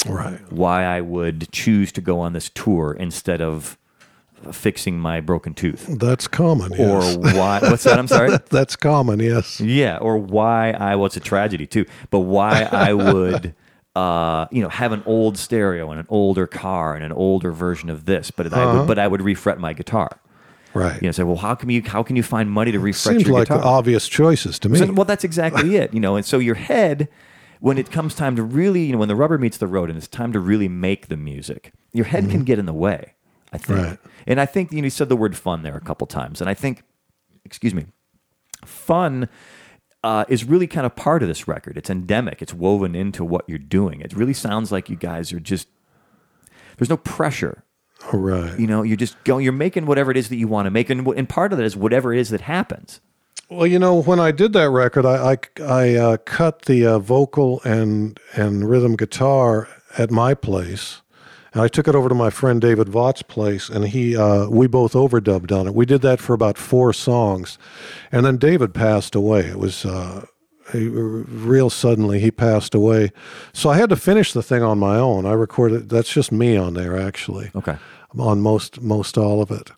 right. 0.07 0.39
Why 0.51 0.83
I 0.85 1.01
would 1.01 1.51
choose 1.51 1.91
to 1.93 2.01
go 2.01 2.19
on 2.19 2.33
this 2.33 2.49
tour 2.49 2.93
instead 2.99 3.41
of 3.41 3.77
fixing 4.51 4.97
my 4.99 5.21
broken 5.21 5.53
tooth, 5.53 5.85
That's 5.99 6.27
common. 6.27 6.73
or 6.73 7.03
Yes. 7.03 7.17
why? 7.35 7.59
What's 7.61 7.83
that? 7.83 7.99
I'm 7.99 8.07
sorry. 8.07 8.31
That's 8.49 8.75
common. 8.75 9.19
Yes. 9.19 9.59
Yeah, 9.61 9.97
or 9.97 10.17
why 10.17 10.71
I 10.71 10.95
well, 10.95 11.05
it's 11.05 11.17
a 11.17 11.19
tragedy 11.19 11.67
too, 11.67 11.85
but 12.09 12.21
why 12.21 12.63
I 12.71 12.93
would 12.93 13.53
uh, 13.95 14.47
you 14.51 14.61
know, 14.61 14.69
have 14.69 14.91
an 14.91 15.03
old 15.05 15.37
stereo 15.37 15.91
and 15.91 15.99
an 15.99 16.05
older 16.09 16.47
car 16.47 16.95
and 16.95 17.03
an 17.03 17.11
older 17.11 17.51
version 17.51 17.89
of 17.89 18.05
this, 18.05 18.31
but 18.31 18.51
I 18.53 18.73
would, 18.73 18.87
but 18.87 18.97
I 18.99 19.07
would 19.07 19.21
refret 19.21 19.57
my 19.57 19.73
guitar. 19.73 20.19
Right. 20.73 21.01
You 21.01 21.07
know, 21.09 21.11
say, 21.11 21.23
well, 21.23 21.35
how 21.35 21.55
can 21.55 21.69
you 21.69 21.81
how 21.83 22.01
can 22.01 22.15
you 22.15 22.23
find 22.23 22.49
money 22.49 22.71
to 22.71 22.79
refret 22.79 22.95
Seems 23.11 23.23
your 23.23 23.33
like 23.33 23.49
guitar? 23.49 23.63
obvious 23.65 24.07
choices 24.07 24.57
to 24.59 24.69
me. 24.69 24.79
So- 24.79 24.91
well, 24.93 25.03
that's 25.05 25.25
exactly 25.25 25.75
it. 25.75 25.93
You 25.93 25.99
know, 25.99 26.15
and 26.15 26.25
so 26.25 26.39
your 26.39 26.55
head, 26.55 27.09
when 27.59 27.77
it 27.77 27.91
comes 27.91 28.15
time 28.15 28.37
to 28.37 28.43
really, 28.43 28.83
you 28.85 28.93
know, 28.93 28.97
when 28.97 29.09
the 29.09 29.15
rubber 29.15 29.37
meets 29.37 29.57
the 29.57 29.67
road 29.67 29.89
and 29.89 29.97
it's 29.97 30.07
time 30.07 30.31
to 30.31 30.39
really 30.39 30.69
make 30.69 31.07
the 31.09 31.17
music, 31.17 31.73
your 31.91 32.05
head 32.05 32.29
can 32.29 32.43
get 32.45 32.57
in 32.59 32.65
the 32.65 32.73
way. 32.73 33.13
I 33.51 33.57
think, 33.57 33.79
Mm-hmm. 33.79 33.89
Right. 33.89 33.99
and 34.27 34.39
I 34.39 34.45
think 34.45 34.71
you 34.71 34.81
know, 34.81 34.85
you 34.85 34.89
said 34.89 35.09
the 35.09 35.17
word 35.17 35.35
fun 35.35 35.63
there 35.63 35.75
a 35.75 35.81
couple 35.81 36.07
times, 36.07 36.39
and 36.39 36.49
I 36.49 36.53
think, 36.53 36.83
excuse 37.43 37.73
me, 37.73 37.87
fun. 38.65 39.27
Uh, 40.03 40.25
is 40.27 40.43
really 40.43 40.65
kind 40.65 40.85
of 40.85 40.95
part 40.95 41.21
of 41.21 41.27
this 41.27 41.47
record. 41.47 41.77
It's 41.77 41.89
endemic. 41.89 42.41
It's 42.41 42.53
woven 42.55 42.95
into 42.95 43.23
what 43.23 43.47
you're 43.47 43.59
doing. 43.59 44.01
It 44.01 44.13
really 44.13 44.33
sounds 44.33 44.71
like 44.71 44.89
you 44.89 44.95
guys 44.95 45.31
are 45.31 45.39
just. 45.39 45.67
There's 46.77 46.89
no 46.89 46.97
pressure 46.97 47.63
Oh, 48.11 48.17
right. 48.17 48.59
you 48.59 48.65
know, 48.67 48.81
you're 48.81 48.97
just 48.97 49.21
going, 49.23 49.43
you're 49.43 49.53
making 49.53 49.85
whatever 49.85 50.09
it 50.09 50.17
is 50.17 50.29
that 50.29 50.37
you 50.37 50.47
want 50.47 50.65
to 50.65 50.71
make. 50.71 50.89
And, 50.89 51.05
and 51.07 51.29
part 51.29 51.51
of 51.53 51.59
that 51.59 51.65
is 51.65 51.77
whatever 51.77 52.13
it 52.13 52.19
is 52.19 52.29
that 52.29 52.41
happens. 52.41 52.99
Well, 53.49 53.67
you 53.67 53.77
know, 53.79 54.01
when 54.01 54.19
I 54.19 54.31
did 54.31 54.53
that 54.53 54.69
record, 54.69 55.05
I 55.05 55.33
I, 55.33 55.37
I 55.61 55.95
uh, 55.95 56.17
cut 56.17 56.63
the 56.63 56.85
uh, 56.85 56.99
vocal 56.99 57.61
and 57.63 58.19
and 58.33 58.67
rhythm 58.69 58.95
guitar 58.95 59.67
at 59.97 60.09
my 60.09 60.33
place, 60.33 61.00
and 61.53 61.61
I 61.61 61.67
took 61.67 61.87
it 61.87 61.95
over 61.95 62.07
to 62.09 62.15
my 62.15 62.29
friend 62.29 62.61
David 62.61 62.87
Vaught's 62.89 63.21
place, 63.21 63.69
and 63.69 63.85
he 63.87 64.15
uh, 64.15 64.47
we 64.47 64.67
both 64.67 64.93
overdubbed 64.93 65.51
on 65.51 65.67
it. 65.67 65.75
We 65.75 65.85
did 65.85 66.01
that 66.01 66.19
for 66.19 66.33
about 66.33 66.57
four 66.57 66.93
songs, 66.93 67.57
and 68.11 68.25
then 68.25 68.37
David 68.37 68.73
passed 68.73 69.15
away. 69.15 69.41
It 69.41 69.59
was. 69.59 69.85
Uh, 69.85 70.25
he, 70.73 70.87
real 70.87 71.69
suddenly 71.69 72.21
he 72.21 72.31
passed 72.31 72.73
away 72.73 73.11
so 73.51 73.69
i 73.69 73.75
had 73.75 73.89
to 73.89 73.95
finish 73.97 74.31
the 74.31 74.43
thing 74.43 74.63
on 74.63 74.79
my 74.79 74.95
own 74.95 75.25
i 75.25 75.33
recorded 75.33 75.89
that's 75.89 76.13
just 76.13 76.31
me 76.31 76.55
on 76.55 76.75
there 76.75 76.97
actually 76.97 77.51
Okay. 77.53 77.75
on 78.17 78.39
most 78.39 78.79
most 78.79 79.17
all 79.17 79.41
of 79.41 79.51
it 79.51 79.71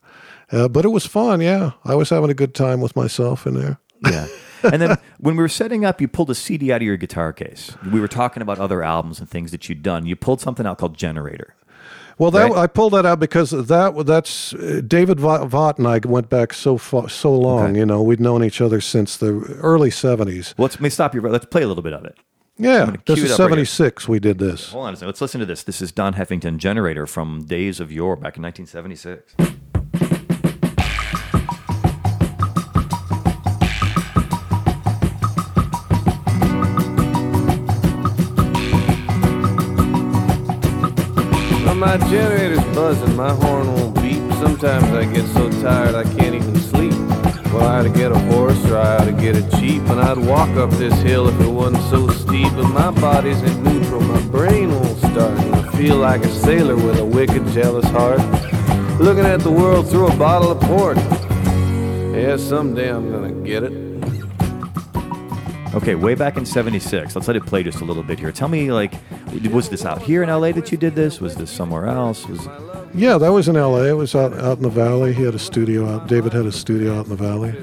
uh, 0.52 0.68
but 0.68 0.86
it 0.86 0.90
was 0.90 1.08
fun 1.08 1.42
yeah 1.42 1.72
i 1.84 1.96
was 1.96 2.12
having 2.12 2.30
a 2.30 2.36
good 2.36 2.54
time 2.54 2.80
with 2.80 2.96
myself 2.96 3.48
in 3.48 3.56
there 3.56 3.80
Yeah. 4.06 4.28
and 4.64 4.80
then 4.84 4.98
when 5.20 5.36
we 5.36 5.42
were 5.42 5.50
setting 5.50 5.84
up, 5.84 6.00
you 6.00 6.08
pulled 6.08 6.30
a 6.30 6.36
CD 6.36 6.72
out 6.72 6.78
of 6.78 6.84
your 6.84 6.98
guitar 6.98 7.34
case. 7.34 7.72
We 7.92 8.00
were 8.00 8.08
talking 8.10 8.44
about 8.44 8.60
other 8.60 8.84
albums 8.84 9.20
and 9.20 9.28
things 9.28 9.50
that 9.52 9.68
you'd 9.70 9.82
done. 9.82 10.06
You 10.06 10.16
pulled 10.18 10.42
something 10.42 10.66
out 10.68 10.78
called 10.78 10.96
Generator. 10.98 11.56
Well, 12.18 12.32
that 12.32 12.52
Right. 12.52 12.58
I 12.64 12.68
pulled 12.68 12.94
that 12.94 13.06
out 13.06 13.20
because 13.20 13.50
that 13.52 14.06
that's 14.06 14.54
uh, 14.54 14.82
David 14.86 15.20
Va- 15.20 15.46
Vaught 15.48 15.78
and 15.80 15.88
I 15.88 16.00
went 16.08 16.30
back 16.30 16.54
so 16.54 16.78
far, 16.78 17.10
so 17.10 17.34
long. 17.34 17.70
Okay. 17.72 17.80
You 17.80 17.86
know, 17.86 18.02
we'd 18.04 18.20
known 18.20 18.44
each 18.44 18.62
other 18.62 18.82
since 18.82 19.18
the 19.18 19.34
early 19.62 19.90
seventies. 19.92 20.54
Well, 20.58 20.66
let's, 20.66 20.76
let 20.76 20.82
me 20.82 20.90
stop 20.90 21.16
you. 21.16 21.22
Let's 21.22 21.46
play 21.46 21.64
a 21.64 21.68
little 21.68 21.84
bit 21.84 21.94
of 21.94 22.06
it. 22.06 22.16
Yeah, 22.58 22.96
this 23.08 23.18
is 23.20 23.30
right 23.32 23.38
seventy 23.38 23.66
six. 23.66 24.08
we 24.08 24.20
did 24.20 24.38
this. 24.38 24.70
Hold 24.72 24.86
on 24.88 24.94
a 24.94 24.96
second. 24.96 25.08
Let's 25.08 25.22
listen 25.22 25.40
to 25.40 25.46
this. 25.48 25.64
This 25.64 25.82
is 25.82 25.92
Don 25.92 26.14
Heffington 26.14 26.58
Generator 26.58 27.08
from 27.08 27.46
Days 27.46 27.80
of 27.80 27.92
Yore 27.92 28.16
back 28.16 28.38
in 28.38 28.44
1976. 28.44 29.73
My 41.86 41.98
generator's 42.10 42.64
buzzing, 42.76 43.14
my 43.18 43.34
horn 43.34 43.68
won't 43.74 43.96
beep. 43.96 44.24
Sometimes 44.44 44.86
I 44.86 45.04
get 45.04 45.26
so 45.34 45.50
tired 45.62 45.96
I 45.96 46.04
can't 46.16 46.34
even 46.34 46.56
sleep. 46.56 46.94
Well, 47.52 47.68
I 47.68 47.80
ought 47.80 47.84
to 47.84 47.90
get 47.90 48.12
a 48.12 48.20
horse 48.32 48.64
or 48.68 48.78
I 48.78 48.98
ought 48.98 49.06
to 49.06 49.12
get 49.12 49.36
a 49.36 49.42
jeep, 49.58 49.82
and 49.92 50.00
I'd 50.00 50.18
walk 50.18 50.50
up 50.52 50.70
this 50.72 50.98
hill 51.02 51.28
if 51.28 51.40
it 51.42 51.50
wasn't 51.50 51.84
so 51.90 52.08
steep. 52.08 52.52
But 52.54 52.70
my 52.70 52.92
body's 52.92 53.42
in 53.42 53.64
neutral, 53.64 54.00
my 54.00 54.22
brain 54.28 54.72
won't 54.72 54.98
start, 54.98 55.38
and 55.40 55.56
I 55.56 55.72
feel 55.78 55.98
like 55.98 56.24
a 56.24 56.30
sailor 56.30 56.78
with 56.78 57.00
a 57.00 57.06
wicked, 57.06 57.46
jealous 57.48 57.86
heart. 57.88 58.22
Looking 59.00 59.26
at 59.26 59.42
the 59.42 59.52
world 59.52 59.90
through 59.90 60.08
a 60.08 60.16
bottle 60.16 60.52
of 60.52 60.62
port. 60.62 60.98
Yeah, 62.16 62.38
someday 62.38 62.94
I'm 62.94 63.12
gonna 63.12 63.32
get 63.32 63.64
it. 63.64 63.93
Okay, 65.74 65.96
way 65.96 66.14
back 66.14 66.38
in 66.38 66.46
76. 66.46 67.16
Let's 67.16 67.28
let 67.28 67.36
it 67.36 67.46
play 67.46 67.64
just 67.64 67.82
a 67.82 67.86
little 67.86 68.04
bit 68.04 68.20
here. 68.20 68.32
Tell 68.32 68.48
me, 68.48 68.72
like, 68.72 68.94
was 69.52 69.70
this 69.70 69.86
out 69.86 70.02
here 70.04 70.22
in 70.22 70.30
LA 70.30 70.52
that 70.52 70.72
you 70.72 70.78
did 70.78 70.94
this? 70.94 71.20
Was 71.20 71.36
this 71.36 71.50
somewhere 71.50 71.88
else? 71.88 72.28
Was 72.28 72.48
Yeah, 72.94 73.18
that 73.18 73.30
was 73.30 73.48
in 73.48 73.58
L.A. 73.58 73.90
It 73.90 73.94
was 73.94 74.14
out 74.14 74.34
out 74.34 74.58
in 74.58 74.64
the 74.64 74.70
valley. 74.70 75.14
He 75.14 75.24
had 75.24 75.34
a 75.34 75.40
studio 75.40 75.90
out. 75.90 76.08
David 76.08 76.32
had 76.32 76.46
a 76.46 76.52
studio 76.52 77.00
out 77.00 77.06
in 77.06 77.10
the 77.10 77.16
valley, 77.16 77.56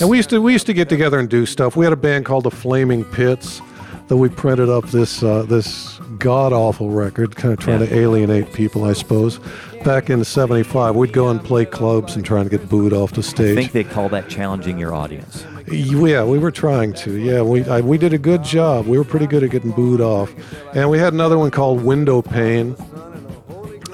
and 0.00 0.08
we 0.08 0.16
used 0.16 0.30
to 0.30 0.40
we 0.40 0.54
used 0.54 0.64
to 0.66 0.72
get 0.72 0.88
together 0.88 1.18
and 1.18 1.28
do 1.28 1.44
stuff. 1.44 1.76
We 1.76 1.84
had 1.84 1.92
a 1.92 1.96
band 1.96 2.24
called 2.24 2.44
the 2.44 2.50
Flaming 2.50 3.04
Pits 3.04 3.60
that 4.08 4.16
we 4.16 4.30
printed 4.30 4.70
up 4.70 4.86
this 4.86 5.22
uh, 5.22 5.42
this 5.42 5.98
god 6.18 6.54
awful 6.54 6.88
record, 6.88 7.36
kind 7.36 7.52
of 7.52 7.60
trying 7.60 7.80
Yeah. 7.80 7.86
to 7.88 7.94
alienate 7.98 8.54
people, 8.54 8.84
I 8.84 8.94
suppose. 8.94 9.40
Back 9.84 10.08
in 10.08 10.24
'75, 10.24 10.96
we'd 10.96 11.12
go 11.12 11.28
and 11.28 11.42
play 11.44 11.66
clubs 11.66 12.16
and 12.16 12.24
trying 12.24 12.44
to 12.44 12.50
get 12.50 12.66
booed 12.70 12.94
off 12.94 13.12
the 13.12 13.22
stage. 13.22 13.58
I 13.58 13.60
think 13.60 13.72
they 13.72 13.84
call 13.84 14.08
that 14.08 14.30
challenging 14.30 14.78
your 14.78 14.94
audience. 14.94 15.44
Yeah, 15.72 16.24
we 16.24 16.38
were 16.38 16.50
trying 16.50 16.92
to. 16.94 17.16
Yeah, 17.16 17.42
we 17.42 17.64
I, 17.64 17.80
we 17.80 17.98
did 17.98 18.12
a 18.12 18.18
good 18.18 18.44
job. 18.44 18.86
We 18.86 18.98
were 18.98 19.04
pretty 19.04 19.26
good 19.26 19.42
at 19.42 19.50
getting 19.50 19.70
booed 19.72 20.00
off, 20.00 20.32
and 20.74 20.90
we 20.90 20.98
had 20.98 21.12
another 21.12 21.38
one 21.38 21.50
called 21.50 21.82
Window 21.82 22.20
Pane. 22.22 22.76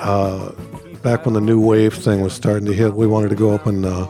Uh, 0.01 0.53
back 1.03 1.25
when 1.25 1.35
the 1.35 1.41
new 1.41 1.61
wave 1.61 1.95
thing 1.95 2.21
was 2.21 2.33
starting 2.33 2.67
to 2.67 2.73
hit, 2.75 2.95
we 2.95 3.07
wanted 3.07 3.31
to 3.31 3.37
go 3.37 3.55
up 3.55 3.67
and 3.67 3.87
uh, 3.87 4.07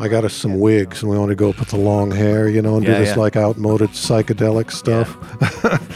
I 0.00 0.08
got 0.08 0.24
us 0.24 0.34
some 0.34 0.58
wigs, 0.58 1.02
and 1.02 1.10
we 1.10 1.16
wanted 1.16 1.32
to 1.32 1.36
go 1.36 1.50
up 1.50 1.58
with 1.60 1.68
the 1.70 1.76
long 1.78 2.10
hair, 2.10 2.48
you 2.48 2.60
know, 2.60 2.76
and 2.76 2.84
Yeah, 2.84 2.94
do 2.98 3.04
this 3.04 3.14
yeah. 3.16 3.22
like 3.22 3.36
outmoded 3.36 3.90
psychedelic 3.90 4.70
stuff. 4.72 5.08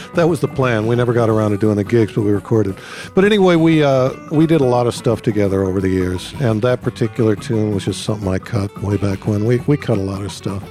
that 0.15 0.27
was 0.29 0.39
the 0.39 0.47
plan. 0.47 0.87
We 0.87 0.95
never 0.95 1.11
got 1.13 1.29
around 1.29 1.51
to 1.51 1.57
doing 1.57 1.75
the 1.75 1.83
gigs, 1.83 2.13
but 2.13 2.21
we 2.21 2.31
recorded. 2.31 2.75
But 3.13 3.25
anyway, 3.25 3.55
we 3.57 3.83
uh, 3.83 4.11
we 4.31 4.47
did 4.47 4.61
a 4.61 4.65
lot 4.65 4.87
of 4.87 4.95
stuff 4.95 5.21
together 5.21 5.63
over 5.63 5.81
the 5.81 5.89
years, 5.89 6.33
and 6.39 6.61
that 6.61 6.81
particular 6.81 7.35
tune 7.35 7.73
was 7.73 7.83
just 7.85 8.03
something 8.03 8.27
I 8.27 8.39
cut 8.39 8.75
way 8.81 8.95
back 8.97 9.27
when. 9.27 9.45
We 9.45 9.57
we 9.67 9.75
cut 9.75 9.97
a 9.97 10.01
lot 10.01 10.23
of 10.23 10.31
stuff. 10.31 10.63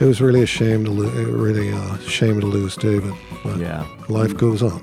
It 0.00 0.04
was 0.06 0.20
really 0.22 0.42
a 0.42 0.46
shame 0.46 0.84
to 0.84 0.90
lo- 0.90 1.10
really 1.24 1.72
uh, 1.72 1.98
shame 1.98 2.40
to 2.40 2.46
lose 2.46 2.76
David. 2.76 3.12
But 3.44 3.58
Yeah. 3.58 3.84
life 4.08 4.36
goes 4.36 4.62
on, 4.62 4.80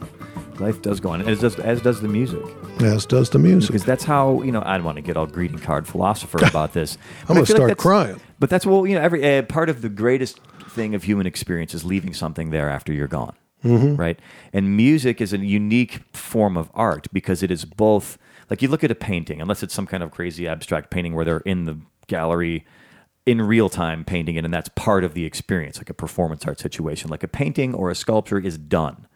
Life 0.60 0.82
does 0.82 1.00
go 1.00 1.10
on, 1.12 1.22
as 1.22 1.40
does, 1.40 1.56
as 1.60 1.82
does 1.82 2.02
the 2.02 2.08
music. 2.08 2.42
As 2.82 3.06
does 3.06 3.30
the 3.30 3.40
music. 3.40 3.70
Because 3.72 3.86
that's 3.86 4.04
how, 4.04 4.42
you 4.42 4.52
know, 4.52 4.62
I 4.66 4.78
don't 4.78 4.86
want 4.86 4.98
to 4.98 5.02
get 5.02 5.18
all 5.18 5.26
greeting 5.28 5.60
card 5.60 5.88
philosopher 5.88 6.38
about 6.46 6.74
this. 6.74 6.98
but 7.28 7.32
I 7.32 7.34
gonna 7.36 7.46
start 7.46 7.70
that's- 7.70 7.82
crying. 7.82 8.20
But 8.40 8.50
that's, 8.50 8.66
well, 8.66 8.86
you 8.86 8.96
know, 8.96 9.02
every 9.02 9.38
uh, 9.38 9.42
part 9.44 9.70
of 9.70 9.82
the 9.82 9.90
greatest 9.90 10.40
thing 10.70 10.94
of 10.94 11.04
human 11.04 11.26
experience 11.26 11.74
is 11.74 11.84
leaving 11.84 12.14
something 12.14 12.52
there 12.52 12.70
after 12.70 12.94
you're 12.94 13.08
gone. 13.08 13.36
Mm-hmm. 13.64 13.96
Right? 13.96 14.20
And 14.54 14.78
music 14.78 15.20
is 15.20 15.34
a 15.34 15.40
unique 15.40 16.02
form 16.14 16.56
of 16.58 16.70
art 16.76 17.08
because 17.12 17.42
it 17.42 17.50
is 17.50 17.66
both, 17.66 18.20
like 18.50 18.62
you 18.62 18.68
look 18.68 18.84
at 18.84 18.92
a 18.92 18.96
painting, 18.96 19.42
unless 19.42 19.64
it's 19.64 19.74
some 19.74 19.88
kind 19.88 20.04
of 20.04 20.12
crazy 20.12 20.48
abstract 20.48 20.92
painting 20.92 21.16
where 21.16 21.26
they're 21.26 21.40
in 21.40 21.66
the 21.66 21.80
gallery 22.06 22.66
in 23.26 23.42
real 23.42 23.68
time 23.68 24.06
painting 24.06 24.36
it, 24.36 24.46
and 24.46 24.54
that's 24.54 24.70
part 24.70 25.04
of 25.04 25.14
the 25.16 25.26
experience, 25.26 25.78
like 25.80 25.90
a 25.90 25.94
performance 25.94 26.46
art 26.46 26.60
situation. 26.60 27.10
Like 27.10 27.24
a 27.24 27.28
painting 27.28 27.74
or 27.74 27.90
a 27.90 27.96
sculpture 27.96 28.40
is 28.40 28.58
done. 28.58 29.07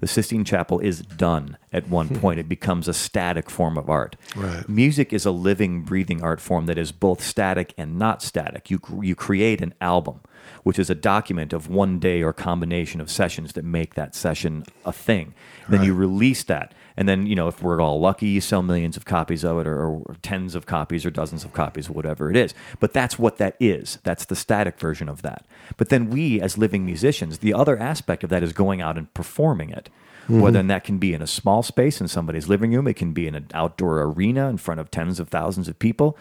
The 0.00 0.06
Sistine 0.06 0.44
Chapel 0.44 0.80
is 0.80 1.02
done 1.02 1.56
at 1.72 1.88
one 1.88 2.08
hmm. 2.08 2.16
point. 2.16 2.40
It 2.40 2.48
becomes 2.48 2.88
a 2.88 2.94
static 2.94 3.50
form 3.50 3.78
of 3.78 3.88
art. 3.88 4.16
Right. 4.34 4.68
Music 4.68 5.12
is 5.12 5.24
a 5.24 5.30
living, 5.30 5.82
breathing 5.82 6.22
art 6.22 6.40
form 6.40 6.66
that 6.66 6.78
is 6.78 6.90
both 6.90 7.22
static 7.22 7.74
and 7.78 7.98
not 7.98 8.22
static. 8.22 8.70
You, 8.70 8.80
you 9.00 9.14
create 9.14 9.60
an 9.60 9.74
album, 9.80 10.20
which 10.62 10.78
is 10.78 10.90
a 10.90 10.94
document 10.94 11.52
of 11.52 11.68
one 11.68 11.98
day 11.98 12.22
or 12.22 12.32
combination 12.32 13.00
of 13.00 13.10
sessions 13.10 13.52
that 13.52 13.64
make 13.64 13.94
that 13.94 14.14
session 14.14 14.64
a 14.84 14.92
thing. 14.92 15.34
Then 15.68 15.84
you 15.84 15.94
release 15.94 16.42
that. 16.44 16.74
And 16.96 17.08
then, 17.08 17.26
you 17.26 17.34
know, 17.34 17.48
if 17.48 17.62
we're 17.62 17.80
all 17.80 18.00
lucky, 18.00 18.26
you 18.26 18.40
sell 18.40 18.62
millions 18.62 18.96
of 18.96 19.04
copies 19.04 19.44
of 19.44 19.58
it 19.58 19.66
or, 19.66 19.86
or 19.86 20.16
tens 20.22 20.54
of 20.54 20.66
copies 20.66 21.06
or 21.06 21.10
dozens 21.10 21.44
of 21.44 21.52
copies, 21.52 21.88
whatever 21.88 22.30
it 22.30 22.36
is. 22.36 22.52
But 22.78 22.92
that's 22.92 23.18
what 23.18 23.38
that 23.38 23.56
is. 23.60 23.98
That's 24.02 24.24
the 24.24 24.36
static 24.36 24.78
version 24.78 25.08
of 25.08 25.22
that. 25.22 25.46
But 25.76 25.88
then 25.88 26.10
we, 26.10 26.40
as 26.40 26.58
living 26.58 26.84
musicians, 26.84 27.38
the 27.38 27.54
other 27.54 27.78
aspect 27.78 28.24
of 28.24 28.30
that 28.30 28.42
is 28.42 28.52
going 28.52 28.80
out 28.80 28.98
and 28.98 29.12
performing 29.14 29.70
it. 29.70 29.88
Mm-hmm. 30.24 30.40
Whether 30.40 30.62
that 30.62 30.84
can 30.84 30.98
be 30.98 31.14
in 31.14 31.22
a 31.22 31.26
small 31.26 31.62
space 31.62 32.00
in 32.00 32.08
somebody's 32.08 32.48
living 32.48 32.72
room, 32.72 32.86
it 32.86 32.94
can 32.94 33.12
be 33.12 33.26
in 33.26 33.34
an 33.34 33.48
outdoor 33.54 34.02
arena 34.02 34.48
in 34.48 34.58
front 34.58 34.80
of 34.80 34.90
tens 34.90 35.18
of 35.18 35.28
thousands 35.28 35.68
of 35.68 35.78
people, 35.78 36.18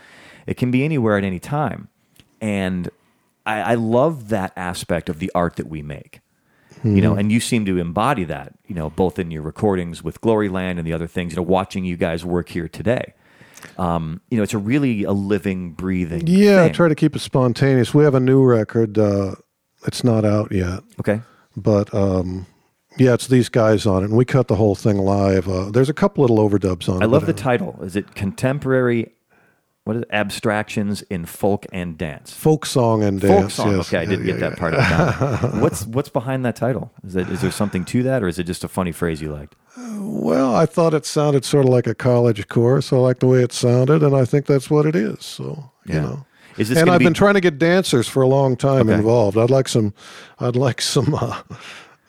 it 0.48 0.56
can 0.56 0.72
be 0.72 0.84
anywhere 0.84 1.18
at 1.18 1.24
any 1.24 1.40
time. 1.40 1.90
And 2.42 2.90
I, 3.50 3.72
I 3.72 3.76
love 3.76 4.30
that 4.30 4.52
aspect 4.56 5.10
of 5.10 5.20
the 5.20 5.32
art 5.34 5.56
that 5.58 5.68
we 5.68 5.82
make. 5.82 6.22
You 6.82 7.02
know, 7.02 7.14
and 7.16 7.30
you 7.30 7.42
seem 7.42 7.66
to 7.66 7.78
embody 7.78 8.24
that, 8.24 8.54
you 8.66 8.74
know, 8.74 8.90
both 8.90 9.20
in 9.20 9.32
your 9.32 9.42
recordings 9.42 10.02
with 10.02 10.22
Gloryland 10.22 10.78
and 10.78 10.88
the 10.88 10.94
other 10.94 11.08
things, 11.08 11.34
you 11.34 11.36
know, 11.36 11.42
watching 11.42 11.84
you 11.84 11.98
guys 11.98 12.24
work 12.24 12.48
here 12.48 12.70
today. 12.70 13.14
Um, 13.78 14.22
you 14.30 14.38
know, 14.38 14.44
it's 14.44 14.54
a 14.54 14.58
really 14.58 15.04
a 15.04 15.12
living, 15.12 15.74
breathing. 15.74 16.26
Yeah, 16.26 16.64
I 16.64 16.70
try 16.70 16.88
to 16.88 16.96
keep 16.96 17.18
it 17.18 17.20
spontaneous. 17.20 17.94
We 17.94 18.06
have 18.06 18.16
a 18.16 18.22
new 18.22 18.42
record. 18.46 18.98
Uh, 18.98 19.36
it's 19.86 20.06
not 20.06 20.24
out 20.24 20.54
yet. 20.54 20.80
Okay. 21.02 21.20
but 21.58 21.94
um, 21.94 22.46
yeah, 22.98 23.14
it's 23.14 23.28
these 23.28 23.50
guys 23.50 23.86
on 23.86 24.04
it, 24.04 24.06
and 24.06 24.18
we 24.18 24.24
cut 24.24 24.48
the 24.48 24.56
whole 24.56 24.76
thing 24.76 24.98
live. 25.00 25.50
Uh, 25.50 25.72
there's 25.72 25.90
a 25.90 25.94
couple 25.94 26.22
little 26.24 26.38
overdubs 26.38 26.88
on 26.88 27.02
it. 27.02 27.04
I 27.04 27.08
love 27.08 27.26
the 27.26 27.34
uh, 27.34 27.38
title. 27.38 27.78
Is 27.82 27.98
it 27.98 28.16
contemporary? 28.16 29.12
What 29.90 29.96
is 29.98 30.02
it? 30.04 30.08
abstractions 30.12 31.02
in 31.10 31.26
folk 31.26 31.66
and 31.74 31.98
dance. 31.98 32.32
Folk 32.34 32.66
song 32.66 33.04
and 33.04 33.20
Folk 33.20 33.30
dance. 33.42 33.54
song. 33.56 33.76
yes. 33.76 33.88
Okay, 33.88 33.98
I 33.98 34.06
didn't 34.06 34.26
Yeah, 34.26 34.34
get 34.34 34.42
yeah, 34.42 34.50
that 34.50 34.60
part 34.60 34.74
of 34.76 34.80
it 35.56 35.62
what's 35.62 35.86
what's 35.88 36.10
behind 36.10 36.46
that 36.46 36.56
title? 36.56 36.92
Is 37.06 37.14
that 37.14 37.30
is 37.30 37.42
there 37.42 37.52
something 37.52 37.84
to 37.86 38.04
that, 38.04 38.24
or 38.24 38.28
is 38.28 38.40
it 38.40 38.46
just 38.46 38.64
a 38.64 38.68
funny 38.68 38.92
phrase 38.92 39.22
you 39.22 39.32
liked? 39.34 39.56
Well, 39.98 40.56
I 40.56 40.66
thought 40.66 40.94
it 40.94 41.06
sounded 41.06 41.44
sort 41.46 41.66
of 41.66 41.72
like 41.72 41.88
a 41.88 41.96
college 41.96 42.48
course. 42.48 42.94
I 42.94 42.98
like 42.98 43.20
the 43.20 43.28
way 43.28 43.44
it 43.44 43.52
sounded, 43.52 44.04
and 44.04 44.16
I 44.16 44.26
think 44.26 44.46
that's 44.46 44.70
what 44.70 44.86
it 44.86 44.96
is. 44.96 45.24
So 45.26 45.72
you 45.86 45.96
know. 45.96 46.26
And 46.58 46.90
I've 46.90 47.00
be- 47.00 47.06
been 47.06 47.14
trying 47.14 47.36
to 47.36 47.42
get 47.42 47.58
dancers 47.58 48.08
for 48.10 48.22
a 48.22 48.28
long 48.28 48.58
time 48.58 48.90
Okay. 48.90 48.94
involved. 48.98 49.38
I'd 49.38 49.50
like 49.50 49.70
some, 49.70 49.94
I'd 50.40 50.58
like 50.58 50.82
some, 50.82 51.14
uh, 51.16 51.42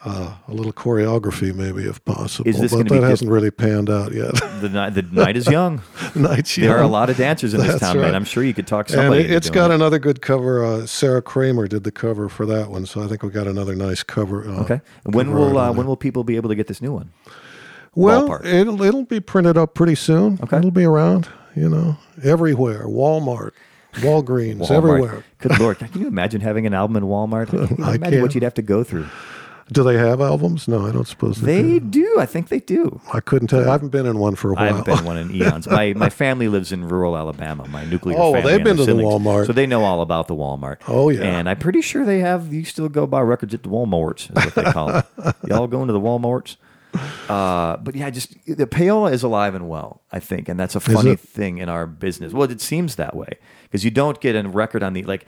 uh, 0.05 0.35
a 0.48 0.52
little 0.55 0.72
choreography 0.72 1.55
maybe 1.55 1.85
if 1.85 2.02
possible. 2.05 2.48
Is 2.48 2.59
this 2.60 2.72
but 2.74 2.89
that 2.89 3.02
hasn't 3.02 3.31
really 3.31 3.51
panned 3.51 3.90
out 3.90 4.12
yet. 4.12 4.32
The 4.60 4.68
night 4.68 4.90
the 4.90 5.02
night 5.02 5.36
is 5.36 5.47
young. 5.47 5.81
Nights 6.14 6.56
There 6.56 6.77
are 6.77 6.82
a 6.82 6.86
lot 6.86 7.09
of 7.09 7.16
dancers 7.16 7.55
in 7.55 7.60
this 7.60 7.68
That's 7.70 7.81
town, 7.81 7.97
man. 7.97 8.05
right. 8.06 8.14
I'm 8.14 8.24
sure 8.24 8.43
you 8.44 8.52
could 8.52 8.66
talk 8.66 8.89
And 8.89 8.94
somebody. 8.97 9.22
it, 9.24 9.31
has 9.31 9.48
got 9.51 9.70
it. 9.70 9.74
another 9.74 9.98
good 9.98 10.20
cover. 10.20 10.62
Uh, 10.64 10.85
Sarah 10.86 11.22
Kramer 11.22 11.66
did 11.66 11.85
the 11.85 11.90
cover 11.93 12.28
for 12.28 12.44
that 12.47 12.70
one, 12.70 12.85
so 12.85 13.02
I 13.02 13.06
think 13.09 13.22
we 13.22 13.31
got 13.31 13.47
another 13.47 13.74
nice 13.74 14.02
cover. 14.02 14.47
Uh, 14.47 14.60
Okay. 14.64 14.81
And 15.05 15.14
when 15.14 15.27
cover 15.28 15.39
will 15.39 15.59
uh, 15.59 15.72
when 15.72 15.86
will 15.86 15.97
people 15.97 16.24
be 16.24 16.36
able 16.36 16.51
to 16.51 16.55
get 16.55 16.66
this 16.66 16.82
new 16.82 16.93
one? 16.93 17.10
Well, 17.94 18.28
ballpark? 18.28 18.44
it'll 18.44 18.82
it'll 18.82 19.05
be 19.05 19.20
printed 19.20 19.56
up 19.56 19.74
pretty 19.74 19.94
soon. 19.94 20.39
Okay. 20.43 20.59
It'll 20.59 20.70
be 20.70 20.85
around, 20.85 21.28
you 21.56 21.68
know, 21.70 21.97
everywhere. 22.22 22.85
Walmart, 22.86 23.52
Walgreens, 23.94 24.59
Walmart. 24.60 24.70
everywhere. 24.70 25.24
Good 25.39 25.59
lord! 25.59 25.78
Can 25.93 26.01
you 26.02 26.06
imagine 26.09 26.40
having 26.43 26.66
an 26.66 26.74
album 26.74 26.97
in 26.97 27.05
Walmart? 27.05 27.48
Can 27.48 27.77
you 27.78 27.85
I 27.85 27.94
imagine 27.94 28.20
what 28.22 28.35
you'd 28.35 28.44
have 28.44 28.55
to 28.55 28.62
go 28.62 28.85
through? 28.85 29.06
Do 29.72 29.84
they 29.84 29.97
have 29.97 30.20
albums? 30.20 30.66
No, 30.66 30.86
I 30.86 30.90
don't 30.90 31.06
suppose 31.06 31.40
they, 31.40 31.62
They 31.62 31.78
do. 31.78 31.80
do. 31.80 32.16
I 32.18 32.26
think 32.26 32.48
they 32.48 32.59
do. 32.59 33.01
I 33.12 33.20
couldn't 33.20 33.48
tell. 33.48 33.60
you. 33.62 33.68
I 33.68 33.72
haven't 33.72 33.90
been 33.90 34.06
in 34.06 34.18
one 34.18 34.34
for 34.34 34.52
a 34.52 34.56
I 34.56 34.62
while. 34.62 34.64
I 34.64 34.76
haven't 34.78 34.97
been 34.97 35.05
one 35.05 35.16
in 35.16 35.30
eons. 35.34 35.68
My 35.68 35.92
my 35.94 36.10
family 36.10 36.48
lives 36.48 36.72
in 36.72 36.88
rural 36.88 37.16
Alabama. 37.16 37.68
My 37.68 37.84
nuclear 37.84 38.16
family. 38.16 38.28
Oh, 38.28 38.32
well, 38.32 38.42
they've 38.42 38.64
been 38.64 38.76
their 38.76 38.86
to 38.86 38.94
the. 38.94 39.02
Walmart. 39.02 39.47
so 39.47 39.52
they 39.52 39.66
know 39.66 39.84
all 39.84 40.02
about 40.02 40.26
the 40.26 40.34
Walmart. 40.34 40.78
Oh, 40.88 41.09
yeah. 41.09 41.22
and 41.22 41.48
I'm 41.48 41.59
pretty 41.59 41.82
sure 41.82 42.05
they 42.05 42.18
have. 42.18 42.52
You 42.52 42.64
still 42.64 42.88
go 42.88 43.06
buy 43.06 43.20
records 43.20 43.55
at 43.55 43.62
the 43.62 43.68
Walmarts, 43.68 44.30
is 44.36 44.44
what 44.44 44.55
they 44.55 44.64
call 44.72 44.90
it. 44.97 45.05
Y'all 45.47 45.66
going 45.68 45.86
to 45.86 45.92
the 45.92 46.01
Walmarts? 46.01 46.56
Uh, 47.28 47.76
but 47.76 47.94
yeah, 47.94 48.10
just 48.10 48.32
the 48.47 48.66
payola 48.66 49.12
is 49.12 49.22
alive 49.22 49.55
and 49.55 49.68
well, 49.68 50.02
I 50.10 50.18
think, 50.18 50.48
and 50.48 50.59
that's 50.59 50.74
a 50.74 50.80
funny 50.80 51.14
thing 51.14 51.59
in 51.59 51.68
our 51.68 51.86
business. 51.86 52.32
Well, 52.32 52.51
it 52.51 52.60
seems 52.60 52.97
that 52.97 53.14
way 53.14 53.38
because 53.64 53.84
you 53.84 53.92
don't 53.92 54.20
get 54.20 54.34
a 54.34 54.48
record 54.48 54.82
on 54.82 54.94
the 54.94 55.05
like. 55.05 55.26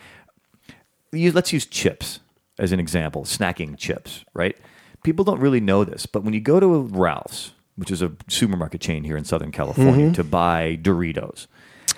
You, 1.13 1.31
let's 1.31 1.53
use 1.53 1.67
chips 1.67 2.21
as 2.63 2.71
an 2.73 2.79
example, 2.81 3.25
snacking 3.25 3.77
chips, 3.77 4.25
right? 4.35 4.57
People 5.03 5.25
don't 5.25 5.41
really 5.41 5.61
know 5.61 5.83
this, 5.85 6.07
but 6.07 6.23
when 6.23 6.33
you 6.33 6.41
go 6.41 6.61
to 6.61 6.83
Ralph's, 6.83 7.53
which 7.77 7.91
is 7.91 8.01
a 8.03 8.13
supermarket 8.29 8.81
chain 8.81 9.03
here 9.05 9.17
in 9.17 9.25
Southern 9.25 9.51
California, 9.51 10.07
Mm-hmm. 10.07 10.13
to 10.15 10.25
buy 10.25 10.79
Doritos, 10.81 11.47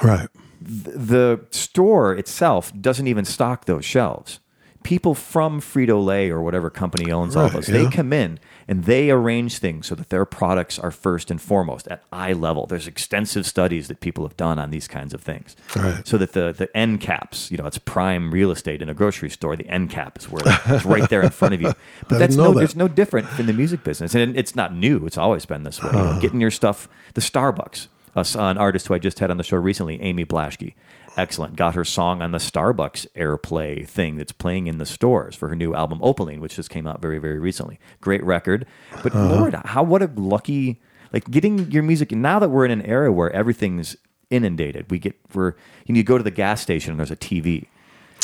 right. 0.02 0.28
the 0.60 1.40
store 1.50 2.14
itself 2.14 2.72
doesn't 2.80 3.06
even 3.06 3.24
stock 3.24 3.66
those 3.66 3.84
shelves. 3.84 4.40
People 4.82 5.14
from 5.14 5.60
Frito 5.60 6.02
Lay 6.04 6.30
or 6.30 6.42
whatever 6.42 6.70
company 6.70 7.10
owns 7.12 7.36
all 7.36 7.44
Right, 7.44 7.52
those, 7.52 7.66
they 7.66 7.88
come 7.90 8.12
in 8.12 8.38
and 8.66 8.84
they 8.84 9.10
arrange 9.10 9.58
things 9.58 9.86
so 9.86 9.94
that 9.94 10.10
their 10.10 10.24
products 10.24 10.78
are 10.78 10.90
first 10.90 11.30
and 11.30 11.40
foremost 11.40 11.86
at 11.88 12.02
eye 12.12 12.32
level. 12.32 12.66
There's 12.66 12.86
extensive 12.86 13.46
studies 13.46 13.88
that 13.88 14.00
people 14.00 14.24
have 14.26 14.36
done 14.36 14.58
on 14.58 14.70
these 14.70 14.88
kinds 14.88 15.12
of 15.14 15.20
things, 15.22 15.54
Right. 15.76 16.06
so 16.06 16.16
that 16.18 16.32
the 16.32 16.52
the 16.56 16.74
end 16.76 17.00
caps, 17.00 17.50
you 17.50 17.56
know, 17.58 17.66
it's 17.66 17.78
prime 17.78 18.30
real 18.32 18.50
estate 18.50 18.80
in 18.82 18.88
a 18.88 18.94
grocery 18.94 19.30
store. 19.30 19.56
The 19.56 19.68
end 19.68 19.90
cap 19.90 20.18
is 20.18 20.30
where 20.30 20.42
it's 20.66 20.84
right 20.94 21.08
there 21.10 21.22
in 21.22 21.30
front 21.30 21.54
of 21.54 21.60
you. 21.62 21.72
But 22.08 22.18
that's 22.18 22.36
no, 22.36 22.52
that. 22.52 22.58
there's 22.58 22.76
no 22.76 22.88
different 22.88 23.28
in 23.38 23.46
the 23.46 23.52
music 23.52 23.84
business, 23.84 24.14
and 24.14 24.36
it's 24.36 24.54
not 24.56 24.74
new. 24.74 25.04
It's 25.06 25.18
always 25.18 25.44
been 25.46 25.62
this 25.64 25.82
way. 25.82 25.90
You 25.92 25.98
know, 25.98 26.18
getting 26.20 26.40
your 26.40 26.50
stuff, 26.50 26.88
the 27.14 27.20
Starbucks, 27.20 27.88
an 28.16 28.58
artist 28.58 28.86
who 28.86 28.94
I 28.94 28.98
just 28.98 29.18
had 29.18 29.30
on 29.30 29.36
the 29.36 29.44
show 29.44 29.56
recently, 29.56 30.00
Amy 30.00 30.24
Blaschke, 30.24 30.74
excellent, 31.16 31.56
got 31.56 31.74
her 31.74 31.84
song 31.84 32.22
on 32.22 32.30
the 32.32 32.38
Starbucks 32.38 33.06
AirPlay 33.16 33.86
thing 33.86 34.16
that's 34.16 34.32
playing 34.32 34.66
in 34.66 34.78
the 34.78 34.86
stores 34.86 35.34
for 35.34 35.48
her 35.48 35.56
new 35.56 35.74
album 35.74 36.00
Opaline, 36.02 36.40
which 36.40 36.56
just 36.56 36.70
came 36.70 36.86
out 36.86 37.00
very 37.00 37.18
very 37.18 37.38
recently. 37.38 37.78
Great 38.00 38.22
record, 38.24 38.66
but 39.02 39.14
Uh-huh. 39.14 39.36
Lord, 39.36 39.54
how 39.54 39.82
what 39.82 40.02
a 40.02 40.10
lucky 40.16 40.80
like 41.12 41.30
getting 41.30 41.70
your 41.70 41.82
music. 41.82 42.10
Now 42.12 42.38
that 42.38 42.48
we're 42.48 42.64
in 42.64 42.70
an 42.70 42.82
era 42.82 43.12
where 43.12 43.30
everything's 43.32 43.96
inundated, 44.30 44.90
we 44.90 44.98
get 44.98 45.14
we're 45.32 45.54
you, 45.86 45.94
know, 45.94 45.98
you 45.98 46.02
go 46.04 46.18
to 46.18 46.24
the 46.24 46.30
gas 46.30 46.60
station 46.60 46.90
and 46.92 46.98
there's 47.00 47.10
a 47.10 47.16
TV. 47.16 47.66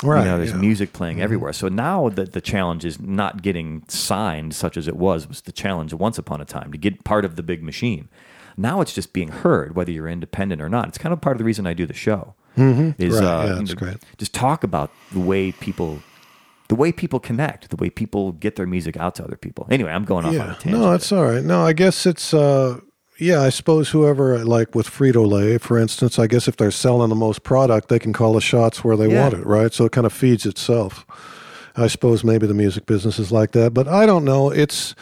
Right, 0.03 0.21
You 0.21 0.25
know, 0.31 0.37
there's 0.39 0.49
yeah. 0.49 0.55
Mm-hmm. 0.55 0.61
music 0.63 0.93
playing 0.95 1.21
everywhere. 1.21 1.53
So 1.53 1.69
now 1.69 2.09
the, 2.09 2.25
the 2.25 2.41
challenge 2.41 2.87
is 2.87 2.99
not 2.99 3.43
getting 3.43 3.83
signed, 3.87 4.55
such 4.55 4.79
as 4.79 4.89
it 4.89 4.97
was, 4.97 5.29
was 5.29 5.43
the 5.43 5.53
challenge 5.53 5.93
once 5.93 6.17
upon 6.17 6.41
a 6.41 6.47
time 6.47 6.73
to 6.73 6.79
get 6.79 7.05
part 7.05 7.27
of 7.27 7.37
the 7.37 7.43
big 7.43 7.63
machine. 7.63 8.09
Now 8.57 8.81
it's 8.81 8.95
just 8.95 9.13
being 9.13 9.29
heard, 9.29 9.77
whether 9.77 9.91
you're 9.93 10.09
independent 10.09 10.63
or 10.63 10.71
not. 10.71 10.89
It's 10.89 10.97
kind 10.97 11.13
of 11.13 11.21
part 11.21 11.37
of 11.37 11.39
the 11.39 11.45
reason 11.45 11.67
I 11.67 11.75
do 11.75 11.85
the 11.85 11.93
show. 11.93 12.35
Is 12.57 12.63
Mm-hmm. 12.63 13.05
Right, 13.15 13.25
uh, 13.25 13.47
yeah, 13.47 13.55
that's 13.55 13.75
great. 13.75 13.97
just 14.19 14.35
talk 14.35 14.65
about 14.65 14.91
the 15.13 15.21
way 15.21 15.53
people, 15.53 16.01
the 16.69 16.75
way 16.75 16.93
people 16.93 17.21
connect, 17.21 17.71
the 17.71 17.77
way 17.77 17.91
people 17.91 18.33
get 18.33 18.57
their 18.57 18.67
music 18.67 18.97
out 18.97 19.15
to 19.17 19.25
other 19.25 19.37
people. 19.37 19.67
Anyway, 19.71 19.91
I'm 19.91 20.05
going 20.05 20.25
off 20.27 20.31
on 20.35 20.37
a 20.37 20.39
Yeah. 20.39 20.55
tangent. 20.55 20.73
No, 20.83 20.91
that's 20.91 21.11
all 21.13 21.25
right. 21.25 21.45
No, 21.45 21.65
I 21.65 21.73
guess 21.73 22.07
it's. 22.07 22.35
Uh, 22.35 22.81
yeah, 23.19 23.43
I 23.43 23.51
suppose 23.51 23.91
whoever, 23.91 24.45
like 24.47 24.75
with 24.75 24.89
Frito 24.89 25.31
Lay, 25.31 25.59
for 25.59 25.79
instance, 25.79 26.19
I 26.19 26.27
guess 26.27 26.49
if 26.49 26.57
they're 26.57 26.71
selling 26.71 27.11
the 27.11 27.15
most 27.15 27.43
product, 27.43 27.89
they 27.89 27.99
can 27.99 28.13
call 28.15 28.33
the 28.33 28.41
shots 28.41 28.83
where 28.83 28.97
they 28.97 29.11
Yeah. 29.11 29.23
want 29.23 29.35
it, 29.35 29.45
right? 29.47 29.73
So 29.75 29.85
it 29.85 29.93
kind 29.93 30.07
of 30.07 30.13
feeds 30.13 30.47
itself. 30.47 31.05
I 31.77 31.87
suppose 31.87 32.25
maybe 32.25 32.47
the 32.47 32.55
music 32.55 32.87
business 32.87 33.19
is 33.19 33.31
like 33.31 33.53
that, 33.53 33.75
but 33.75 33.87
I 33.87 34.07
don't 34.07 34.25
know. 34.25 34.51
It's. 34.51 34.95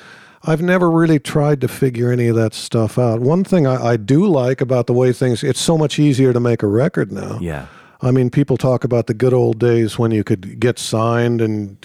I've 0.49 0.63
never 0.63 0.91
really 0.91 1.19
tried 1.19 1.61
to 1.61 1.69
figure 1.69 2.11
any 2.11 2.27
of 2.29 2.37
that 2.37 2.55
stuff 2.55 2.99
out. 2.99 3.21
One 3.21 3.45
thing 3.45 3.67
I, 3.67 3.93
I 3.93 3.97
do 3.97 4.27
like 4.27 4.61
about 4.61 4.87
the 4.87 4.93
way 4.95 5.13
things, 5.13 5.45
it's 5.45 5.61
so 5.61 5.77
much 5.77 5.99
easier 5.99 6.33
to 6.33 6.41
make 6.41 6.63
a 6.63 6.67
record 6.67 7.13
now. 7.13 7.39
yeah. 7.41 7.67
I 8.01 8.13
mean, 8.13 8.31
people 8.31 8.57
talk 8.57 8.85
about 8.85 9.09
the 9.09 9.15
good 9.15 9.33
old 9.35 9.59
days 9.59 9.99
when 9.99 10.13
you 10.13 10.23
could 10.23 10.61
get 10.61 10.79
signed 10.79 11.41
and, 11.41 11.85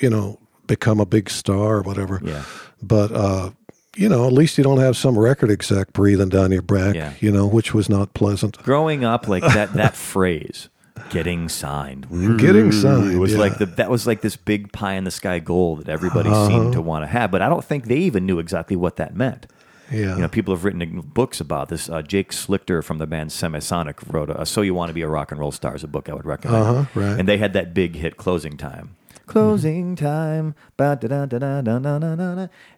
you 0.00 0.08
know, 0.08 0.38
become 0.68 1.00
a 1.00 1.06
big 1.06 1.28
star 1.30 1.76
or 1.78 1.82
whatever. 1.82 2.20
Yeah. 2.24 2.44
But, 2.80 3.10
uh, 3.12 3.50
you 3.96 4.08
know, 4.08 4.26
at 4.26 4.32
least 4.32 4.56
you 4.56 4.62
don't 4.62 4.78
have 4.78 4.96
some 4.96 5.18
record 5.18 5.50
exec 5.50 5.92
breathing 5.92 6.28
down 6.28 6.52
your 6.52 6.62
back, 6.62 6.94
Yeah. 6.94 7.12
you 7.18 7.32
know, 7.32 7.46
which 7.46 7.74
was 7.74 7.88
not 7.88 8.14
pleasant. 8.14 8.56
Growing 8.62 9.04
up, 9.04 9.26
like 9.26 9.42
that 9.42 9.72
that 9.74 9.96
phrase, 10.12 10.68
Getting 11.10 11.48
signed. 11.48 12.08
Getting 12.38 12.72
signed. 12.72 13.12
It 13.12 13.18
was 13.18 13.32
yeah. 13.32 13.38
like 13.38 13.58
the 13.58 13.66
that 13.66 13.90
was 13.90 14.06
like 14.06 14.22
this 14.22 14.36
big 14.36 14.72
pie 14.72 14.94
in 14.94 15.04
the 15.04 15.10
sky 15.10 15.38
goal 15.38 15.76
that 15.76 15.88
everybody 15.88 16.30
uh-huh. 16.30 16.48
seemed 16.48 16.72
to 16.72 16.82
want 16.82 17.02
to 17.04 17.06
have, 17.06 17.30
but 17.30 17.42
I 17.42 17.48
don't 17.48 17.64
think 17.64 17.86
they 17.86 17.98
even 17.98 18.26
knew 18.26 18.38
exactly 18.38 18.76
what 18.76 18.96
that 18.96 19.14
meant. 19.14 19.46
Yeah. 19.90 20.16
You 20.16 20.22
know, 20.22 20.28
people 20.28 20.54
have 20.54 20.64
written 20.64 21.00
books 21.00 21.40
about 21.40 21.68
this. 21.68 21.88
Uh, 21.88 22.02
Jake 22.02 22.32
Slichter 22.32 22.82
from 22.82 22.98
the 22.98 23.06
band 23.06 23.30
Semisonic 23.30 24.12
wrote 24.12 24.30
a, 24.30 24.44
"So 24.44 24.62
You 24.62 24.74
Want 24.74 24.90
to 24.90 24.94
Be 24.94 25.02
a 25.02 25.08
Rock 25.08 25.30
and 25.30 25.40
Roll 25.40 25.52
Star" 25.52 25.76
is 25.76 25.84
a 25.84 25.88
book 25.88 26.08
I 26.08 26.14
would 26.14 26.26
recommend. 26.26 26.64
Uh-huh, 26.64 26.84
right. 26.94 27.18
And 27.18 27.28
they 27.28 27.38
had 27.38 27.52
that 27.52 27.72
big 27.72 27.94
hit, 27.94 28.16
"Closing 28.16 28.56
Time." 28.56 28.96
Closing 29.26 29.96
mm-hmm. 29.96 30.04
time. 30.04 30.54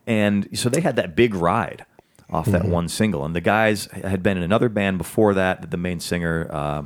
And 0.07 0.59
so 0.59 0.69
they 0.69 0.81
had 0.81 0.97
that 0.97 1.15
big 1.15 1.35
ride 1.35 1.85
off 2.31 2.47
that 2.47 2.63
mm-hmm. 2.63 2.71
one 2.71 2.89
single. 2.89 3.25
And 3.25 3.37
the 3.37 3.41
guys 3.41 3.87
had 3.87 4.23
been 4.23 4.37
in 4.39 4.43
another 4.43 4.69
band 4.69 4.99
before 4.99 5.35
that. 5.35 5.71
The 5.71 5.77
main 5.77 6.01
singer. 6.01 6.49
Uh, 6.51 6.83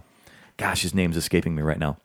gosh, 0.62 0.82
his 0.82 0.94
name's 0.94 1.16
escaping 1.16 1.55
me 1.55 1.62
right 1.62 1.78
now. 1.78 1.98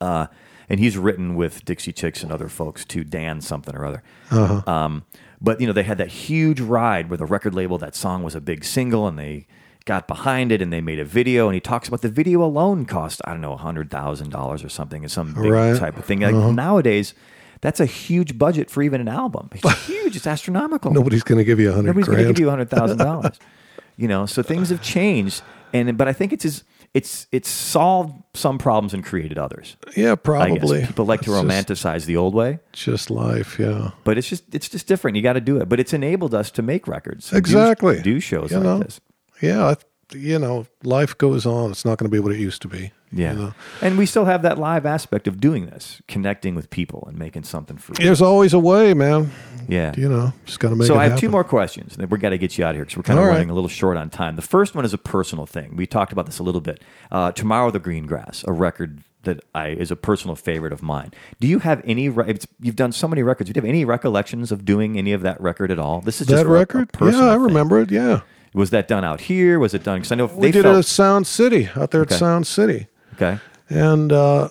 Uh, 0.00 0.26
and 0.68 0.80
he's 0.80 0.96
written 0.96 1.34
with 1.34 1.64
Dixie 1.64 1.92
Chicks 1.92 2.22
and 2.22 2.32
other 2.32 2.48
folks 2.48 2.84
to 2.86 3.04
Dan 3.04 3.40
something 3.40 3.74
or 3.74 3.84
other. 3.84 4.02
Uh-huh. 4.30 4.62
Um, 4.70 5.04
but 5.40 5.60
you 5.60 5.66
know, 5.66 5.72
they 5.72 5.82
had 5.84 5.98
that 5.98 6.08
huge 6.08 6.60
ride 6.60 7.10
where 7.10 7.16
the 7.16 7.26
record 7.26 7.54
label 7.54 7.78
that 7.78 7.94
song 7.94 8.22
was 8.22 8.34
a 8.34 8.40
big 8.40 8.64
single, 8.64 9.06
and 9.06 9.18
they 9.18 9.46
got 9.86 10.06
behind 10.06 10.52
it 10.52 10.60
and 10.60 10.72
they 10.72 10.80
made 10.80 10.98
a 10.98 11.04
video. 11.04 11.46
And 11.48 11.54
he 11.54 11.60
talks 11.60 11.88
about 11.88 12.02
the 12.02 12.08
video 12.08 12.42
alone 12.44 12.84
cost 12.86 13.20
I 13.24 13.30
don't 13.32 13.40
know 13.40 13.56
hundred 13.56 13.90
thousand 13.90 14.30
dollars 14.30 14.62
or 14.64 14.68
something, 14.68 15.04
it's 15.04 15.14
some 15.14 15.32
big 15.34 15.50
Right. 15.50 15.76
type 15.78 15.96
of 15.96 16.04
thing. 16.04 16.20
Like 16.20 16.34
nowadays, 16.34 17.14
that's 17.60 17.80
a 17.80 17.86
huge 17.86 18.36
budget 18.38 18.70
for 18.70 18.82
even 18.82 19.00
an 19.00 19.08
album. 19.08 19.48
It's 19.52 19.86
huge. 19.86 20.16
It's 20.16 20.26
astronomical. 20.26 20.92
Nobody's 20.92 21.22
going 21.22 21.38
to 21.38 21.44
give 21.44 21.58
you 21.60 21.70
a 21.70 21.74
hundred 21.74 21.88
Nobody's 21.88 22.06
going 22.08 22.18
to 22.18 22.26
give 22.26 22.38
you 22.38 22.48
hundred 22.50 22.70
thousand 22.70 22.98
dollars. 22.98 23.38
you 23.96 24.08
know, 24.08 24.26
so 24.26 24.42
things 24.42 24.70
have 24.70 24.82
changed, 24.82 25.42
and 25.72 25.96
but 25.98 26.08
I 26.08 26.12
think 26.12 26.32
it's 26.32 26.42
just, 26.44 26.64
it's 26.94 27.26
it's 27.30 27.48
solved 27.48 28.14
some 28.34 28.58
problems 28.58 28.92
and 28.94 29.04
created 29.04 29.38
others. 29.38 29.76
yeah, 29.96 30.14
probably. 30.16 30.84
people 30.86 31.04
like 31.04 31.20
to 31.22 31.30
It's 31.32 31.40
romanticize 31.42 32.04
the 32.06 32.16
old 32.16 32.34
way, 32.34 32.58
Just, 32.72 32.84
just 32.84 33.10
life, 33.10 33.58
yeah. 33.60 33.90
but 34.04 34.18
it's 34.18 34.28
just 34.28 34.52
it's 34.54 34.68
just 34.68 34.86
different. 34.88 35.16
You 35.16 35.22
got 35.22 35.34
to 35.34 35.40
do 35.40 35.58
it, 35.60 35.68
but 35.68 35.78
it's 35.80 35.92
enabled 35.92 36.34
us 36.34 36.50
to 36.52 36.62
make 36.62 36.88
records, 36.88 37.32
and 37.32 37.42
do- 37.44 37.48
Exactly. 37.50 38.02
do, 38.02 38.18
shows 38.20 38.50
You 38.50 38.56
like 38.58 38.64
know. 38.64 38.78
this. 38.80 39.00
Yeah, 39.40 39.66
I, 39.68 39.76
you 40.16 40.38
know, 40.38 40.66
life 40.82 41.16
goes 41.16 41.46
on. 41.46 41.70
It's 41.70 41.84
not 41.84 41.98
going 41.98 42.10
to 42.10 42.14
be 42.14 42.18
what 42.20 42.32
it 42.32 42.38
used 42.40 42.62
to 42.62 42.68
be. 42.68 42.92
Yeah, 43.12 43.32
You 43.32 43.38
know? 43.38 43.54
and 43.82 43.98
we 43.98 44.06
still 44.06 44.24
have 44.26 44.42
that 44.42 44.56
live 44.58 44.86
aspect 44.86 45.26
of 45.26 45.40
doing 45.40 45.66
this, 45.66 46.00
connecting 46.06 46.54
with 46.54 46.70
people 46.70 47.04
and 47.08 47.18
making 47.18 47.42
something 47.42 47.76
for. 47.76 47.92
There's 47.94 48.22
always 48.22 48.52
a 48.52 48.58
way, 48.60 48.94
man. 48.94 49.32
Yeah, 49.68 49.92
You 49.96 50.08
know, 50.08 50.32
just 50.46 50.60
got 50.60 50.70
to 50.70 50.76
make 50.76 50.86
so 50.86 50.94
I 50.96 51.02
have 51.04 51.12
happen. 51.12 51.20
two 51.20 51.28
more 51.28 51.44
questions. 51.44 51.96
Then 51.96 52.08
we 52.08 52.18
got 52.18 52.30
to 52.30 52.38
get 52.38 52.56
you 52.58 52.64
out 52.64 52.70
of 52.70 52.76
here 52.76 52.84
because 52.84 52.96
we're 52.96 53.02
kind 53.04 53.18
of 53.18 53.24
All 53.24 53.28
right. 53.28 53.34
running 53.36 53.50
a 53.50 53.54
little 53.54 53.68
short 53.68 53.96
on 53.96 54.10
time. 54.10 54.36
The 54.36 54.42
first 54.42 54.74
one 54.74 54.84
is 54.84 54.92
a 54.94 54.98
personal 54.98 55.44
thing. 55.46 55.76
We 55.76 55.86
talked 55.86 56.12
about 56.12 56.26
this 56.26 56.38
a 56.38 56.42
little 56.42 56.60
bit. 56.60 56.82
Uh, 57.10 57.32
Tomorrow, 57.32 57.70
the 57.70 57.78
Green 57.80 58.06
Grass, 58.06 58.44
a 58.48 58.52
record 58.52 59.02
that 59.24 59.44
I 59.54 59.68
is 59.68 59.90
a 59.90 59.96
personal 59.96 60.34
favorite 60.34 60.72
of 60.72 60.82
mine. 60.82 61.12
Do 61.40 61.46
you 61.48 61.58
have 61.58 61.82
any? 61.84 62.06
It's, 62.06 62.46
you've 62.60 62.76
done 62.76 62.90
so 62.92 63.06
many 63.06 63.22
records. 63.22 63.50
Do 63.50 63.52
you 63.56 63.60
have 63.62 63.68
any 63.68 63.84
recollections 63.84 64.50
of 64.50 64.64
doing 64.64 64.96
any 64.96 65.12
of 65.12 65.22
that 65.22 65.40
record 65.40 65.70
at 65.70 65.78
all? 65.78 66.00
This 66.00 66.20
is 66.20 66.26
just 66.28 66.36
That 66.44 66.46
a- 66.46 66.50
a 66.50 66.52
record? 66.58 66.90
yeah, 67.00 67.08
I 67.08 67.32
thing. 67.34 67.40
remember 67.42 67.80
it. 67.80 67.90
Yeah. 67.90 68.20
Was 68.54 68.70
that 68.70 68.88
done 68.88 69.04
out 69.04 69.20
here? 69.20 69.60
Was 69.60 69.74
it 69.74 69.84
done? 69.84 69.98
Because 69.98 70.10
I 70.10 70.16
know 70.16 70.26
We 70.26 70.48
they 70.48 70.50
did 70.50 70.62
felt, 70.62 70.74
it 70.74 70.78
at 70.80 70.84
Sound 70.86 71.26
City 71.28 71.68
out 71.76 71.92
there 71.92 72.00
Okay. 72.00 72.14
at 72.14 72.18
Sound 72.18 72.48
City, 72.48 72.88
okay. 73.20 73.38
and 73.68 74.12
uh, 74.12 74.48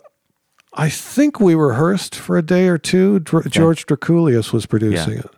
I 0.74 0.90
think 0.90 1.40
we 1.40 1.56
rehearsed 1.56 2.16
for 2.16 2.38
a 2.38 2.42
day 2.42 2.68
or 2.68 2.78
two. 2.78 3.20
Dr- 3.20 3.50
George 3.50 3.86
Drakoulias 3.86 4.54
was 4.54 4.66
producing 4.66 5.14
Yeah. 5.16 5.20
it, 5.22 5.32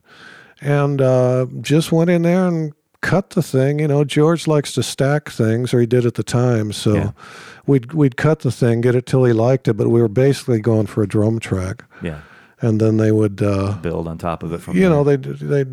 and 0.62 1.02
uh, 1.02 1.46
just 1.62 1.92
went 1.92 2.10
in 2.10 2.24
there 2.24 2.48
and 2.48 2.74
cut 3.02 3.32
the 3.32 3.42
thing. 3.42 3.80
You 3.80 3.88
know, 3.88 4.04
George 4.04 4.46
likes 4.48 4.74
to 4.74 4.84
stack 4.84 5.30
things, 5.30 5.74
or 5.74 5.80
he 5.80 5.86
did 5.88 6.06
at 6.06 6.16
the 6.16 6.24
time. 6.24 6.72
So 6.72 6.94
Yeah. 6.94 7.12
we'd 7.66 7.94
we'd 7.94 8.18
cut 8.18 8.40
the 8.40 8.52
thing, 8.52 8.82
get 8.82 8.94
it 8.96 9.06
till 9.06 9.24
he 9.24 9.34
liked 9.34 9.68
it, 9.68 9.74
but 9.74 9.90
we 9.90 10.02
were 10.02 10.08
basically 10.10 10.60
going 10.60 10.88
for 10.88 11.02
a 11.02 11.08
drum 11.08 11.40
track, 11.40 11.84
Yeah. 12.02 12.20
and 12.62 12.80
then 12.82 12.98
they 12.98 13.12
would. 13.12 13.42
Uh, 13.42 13.74
Build 13.82 14.08
on 14.08 14.18
top 14.18 14.44
of 14.44 14.54
it 14.54 14.62
from 14.62 14.76
you 14.76 14.82
there. 14.82 14.90
know 14.92 15.04
they 15.04 15.16
they 15.16 15.66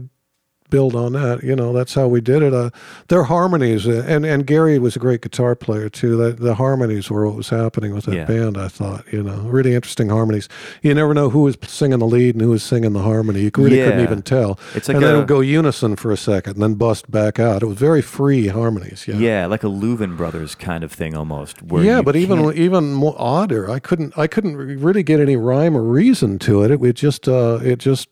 build 0.71 0.95
on 0.95 1.13
that. 1.13 1.43
You 1.43 1.55
know 1.57 1.73
that's 1.73 1.95
how 1.95 2.09
we 2.09 2.21
did 2.21 2.43
it. 2.43 2.53
Uh, 2.55 2.71
their 3.09 3.25
harmonies 3.25 3.87
uh, 3.87 4.05
and 4.07 4.25
and 4.27 4.47
Gary 4.47 4.79
was 4.79 4.97
a 4.97 4.99
great 4.99 5.21
guitar 5.23 5.55
player 5.55 5.89
too. 5.89 6.17
That 6.17 6.39
the 6.39 6.55
harmonies 6.55 7.11
were 7.11 7.27
what 7.27 7.37
was 7.37 7.49
happening 7.51 7.95
with 7.95 8.05
that 8.07 8.15
Yeah. 8.15 8.25
band 8.25 8.57
I 8.59 8.69
thought 8.69 9.05
you 9.13 9.23
know. 9.23 9.37
Really 9.43 9.75
interesting 9.75 10.09
harmonies. 10.09 10.49
You 10.83 10.95
never 10.95 11.15
know 11.15 11.31
who 11.31 11.43
was 11.43 11.57
singing 11.67 11.99
the 12.01 12.07
lead 12.07 12.35
and 12.35 12.43
who 12.43 12.51
was 12.51 12.63
singing 12.63 12.93
the 12.93 13.03
harmony. 13.03 13.41
You 13.41 13.51
really 13.57 13.77
couldn't 13.79 14.01
even 14.01 14.23
tell. 14.23 14.59
It's 14.75 14.89
like 14.89 14.97
and 14.97 15.05
then 15.05 15.15
it 15.15 15.19
would 15.19 15.29
go 15.29 15.41
unison 15.41 15.97
for 15.97 16.11
a 16.13 16.17
second 16.17 16.55
and 16.55 16.63
then 16.63 16.75
bust 16.75 17.11
back 17.11 17.39
out. 17.39 17.63
It 17.63 17.67
was 17.67 17.79
very 17.79 18.03
free 18.03 18.49
harmonies 18.49 19.07
yeah. 19.09 19.17
Yeah, 19.17 19.47
like 19.47 19.63
a 19.65 19.69
Louvin 19.69 20.17
Brothers 20.17 20.55
kind 20.55 20.85
of 20.85 20.93
thing 20.93 21.17
almost. 21.17 21.59
Yeah, 21.71 22.03
but 22.03 22.17
even 22.17 22.39
can't- 22.43 22.57
even 22.57 22.93
more 22.93 23.15
odder. 23.19 23.71
I 23.71 23.79
couldn't 23.79 24.17
I 24.19 24.27
couldn't 24.27 24.57
really 24.57 25.03
get 25.03 25.21
any 25.21 25.37
rhyme 25.37 25.77
or 25.77 25.83
reason 25.83 26.39
to 26.41 26.63
it. 26.63 26.71
It, 26.71 26.83
it 26.83 26.93
just 26.97 27.29
uh, 27.29 27.59
it 27.63 27.79
just 27.79 28.09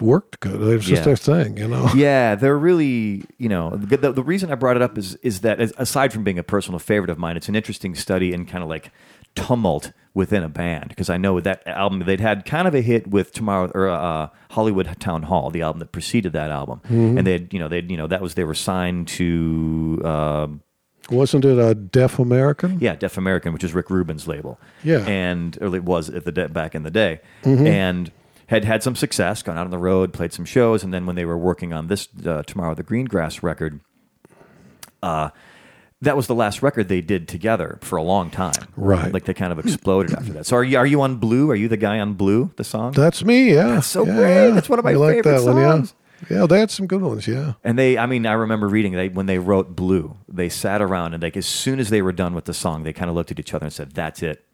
worked 0.00 0.40
good. 0.40 0.60
It 0.60 0.74
was 0.76 0.84
just 0.84 1.00
Yeah. 1.00 1.04
their 1.04 1.16
thing, 1.16 1.56
you 1.56 1.68
know. 1.68 1.88
yeah, 1.96 2.34
they're 2.34 2.58
really, 2.58 3.24
you 3.38 3.48
know, 3.48 3.70
the, 3.70 4.12
the, 4.12 4.22
reason 4.22 4.50
I 4.50 4.54
brought 4.54 4.76
it 4.76 4.82
up 4.82 4.96
is 4.98 5.14
is 5.16 5.40
that 5.40 5.60
as- 5.60 5.72
aside 5.78 6.12
from 6.12 6.24
being 6.24 6.38
a 6.38 6.42
personal 6.42 6.78
favorite 6.78 7.10
of 7.10 7.18
mine, 7.18 7.36
it's 7.36 7.48
an 7.48 7.56
interesting 7.56 7.94
study 7.94 8.32
in 8.32 8.46
kind 8.46 8.62
of 8.62 8.68
like 8.68 8.90
tumult 9.34 9.92
within 10.12 10.42
a 10.42 10.48
band 10.48 10.88
because 10.88 11.08
I 11.08 11.16
know 11.16 11.38
that 11.40 11.64
album 11.66 12.00
they'd 12.04 12.20
had 12.20 12.44
kind 12.44 12.66
of 12.66 12.74
a 12.74 12.80
hit 12.80 13.06
with 13.06 13.32
Tomorrow 13.32 13.70
or 13.74 13.88
uh, 13.88 14.28
Hollywood 14.50 14.96
Town 14.98 15.22
Hall, 15.24 15.50
the 15.50 15.62
album 15.62 15.78
that 15.80 15.92
preceded 15.92 16.32
that 16.32 16.50
album, 16.50 16.80
Mm-hmm. 16.86 17.18
and 17.18 17.26
they'd 17.26 17.52
you 17.54 17.60
know 17.60 17.68
they'd 17.68 17.90
you 17.90 17.96
know 17.96 18.06
that 18.08 18.20
was 18.20 18.34
they 18.34 18.44
were 18.44 18.54
signed 18.54 19.06
to. 19.08 20.00
um 20.04 20.62
Wasn't 21.10 21.44
it 21.44 21.58
a 21.58 21.74
Def 21.74 22.18
American? 22.18 22.78
Yeah, 22.80 22.94
Def 22.96 23.16
American, 23.16 23.52
which 23.52 23.64
is 23.64 23.72
Rick 23.72 23.88
Rubin's 23.90 24.26
label. 24.26 24.58
Yeah. 24.82 24.98
Mm-hmm. 24.98 25.08
and 25.08 25.58
or 25.60 25.74
it 25.76 25.84
was 25.84 26.10
at 26.10 26.24
the 26.24 26.32
de- 26.32 26.48
back 26.48 26.74
in 26.74 26.82
the 26.82 26.90
day, 26.90 27.20
and 27.44 28.10
had 28.50 28.64
had 28.64 28.82
some 28.82 28.94
success, 28.94 29.42
gone 29.42 29.56
out 29.56 29.64
on 29.64 29.70
the 29.70 29.78
road, 29.78 30.12
played 30.12 30.32
some 30.32 30.44
shows, 30.44 30.84
and 30.84 30.92
then 30.92 31.06
when 31.06 31.16
they 31.16 31.24
were 31.24 31.38
working 31.38 31.72
on 31.72 31.86
this 31.86 32.06
uh, 32.26 32.42
Tomorrow 32.42 32.74
the 32.74 32.82
Green 32.82 33.06
Grass 33.06 33.42
record, 33.42 33.80
uh, 35.02 35.30
that 36.02 36.16
was 36.16 36.26
the 36.26 36.34
last 36.34 36.62
record 36.62 36.88
they 36.88 37.00
did 37.02 37.28
together 37.28 37.78
for 37.82 37.96
a 37.96 38.02
long 38.02 38.30
time. 38.30 38.52
Right. 38.76 39.12
like 39.12 39.24
they 39.24 39.34
kind 39.34 39.52
of 39.52 39.58
exploded 39.58 40.14
after 40.14 40.32
that. 40.32 40.46
So 40.46 40.56
are 40.56 40.64
you 40.64 40.78
are 40.78 40.86
you 40.86 41.00
on 41.02 41.16
Blue? 41.16 41.50
Are 41.50 41.54
you 41.54 41.68
the 41.68 41.76
guy 41.76 42.00
on 42.00 42.14
Blue? 42.14 42.50
The 42.56 42.64
song? 42.64 42.92
That's 42.92 43.22
me. 43.24 43.52
Yeah, 43.54 43.68
That's 43.74 43.86
so 43.86 44.06
Yeah, 44.06 44.14
great. 44.16 44.34
yeah. 44.48 44.50
That's 44.54 44.68
one 44.68 44.78
of 44.78 44.84
my 44.84 44.92
like 44.94 45.16
favorite 45.16 45.38
that 45.40 45.44
one, 45.44 45.56
yeah. 45.56 45.70
songs. 45.72 45.94
Yeah, 46.28 46.46
they 46.46 46.58
had 46.60 46.70
some 46.70 46.86
good 46.86 47.00
ones. 47.00 47.26
Yeah, 47.26 47.54
And 47.64 47.78
they, 47.78 47.96
I 47.96 48.04
mean, 48.04 48.26
I 48.26 48.32
remember 48.32 48.68
reading 48.68 48.92
they 48.92 49.08
when 49.08 49.24
they 49.26 49.38
wrote 49.38 49.74
Blue, 49.74 50.16
they 50.28 50.50
sat 50.50 50.82
around 50.82 51.14
and 51.14 51.22
like 51.22 51.36
as 51.36 51.46
soon 51.46 51.80
as 51.80 51.88
they 51.88 52.02
were 52.02 52.12
done 52.12 52.34
with 52.34 52.44
the 52.46 52.52
song, 52.52 52.82
they 52.82 52.92
kind 52.92 53.08
of 53.08 53.14
looked 53.16 53.30
at 53.30 53.38
each 53.38 53.54
other 53.54 53.64
and 53.66 53.72
said, 53.72 53.92
"That's 53.92 54.22
it, 54.22 54.44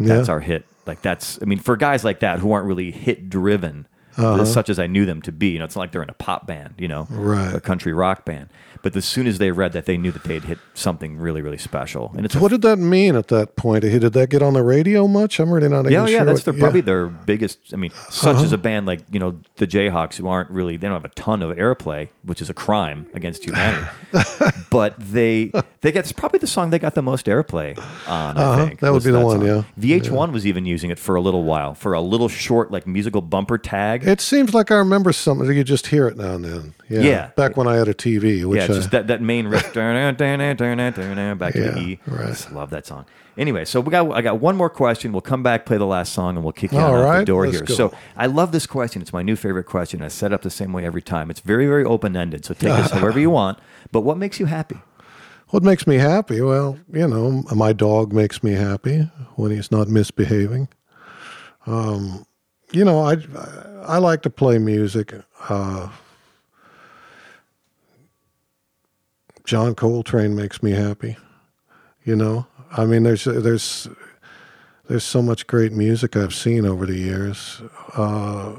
that's 0.00 0.28
Yeah. 0.28 0.32
our 0.34 0.40
hit." 0.40 0.64
Like 0.86 1.02
that's, 1.02 1.38
I 1.42 1.44
mean, 1.44 1.58
for 1.58 1.76
guys 1.76 2.04
like 2.04 2.20
that 2.20 2.38
who 2.40 2.52
aren't 2.52 2.66
really 2.66 2.90
hit 2.90 3.28
driven, 3.28 3.86
Uh-huh. 4.16 4.44
such 4.44 4.68
as 4.70 4.78
I 4.78 4.86
knew 4.86 5.04
them 5.06 5.20
to 5.22 5.32
be, 5.32 5.48
you 5.50 5.58
know, 5.58 5.64
it's 5.66 5.76
not 5.76 5.82
like 5.82 5.92
they're 5.92 6.02
in 6.02 6.10
a 6.10 6.14
pop 6.14 6.46
band, 6.46 6.74
you 6.78 6.88
know, 6.88 7.06
Right. 7.10 7.54
a 7.54 7.60
country 7.60 7.92
rock 7.92 8.24
band. 8.24 8.48
But 8.82 8.94
as 8.96 9.04
soon 9.04 9.26
as 9.26 9.38
they 9.38 9.50
read 9.50 9.72
that, 9.72 9.86
they 9.86 9.96
knew 9.96 10.12
that 10.12 10.24
they'd 10.24 10.44
hit 10.44 10.58
something 10.74 11.16
really, 11.18 11.42
really 11.42 11.58
special. 11.58 12.12
And 12.16 12.24
it's 12.24 12.36
what 12.36 12.50
did 12.50 12.62
that 12.62 12.78
mean 12.78 13.16
at 13.16 13.28
that 13.28 13.56
point? 13.56 13.82
Did 13.82 14.02
that 14.12 14.30
get 14.30 14.42
on 14.42 14.54
the 14.54 14.62
radio 14.62 15.06
much? 15.08 15.38
I'm 15.40 15.50
really 15.50 15.68
not 15.68 15.80
even 15.80 15.92
yeah, 15.92 16.06
sure. 16.06 16.14
yeah, 16.16 16.24
that's 16.24 16.40
what- 16.40 16.44
their, 16.46 16.54
yeah. 16.54 16.60
probably 16.60 16.80
their 16.82 17.06
biggest. 17.06 17.58
I 17.72 17.76
mean, 17.76 17.90
such 18.10 18.36
Uh-huh. 18.36 18.44
as 18.44 18.52
a 18.52 18.58
band 18.58 18.86
like 18.86 19.00
you 19.10 19.18
know 19.18 19.38
the 19.56 19.66
Jayhawks, 19.66 20.16
who 20.16 20.28
aren't 20.28 20.50
really 20.50 20.76
they 20.76 20.86
don't 20.88 20.94
have 21.00 21.04
a 21.04 21.14
ton 21.14 21.42
of 21.42 21.56
airplay, 21.56 22.08
which 22.22 22.40
is 22.40 22.48
a 22.50 22.54
crime 22.54 23.06
against 23.14 23.44
humanity. 23.44 23.86
but 24.70 24.94
they 24.98 25.50
they 25.80 25.92
get 25.92 26.00
it's 26.00 26.12
probably 26.12 26.38
the 26.38 26.46
song 26.46 26.70
they 26.70 26.78
got 26.78 26.94
the 26.94 27.02
most 27.02 27.26
airplay 27.26 27.76
on. 28.08 28.36
I 28.36 28.42
Uh-huh. 28.42 28.66
think 28.66 28.80
That 28.80 28.92
would 28.92 29.04
be 29.04 29.10
the 29.10 29.20
one, 29.20 29.38
song. 29.40 29.46
yeah. 29.46 29.62
VH1 30.00 30.32
was 30.32 30.46
even 30.46 30.64
using 30.66 30.90
it 30.90 30.98
for 30.98 31.14
a 31.16 31.20
little 31.20 31.44
while 31.44 31.74
for 31.74 31.92
a 31.92 32.00
little 32.00 32.28
short 32.28 32.70
like 32.70 32.86
musical 32.86 33.20
bumper 33.20 33.58
tag. 33.58 34.06
It 34.06 34.20
seems 34.20 34.54
like 34.54 34.70
I 34.70 34.76
remember 34.76 35.12
something. 35.12 35.46
You 35.54 35.64
just 35.64 35.88
hear 35.88 36.06
it 36.08 36.16
now 36.16 36.34
and 36.34 36.44
then. 36.44 36.74
Yeah, 36.88 37.00
Yeah. 37.00 37.26
back 37.36 37.56
when 37.56 37.66
I 37.66 37.76
had 37.76 37.88
a 37.88 37.94
TV, 37.94 38.44
which 38.44 38.67
yeah, 38.68 38.74
just 38.74 38.90
that, 38.90 39.06
that 39.08 39.22
main 39.22 39.46
riff. 39.48 39.72
back 41.38 41.52
to 41.54 41.60
the 41.60 41.78
E. 41.78 42.00
right. 42.06 42.28
Just 42.28 42.52
love 42.52 42.70
that 42.70 42.86
song. 42.86 43.04
Anyway, 43.36 43.64
so 43.64 43.80
we 43.80 43.90
got 43.92 44.10
I 44.12 44.20
got 44.20 44.40
one 44.40 44.56
more 44.56 44.68
question. 44.68 45.12
We'll 45.12 45.20
come 45.20 45.44
back, 45.44 45.64
play 45.64 45.78
the 45.78 45.86
last 45.86 46.12
song, 46.12 46.34
and 46.36 46.44
we'll 46.44 46.52
kick 46.52 46.72
you 46.72 46.78
All 46.78 46.96
out 46.96 47.18
the 47.20 47.24
door 47.24 47.46
let's 47.46 47.58
here. 47.58 47.66
go. 47.66 47.74
So 47.74 47.94
I 48.16 48.26
love 48.26 48.50
this 48.50 48.66
question. 48.66 49.00
It's 49.00 49.12
my 49.12 49.22
new 49.22 49.36
favorite 49.36 49.64
question. 49.64 50.02
I 50.02 50.08
set 50.08 50.32
up 50.32 50.42
the 50.42 50.50
same 50.50 50.72
way 50.72 50.84
every 50.84 51.02
time. 51.02 51.30
It's 51.30 51.40
very, 51.40 51.66
very 51.66 51.84
open 51.84 52.16
ended. 52.16 52.44
So 52.44 52.54
take 52.54 52.74
this 52.76 52.90
however 52.92 53.20
you 53.20 53.30
want. 53.30 53.58
But 53.92 54.00
what 54.00 54.18
makes 54.18 54.40
you 54.40 54.46
happy? 54.46 54.78
What 55.50 55.62
makes 55.62 55.86
me 55.86 55.96
happy? 55.96 56.40
Well, 56.40 56.78
you 56.92 57.06
know, 57.06 57.42
my 57.54 57.72
dog 57.72 58.12
makes 58.12 58.42
me 58.42 58.52
happy 58.52 59.02
when 59.36 59.50
he's 59.52 59.70
not 59.70 59.88
misbehaving. 59.88 60.68
Um, 61.66 62.26
you 62.72 62.84
know, 62.84 63.00
I 63.00 63.16
I 63.86 63.98
like 63.98 64.22
to 64.22 64.30
play 64.30 64.58
music. 64.58 65.14
Uh, 65.48 65.88
John 69.48 69.74
Coltrane 69.74 70.36
makes 70.36 70.62
me 70.62 70.72
happy. 70.72 71.16
You 72.04 72.16
know, 72.16 72.46
I 72.70 72.84
mean, 72.84 73.04
there's 73.04 73.24
there's 73.24 73.88
there's 74.88 75.04
so 75.04 75.22
much 75.22 75.46
great 75.46 75.72
music 75.72 76.16
I've 76.16 76.34
seen 76.34 76.66
over 76.66 76.84
the 76.84 76.98
years. 76.98 77.62
Uh, 77.94 78.58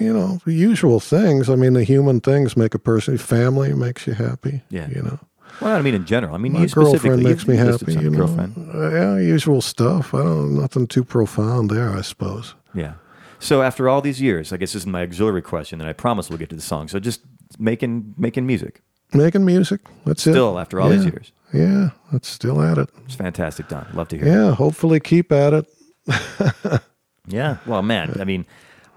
you 0.00 0.12
know, 0.12 0.40
the 0.44 0.52
usual 0.52 0.98
things. 0.98 1.48
I 1.48 1.54
mean, 1.54 1.74
the 1.74 1.84
human 1.84 2.20
things 2.20 2.56
make 2.56 2.74
a 2.74 2.78
person. 2.80 3.16
Family 3.18 3.72
makes 3.72 4.04
you 4.08 4.14
happy. 4.14 4.62
Yeah. 4.68 4.88
You 4.88 5.02
know. 5.02 5.20
Well, 5.60 5.76
I 5.76 5.80
mean 5.80 5.94
in 5.94 6.06
general. 6.06 6.34
I 6.34 6.38
mean 6.38 6.54
My 6.54 6.66
girlfriend 6.66 7.22
makes 7.22 7.46
me 7.46 7.54
happy. 7.54 7.92
You 7.92 8.10
know, 8.10 8.18
girlfriend. 8.18 8.68
Yeah, 8.74 9.18
usual 9.18 9.60
stuff. 9.60 10.12
I 10.12 10.24
don't 10.24 10.56
nothing 10.58 10.88
too 10.88 11.04
profound 11.04 11.70
there, 11.70 11.96
I 11.96 12.00
suppose. 12.00 12.56
Yeah. 12.74 12.94
So 13.38 13.62
after 13.62 13.88
all 13.88 14.00
these 14.00 14.20
years, 14.20 14.52
I 14.52 14.56
guess 14.56 14.72
this 14.72 14.82
is 14.82 14.86
my 14.88 15.02
auxiliary 15.02 15.42
question, 15.42 15.80
and 15.80 15.88
I 15.88 15.92
promise 15.92 16.28
we'll 16.28 16.38
get 16.38 16.50
to 16.50 16.56
the 16.56 16.62
song. 16.62 16.88
So 16.88 16.98
just 16.98 17.20
making 17.60 18.14
making 18.18 18.44
music 18.44 18.82
Making 19.14 19.44
music. 19.44 19.80
That's 20.04 20.26
it. 20.26 20.32
still 20.32 20.58
after 20.58 20.80
all 20.80 20.88
these 20.88 21.04
years. 21.04 21.32
Yeah, 21.52 21.90
that's 22.12 22.28
still 22.28 22.60
at 22.60 22.78
it. 22.78 22.88
It's 23.04 23.14
fantastic, 23.14 23.68
Don. 23.68 23.86
Love 23.94 24.08
to 24.08 24.18
hear. 24.18 24.26
it. 24.26 24.30
Yeah, 24.30 24.54
hopefully 24.54 24.98
keep 25.00 25.30
at 25.32 25.52
it. 25.52 25.66
Yeah. 27.26 27.56
Well, 27.64 27.80
man, 27.82 28.16
I 28.20 28.24
mean, 28.24 28.44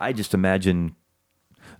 I 0.01 0.11
just 0.11 0.33
imagine. 0.33 0.95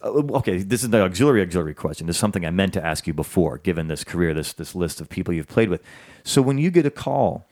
uh, 0.02 0.12
Okay, 0.12 0.60
this 0.60 0.82
is 0.84 0.92
the 0.92 1.02
auxiliary 1.02 1.42
auxiliary 1.42 1.74
question. 1.74 2.08
This 2.08 2.16
is 2.16 2.20
something 2.22 2.46
I 2.46 2.52
meant 2.52 2.72
to 2.76 2.86
ask 2.86 3.06
you 3.06 3.14
before, 3.14 3.58
given 3.58 3.88
this 3.90 4.06
career, 4.06 4.34
this 4.34 4.54
this 4.54 4.74
list 4.74 5.02
of 5.02 5.10
people 5.10 5.34
you've 5.34 5.50
played 5.50 5.68
with. 5.70 5.82
So 6.24 6.42
when 6.42 6.58
you 6.58 6.72
get 6.72 6.86
a 6.86 6.90
call 6.92 7.47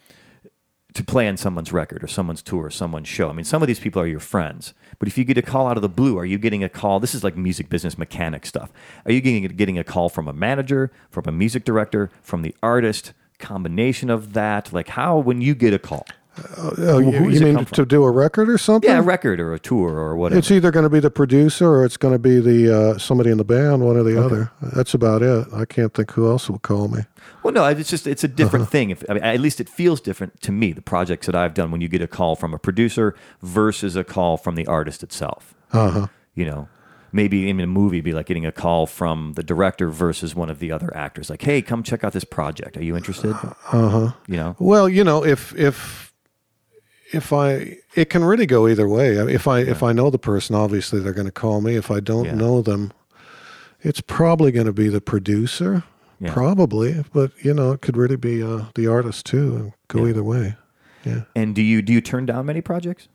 to 0.95 1.03
play 1.03 1.27
on 1.27 1.35
someone's 1.35 1.73
record 1.73 2.03
or 2.03 2.07
someone's 2.07 2.41
tour 2.41 2.65
or 2.65 2.69
someone's 2.69 3.07
show, 3.07 3.30
I 3.30 3.34
mean, 3.34 3.43
some 3.43 3.61
of 3.61 3.67
these 3.67 3.80
people 3.80 4.01
are 4.01 4.07
your 4.07 4.22
friends. 4.22 4.73
But 4.97 5.09
if 5.09 5.17
you 5.17 5.26
get 5.26 5.38
a 5.38 5.41
call 5.41 5.67
out 5.67 5.77
of 5.77 5.81
the 5.81 5.89
blue, 5.89 6.17
are 6.17 6.26
you 6.26 6.38
getting 6.38 6.63
a 6.63 6.69
call? 6.69 7.01
This 7.01 7.13
is 7.13 7.23
like 7.23 7.35
music 7.35 7.69
business 7.69 7.97
mechanic 7.97 8.45
stuff. 8.45 8.72
Are 9.05 9.11
you 9.11 9.19
getting 9.19 9.45
getting 9.55 9.77
a 9.77 9.84
call 9.84 10.07
from 10.07 10.27
a 10.27 10.34
manager, 10.34 10.91
from 11.11 11.26
a 11.27 11.31
music 11.31 11.65
director, 11.65 12.09
from 12.22 12.41
the 12.41 12.55
artist? 12.63 13.13
Combination 13.38 14.09
of 14.09 14.31
that, 14.31 14.72
like 14.72 14.88
how 14.88 15.17
when 15.17 15.41
you 15.41 15.53
get 15.53 15.73
a 15.73 15.80
call, 15.80 16.05
Who- 16.36 16.99
you, 17.12 17.30
you 17.30 17.40
mean 17.41 17.66
to 17.66 17.86
do 17.86 18.03
a 18.03 18.12
record 18.12 18.49
or 18.49 18.57
something? 18.57 18.90
yeah, 18.90 18.99
a 18.99 19.02
record 19.02 19.40
or 19.40 19.53
a 19.53 19.60
tour 19.60 19.91
or 19.98 20.16
whatever. 20.18 20.40
It's 20.40 20.52
either 20.52 20.70
going 20.72 20.84
to 20.84 20.90
be 20.90 20.99
the 20.99 21.10
producer 21.12 21.68
or 21.68 21.86
it's 21.86 21.98
going 21.98 22.14
to 22.14 22.20
be 22.20 22.40
the 22.40 22.76
uh, 22.76 22.98
somebody 22.98 23.30
in 23.32 23.38
the 23.38 23.44
band, 23.45 23.84
one 23.84 23.95
or 23.98 24.03
the 24.03 24.24
other. 24.24 24.52
That's 24.62 24.94
about 24.94 25.22
it. 25.22 25.48
I 25.53 25.66
can't 25.66 25.94
think 25.94 26.12
who 26.12 26.28
else 26.30 26.49
will 26.49 26.60
call 26.60 26.88
me. 26.88 27.02
Well, 27.44 27.53
no, 27.53 27.66
it's 27.66 27.90
just 27.90 28.06
it's 28.07 28.24
a 28.24 28.28
different 28.28 28.64
Uh-huh. 28.64 28.72
thing. 28.72 28.90
If 28.90 29.03
I 29.10 29.14
mean, 29.14 29.24
at 29.24 29.40
least 29.40 29.60
it 29.62 29.70
feels 29.70 30.02
different 30.02 30.41
to 30.41 30.52
me. 30.52 30.72
The 30.74 30.82
projects 30.82 31.26
that 31.28 31.36
I've 31.36 31.53
done 31.53 31.72
when 31.72 31.80
you 31.82 31.88
get 31.88 32.02
a 32.02 32.07
call 32.07 32.36
from 32.36 32.53
a 32.53 32.57
producer 32.60 33.16
versus 33.41 33.95
a 33.95 34.03
call 34.03 34.38
from 34.38 34.56
the 34.56 34.66
artist 34.68 35.03
itself. 35.03 35.53
Uh 35.72 35.90
huh. 35.91 36.07
You 36.34 36.45
know, 36.45 36.68
maybe 37.12 37.49
in 37.49 37.60
a 37.62 37.68
movie, 37.68 38.02
be 38.02 38.12
like 38.14 38.26
getting 38.26 38.45
a 38.45 38.52
call 38.52 38.88
from 38.88 39.34
the 39.36 39.44
director 39.44 39.90
versus 39.90 40.36
one 40.36 40.49
of 40.49 40.60
the 40.60 40.72
other 40.72 40.95
actors. 40.98 41.30
Like, 41.30 41.44
hey, 41.44 41.62
come 41.62 41.82
check 41.84 42.03
out 42.03 42.14
this 42.14 42.26
project. 42.26 42.76
Are 42.78 42.84
you 42.84 42.95
interested? 42.98 43.32
Uh 43.72 43.90
huh. 43.90 44.12
You 44.28 44.38
know, 44.38 44.56
Well, 44.60 44.90
you 44.90 45.03
know, 45.03 45.24
if 45.24 45.56
if 45.56 46.14
if 47.15 47.31
I, 47.33 47.77
it 47.95 48.09
can 48.09 48.23
really 48.23 48.45
go 48.45 48.67
either 48.67 48.87
way. 48.87 49.15
If 49.15 49.47
I 49.47 49.59
if 49.59 49.81
I 49.81 49.91
know 49.93 50.09
the 50.09 50.19
person, 50.19 50.55
obviously 50.55 50.99
they're 50.99 51.13
going 51.13 51.25
to 51.27 51.31
call 51.31 51.61
me. 51.61 51.75
If 51.75 51.89
I 51.89 51.99
don't 51.99 52.25
Yeah. 52.25 52.35
know 52.35 52.61
them, 52.61 52.91
it's 53.81 54.01
probably 54.01 54.51
going 54.51 54.65
to 54.67 54.73
be 54.73 54.89
the 54.89 55.01
producer, 55.01 55.83
Yeah. 56.19 56.33
probably. 56.33 57.03
But 57.13 57.31
you 57.41 57.53
know, 57.53 57.71
it 57.71 57.81
could 57.81 57.97
really 57.97 58.17
be 58.17 58.43
uh, 58.43 58.65
the 58.75 58.87
artist 58.87 59.25
too, 59.25 59.55
and 59.55 59.73
go 59.87 60.03
Yeah. 60.03 60.09
either 60.09 60.23
way. 60.23 60.55
Yeah. 61.05 61.21
And 61.35 61.55
do 61.55 61.61
you 61.61 61.81
do 61.81 61.93
you 61.93 62.01
turn 62.01 62.25
down 62.25 62.45
many 62.45 62.61
projects? 62.61 63.07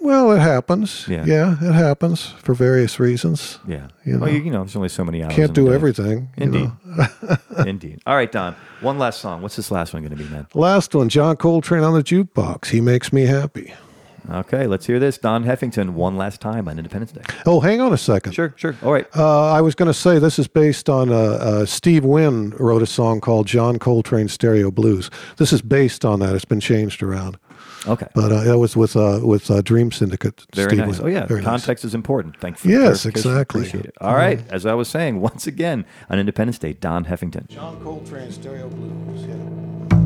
Well, 0.00 0.32
it 0.32 0.38
happens. 0.40 1.06
Yeah. 1.08 1.24
Yeah, 1.26 1.56
it 1.60 1.72
happens 1.74 2.26
for 2.42 2.54
various 2.54 3.00
reasons. 3.00 3.58
Yeah. 3.66 3.88
You 4.04 4.18
well, 4.18 4.30
know. 4.30 4.36
you, 4.36 4.44
you 4.44 4.50
know, 4.50 4.60
there's 4.60 4.76
only 4.76 4.88
so 4.88 5.04
many 5.04 5.22
hours. 5.22 5.34
Can't 5.34 5.52
do 5.52 5.72
everything. 5.72 6.30
you 6.36 6.44
Indeed. 6.44 6.70
know. 6.84 7.36
Indeed. 7.66 8.00
All 8.06 8.14
right, 8.14 8.30
Don. 8.30 8.54
One 8.80 8.98
last 8.98 9.20
song. 9.20 9.42
What's 9.42 9.56
this 9.56 9.70
last 9.70 9.92
one 9.92 10.02
going 10.02 10.16
to 10.16 10.22
be, 10.22 10.28
man? 10.30 10.46
Last 10.54 10.94
one, 10.94 11.08
John 11.08 11.36
Coltrane 11.36 11.82
on 11.82 11.94
the 11.94 12.02
jukebox. 12.02 12.66
He 12.68 12.80
makes 12.80 13.12
me 13.12 13.26
happy. 13.26 13.74
Okay, 14.30 14.66
let's 14.66 14.84
hear 14.86 14.98
this. 14.98 15.16
Don 15.16 15.44
Heffington, 15.44 15.90
one 15.90 16.16
last 16.18 16.40
time 16.40 16.68
on 16.68 16.76
Independence 16.78 17.12
Day. 17.12 17.22
Oh, 17.46 17.60
hang 17.60 17.80
on 17.80 17.94
a 17.94 17.96
second. 17.96 18.32
Sure, 18.32 18.52
sure. 18.56 18.76
All 18.82 18.92
right. 18.92 19.06
Uh, 19.16 19.50
I 19.52 19.62
was 19.62 19.74
going 19.74 19.86
to 19.86 19.94
say 19.94 20.18
this 20.18 20.38
is 20.38 20.46
based 20.46 20.90
on 20.90 21.10
uh, 21.10 21.14
uh, 21.14 21.66
Steve 21.66 22.04
Wynn 22.04 22.50
wrote 22.58 22.82
a 22.82 22.86
song 22.86 23.20
called 23.22 23.46
John 23.46 23.78
Coltrane 23.78 24.28
Stereo 24.28 24.70
Blues. 24.70 25.10
This 25.38 25.50
is 25.52 25.62
based 25.62 26.04
on 26.04 26.20
that. 26.20 26.34
It's 26.34 26.44
been 26.44 26.60
changed 26.60 27.02
around, 27.02 27.38
Okay. 27.86 28.06
but 28.14 28.32
uh, 28.32 28.42
that 28.44 28.58
was 28.58 28.76
with 28.76 28.96
uh, 28.96 29.20
with 29.22 29.50
uh, 29.50 29.60
Dream 29.62 29.92
Syndicate. 29.92 30.44
Very 30.54 30.70
Steve 30.70 30.78
nice. 30.86 30.98
Wynn. 30.98 31.06
Oh, 31.06 31.18
yeah. 31.20 31.26
Very 31.26 31.40
nice. 31.40 31.48
Context 31.62 31.84
is 31.84 31.94
important. 31.94 32.36
Thank 32.40 32.56
you. 32.56 32.60
for 32.62 32.68
Yes, 32.68 33.02
clarification. 33.02 33.10
exactly. 33.30 33.60
Appreciate 33.60 33.84
it. 33.86 33.94
All 34.00 34.14
right. 34.14 34.40
As 34.50 34.66
I 34.66 34.74
was 34.74 34.88
saying, 34.88 35.20
once 35.20 35.46
again, 35.46 35.84
on 36.10 36.18
Independence 36.18 36.58
Day, 36.58 36.72
Don 36.72 37.04
Heffington. 37.06 37.48
John 37.48 37.80
Coltrane 37.82 38.32
Stereo 38.32 38.68
Blues. 38.68 39.26
Yeah. 39.26 39.97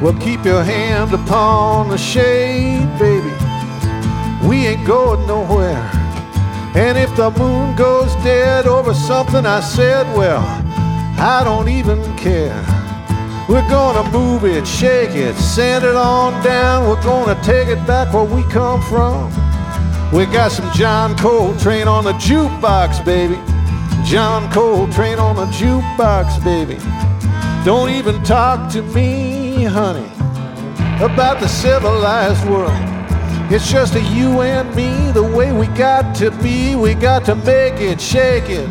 Well, 0.00 0.14
keep 0.14 0.44
your 0.46 0.64
hand 0.64 1.12
upon 1.12 1.90
the 1.90 1.98
shade, 1.98 2.88
baby. 2.98 3.32
We 4.48 4.66
ain't 4.66 4.86
going 4.86 5.26
nowhere. 5.26 5.90
And 6.74 6.96
if 6.96 7.14
the 7.16 7.30
moon 7.32 7.76
goes 7.76 8.14
dead 8.24 8.66
over 8.66 8.94
something 8.94 9.44
I 9.44 9.60
said, 9.60 10.06
well, 10.16 10.40
I 11.18 11.42
don't 11.44 11.68
even 11.68 12.00
care. 12.16 12.64
We're 13.46 13.68
gonna 13.68 14.08
move 14.10 14.44
it, 14.44 14.66
shake 14.66 15.16
it, 15.16 15.34
send 15.34 15.84
it 15.84 15.96
on 15.96 16.42
down. 16.42 16.88
We're 16.88 17.02
gonna 17.02 17.38
take 17.42 17.68
it 17.68 17.84
back 17.86 18.14
where 18.14 18.24
we 18.24 18.42
come 18.44 18.80
from. 18.82 19.28
We 20.12 20.24
got 20.26 20.50
some 20.52 20.72
John 20.72 21.16
Coltrane 21.18 21.88
on 21.88 22.04
the 22.04 22.12
jukebox, 22.14 23.04
baby. 23.04 23.34
John 24.04 24.50
Coltrane 24.50 25.18
on 25.18 25.36
the 25.36 25.46
jukebox, 25.46 26.42
baby. 26.42 26.78
Don't 27.64 27.90
even 27.90 28.22
talk 28.22 28.72
to 28.72 28.82
me, 28.82 29.39
honey, 29.70 30.06
about 31.02 31.38
the 31.38 31.46
civilized 31.46 32.44
world. 32.48 32.72
It's 33.52 33.70
just 33.70 33.94
a 33.94 34.00
you 34.00 34.42
and 34.42 34.74
me, 34.74 35.12
the 35.12 35.22
way 35.22 35.52
we 35.52 35.68
got 35.68 36.14
to 36.16 36.30
be. 36.42 36.74
We 36.74 36.94
got 36.94 37.24
to 37.26 37.34
make 37.36 37.80
it, 37.80 38.00
shake 38.00 38.50
it, 38.50 38.68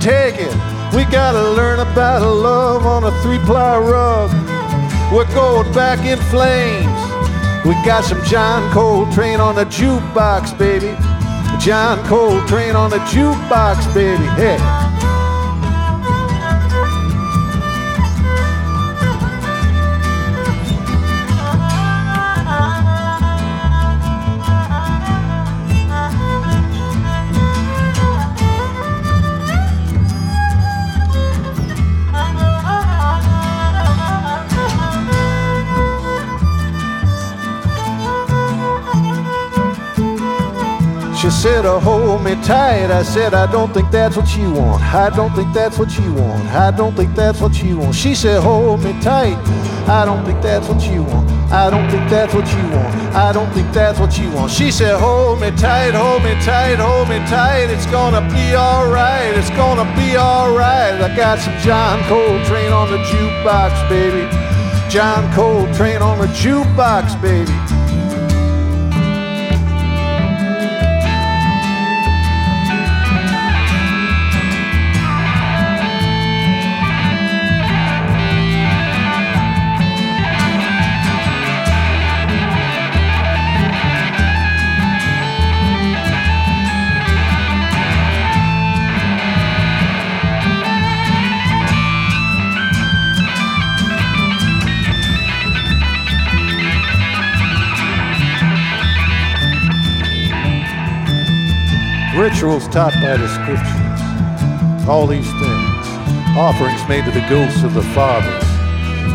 take 0.00 0.36
it. 0.38 0.54
We 0.94 1.04
gotta 1.04 1.50
learn 1.50 1.78
about 1.78 2.22
love 2.22 2.86
on 2.86 3.04
a 3.04 3.12
three 3.22 3.38
ply 3.40 3.78
rug. 3.78 4.30
We're 5.12 5.32
going 5.34 5.72
back 5.72 6.04
in 6.06 6.18
flames. 6.30 6.86
We 7.64 7.74
got 7.84 8.04
some 8.04 8.22
John 8.24 8.72
Coltrane 8.72 9.40
on 9.40 9.54
the 9.54 9.66
jukebox, 9.66 10.58
baby. 10.58 10.96
John 11.60 12.04
Coltrane 12.06 12.74
on 12.74 12.90
the 12.90 12.98
jukebox, 13.10 13.94
baby. 13.94 14.24
Hey. 14.40 14.79
She 41.30 41.36
said, 41.46 41.64
oh, 41.64 41.78
hold 41.78 42.24
me 42.24 42.34
tight. 42.42 42.90
I 42.90 43.04
said, 43.04 43.34
I 43.34 43.50
don't 43.50 43.72
think 43.72 43.92
that's 43.92 44.16
what 44.16 44.36
you 44.36 44.52
want. 44.52 44.82
I 44.82 45.10
don't 45.10 45.32
think 45.32 45.54
that's 45.54 45.78
what 45.78 45.96
you 45.96 46.12
want. 46.12 46.44
I 46.48 46.72
don't 46.72 46.92
think 46.96 47.14
that's 47.14 47.40
what 47.40 47.62
you 47.62 47.78
want. 47.78 47.94
She 47.94 48.16
said, 48.16 48.42
hold 48.42 48.82
me 48.82 48.92
tight. 49.00 49.38
I 49.88 50.04
don't 50.04 50.24
think 50.26 50.42
that's 50.42 50.68
what 50.68 50.82
you 50.90 51.04
want. 51.04 51.30
I 51.52 51.70
don't 51.70 51.88
think 51.88 52.10
that's 52.10 52.34
what 52.34 52.46
you 52.52 52.62
want. 52.74 52.94
I 53.14 53.32
don't 53.32 53.48
think 53.52 53.72
that's 53.72 54.00
what 54.00 54.18
you 54.18 54.28
want. 54.32 54.50
She 54.50 54.72
said, 54.72 54.98
hold 54.98 55.40
me 55.40 55.52
tight, 55.52 55.94
hold 55.94 56.24
me 56.24 56.34
tight, 56.42 56.80
hold 56.80 57.08
me 57.08 57.18
tight. 57.30 57.70
It's 57.70 57.86
gonna 57.86 58.22
be 58.34 58.56
alright. 58.56 59.32
It's 59.38 59.50
gonna 59.50 59.86
be 59.94 60.18
alright. 60.18 61.00
I 61.00 61.14
got 61.14 61.38
some 61.38 61.56
John 61.60 62.02
Coltrane 62.08 62.72
on 62.72 62.90
the 62.90 62.98
jukebox, 63.06 63.88
baby. 63.88 64.26
John 64.90 65.32
Coltrane 65.32 66.02
on 66.02 66.18
the 66.18 66.26
jukebox, 66.26 67.22
baby. 67.22 67.59
Rituals 102.20 102.68
taught 102.68 102.92
by 103.00 103.16
the 103.16 103.28
scriptures. 103.28 104.86
All 104.86 105.06
these 105.06 105.24
things. 105.24 105.86
Offerings 106.36 106.86
made 106.86 107.06
to 107.06 107.10
the 107.10 107.26
ghosts 107.30 107.62
of 107.62 107.72
the 107.72 107.82
fathers. 107.94 108.44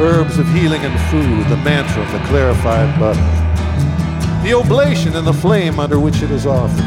Herbs 0.01 0.39
of 0.39 0.47
healing 0.47 0.81
and 0.81 0.99
food. 1.11 1.45
The 1.45 1.63
mantra 1.63 2.01
of 2.01 2.11
the 2.11 2.17
clarified 2.27 2.99
butter. 2.99 3.21
The 4.41 4.55
oblation 4.55 5.15
and 5.15 5.27
the 5.27 5.33
flame 5.33 5.79
under 5.79 5.99
which 5.99 6.23
it 6.23 6.31
is 6.31 6.47
offered. 6.47 6.83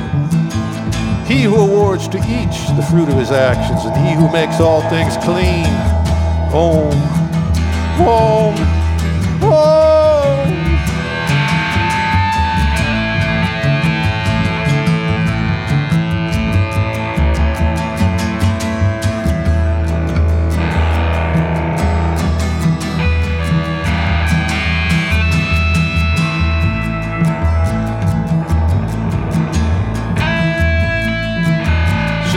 He 1.29 1.45
who 1.45 1.55
awards 1.55 2.09
to 2.09 2.19
each 2.19 2.67
the 2.75 2.85
fruit 2.91 3.09
of 3.09 3.15
his 3.15 3.31
actions, 3.31 3.85
and 3.85 3.95
he 4.05 4.13
who 4.15 4.29
makes 4.33 4.59
all 4.59 4.83
things 4.91 5.17
clean. 5.19 5.67
Om. 6.53 6.99
Om. 8.03 8.68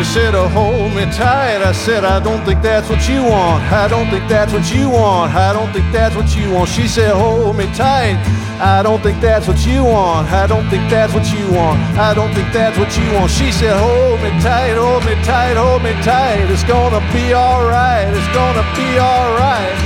She 0.02 0.08
said, 0.08 0.34
oh, 0.34 0.48
hold 0.48 0.96
me 0.96 1.06
tight. 1.14 1.62
I 1.62 1.72
said, 1.74 2.04
I 2.04 2.20
don't 2.20 2.44
think 2.44 2.64
that's 2.64 2.90
what 2.90 3.08
you 3.08 3.22
want. 3.22 3.62
I 3.72 3.88
don't 3.88 4.10
think 4.10 4.28
that's 4.28 4.52
what 4.52 4.66
you 4.74 4.90
want. 4.90 5.32
I 5.36 5.54
don't 5.54 5.72
think 5.72 5.86
that's 5.94 6.16
what 6.16 6.36
you 6.36 6.52
want. 6.52 6.70
She 6.70 6.88
said, 6.88 7.14
hold 7.14 7.56
me 7.56 7.66
tight. 7.76 8.18
I 8.58 8.82
don't 8.82 9.00
think 9.04 9.22
that's 9.22 9.48
what 9.48 9.64
you 9.64 9.84
want. 9.84 10.28
I 10.32 10.48
don't 10.48 10.68
think 10.72 10.90
that's 10.90 11.14
what 11.14 11.32
you 11.32 11.46
want. 11.54 11.78
I 12.02 12.16
don't 12.16 12.34
think 12.34 12.52
that's 12.52 12.80
what 12.80 12.98
you 12.98 13.14
want. 13.14 13.30
She 13.30 13.52
said, 13.52 13.78
hold 13.78 14.18
me 14.26 14.32
tight, 14.42 14.74
hold 14.74 15.06
me 15.06 15.14
tight, 15.22 15.54
hold 15.54 15.84
me 15.84 15.94
tight. 16.02 16.50
It's 16.50 16.64
gonna 16.64 16.98
be 17.14 17.36
alright. 17.36 18.10
It's 18.10 18.34
gonna 18.34 18.66
be 18.74 18.98
alright. 18.98 19.78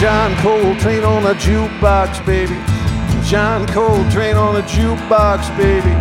John 0.00 0.34
Coltrane 0.40 1.04
on 1.04 1.22
the 1.24 1.34
jukebox, 1.34 2.24
baby. 2.24 2.56
John 3.28 3.66
Coltrane 3.66 4.38
on 4.38 4.54
the 4.54 4.62
jukebox, 4.62 5.54
baby. 5.58 5.92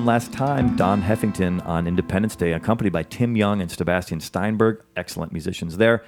One 0.00 0.06
last 0.06 0.32
time, 0.32 0.76
Don 0.76 1.02
Heffington 1.02 1.64
on 1.66 1.86
Independence 1.86 2.34
Day, 2.34 2.54
accompanied 2.54 2.90
by 2.92 3.02
Tim 3.02 3.36
Young 3.36 3.60
and 3.60 3.70
Sebastian 3.70 4.20
Steinberg. 4.20 4.82
Excellent 4.96 5.30
musicians 5.30 5.76
there. 5.76 6.02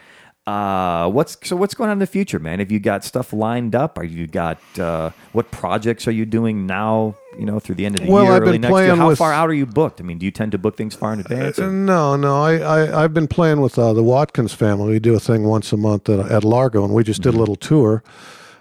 Uh, 0.46 1.10
what's 1.10 1.36
so? 1.46 1.56
What's 1.56 1.74
going 1.74 1.90
on 1.90 1.96
in 1.96 1.98
the 1.98 2.06
future, 2.06 2.38
man? 2.38 2.58
Have 2.60 2.72
you 2.72 2.80
got 2.80 3.04
stuff 3.04 3.34
lined 3.34 3.74
up? 3.74 3.98
Are 3.98 4.04
you 4.04 4.26
got 4.26 4.58
uh, 4.78 5.10
what 5.32 5.50
projects 5.50 6.08
are 6.08 6.10
you 6.10 6.24
doing 6.24 6.66
now? 6.66 7.14
You 7.38 7.44
know, 7.44 7.60
through 7.60 7.74
the 7.74 7.84
end 7.84 8.00
of 8.00 8.06
the 8.06 8.10
Well, 8.10 8.24
year, 8.24 8.32
I've 8.32 8.42
early 8.42 8.52
been 8.52 8.62
next 8.62 8.80
year. 8.80 8.96
How 8.96 9.08
with- 9.08 9.18
far 9.18 9.30
out 9.34 9.50
are 9.50 9.54
you 9.54 9.66
booked? 9.66 10.00
I 10.00 10.04
mean, 10.04 10.16
do 10.16 10.24
you 10.24 10.32
tend 10.32 10.52
to 10.52 10.58
book 10.58 10.78
things 10.78 10.94
far 10.94 11.12
in 11.12 11.20
advance? 11.20 11.58
or- 11.58 11.70
No, 11.70 12.16
no. 12.16 12.42
I, 12.42 12.56
I 12.56 13.04
I've 13.04 13.12
been 13.12 13.28
playing 13.28 13.60
with 13.60 13.78
uh, 13.78 13.92
the 13.92 14.02
Watkins 14.02 14.54
family. 14.54 14.92
We 14.92 15.00
do 15.00 15.14
a 15.14 15.20
thing 15.20 15.44
once 15.44 15.70
a 15.70 15.76
month 15.76 16.08
at, 16.08 16.18
at 16.32 16.44
Largo, 16.44 16.82
and 16.82 16.94
we 16.94 17.04
just 17.04 17.20
Mm-hmm. 17.20 17.30
did 17.30 17.36
a 17.36 17.38
little 17.38 17.56
tour. 17.56 18.02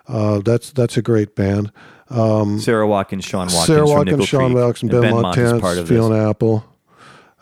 Uh, 0.09 0.39
that's 0.39 0.71
that's 0.71 0.97
a 0.97 1.01
great 1.01 1.35
band. 1.35 1.71
Sara 2.59 2.87
Watkins, 2.87 3.23
Sean 3.25 3.47
Watkins, 3.47 3.65
Sara 3.65 3.85
Watkins, 3.87 4.27
Sean 4.27 4.53
Watkins, 4.53 4.91
Ben, 4.91 5.01
Benmont 5.01 5.37
is 5.37 5.43
Montez, 5.53 5.61
part 5.61 5.77
of 5.77 5.87
this. 5.87 6.11
Apple, 6.11 6.65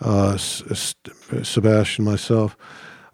uh, 0.02 0.32
S- 0.34 0.64
S- 0.70 0.96
Sebastian, 1.44 2.06
myself. 2.06 2.56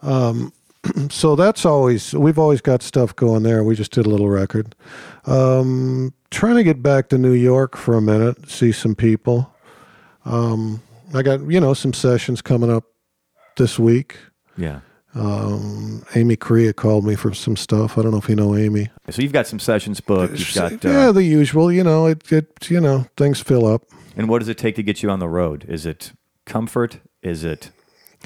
Um, 0.02 0.52
so 1.10 1.36
that's 1.36 1.65
always 1.65 2.14
we've 2.14 2.38
always 2.40 2.61
got 2.61 2.84
stuff 2.84 3.15
going 3.15 3.44
there. 3.44 3.64
We 3.64 3.76
just 3.76 3.91
did 3.91 4.06
a 4.06 4.10
little 4.10 4.30
record. 4.30 4.76
Um, 5.26 6.14
trying 6.32 6.56
to 6.56 6.64
get 6.64 6.84
back 6.84 7.10
to 7.10 7.18
New 7.18 7.34
York 7.34 7.76
for 7.76 7.95
a 7.95 8.02
minute, 8.02 8.49
see 8.49 8.72
some 8.72 8.94
people. 8.95 9.52
Um, 10.26 10.82
I 11.14 11.22
got 11.22 11.41
you 11.49 11.60
know 11.60 11.73
some 11.73 11.94
sessions 11.94 12.41
coming 12.41 12.72
up 12.72 12.84
this 13.57 13.80
week. 13.80 14.18
Yeah. 14.57 14.82
Amy 15.16 16.36
Correia 16.36 16.74
called 16.74 17.06
me 17.06 17.16
for 17.16 17.34
some 17.34 17.56
stuff. 17.56 17.98
I 17.98 18.02
don't 18.02 18.12
know 18.12 18.18
if 18.18 18.30
you 18.30 18.36
know 18.36 18.56
Amy. 18.56 18.90
So 19.10 19.22
you've 19.22 19.34
got 19.34 19.48
some 19.48 19.60
sessions 19.60 20.02
booked. 20.02 20.38
You've 20.40 20.54
got. 20.54 20.86
Uh, 20.86 20.90
yeah, 20.90 21.12
the 21.12 21.24
usual. 21.24 21.72
You 21.72 21.84
know, 21.84 22.08
it, 22.08 22.32
it 22.32 22.70
you 22.70 22.82
know 22.82 23.06
things 23.18 23.40
fill 23.40 23.66
up. 23.66 23.84
And 24.18 24.30
what 24.30 24.40
does 24.40 24.48
it 24.50 24.58
take 24.58 24.76
to 24.76 24.84
get 24.84 25.04
you 25.04 25.10
on 25.10 25.20
the 25.20 25.28
road? 25.30 25.66
Is 25.68 25.86
it 25.86 26.14
comfort? 26.46 27.00
Is 27.22 27.44
it 27.44 27.72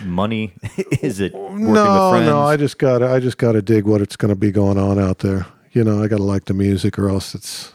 money? 0.04 0.54
Is 1.02 1.20
it 1.20 1.34
working 1.34 1.74
no, 1.74 1.84
with 1.84 2.12
friends? 2.12 2.26
no, 2.28 2.42
I 2.42 2.58
just 2.58 2.78
got 2.78 3.02
I 3.04 3.20
just 3.20 3.38
got 3.38 3.54
to 3.54 3.62
dig 3.62 3.86
what 3.86 4.02
it's 4.02 4.16
going 4.16 4.30
to 4.34 4.40
be 4.40 4.52
going 4.52 4.78
on 4.78 5.00
out 5.00 5.20
there. 5.20 5.46
You 5.72 5.84
know, 5.84 6.04
I 6.04 6.08
got 6.08 6.18
to 6.18 6.24
like 6.24 6.46
the 6.46 6.54
music, 6.54 6.98
or 6.98 7.10
else 7.10 7.36
it's 7.36 7.74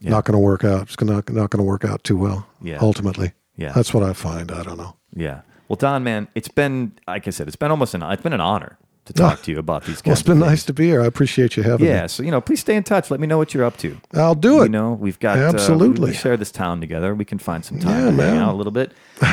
Yeah. 0.00 0.10
not 0.10 0.24
going 0.24 0.32
to 0.34 0.38
work 0.38 0.64
out. 0.64 0.82
It's 0.82 0.96
gonna, 0.96 1.12
not 1.14 1.26
going 1.50 1.58
to 1.58 1.62
work 1.62 1.84
out 1.84 2.02
too 2.04 2.16
well. 2.16 2.46
Yeah. 2.62 2.78
ultimately. 2.80 3.32
Yeah. 3.56 3.72
that's 3.72 3.92
what 3.94 4.02
I 4.02 4.14
find. 4.14 4.50
I 4.50 4.62
don't 4.62 4.78
know. 4.78 4.96
yeah. 5.14 5.42
Well, 5.68 5.76
Don, 5.76 6.04
man, 6.04 6.28
it's 6.34 6.48
been 6.48 6.92
like 7.06 7.26
I 7.26 7.30
said, 7.30 7.46
it's 7.46 7.56
been 7.56 7.70
almost 7.70 7.94
an 7.94 8.02
it's 8.02 8.22
been 8.22 8.32
an 8.34 8.40
honor 8.40 8.78
to 9.06 9.12
talk 9.12 9.42
to 9.42 9.50
you 9.50 9.58
about 9.58 9.84
these. 9.84 10.02
Well, 10.02 10.14
it's 10.14 10.22
been 10.22 10.38
nice 10.38 10.64
to 10.64 10.72
be 10.72 10.86
here. 10.86 11.02
I 11.02 11.04
appreciate 11.06 11.58
you 11.58 11.62
having 11.62 11.86
Yeah, 11.86 12.02
me. 12.02 12.08
so 12.08 12.22
you 12.22 12.30
know, 12.30 12.40
please 12.40 12.60
stay 12.60 12.74
in 12.74 12.82
touch. 12.84 13.10
Let 13.10 13.20
me 13.20 13.26
know 13.26 13.36
what 13.36 13.52
you're 13.52 13.64
up 13.64 13.76
to. 13.78 13.98
I'll 14.14 14.34
do 14.34 14.60
it. 14.60 14.64
You 14.64 14.68
know, 14.70 14.92
we've 14.94 15.18
got 15.18 15.36
uh, 15.36 15.40
we- 15.40 15.46
Absolutely. 15.48 16.10
we, 16.10 16.16
share 16.16 16.38
this 16.38 16.50
town 16.50 16.80
together. 16.80 17.14
We 17.14 17.26
can 17.26 17.38
find 17.38 17.62
some 17.62 17.78
time 17.78 18.16
Yeah, 18.16 18.16
to 18.16 18.30
hang 18.30 18.38
out 18.38 18.54
a 18.54 18.56
little 18.56 18.72
bit. 18.72 18.92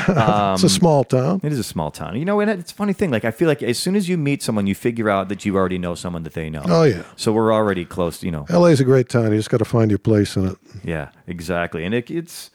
Um, 0.09 0.53
it's 0.55 0.63
a 0.63 0.69
small 0.69 1.05
town. 1.05 1.39
It 1.41 1.53
is 1.53 1.59
a 1.59 1.63
small 1.63 1.89
town. 1.89 2.17
You 2.17 2.25
know, 2.25 2.41
and 2.41 2.51
it's 2.51 2.73
a 2.73 2.75
funny 2.75 2.91
thing. 2.91 3.11
Like, 3.11 3.23
I 3.23 3.31
feel 3.31 3.47
like 3.47 3.63
as 3.63 3.79
soon 3.79 3.95
as 3.95 4.09
you 4.09 4.17
meet 4.17 4.43
someone, 4.43 4.67
you 4.67 4.75
figure 4.75 5.09
out 5.09 5.29
that 5.29 5.45
you 5.45 5.55
already 5.55 5.77
know 5.77 5.95
someone 5.95 6.23
that 6.23 6.33
they 6.33 6.49
know. 6.49 6.63
Oh 6.65 6.83
yeah, 6.83 7.03
So 7.15 7.31
we're 7.31 7.53
already 7.53 7.85
close. 7.85 8.21
You 8.23 8.31
know, 8.31 8.45
LA's 8.49 8.81
a 8.81 8.85
great 8.85 9.07
town. 9.07 9.31
You 9.31 9.37
just 9.37 9.49
got 9.49 9.59
to 9.59 9.65
find 9.65 9.89
your 9.89 9.99
place 9.99 10.35
in 10.35 10.47
it. 10.47 10.57
Yeah, 10.83 11.11
exactly. 11.27 11.85
And 11.85 11.93
it, 11.95 12.11
it's 12.11 12.51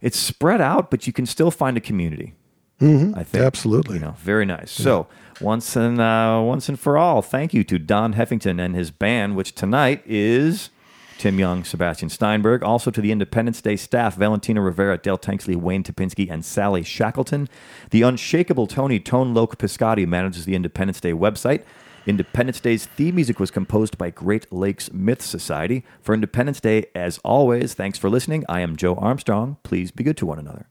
it's 0.00 0.18
spread 0.18 0.62
out, 0.62 0.90
but 0.90 1.06
you 1.06 1.12
can 1.12 1.26
still 1.26 1.50
find 1.50 1.76
a 1.76 1.80
community. 1.80 2.32
Mm-hmm. 2.80 3.18
I 3.18 3.24
think 3.24 3.44
Absolutely. 3.44 3.94
You 3.94 4.00
know, 4.00 4.14
very 4.18 4.46
nice. 4.46 4.70
So 4.70 5.06
once 5.40 5.76
and 5.76 6.00
uh, 6.00 6.40
once 6.44 6.68
and 6.68 6.78
for 6.78 6.96
all, 6.96 7.22
thank 7.22 7.52
you 7.52 7.62
to 7.64 7.78
Don 7.78 8.14
Heffington 8.14 8.60
and 8.60 8.74
his 8.74 8.90
band, 8.90 9.36
which 9.36 9.54
tonight 9.54 10.02
is 10.06 10.70
Tim 11.18 11.38
Young, 11.38 11.64
Sebastian 11.64 12.08
Steinberg. 12.08 12.62
Also 12.62 12.90
to 12.90 13.00
the 13.00 13.12
Independence 13.12 13.60
Day 13.60 13.76
staff, 13.76 14.16
Valentina 14.16 14.62
Rivera, 14.62 14.96
Dale 14.96 15.18
Tanksley, 15.18 15.56
Wayne 15.56 15.82
Topinski, 15.82 16.30
and 16.30 16.42
Sally 16.42 16.82
Shackleton. 16.82 17.48
The 17.90 18.02
unshakable 18.02 18.66
Tony 18.66 18.98
Tone 18.98 19.34
Loc 19.34 19.58
Piscotti 19.58 20.06
manages 20.06 20.46
the 20.46 20.54
Independence 20.54 21.00
Day 21.00 21.12
website. 21.12 21.62
Independence 22.06 22.60
Day's 22.60 22.86
theme 22.86 23.16
music 23.16 23.38
was 23.38 23.50
composed 23.50 23.98
by 23.98 24.08
Great 24.08 24.50
Lakes 24.50 24.90
Myth 24.90 25.20
Society. 25.20 25.84
For 26.00 26.14
Independence 26.14 26.60
Day, 26.60 26.86
as 26.94 27.18
always, 27.18 27.74
thanks 27.74 27.98
for 27.98 28.08
listening. 28.08 28.46
I 28.48 28.60
am 28.60 28.76
Joe 28.76 28.94
Armstrong. 28.94 29.58
Please 29.62 29.90
be 29.90 30.02
good 30.02 30.16
to 30.16 30.26
one 30.26 30.38
another. 30.38 30.66